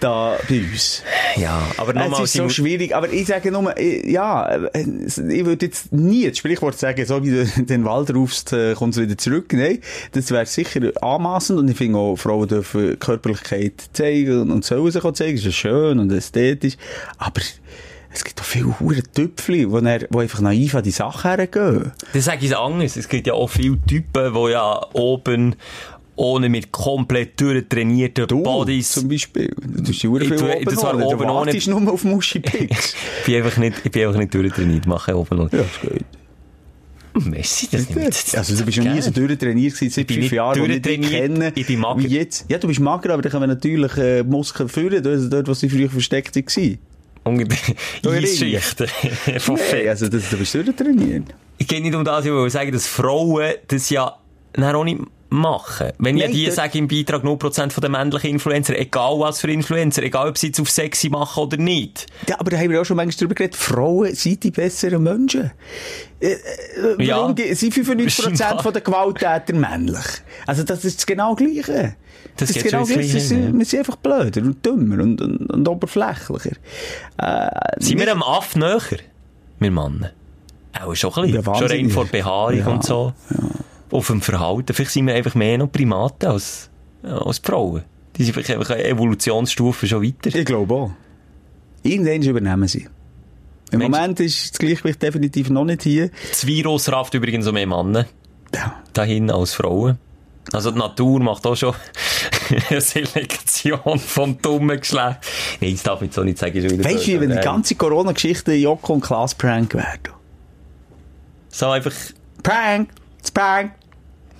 da 0.00 0.36
bei 0.48 0.60
uns. 0.60 1.02
Ja, 1.36 1.62
aber 1.76 1.94
Es 1.94 2.02
nochmal, 2.02 2.24
ist 2.24 2.32
so 2.34 2.48
schwierig, 2.48 2.94
aber 2.94 3.10
ich 3.12 3.26
sage 3.26 3.50
nur, 3.50 3.78
ja, 3.80 4.58
ich 4.74 5.16
würde 5.16 5.66
jetzt 5.66 5.92
nie 5.92 6.28
das 6.28 6.38
Sprichwort 6.38 6.78
sagen, 6.78 7.04
so 7.06 7.22
wie 7.24 7.30
du 7.30 7.46
den 7.64 7.84
Wald 7.84 8.14
rufst, 8.14 8.54
kommst 8.76 8.98
du 8.98 9.02
wieder 9.02 9.18
zurück. 9.18 9.52
Nein, 9.52 9.78
das 10.12 10.30
wäre 10.30 10.46
sicher 10.46 10.80
anmassend 11.02 11.58
und 11.58 11.70
ich 11.70 11.76
finde 11.76 11.98
auch, 11.98 12.16
Frauen 12.16 12.48
dürfen 12.48 12.98
Körperlichkeit 12.98 13.90
zeigen 13.92 14.50
und 14.50 14.64
sollen 14.64 14.90
sich 14.90 15.04
auch 15.04 15.12
zeigen, 15.12 15.36
das 15.36 15.40
ist 15.40 15.46
ja 15.46 15.52
schön 15.52 15.98
und 15.98 16.12
ästhetisch, 16.12 16.76
aber 17.18 17.40
es 18.12 18.24
gibt 18.24 18.40
auch 18.40 18.44
viele 18.44 18.78
hure 18.80 19.02
Tüpfli, 19.02 19.70
wo, 19.70 19.78
er, 19.78 20.06
wo 20.10 20.18
einfach 20.18 20.40
naiv 20.40 20.74
an 20.74 20.82
die 20.82 20.90
Sache 20.90 21.28
hergehen. 21.28 21.92
Das 22.12 22.24
sage 22.24 22.44
ich 22.44 22.56
anders. 22.56 22.96
Es 22.96 23.08
gibt 23.08 23.26
ja 23.26 23.34
auch 23.34 23.48
viele 23.48 23.78
Typen, 23.86 24.34
die 24.34 24.50
ja 24.50 24.80
oben 24.94 25.54
ohne 26.16 26.48
mit 26.50 26.70
komplett 26.70 27.40
durchtrainierten 27.40 28.26
Du, 28.26 28.42
Bodies. 28.42 28.92
zum 28.92 29.08
Beispiel. 29.08 29.54
Du 29.58 29.82
die 29.90 30.08
hure 30.08 30.22
Ich 30.24 30.28
viel 30.28 30.42
oben 30.42 30.64
das 30.66 30.82
war 30.82 30.94
oben 30.94 31.00
Du 31.18 31.24
ohne- 31.24 31.34
wartest 31.46 31.68
nur 31.68 31.90
auf 31.92 32.04
Muschi-Picks. 32.04 32.94
Ich 33.20 33.26
bin 33.26 33.36
einfach 33.36 33.56
nicht, 33.58 33.76
ich 33.84 33.90
bin 33.90 34.06
einfach 34.06 34.18
nicht 34.18 34.34
durchtrainiert, 34.34 34.86
mache 34.86 35.16
oben 35.16 35.38
noch. 35.38 35.52
ja, 35.52 35.58
das 35.60 35.80
geht. 35.80 36.04
Messi, 37.26 37.68
das 37.70 37.88
nimmt 37.90 38.36
Also 38.36 38.56
du 38.56 38.64
bist 38.64 38.78
noch 38.78 38.92
nie 38.92 39.00
so 39.00 39.10
durchtrainiert 39.10 39.74
gewesen, 39.74 39.90
seit 39.92 40.06
fünf 40.08 40.20
nicht 40.20 40.32
Jahren, 40.32 40.62
ich 40.70 40.82
dich 40.82 40.98
durchtrainiert, 41.00 41.34
kenne. 41.34 41.52
ich 41.56 41.66
bin 41.66 41.80
mager. 41.80 42.02
Wie 42.02 42.06
jetzt. 42.08 42.46
Ja, 42.48 42.58
du 42.58 42.68
bist 42.68 42.80
mager, 42.80 43.12
aber 43.12 43.22
dann 43.22 43.32
können 43.32 43.42
wir 43.42 43.46
natürlich 43.48 43.96
äh, 43.96 44.22
Muskeln 44.22 44.68
führen, 44.68 45.02
dort, 45.02 45.32
dort, 45.32 45.48
wo 45.48 45.54
sie 45.54 45.68
früher 45.68 45.90
versteckt 45.90 46.36
waren. 46.36 46.78
Eisschichten 48.06 48.88
von 49.38 49.54
Nee, 49.54 49.60
Fett. 49.60 49.88
also 49.88 50.08
das, 50.08 50.30
du 50.30 50.36
bist 50.38 50.54
durchtrainiert. 50.54 51.24
Ich 51.58 51.66
gehe 51.68 51.80
nicht 51.80 51.94
um 51.94 52.04
das, 52.04 52.24
ich 52.24 52.30
will 52.32 52.48
sagen, 52.50 52.72
dass 52.72 52.86
Frauen 52.86 53.54
das 53.68 53.90
ja 53.90 54.16
dann 54.54 54.74
auch 54.74 54.84
nicht 54.84 55.00
machen. 55.30 55.92
Wenn 55.98 56.16
ja 56.16 56.26
Nein, 56.26 56.34
die 56.34 56.46
das- 56.46 56.56
sagen 56.56 56.76
im 56.78 56.88
Beitrag 56.88 57.22
0% 57.24 57.72
von 57.72 57.80
den 57.80 57.92
männlichen 57.92 58.30
Influencer, 58.30 58.76
egal 58.78 59.18
was 59.20 59.40
für 59.40 59.50
Influencer, 59.50 60.02
egal 60.02 60.28
ob 60.28 60.36
sie 60.36 60.48
jetzt 60.48 60.60
auf 60.60 60.68
sexy 60.70 61.08
machen 61.08 61.42
oder 61.44 61.56
nicht. 61.56 62.06
Ja, 62.28 62.38
aber 62.38 62.50
da 62.50 62.58
haben 62.58 62.70
wir 62.70 62.80
auch 62.80 62.84
schon 62.84 62.96
manchmal 62.96 63.18
drüber 63.20 63.34
geredet. 63.34 63.56
Frauen 63.56 64.14
sind 64.14 64.42
die 64.42 64.50
besseren 64.50 65.02
Menschen. 65.02 65.52
Äh, 66.20 66.32
äh, 66.98 67.02
Ja. 67.04 67.32
sind 67.54 67.72
95% 67.72 68.36
Scheinbar. 68.38 68.62
von 68.62 68.72
der 68.72 68.82
Gewalttäter 68.82 69.54
männlich? 69.54 70.04
Also 70.46 70.64
das 70.64 70.84
ist 70.84 70.98
das 70.98 71.06
genau 71.06 71.34
Gleiche. 71.34 71.94
Das 72.36 72.50
ist 72.50 72.62
geht 72.62 72.70
schon 72.72 72.80
ins 72.80 72.88
Gleiche. 72.90 73.00
Gleiche 73.10 73.14
Wir 73.14 73.20
sind, 73.20 73.44
ja. 73.52 73.58
wir 73.58 73.64
sind 73.64 73.78
einfach 73.80 73.96
blöder 73.96 74.42
und 74.42 74.64
dümmer 74.66 75.02
und, 75.02 75.20
und, 75.22 75.46
und 75.50 75.68
oberflächlicher. 75.68 76.56
Äh, 77.18 77.48
Sind 77.78 77.98
wir 78.00 78.10
am 78.12 78.22
Aff 78.22 78.56
näher? 78.56 78.80
Wir 79.58 79.70
Mann. 79.70 80.08
Auch 80.82 80.94
schon 80.94 81.12
ein 81.14 81.22
bisschen. 81.32 81.44
Ja, 81.44 81.54
schon 81.54 81.66
rein 81.68 81.90
vor 81.90 82.04
Behaarung 82.06 82.58
Ja, 82.58 82.66
und 82.68 82.84
so. 82.84 83.12
Auf 83.90 84.06
dem 84.08 84.20
Verhalten. 84.20 84.72
Vielleicht 84.74 84.92
sind 84.92 85.06
wir 85.06 85.14
einfach 85.14 85.34
mehr 85.34 85.58
noch 85.58 85.70
Primaten 85.72 86.26
als, 86.28 86.70
als 87.02 87.38
Frauen. 87.38 87.84
Die 88.16 88.24
sind 88.24 88.34
vielleicht 88.34 88.50
einfach 88.50 88.70
eine 88.70 88.84
Evolutionsstufe 88.84 89.86
schon 89.86 90.02
weiter. 90.02 90.34
Ich 90.36 90.44
glaube 90.44 90.74
auch. 90.74 90.90
Irgendwann 91.82 92.22
übernehmen 92.22 92.68
sie. 92.68 92.88
Im 93.72 93.78
Mensch- 93.78 93.90
Moment 93.96 94.20
ist 94.20 94.50
das 94.52 94.58
Gleichgewicht 94.58 95.00
definitiv 95.02 95.48
noch 95.50 95.64
nicht 95.64 95.82
hier. 95.82 96.10
Das 96.28 96.46
Virus 96.46 96.90
rafft 96.90 97.14
übrigens 97.14 97.46
auch 97.46 97.52
mehr 97.52 97.66
Männer 97.66 98.06
Ja. 98.54 98.74
dahin 98.92 99.30
als 99.30 99.54
Frauen. 99.54 99.98
Also 100.52 100.70
die 100.72 100.78
Natur 100.78 101.20
macht 101.20 101.46
auch 101.46 101.54
schon 101.56 101.74
eine 102.70 102.80
Selektion 102.80 103.98
vom 103.98 104.40
dummen 104.42 104.80
Geschlecht. 104.80 105.18
Nein, 105.60 105.72
das 105.74 105.82
darf 105.84 106.02
ich 106.02 106.12
so 106.12 106.24
nicht 106.24 106.38
sagen. 106.38 106.84
Weißt 106.84 107.06
du, 107.06 107.20
wenn 107.20 107.30
die 107.30 107.36
ganze 107.36 107.74
Corona-Geschichte 107.76 108.52
Joko 108.54 108.94
und 108.94 109.00
Klaas 109.02 109.34
Prank 109.34 109.74
wäre? 109.74 109.98
So 111.48 111.66
einfach... 111.70 111.92
Prank! 112.42 112.90
Das 113.20 113.30
Prank! 113.30 113.72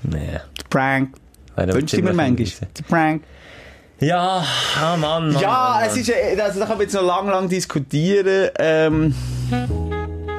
Nee. 0.03 0.40
Das 0.57 0.64
Prank! 0.68 1.16
Du 1.57 1.66
dir 1.66 1.86
ziemlich 1.86 2.14
manchmal? 2.14 2.68
Prank! 2.88 3.22
Ja, 4.01 4.44
ah 4.80 4.96
Mann, 4.96 5.30
Mann, 5.32 5.42
Ja, 5.42 5.78
Mann, 5.78 5.88
es 5.88 5.96
ist, 5.96 6.09
äh, 6.09 6.40
also 6.40 6.59
da 6.59 6.66
kann 6.66 6.78
man 6.78 6.86
jetzt 6.86 6.94
noch 6.94 7.03
lang, 7.03 7.28
lang 7.28 7.48
diskutieren. 7.48 8.51
Ähm, 8.59 9.14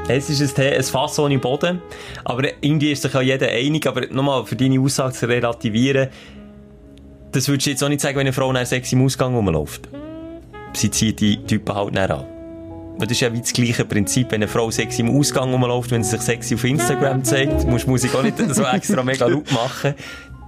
Es 0.07 0.29
ist 0.29 0.59
ein, 0.59 0.73
ein 0.73 0.83
Fass 0.83 1.19
ohne 1.19 1.37
Boden. 1.37 1.81
Aber 2.23 2.43
irgendwie 2.61 2.91
ist 2.91 3.03
sich 3.03 3.13
ja 3.13 3.21
jeder 3.21 3.49
einig. 3.49 3.85
Aber 3.85 4.01
nochmal, 4.07 4.45
für 4.45 4.55
deine 4.55 4.79
Aussage 4.79 5.13
zu 5.13 5.27
relativieren, 5.27 6.09
das 7.31 7.47
würdest 7.47 7.67
du 7.67 7.69
jetzt 7.71 7.83
auch 7.83 7.89
nicht 7.89 8.01
sagen, 8.01 8.15
wenn 8.15 8.21
eine 8.21 8.33
Frau 8.33 8.51
nach 8.51 8.65
sexy 8.65 8.95
im 8.95 9.05
Ausgang 9.05 9.35
rumläuft. 9.35 9.87
Sie 10.73 10.89
zieht 10.89 11.19
die 11.19 11.43
Typen 11.45 11.75
halt 11.75 11.91
nicht 11.93 12.09
an. 12.09 12.25
Weil 13.01 13.07
Das 13.07 13.17
ist 13.17 13.21
ja 13.21 13.33
wie 13.33 13.41
das 13.41 13.51
gleiche 13.51 13.83
Prinzip. 13.83 14.27
Wenn 14.29 14.43
eine 14.43 14.47
Frau 14.47 14.69
sexy 14.69 15.01
im 15.01 15.17
Ausgang 15.17 15.51
rumläuft, 15.51 15.89
wenn 15.89 16.03
sie 16.03 16.11
sich 16.11 16.21
sexy 16.21 16.53
auf 16.53 16.63
Instagram 16.63 17.23
zeigt, 17.23 17.65
musst 17.65 17.87
du 17.87 17.89
Musik 17.89 18.13
auch 18.13 18.21
nicht 18.21 18.37
so 18.37 18.63
extra 18.63 19.01
mega 19.01 19.25
laut 19.25 19.51
machen. 19.51 19.95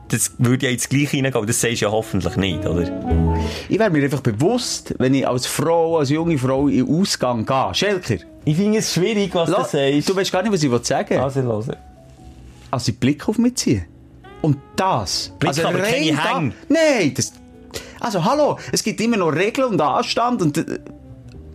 Das 0.09 0.33
würde 0.37 0.67
ja 0.67 0.71
ins 0.71 0.87
Gleiche 0.87 1.17
reingehen, 1.17 1.33
aber 1.33 1.47
das 1.47 1.59
sagst 1.59 1.81
du 1.81 1.85
ja 1.85 1.91
hoffentlich 1.91 2.35
nicht, 2.35 2.63
oder? 2.67 2.87
ich 3.69 3.79
wäre 3.79 3.89
mir 3.89 4.03
einfach 4.03 4.21
bewusst, 4.21 4.93
wenn 4.99 5.15
ich 5.15 5.27
als 5.27 5.47
Frau, 5.47 5.97
als 5.97 6.11
junge 6.11 6.37
Frau 6.37 6.67
in 6.67 6.85
den 6.85 7.01
Ausgang 7.01 7.43
gehe. 7.43 7.73
Schelker, 7.73 8.17
Ich 8.45 8.55
finde 8.55 8.77
es 8.77 8.93
schwierig, 8.93 9.33
was 9.33 9.49
la- 9.49 9.63
du 9.63 10.15
weißt 10.15 10.31
gar 10.31 10.43
nicht, 10.43 10.53
was 10.53 10.61
ich 10.61 10.85
sagen 10.85 11.09
will. 11.09 11.17
Also, 11.17 11.41
los. 11.41 11.65
Also 12.69 12.91
den 12.91 12.99
Blick 12.99 13.27
auf 13.27 13.39
mich 13.39 13.55
ziehen. 13.55 13.85
Und 14.43 14.57
das. 14.75 15.31
Blick, 15.39 15.47
also 15.49 15.67
aber 15.67 15.79
keine 15.79 16.21
Hänge. 16.21 16.53
Nein, 16.69 17.13
das... 17.15 17.33
Also 17.99 18.23
hallo, 18.23 18.59
es 18.71 18.83
gibt 18.83 19.01
immer 19.01 19.17
noch 19.17 19.29
Regeln 19.29 19.69
und 19.69 19.81
Anstand 19.81 20.43
und... 20.43 20.63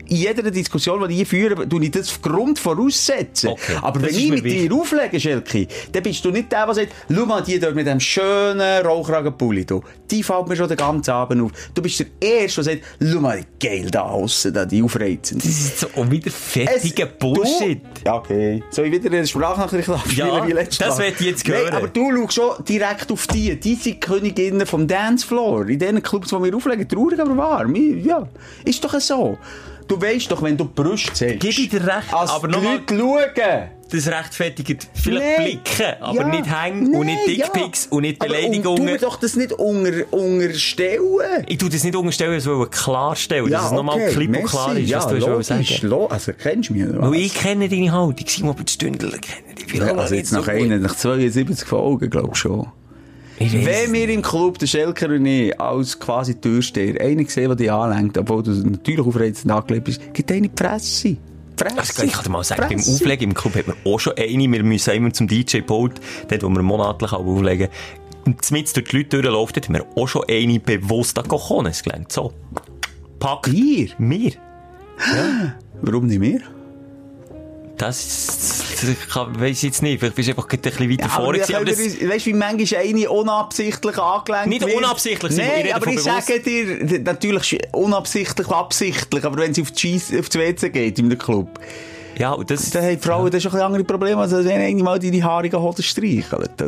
In 0.08 0.16
jeder 0.16 0.50
Diskussion, 0.50 1.06
die 1.08 1.22
ich 1.22 1.28
führe, 1.28 1.68
tue 1.68 1.84
ich 1.84 1.90
das 1.90 2.20
Grund 2.20 2.58
voraussetzen. 2.58 3.50
Okay, 3.50 3.76
Aber 3.82 4.00
das 4.00 4.10
wenn 4.10 4.18
ich 4.18 4.30
mit 4.30 4.44
wichtig. 4.44 4.68
dir 4.68 4.74
auflege, 4.74 5.20
Schelke, 5.20 5.66
dann 5.92 6.02
bist 6.02 6.24
du 6.24 6.30
nicht 6.30 6.50
der, 6.50 6.64
der 6.66 6.74
sagt, 6.74 6.88
schau 7.14 7.26
mal, 7.26 7.42
die 7.42 7.58
dort 7.58 7.74
mit 7.74 7.86
dem 7.86 8.00
schönen 8.00 8.86
Rauchragenpulli, 8.86 9.64
du. 9.66 9.82
Die 10.10 10.22
fällt 10.22 10.48
mir 10.48 10.56
schon 10.56 10.68
den 10.68 10.76
ganzen 10.78 11.10
Abend 11.10 11.42
auf. 11.42 11.50
Du 11.74 11.82
bist 11.82 12.00
der 12.00 12.06
Erste, 12.20 12.62
der 12.62 12.72
sagt, 12.74 12.84
schau 13.02 13.20
mal, 13.20 13.42
geil 13.60 13.88
da 13.90 14.02
aussen, 14.02 14.54
da, 14.54 14.64
die 14.64 14.82
aufreizend. 14.82 15.44
Das 15.44 15.50
ist 15.50 15.80
so 15.80 15.88
wieder 16.10 16.30
fettiger 16.30 17.06
Bullshit. 17.06 17.82
Du, 17.82 18.00
ja, 18.06 18.14
okay. 18.14 18.62
Soll 18.70 18.86
ich 18.86 18.92
wieder 18.92 19.14
eine 19.14 19.26
Sprachnachricht 19.26 19.88
abspielen 19.90 20.28
Ja, 20.28 20.46
wie 20.46 20.52
letztes 20.52 20.78
das 20.78 20.96
Mal? 20.98 21.04
will 21.06 21.14
ich 21.18 21.26
jetzt 21.26 21.46
Nein, 21.46 21.58
hören. 21.58 21.74
aber 21.74 21.88
du 21.88 22.10
schaust 22.16 22.32
schon 22.34 22.64
direkt 22.64 23.12
auf 23.12 23.26
die. 23.26 23.60
Die 23.60 23.74
sind 23.74 24.00
Königinnen 24.00 24.66
vom 24.66 24.86
Dancefloor. 24.86 25.68
In 25.68 25.78
den 25.78 26.02
Clubs, 26.02 26.28
die 26.30 26.42
wir 26.42 26.56
auflegen. 26.56 26.88
Traurig, 26.88 27.20
aber 27.20 27.36
wahr. 27.36 27.66
Ja, 27.76 28.26
ist 28.64 28.82
doch 28.82 28.98
so. 29.00 29.36
Du 29.88 30.00
weißt 30.00 30.30
doch, 30.30 30.42
wenn 30.42 30.56
du 30.56 30.66
Brust 30.66 31.16
siehst. 31.16 31.40
Gib 31.40 31.58
ich 31.58 31.68
dir 31.70 31.80
recht, 31.84 32.12
als 32.12 32.30
aber 32.30 32.46
die 32.48 32.54
noch 32.54 32.62
Leute 32.90 32.94
schauen. 33.42 33.68
Das 33.90 34.06
rechtfertigt 34.06 34.86
vielleicht 34.92 35.38
Nee. 35.38 35.44
Blicken, 35.64 36.02
aber 36.02 36.20
Ja. 36.20 36.28
nicht 36.28 36.44
Hängen 36.62 36.94
und 36.94 37.06
nicht 37.06 37.18
Nee, 37.26 37.36
Dickpics 37.36 37.84
ja. 37.86 37.92
und 37.92 38.02
nicht 38.02 38.20
Aber 38.20 38.28
Beleidigungen. 38.34 38.66
Und 38.68 38.76
tu 38.76 38.82
mir 38.82 38.98
doch 38.98 39.16
das 39.18 39.34
nicht 39.34 39.50
unter, 39.52 40.12
unterstellen. 40.12 41.46
Ich 41.46 41.56
tue 41.56 41.70
das 41.70 41.84
nicht 41.84 41.96
unterstellen, 41.96 42.34
es 42.34 42.44
will 42.44 42.66
klarstellen, 42.70 43.50
dass 43.50 43.66
es 43.66 43.72
nochmal 43.72 44.10
klipp 44.10 44.36
und 44.36 44.44
klar 44.44 44.76
ist, 44.76 44.90
ja, 44.90 44.98
was 44.98 45.06
du 45.06 45.12
willst 45.14 45.26
logisch, 45.26 45.46
sagen 45.46 45.92
Also, 46.10 46.32
kennst 46.34 46.68
du 46.68 46.74
mich, 46.74 46.84
oder 46.86 47.00
Weil 47.00 47.10
was? 47.12 47.16
ich 47.18 47.34
kenne 47.34 47.68
deine 47.68 47.90
Haltung, 47.92 48.26
Simon 48.26 48.56
Stündler 48.68 49.18
kenne 49.18 49.54
dich 49.54 49.72
Ja, 49.74 49.94
also 49.94 50.14
jetzt 50.14 50.32
nach 50.32 50.46
einer, 50.48 50.76
nach 50.76 50.94
72 50.94 51.66
Folgen, 51.66 52.10
glaube 52.10 52.30
ich 52.32 52.38
schon. 52.38 52.68
Wenn 53.38 53.92
wir 53.92 54.08
im 54.08 54.22
Club, 54.22 54.58
der 54.58 54.66
Schelker 54.66 55.08
und 55.10 55.26
ich, 55.26 55.58
als 55.60 55.98
quasi 55.98 56.34
Türsteher, 56.34 57.00
einen 57.00 57.24
gesehen, 57.24 57.48
der 57.48 57.56
dich 57.56 57.70
anlenkt, 57.70 58.18
obwohl 58.18 58.42
du 58.42 58.50
natürlich 58.50 59.06
aufreizend 59.06 59.52
angelegt 59.52 59.84
bist, 59.84 60.14
gibt 60.14 60.30
eine 60.32 60.48
die 60.48 60.56
Fresse. 60.56 61.16
Also, 61.76 62.04
ich 62.04 62.12
kann 62.12 62.24
dir 62.24 62.30
mal 62.30 62.44
sagen, 62.44 62.66
beim 62.68 62.78
Fresse. 62.78 62.94
Auflegen 62.94 63.30
im 63.30 63.34
Club 63.34 63.54
hat 63.56 63.66
man 63.66 63.76
auch 63.84 63.98
schon 63.98 64.14
eine, 64.16 64.50
wir 64.50 64.62
müssen 64.62 64.94
immer 64.94 65.12
zum 65.12 65.28
DJ-Pult, 65.28 66.00
dort 66.28 66.42
wo 66.42 66.48
wir 66.48 66.62
monatlich 66.62 67.12
auflegen, 67.12 67.68
mit 68.50 68.76
durch 68.76 68.88
die 68.88 68.96
Leute 68.96 69.22
durchläuft, 69.22 69.68
haben 69.68 69.74
wir 69.74 69.86
auch 69.96 70.06
schon 70.06 70.22
eine 70.28 70.60
bewusst 70.60 71.18
an 71.18 71.26
Cojones 71.26 71.82
gelernt. 71.82 72.12
So. 72.12 72.32
Pack. 73.18 73.48
Wir. 73.50 74.32
Warum 75.82 76.06
nicht 76.06 76.18
mehr? 76.18 76.40
Das, 77.78 78.64
das 78.80 79.08
kann, 79.12 79.40
weiss 79.40 79.58
ich 79.58 79.62
jetzt 79.64 79.82
nicht. 79.82 80.00
Vielleicht 80.00 80.16
bist 80.16 80.28
du 80.28 80.32
einfach 80.32 80.48
ein 80.50 80.58
bisschen 80.60 80.90
weiter 80.90 81.10
aber 81.10 81.32
wir 81.32 81.40
gewesen, 81.40 81.54
aber 81.54 81.64
können 81.64 81.98
das, 82.00 82.08
weißt 82.10 82.26
du, 82.26 82.30
wie 82.30 82.34
manchmal 82.34 82.80
eine 82.82 83.10
unabsichtlich 83.10 83.98
angelenkt 83.98 84.48
Nicht 84.48 84.66
wird? 84.66 84.74
unabsichtlich, 84.76 85.32
Simon, 85.32 85.50
ich 85.64 85.74
aber 85.74 85.86
ich 85.86 85.96
bewusst. 85.96 86.26
sage 86.26 86.40
dir, 86.40 87.00
natürlich 87.00 87.58
unabsichtlich, 87.72 88.48
absichtlich, 88.48 89.24
aber 89.24 89.36
wenn 89.38 89.54
sie 89.54 89.62
auf, 89.62 89.70
die 89.70 89.98
Scheisse- 89.98 90.18
auf 90.18 90.28
das 90.28 90.40
WC 90.40 90.70
geht 90.70 90.98
in 90.98 91.06
einem 91.06 91.18
Club, 91.18 91.48
ja, 92.18 92.32
und 92.32 92.50
das, 92.50 92.70
dann 92.70 92.82
haben 92.82 92.96
die 92.96 93.06
Frauen 93.06 93.30
dann 93.30 93.40
schon 93.40 93.52
ein 93.54 93.60
andere 93.60 93.84
Probleme, 93.84 94.20
als 94.20 94.32
wenn 94.32 94.48
eine 94.60 94.82
mal 94.82 94.98
deine 94.98 95.22
haarigen 95.22 95.60
Hoden 95.60 95.84
streichelt, 95.84 96.32
oder? 96.60 96.66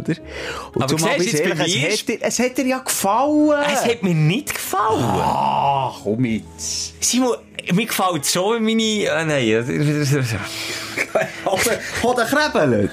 Und 0.75 0.83
Aber 0.83 0.87
zumal 0.87 1.21
jetzt 1.21 1.41
ehrlich, 1.41 1.85
es, 1.89 2.01
hat 2.03 2.09
dir, 2.09 2.19
es 2.21 2.39
hat 2.39 2.57
dir 2.57 2.67
ja 2.67 2.79
gefallen. 2.79 3.61
es 3.75 3.85
hat 3.85 4.01
mir 4.05 4.15
nicht 4.15 4.55
gefallen. 4.55 5.03
Ah, 5.03 5.93
komm 6.05 6.25
jetzt. 6.25 7.03
Simon, 7.03 7.35
mir 7.73 7.87
gefällt 7.87 8.25
wenn 8.37 8.63
meine, 8.65 9.13
ah, 9.13 9.25
nein, 9.25 9.65
Hoden 12.03 12.27
krebeln. 12.27 12.91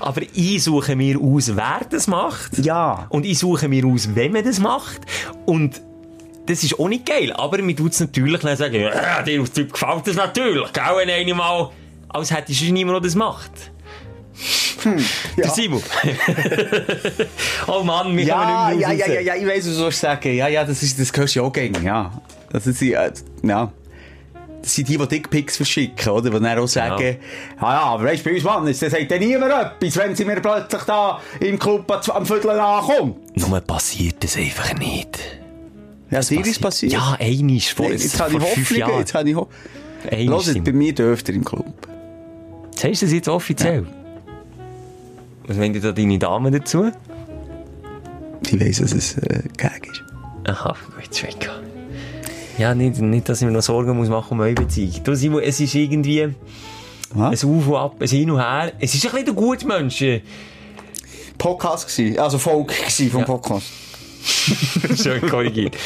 aber 0.00 0.22
ich 0.34 0.62
suche 0.62 0.96
mir 0.96 1.20
aus, 1.20 1.56
wer 1.56 1.80
das 1.88 2.06
macht. 2.06 2.58
Ja. 2.58 3.06
Und 3.08 3.24
ich 3.24 3.38
suche 3.38 3.68
mir 3.68 3.84
aus, 3.86 4.14
wenn 4.14 4.32
man 4.32 4.44
das 4.44 4.58
macht. 4.58 5.00
Und 5.44 5.80
das 6.46 6.62
ist 6.62 6.78
auch 6.78 6.88
nicht 6.88 7.06
geil. 7.06 7.32
Aber 7.32 7.58
mir 7.58 7.74
tut 7.74 7.92
es 7.92 8.00
natürlich 8.00 8.40
dann 8.40 8.56
sagen, 8.56 8.80
ja, 8.80 9.22
dir 9.22 9.42
auf 9.42 9.50
Typ 9.50 9.72
gefällt 9.72 10.06
das 10.06 10.16
natürlich. 10.16 10.72
Gell, 10.72 10.84
wenn 10.96 11.10
einer 11.10 11.34
mal, 11.34 11.70
als 12.08 12.30
hätte 12.30 12.54
schon 12.54 12.72
niemand, 12.72 12.96
der 12.96 13.00
das 13.02 13.14
macht. 13.14 13.50
Der 15.36 15.50
Simon. 15.50 15.82
oh 17.66 17.82
Mann, 17.82 18.16
wir 18.16 18.24
Ja, 18.24 18.70
ja, 18.70 18.92
ja, 18.92 19.06
ja, 19.06 19.20
ja, 19.20 19.34
ich 19.34 19.46
weiss, 19.46 19.66
was 19.66 19.76
du 19.76 19.90
sagen. 19.90 20.34
Ja, 20.34 20.48
ja, 20.48 20.64
das, 20.64 20.82
ist, 20.82 21.00
das 21.00 21.10
hörst 21.14 21.34
du 21.34 21.40
ja 21.40 21.46
auch 21.46 21.52
gerne, 21.52 21.80
ja. 21.82 22.12
Das 22.50 22.66
ist, 22.66 22.80
ja. 22.80 23.72
Das 24.66 24.74
sind 24.74 24.88
die, 24.88 24.98
die 24.98 25.06
Dickpics 25.06 25.58
verschicken, 25.58 26.08
oder? 26.10 26.28
Die 26.28 26.40
dann 26.40 26.58
auch 26.58 26.66
sagen, 26.66 27.00
ja, 27.00 27.12
ja, 27.62 27.80
aber 27.82 28.02
weißt 28.02 28.26
du, 28.26 28.30
bei 28.30 28.34
uns 28.34 28.42
Mann, 28.42 28.66
das 28.66 28.80
sagt 28.80 29.08
dann 29.08 29.20
niemand 29.20 29.52
etwas, 29.52 29.96
wenn 29.96 30.16
sie 30.16 30.24
mir 30.24 30.40
plötzlich 30.40 30.82
da 30.82 31.20
im 31.38 31.56
Club 31.56 31.88
am- 32.12 32.26
Viertel 32.26 32.50
ankommt. 32.50 33.36
Nur 33.38 33.60
passiert 33.60 34.24
das 34.24 34.36
einfach 34.36 34.74
nicht. 34.74 35.20
Ja, 36.10 36.18
dir 36.18 36.44
ist 36.44 36.60
passiert. 36.60 36.94
Ja, 36.94 37.16
einiges 37.20 37.68
vor, 37.68 37.86
Nee, 37.86 37.92
jetzt 37.92 38.18
habe 38.20 38.32
ich 38.32 38.40
Hoffnung, 38.40 38.98
jetzt 38.98 39.14
habe 39.14 39.30
ich 39.30 39.36
Hoffnung. 39.36 39.54
Hört, 40.10 40.64
bei 40.64 40.72
mir 40.72 40.92
dürft 40.92 41.28
ihr 41.28 41.36
im 41.36 41.44
Club. 41.44 41.66
Sagst 42.74 43.02
du 43.02 43.06
das 43.06 43.12
jetzt 43.12 43.28
offiziell? 43.28 43.86
Was 45.46 45.56
meint 45.58 45.82
da 45.84 45.92
deine 45.92 46.18
Dame 46.18 46.50
dazu? 46.50 46.90
Die 48.42 48.60
weiss, 48.60 48.78
dass 48.78 48.92
es 48.92 49.16
äh, 49.18 49.42
Gag 49.56 49.86
ist. 49.92 50.02
Aha, 50.48 50.74
gut, 50.96 51.16
Schwecka. 51.16 51.52
Ja, 52.58 52.74
nicht, 52.74 52.98
nicht, 53.00 53.28
dass 53.28 53.40
ich 53.42 53.46
mir 53.46 53.52
noch 53.52 53.62
Sorgen 53.62 53.96
muss 53.96 54.08
machen 54.08 54.32
um 54.32 54.40
eure 54.40 54.54
Beziehung. 54.54 54.92
Du, 55.04 55.14
Simon, 55.14 55.42
es 55.42 55.60
ist 55.60 55.74
irgendwie 55.74 56.28
Was? 57.12 57.44
ein 57.44 57.50
Auf 57.50 57.68
und 57.68 57.76
Ab, 57.76 57.96
ein 58.00 58.08
Hin 58.08 58.30
und 58.30 58.38
Her. 58.40 58.72
Es 58.78 58.94
ist 58.94 59.04
ein 59.04 59.10
bisschen 59.10 59.26
der 59.26 59.34
Gutmensch. 59.34 60.04
Podcast 61.36 61.86
gewesen, 61.94 62.18
also 62.18 62.38
Folge 62.38 62.72
gewesen 62.74 63.10
vom 63.10 63.24
Podcast. 63.26 63.66
Schön 65.02 65.20
korrigiert. 65.28 65.76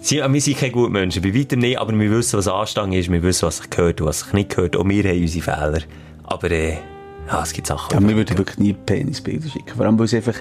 Sie, 0.00 0.16
wir 0.16 0.40
sind 0.40 0.56
keine 0.56 0.72
guten 0.72 0.92
Menschen, 0.92 1.20
bei 1.20 1.34
weitem 1.34 1.58
nicht, 1.60 1.78
aber 1.78 1.92
wir 1.92 2.10
wissen, 2.10 2.38
was 2.38 2.48
Anstand 2.48 2.94
ist, 2.94 3.12
wir 3.12 3.22
wissen, 3.22 3.46
was 3.46 3.58
sich 3.58 3.68
gehört 3.68 4.00
und 4.00 4.06
was 4.06 4.20
sich 4.20 4.32
nicht 4.32 4.48
gehört. 4.54 4.76
Auch 4.76 4.88
wir 4.88 5.04
haben 5.04 5.20
unsere 5.20 5.44
Fehler. 5.44 5.80
Aber, 6.24 6.50
äh, 6.50 6.78
ja, 7.26 7.42
es 7.42 7.52
gibt 7.52 7.66
Sachen. 7.66 7.92
Ja, 7.92 8.08
wir 8.08 8.16
würden 8.16 8.38
wirklich 8.38 8.56
nie 8.58 8.72
Penisbilder 8.72 9.50
schicken. 9.50 9.76
Vor 9.76 9.84
allem, 9.84 9.98
weil 9.98 10.06
es 10.06 10.14
einfach... 10.14 10.36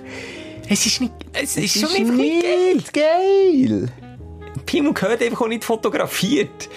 es 0.69 0.85
ist 0.85 1.01
nicht, 1.01 1.13
es 1.33 1.57
ist 1.57 1.75
Es 1.75 1.81
schon 1.81 1.89
einfach 1.99 2.13
nicht 2.15 2.93
geil. 2.93 3.89
geil. 3.89 3.91
Pimmel 4.65 4.93
gehört 4.93 5.21
einfach 5.21 5.41
auch 5.41 5.47
nicht 5.47 5.63
fotografiert. 5.63 6.69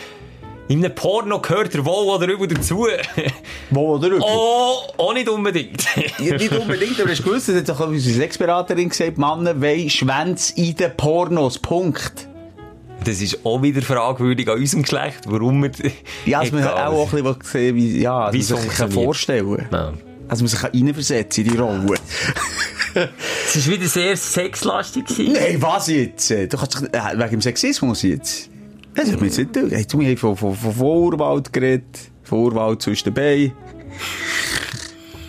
In 0.69 0.85
einem 0.85 0.95
Porno 0.95 1.41
gehört 1.41 1.75
er 1.75 1.85
wohl 1.85 2.15
oder 2.15 2.29
übel 2.29 2.47
dazu. 2.47 2.87
Wo 3.71 3.97
oder 3.97 4.09
rüber? 4.13 4.25
oh, 4.25 4.77
auch 4.97 5.13
nicht 5.13 5.29
unbedingt. 5.29 5.85
Ja, 6.19 6.37
nicht 6.37 6.53
unbedingt, 6.53 7.01
aber 7.01 7.11
hast 7.11 7.19
du 7.19 7.25
gewusst, 7.25 7.49
das 7.49 7.57
hat 7.57 7.71
auch 7.71 7.89
unsere 7.89 8.15
Sexberaterin 8.15 8.89
gesagt, 8.89 9.19
Männer 9.19 9.61
wollen 9.61 9.91
Schwänze 9.91 10.55
in 10.55 10.77
den 10.77 10.97
Pornos. 10.97 11.59
Punkt. 11.59 12.29
Das 13.05 13.21
ist 13.21 13.45
auch 13.45 13.63
wieder 13.63 13.83
fragwürdig 13.83 14.49
an 14.49 14.59
unserem 14.59 14.83
Geschlecht, 14.83 15.21
warum 15.27 15.63
wir... 15.63 15.71
Ja, 16.27 16.41
dass 16.41 16.53
man 16.53 16.63
Egal. 16.63 16.87
auch 16.89 17.13
ein 17.13 17.25
bisschen 17.25 17.43
sehen 17.43 17.77
wie, 17.77 18.01
ja, 18.01 18.33
Wie 18.33 18.39
man 18.39 18.47
sich 18.47 18.69
kann 18.69 18.93
vorstellen 18.93 19.67
Ja. 19.73 19.93
Also 20.31 20.45
man 20.45 20.49
sich 20.49 20.63
reinversetzen 20.63 21.45
in 21.45 21.51
die 21.51 21.57
Rolle. 21.59 21.99
Es 23.53 23.67
war 23.67 23.75
wieder 23.75 23.89
sehr 23.89 24.17
sexlastig. 24.17 25.05
Nein, 25.19 25.61
was 25.61 25.89
jetzt? 25.89 26.31
Du 26.31 26.47
kannst 26.49 26.81
dich, 26.81 26.95
äh, 26.95 27.19
wegen 27.19 27.31
dem 27.31 27.41
Sexismus 27.41 28.03
jetzt. 28.03 28.49
Das 28.95 29.11
hat 29.11 29.21
mir 29.21 29.27
jetzt 29.27 29.39
nicht 29.39 29.57
durch. 29.57 29.73
Hey, 29.73 29.85
du, 29.85 30.01
haben 30.01 30.17
von, 30.17 30.37
von, 30.37 30.55
von 30.55 30.73
Vorwald 30.73 31.53
geredet. 31.53 32.13
Vorwald 32.23 32.81
zwischen 32.81 33.13
dabei. 33.13 33.53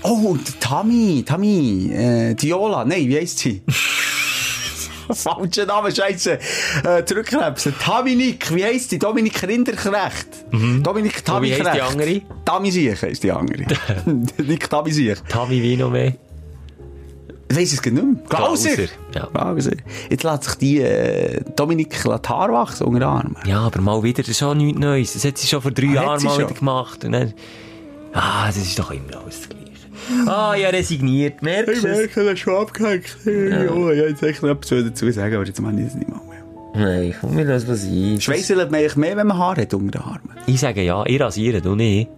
Oh, 0.03 0.29
und 0.29 0.59
Tammy, 0.59 1.23
Tammy, 1.25 1.91
äh, 1.91 2.35
Diola, 2.35 2.85
nein, 2.85 3.07
wie 3.07 3.17
heisst 3.17 3.39
sie? 3.39 3.61
Falscher 5.15 5.65
Name, 5.65 5.91
Scheiße. 5.93 6.39
Äh, 6.83 7.05
zurückkrebsen. 7.05 7.73
Dominik, 7.85 8.53
wie 8.55 8.63
heisst 8.63 8.91
die? 8.91 8.99
Dominik 8.99 9.41
Rinderknecht. 9.45 10.27
Dominik 10.51 10.83
Und 11.27 11.41
Mhm. 11.41 11.43
wie 11.43 11.51
Tamiknecht. 11.51 11.65
heisst 11.65 11.75
die 11.75 11.81
andere? 11.81 12.21
Tammy 12.45 12.71
Siech 12.71 13.01
heisst 13.01 13.23
die 13.23 13.31
andere. 13.31 13.65
Nick 14.45 14.69
Tammy 14.69 14.91
Siech. 14.91 15.19
Tavi 15.29 15.61
wie 15.61 15.77
noch 15.77 15.89
mehr? 15.91 16.13
Ich 17.49 17.57
weiss 17.57 17.73
es 17.73 17.83
nicht 17.83 17.93
mehr. 17.93 18.05
Glauser, 18.29 18.69
ja. 19.13 19.25
Glauser. 19.33 19.71
Jetzt 20.09 20.23
lässt 20.23 20.43
sich 20.45 20.55
die 20.55 20.79
äh, 20.79 21.41
Dominik 21.55 21.93
Haare 22.05 22.53
wachsen 22.53 22.85
unter 22.87 23.07
Armen. 23.07 23.35
Ja, 23.45 23.59
aber 23.59 23.81
mal 23.81 24.01
wieder, 24.03 24.21
das 24.23 24.29
ist 24.29 24.41
auch 24.43 24.53
nichts 24.53 24.79
Neues. 24.79 25.13
Das 25.13 25.25
hat 25.25 25.37
sie 25.37 25.47
schon 25.47 25.61
vor 25.61 25.71
drei 25.71 25.87
Ah, 25.89 25.93
Jahren 25.95 26.23
mal 26.23 26.29
schon? 26.35 26.45
wieder 26.47 26.57
gemacht. 26.57 27.03
Und 27.03 27.11
dann, 27.11 27.33
ah, 28.13 28.47
das 28.47 28.55
ist 28.55 28.79
doch 28.79 28.91
immer 28.91 29.17
alles 29.21 29.41
das 29.41 29.49
Ah, 30.27 30.55
ja, 30.55 30.69
resigniert, 30.69 31.41
merkst 31.41 31.83
du 31.83 31.87
es? 31.87 32.13
das 32.13 32.25
ist 32.25 32.39
schon 32.39 32.55
abgehängt. 32.55 33.17
Ja. 33.25 33.71
Oh, 33.71 33.89
ja, 33.91 34.05
jetzt 34.05 34.23
echt 34.23 34.41
noch 34.41 34.49
etwas 34.49 34.69
dazu 34.69 35.11
sagen, 35.11 35.35
aber 35.35 35.45
jetzt 35.45 35.61
mache 35.61 35.75
ich 35.77 35.85
das 35.85 35.95
nicht 35.95 36.09
mehr. 36.09 36.21
Nein, 36.73 37.13
komm, 37.19 37.37
wir 37.37 37.43
lassen 37.45 37.67
was 37.67 37.83
sein. 37.83 38.21
Schweissen 38.21 38.55
lässt 38.57 38.71
man 38.71 38.79
eigentlich 38.79 38.95
mehr, 38.95 39.17
wenn 39.17 39.27
man 39.27 39.37
Haare 39.37 39.61
hat 39.61 39.73
unter 39.73 39.99
den 39.99 40.07
Armen. 40.07 40.29
Ich 40.47 40.59
sage 40.59 40.81
ja, 40.83 41.03
ich 41.05 41.19
rasiere, 41.19 41.61
du 41.61 41.75
nicht. 41.75 42.09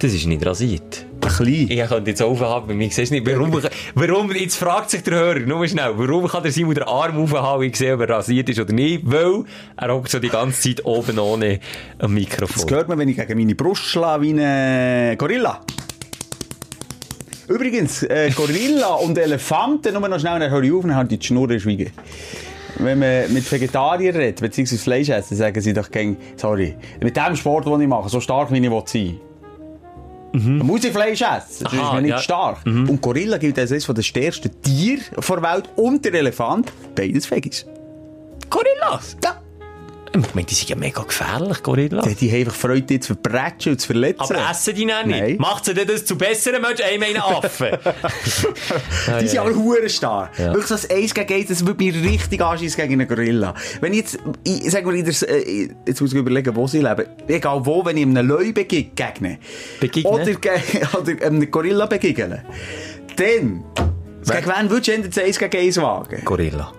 Das 0.00 0.12
ist 0.12 0.26
nicht 0.26 0.46
rasiert. 0.46 1.06
Ein 1.20 1.28
klein. 1.28 1.66
Ich 1.68 1.88
könnte 1.88 2.10
jetzt 2.10 2.22
aufhaben, 2.22 2.76
mir 2.76 2.88
siehst 2.88 3.10
du 3.10 3.16
nicht. 3.16 3.26
Warum, 3.26 3.52
warum, 3.94 4.30
jetzt 4.32 4.56
fragt 4.56 4.90
sich 4.90 5.02
der 5.02 5.14
Hörer, 5.14 5.40
nur 5.40 5.66
schnell, 5.66 5.92
warum 5.96 6.28
kann 6.28 6.44
der 6.44 6.52
Simon 6.52 6.74
den 6.74 6.84
Arm 6.84 7.20
aufhaben, 7.20 7.64
ich 7.64 7.76
sehe, 7.76 7.94
ob 7.94 8.00
er 8.02 8.10
rasiert 8.10 8.48
ist 8.48 8.60
oder 8.60 8.72
nicht? 8.72 9.02
Weil 9.04 9.42
er 9.76 9.92
hockt 9.92 10.10
so 10.10 10.20
die 10.20 10.28
ganze 10.28 10.60
Zeit 10.68 10.84
oben 10.84 11.18
ohne 11.18 11.58
Das 11.98 12.08
Mikrofon. 12.08 12.70
hört 12.70 12.88
man, 12.88 12.98
wenn 12.98 13.08
ich 13.08 13.16
gegen 13.16 13.36
meine 13.38 13.56
Brust 13.56 13.82
schlage 13.82 14.22
wie 14.22 14.40
ein 14.40 15.18
Gorilla. 15.18 15.60
Übrigens, 17.48 18.04
äh, 18.04 18.30
Gorilla 18.30 18.94
und 19.02 19.18
Elefanten, 19.18 19.94
nur 19.94 20.08
noch 20.08 20.20
schnell, 20.20 20.38
dann 20.38 20.50
höre 20.50 20.62
ich 20.62 20.72
auf 20.72 20.84
und 20.84 20.94
halt 20.94 21.10
die 21.10 21.18
Schnurren 21.20 21.58
schweigen. 21.58 21.90
Wenn 22.78 23.00
man 23.00 23.32
mit 23.32 23.50
Vegetariern 23.50 24.14
redet, 24.14 24.40
beziehungsweise 24.40 24.80
Fleisch 24.80 25.08
essen, 25.08 25.36
sagen 25.36 25.60
sie 25.60 25.72
doch 25.72 25.90
gegen, 25.90 26.16
sorry, 26.36 26.76
mit 27.02 27.16
dem 27.16 27.34
Sport, 27.34 27.66
den 27.66 27.80
ich 27.80 27.88
mache, 27.88 28.08
so 28.08 28.20
stark 28.20 28.52
wie 28.52 28.58
ich 28.58 28.70
will 28.70 29.18
sein 30.40 30.58
Dann 30.58 30.66
muss 30.66 30.84
ich 30.84 30.92
Fleisch 30.92 31.20
essen, 31.22 31.46
sonst 31.48 31.72
ist 31.72 31.78
Aha, 31.80 31.92
man 31.94 32.02
nicht 32.02 32.10
ja. 32.12 32.18
stark. 32.18 32.58
Und 32.64 33.00
Gorilla 33.00 33.38
gilt 33.38 33.58
als 33.58 33.72
eines 33.72 33.86
der 33.86 34.02
stärksten 34.02 34.50
Tiere 34.62 35.00
der 35.16 35.42
Welt 35.42 35.68
und 35.76 36.04
der 36.04 36.14
Elefant, 36.14 36.72
beides 36.94 37.30
Veggies. 37.30 37.66
Gorillas? 38.50 39.16
Ja. 39.22 39.37
Ich 40.14 40.34
meine, 40.34 40.46
die 40.46 40.54
sind 40.54 40.68
ja 40.68 40.76
mega 40.76 41.02
gefährlich, 41.02 41.62
Gorillas. 41.62 42.06
Die, 42.06 42.14
die 42.14 42.30
haben 42.30 42.40
einfach 42.40 42.54
Freude, 42.54 42.82
dich 42.82 43.02
zu 43.02 43.14
verbrechen 43.14 43.72
und 43.72 43.80
zu 43.80 43.86
verletzen. 43.88 44.20
Aber 44.20 44.50
essen 44.50 44.74
die 44.74 44.86
dann 44.86 45.08
nicht? 45.08 45.20
Nein. 45.20 45.36
Macht 45.38 45.64
sie 45.64 45.74
denn 45.74 45.86
das 45.86 46.04
zu 46.04 46.16
besseren 46.16 46.62
Menschen? 46.62 46.84
Ich 46.92 46.98
meine 46.98 47.24
Affen. 47.24 47.78
Die 49.20 49.28
sind 49.28 49.38
aber 49.38 49.54
hure 49.54 49.88
stark. 49.88 50.38
Ja. 50.38 50.52
Wirklich, 50.52 50.68
das 50.68 50.90
Eins 50.90 51.14
gegen 51.14 51.34
Eins, 51.34 51.48
das 51.48 51.66
würde 51.66 51.84
mich 51.84 51.94
richtig 51.94 52.40
anschießen 52.40 52.80
gegen 52.80 53.00
einen 53.00 53.08
Gorilla. 53.08 53.54
Wenn 53.80 53.92
ich 53.92 54.00
jetzt, 54.00 54.18
ich, 54.44 54.70
sag 54.70 54.84
mal, 54.84 54.94
in 54.94 55.04
der, 55.04 55.14
äh, 55.28 55.68
jetzt 55.86 56.00
muss 56.00 56.12
ich 56.12 56.18
überlegen, 56.18 56.54
wo 56.56 56.66
sie 56.66 56.80
leben. 56.80 57.06
Egal 57.26 57.64
wo, 57.64 57.84
wenn 57.84 57.96
ich 57.96 58.04
einem 58.04 58.26
Löwe 58.26 58.52
begegne. 58.52 59.38
Begegne? 59.80 60.10
Oder, 60.10 60.32
oder 61.00 61.26
einem 61.26 61.50
Gorilla 61.50 61.86
begegne. 61.86 62.44
Dann, 63.16 63.64
gegen 64.24 64.46
wen 64.46 64.70
würdest 64.70 64.88
du 64.88 64.92
eher 64.92 64.98
das 65.08 65.18
Eins 65.18 65.38
gegen 65.38 65.56
Eins 65.56 65.76
wagen? 65.76 66.24
Gorilla. 66.24 66.72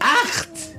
Echt? 0.00 0.69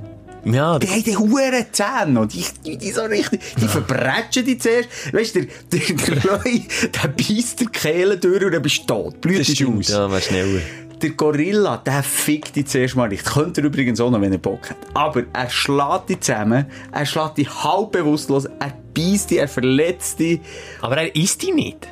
Ja, 0.44 0.80
Die 0.80 0.88
haben 0.88 1.04
die 1.04 1.16
huren 1.18 1.66
Zähne 1.72 2.20
und 2.20 2.34
die, 2.34 2.44
die, 2.66 2.78
die 2.78 2.92
so 2.92 3.02
richtig, 3.04 3.42
die 3.62 3.68
verbrechen 3.68 4.46
die 4.46 4.58
zuerst. 4.58 4.90
Weißt 5.14 5.36
du, 5.36 5.46
der, 5.46 5.80
der, 5.80 5.96
der 5.96 6.16
Löwe, 6.16 6.62
der 6.82 7.08
beißt 7.10 7.60
die 7.60 7.66
Kehle 7.68 8.18
durch 8.18 8.44
und 8.44 8.52
dann 8.52 8.62
bist 8.62 8.80
du 8.82 8.86
tot. 8.86 9.22
Blüht 9.22 9.48
ist 9.48 9.64
aus. 9.64 9.88
Ja, 9.90 10.08
mal 10.08 10.22
schneller. 10.22 10.62
Der 11.02 11.10
Gorilla, 11.12 11.78
der 11.78 12.04
fickt 12.04 12.56
dich 12.56 12.68
zuerst 12.68 12.96
mal 12.96 13.10
nicht. 13.10 13.26
Könnte 13.26 13.62
er 13.62 13.66
übrigens 13.66 14.00
auch 14.00 14.12
noch, 14.12 14.22
wenn 14.22 14.32
er 14.32 14.38
Bock 14.38 14.70
hat. 14.70 14.78
Aber 14.94 15.24
er 15.34 15.50
schlägt 15.50 16.10
dich 16.10 16.20
zusammen, 16.22 16.66
er 16.92 17.06
schlägt 17.06 17.38
dich 17.38 17.64
halb 17.64 17.92
bewusstlos, 17.92 18.46
er 18.46 18.74
beißt 18.96 19.32
dich, 19.32 19.40
er 19.40 19.48
verletzt 19.48 20.20
dich. 20.20 20.42
Aber 20.82 20.98
er 20.98 21.16
isst 21.16 21.42
die 21.42 21.52
nicht. 21.52 21.88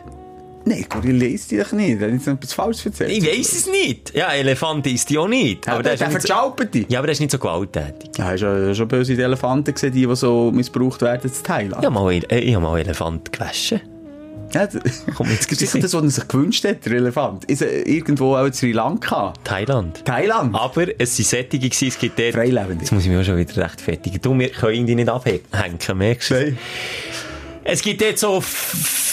Nein, 0.65 0.85
Gorilla 0.89 1.25
isst 1.25 1.49
dich 1.51 1.63
doch 1.63 1.71
nicht. 1.71 1.99
Hat 2.01 2.11
jetzt 2.11 2.27
noch 2.27 2.33
etwas 2.35 2.53
Falsches 2.53 2.85
erzählt. 2.87 3.11
Ich 3.11 3.25
weiss 3.25 3.53
es 3.53 3.67
nicht. 3.67 4.13
Ja, 4.13 4.33
Elefant 4.33 4.85
isst 4.87 5.09
die 5.09 5.17
auch 5.17 5.27
nicht. 5.27 5.67
Aber 5.67 5.81
der, 5.81 5.93
ist 5.93 6.01
der 6.01 6.09
nicht 6.09 6.21
so, 6.21 6.27
verjaubt 6.27 6.75
dich. 6.75 6.85
Ja, 6.89 6.99
aber 6.99 7.07
der 7.07 7.13
ist 7.13 7.19
nicht 7.21 7.31
so 7.31 7.39
gewalttätig. 7.39 8.11
Ja, 8.17 8.25
hast 8.25 8.41
du 8.41 8.75
schon 8.75 8.87
böse 8.87 9.13
Elefanten 9.13 9.73
gesehen, 9.73 9.93
die, 9.93 10.05
die 10.05 10.15
so 10.15 10.51
missbraucht 10.51 11.01
werden 11.01 11.31
zu 11.31 11.41
Thailand? 11.41 11.81
Ich 11.81 11.85
habe 11.85 11.93
mal, 11.93 12.11
äh, 12.13 12.39
ich 12.39 12.53
hab 12.55 12.61
mal 12.61 12.77
Elefant 12.79 13.31
gewaschen. 13.31 13.81
Ja, 14.53 14.65
das 14.65 15.05
Kommt 15.15 15.29
jetzt 15.29 15.51
ist 15.51 15.59
sicher 15.59 15.79
das, 15.79 15.93
was 15.93 16.01
er 16.03 16.09
sich 16.09 16.27
gewünscht 16.27 16.65
hat, 16.65 16.83
der 16.83 16.93
Elefant. 16.93 17.45
Ist 17.45 17.61
er 17.61 17.85
irgendwo 17.85 18.35
auch 18.35 18.45
in 18.45 18.53
Sri 18.53 18.71
Lanka? 18.71 19.31
Thailand. 19.43 20.03
Thailand? 20.05 20.55
Aber 20.55 20.87
es 20.99 21.15
sind 21.15 21.27
Sättige 21.27 21.69
gewesen, 21.69 21.87
es 21.89 21.99
gibt 21.99 22.17
dort... 22.17 22.33
Freilebende. 22.33 22.81
Jetzt 22.83 22.91
muss 22.91 23.03
ich 23.03 23.09
mich 23.09 23.19
auch 23.19 23.23
schon 23.23 23.37
wieder 23.37 23.55
rechtfertigen. 23.57 24.19
Du, 24.21 24.37
wir 24.37 24.49
können 24.49 24.87
die 24.87 24.95
nicht 24.95 25.07
abhängen, 25.07 25.41
merkst 25.95 26.31
du? 26.31 26.33
Nein. 26.33 26.57
Es 27.63 27.83
gibt 27.83 28.01
dort 28.01 28.17
so 28.17 28.37
f- 28.37 29.08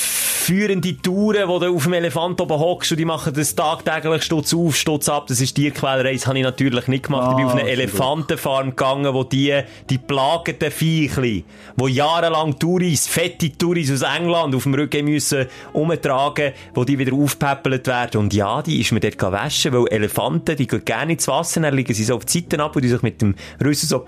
führende 0.46 0.96
Touren, 1.02 1.48
wo 1.48 1.58
du 1.58 1.74
auf 1.74 1.82
dem 1.82 1.94
Elefant 1.94 2.40
oben 2.40 2.58
hockst 2.58 2.92
und 2.92 2.98
die 2.98 3.04
machen 3.04 3.34
das 3.34 3.54
tagtäglich 3.56 4.22
Stutz 4.22 4.54
auf, 4.54 4.76
Stutz 4.76 5.08
ab. 5.08 5.26
Das 5.26 5.40
ist 5.40 5.54
Tierquälerei, 5.54 6.12
das 6.12 6.26
habe 6.28 6.38
ich 6.38 6.44
natürlich 6.44 6.86
nicht 6.86 7.06
gemacht. 7.06 7.30
ich 7.32 7.36
bin 7.36 7.44
Ah, 7.46 7.48
auf 7.48 7.54
eine 7.54 7.64
sehr 7.64 7.74
gut. 7.76 7.82
Elefantenfarm 7.84 8.70
gegangen, 8.70 9.12
wo 9.12 9.24
die, 9.24 9.60
die 9.90 9.98
plagenden 9.98 10.70
Viechli, 10.70 11.44
wo 11.76 11.88
jahrelang 11.88 12.56
Touris, 12.60 13.08
fette 13.08 13.50
Touris 13.58 13.90
aus 13.90 14.02
England 14.16 14.54
auf 14.54 14.62
dem 14.62 14.74
Rücken 14.74 15.04
müssen 15.06 15.46
umtragen, 15.72 16.52
wo 16.74 16.84
die 16.84 16.96
wieder 16.98 17.12
aufpäppelt 17.14 17.86
werden. 17.88 18.20
Und 18.20 18.32
ja, 18.32 18.62
die 18.62 18.80
ist 18.80 18.92
mir 18.92 19.00
dort 19.00 19.20
waschen, 19.20 19.72
weil 19.72 19.86
Elefanten, 19.88 20.56
die 20.56 20.68
gehen 20.68 20.84
gerne 20.84 21.12
ins 21.14 21.26
Wasser, 21.26 21.60
dann 21.60 21.74
liegen 21.74 21.92
sie 21.92 22.04
so 22.04 22.14
auf 22.14 22.24
die 22.24 22.38
Seiten 22.38 22.60
ab 22.60 22.76
und 22.76 22.82
die 22.82 22.88
sich 22.88 23.02
mit 23.02 23.20
dem 23.20 23.34
Rüssel 23.62 23.88
so 23.88 24.06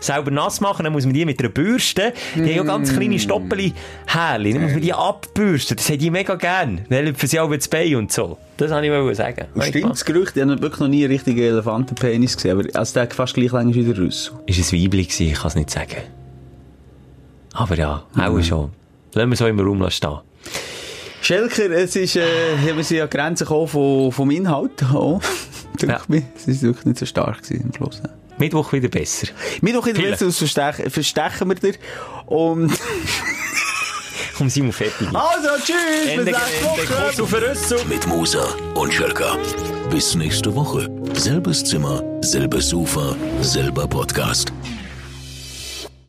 selber 0.00 0.30
nass 0.30 0.60
machen, 0.60 0.84
dann 0.84 0.92
muss 0.92 1.04
man 1.04 1.14
die 1.14 1.24
mit 1.24 1.40
einer 1.40 1.48
Bürste, 1.48 2.12
die 2.34 2.40
haben 2.40 2.48
ja 2.48 2.62
ganz 2.62 2.92
kleine 2.92 3.18
stoppeli 3.18 3.72
Härchen, 4.06 4.52
dann 4.54 4.62
muss 4.62 4.72
man 4.72 4.80
die 4.80 4.92
abbürsten, 4.92 5.76
das 5.76 5.88
haben 5.88 5.98
die 5.98 6.10
mega 6.10 6.34
gern. 6.34 6.84
Dann 6.88 7.04
lüpfen 7.04 7.28
sie 7.28 7.40
auch 7.40 7.46
über 7.46 7.56
das 7.56 7.68
Bein 7.68 7.96
und 7.96 8.12
so. 8.12 8.38
Das 8.56 8.70
wollte 8.70 8.86
ich 8.86 8.92
wollen 8.92 9.14
sagen. 9.14 9.46
Stimmt 9.60 9.90
das 9.90 10.04
Gerücht? 10.04 10.36
Ich 10.36 10.42
habe 10.42 10.60
wirklich 10.60 10.80
noch 10.80 10.88
nie 10.88 11.04
einen 11.04 11.12
richtigen 11.12 11.40
Elefantenpenis 11.40 12.36
gesehen, 12.36 12.58
aber 12.58 12.78
also 12.78 12.94
der 12.94 13.10
fast 13.10 13.34
gleich 13.34 13.52
lang 13.52 13.70
ist 13.70 13.76
wie 13.76 13.84
der 13.84 13.98
Rüssel. 13.98 14.34
Ist 14.46 14.58
ein 14.72 14.82
Weibli 14.82 15.04
gewesen, 15.04 15.26
ich 15.26 15.34
kann 15.34 15.48
es 15.48 15.54
nicht 15.54 15.70
sagen. 15.70 16.02
Aber 17.54 17.76
ja, 17.76 18.02
auch 18.16 18.42
schon. 18.42 18.70
Lassen 19.14 19.30
wir 19.30 19.36
so 19.36 19.46
im 19.46 19.60
Raum 19.60 19.90
stehen. 19.90 20.18
Schelker, 21.20 21.70
es 21.70 21.94
ist, 21.94 22.16
äh, 22.16 22.22
wir 22.74 22.82
sind 22.82 23.00
die 23.00 23.08
Grenzen 23.16 23.44
gekommen 23.44 23.68
vom, 23.68 24.12
vom 24.12 24.30
Inhalt. 24.30 24.84
Oh. 24.94 25.20
Ja. 25.80 25.88
Ja. 26.08 26.22
Es 26.36 26.46
ist 26.46 26.62
wirklich 26.62 26.84
nicht 26.84 26.98
so 26.98 27.06
stark 27.06 27.42
gewesen 27.42 27.64
am 27.66 27.74
Schluss. 27.74 28.02
Mittwoch 28.42 28.72
wieder 28.72 28.88
besser. 28.88 29.28
Mittwoch 29.60 29.86
in 29.86 29.94
der 29.94 30.02
Vielleicht. 30.02 30.20
Witz 30.20 30.38
verstechen, 30.38 30.90
verstechen 30.90 31.48
wir 31.48 31.54
dir. 31.54 31.74
Und, 32.26 32.72
Komm, 34.36 34.48
Simon, 34.54 34.72
fertig. 34.72 35.08
also, 35.14 35.48
tschüss, 35.64 35.76
bis 36.02 36.08
Ende, 36.10 36.24
nächste 36.24 37.22
Ende, 37.22 37.32
Woche. 37.32 37.84
Mit 37.88 38.06
Musa 38.08 38.44
und 38.74 38.92
Schelka. 38.92 39.36
Bis 39.90 40.14
nächste 40.14 40.54
Woche. 40.54 40.88
Selbes 41.14 41.62
Zimmer, 41.64 42.02
selbes 42.22 42.68
Sofa, 42.70 43.14
selber 43.42 43.86
Podcast. 43.86 44.52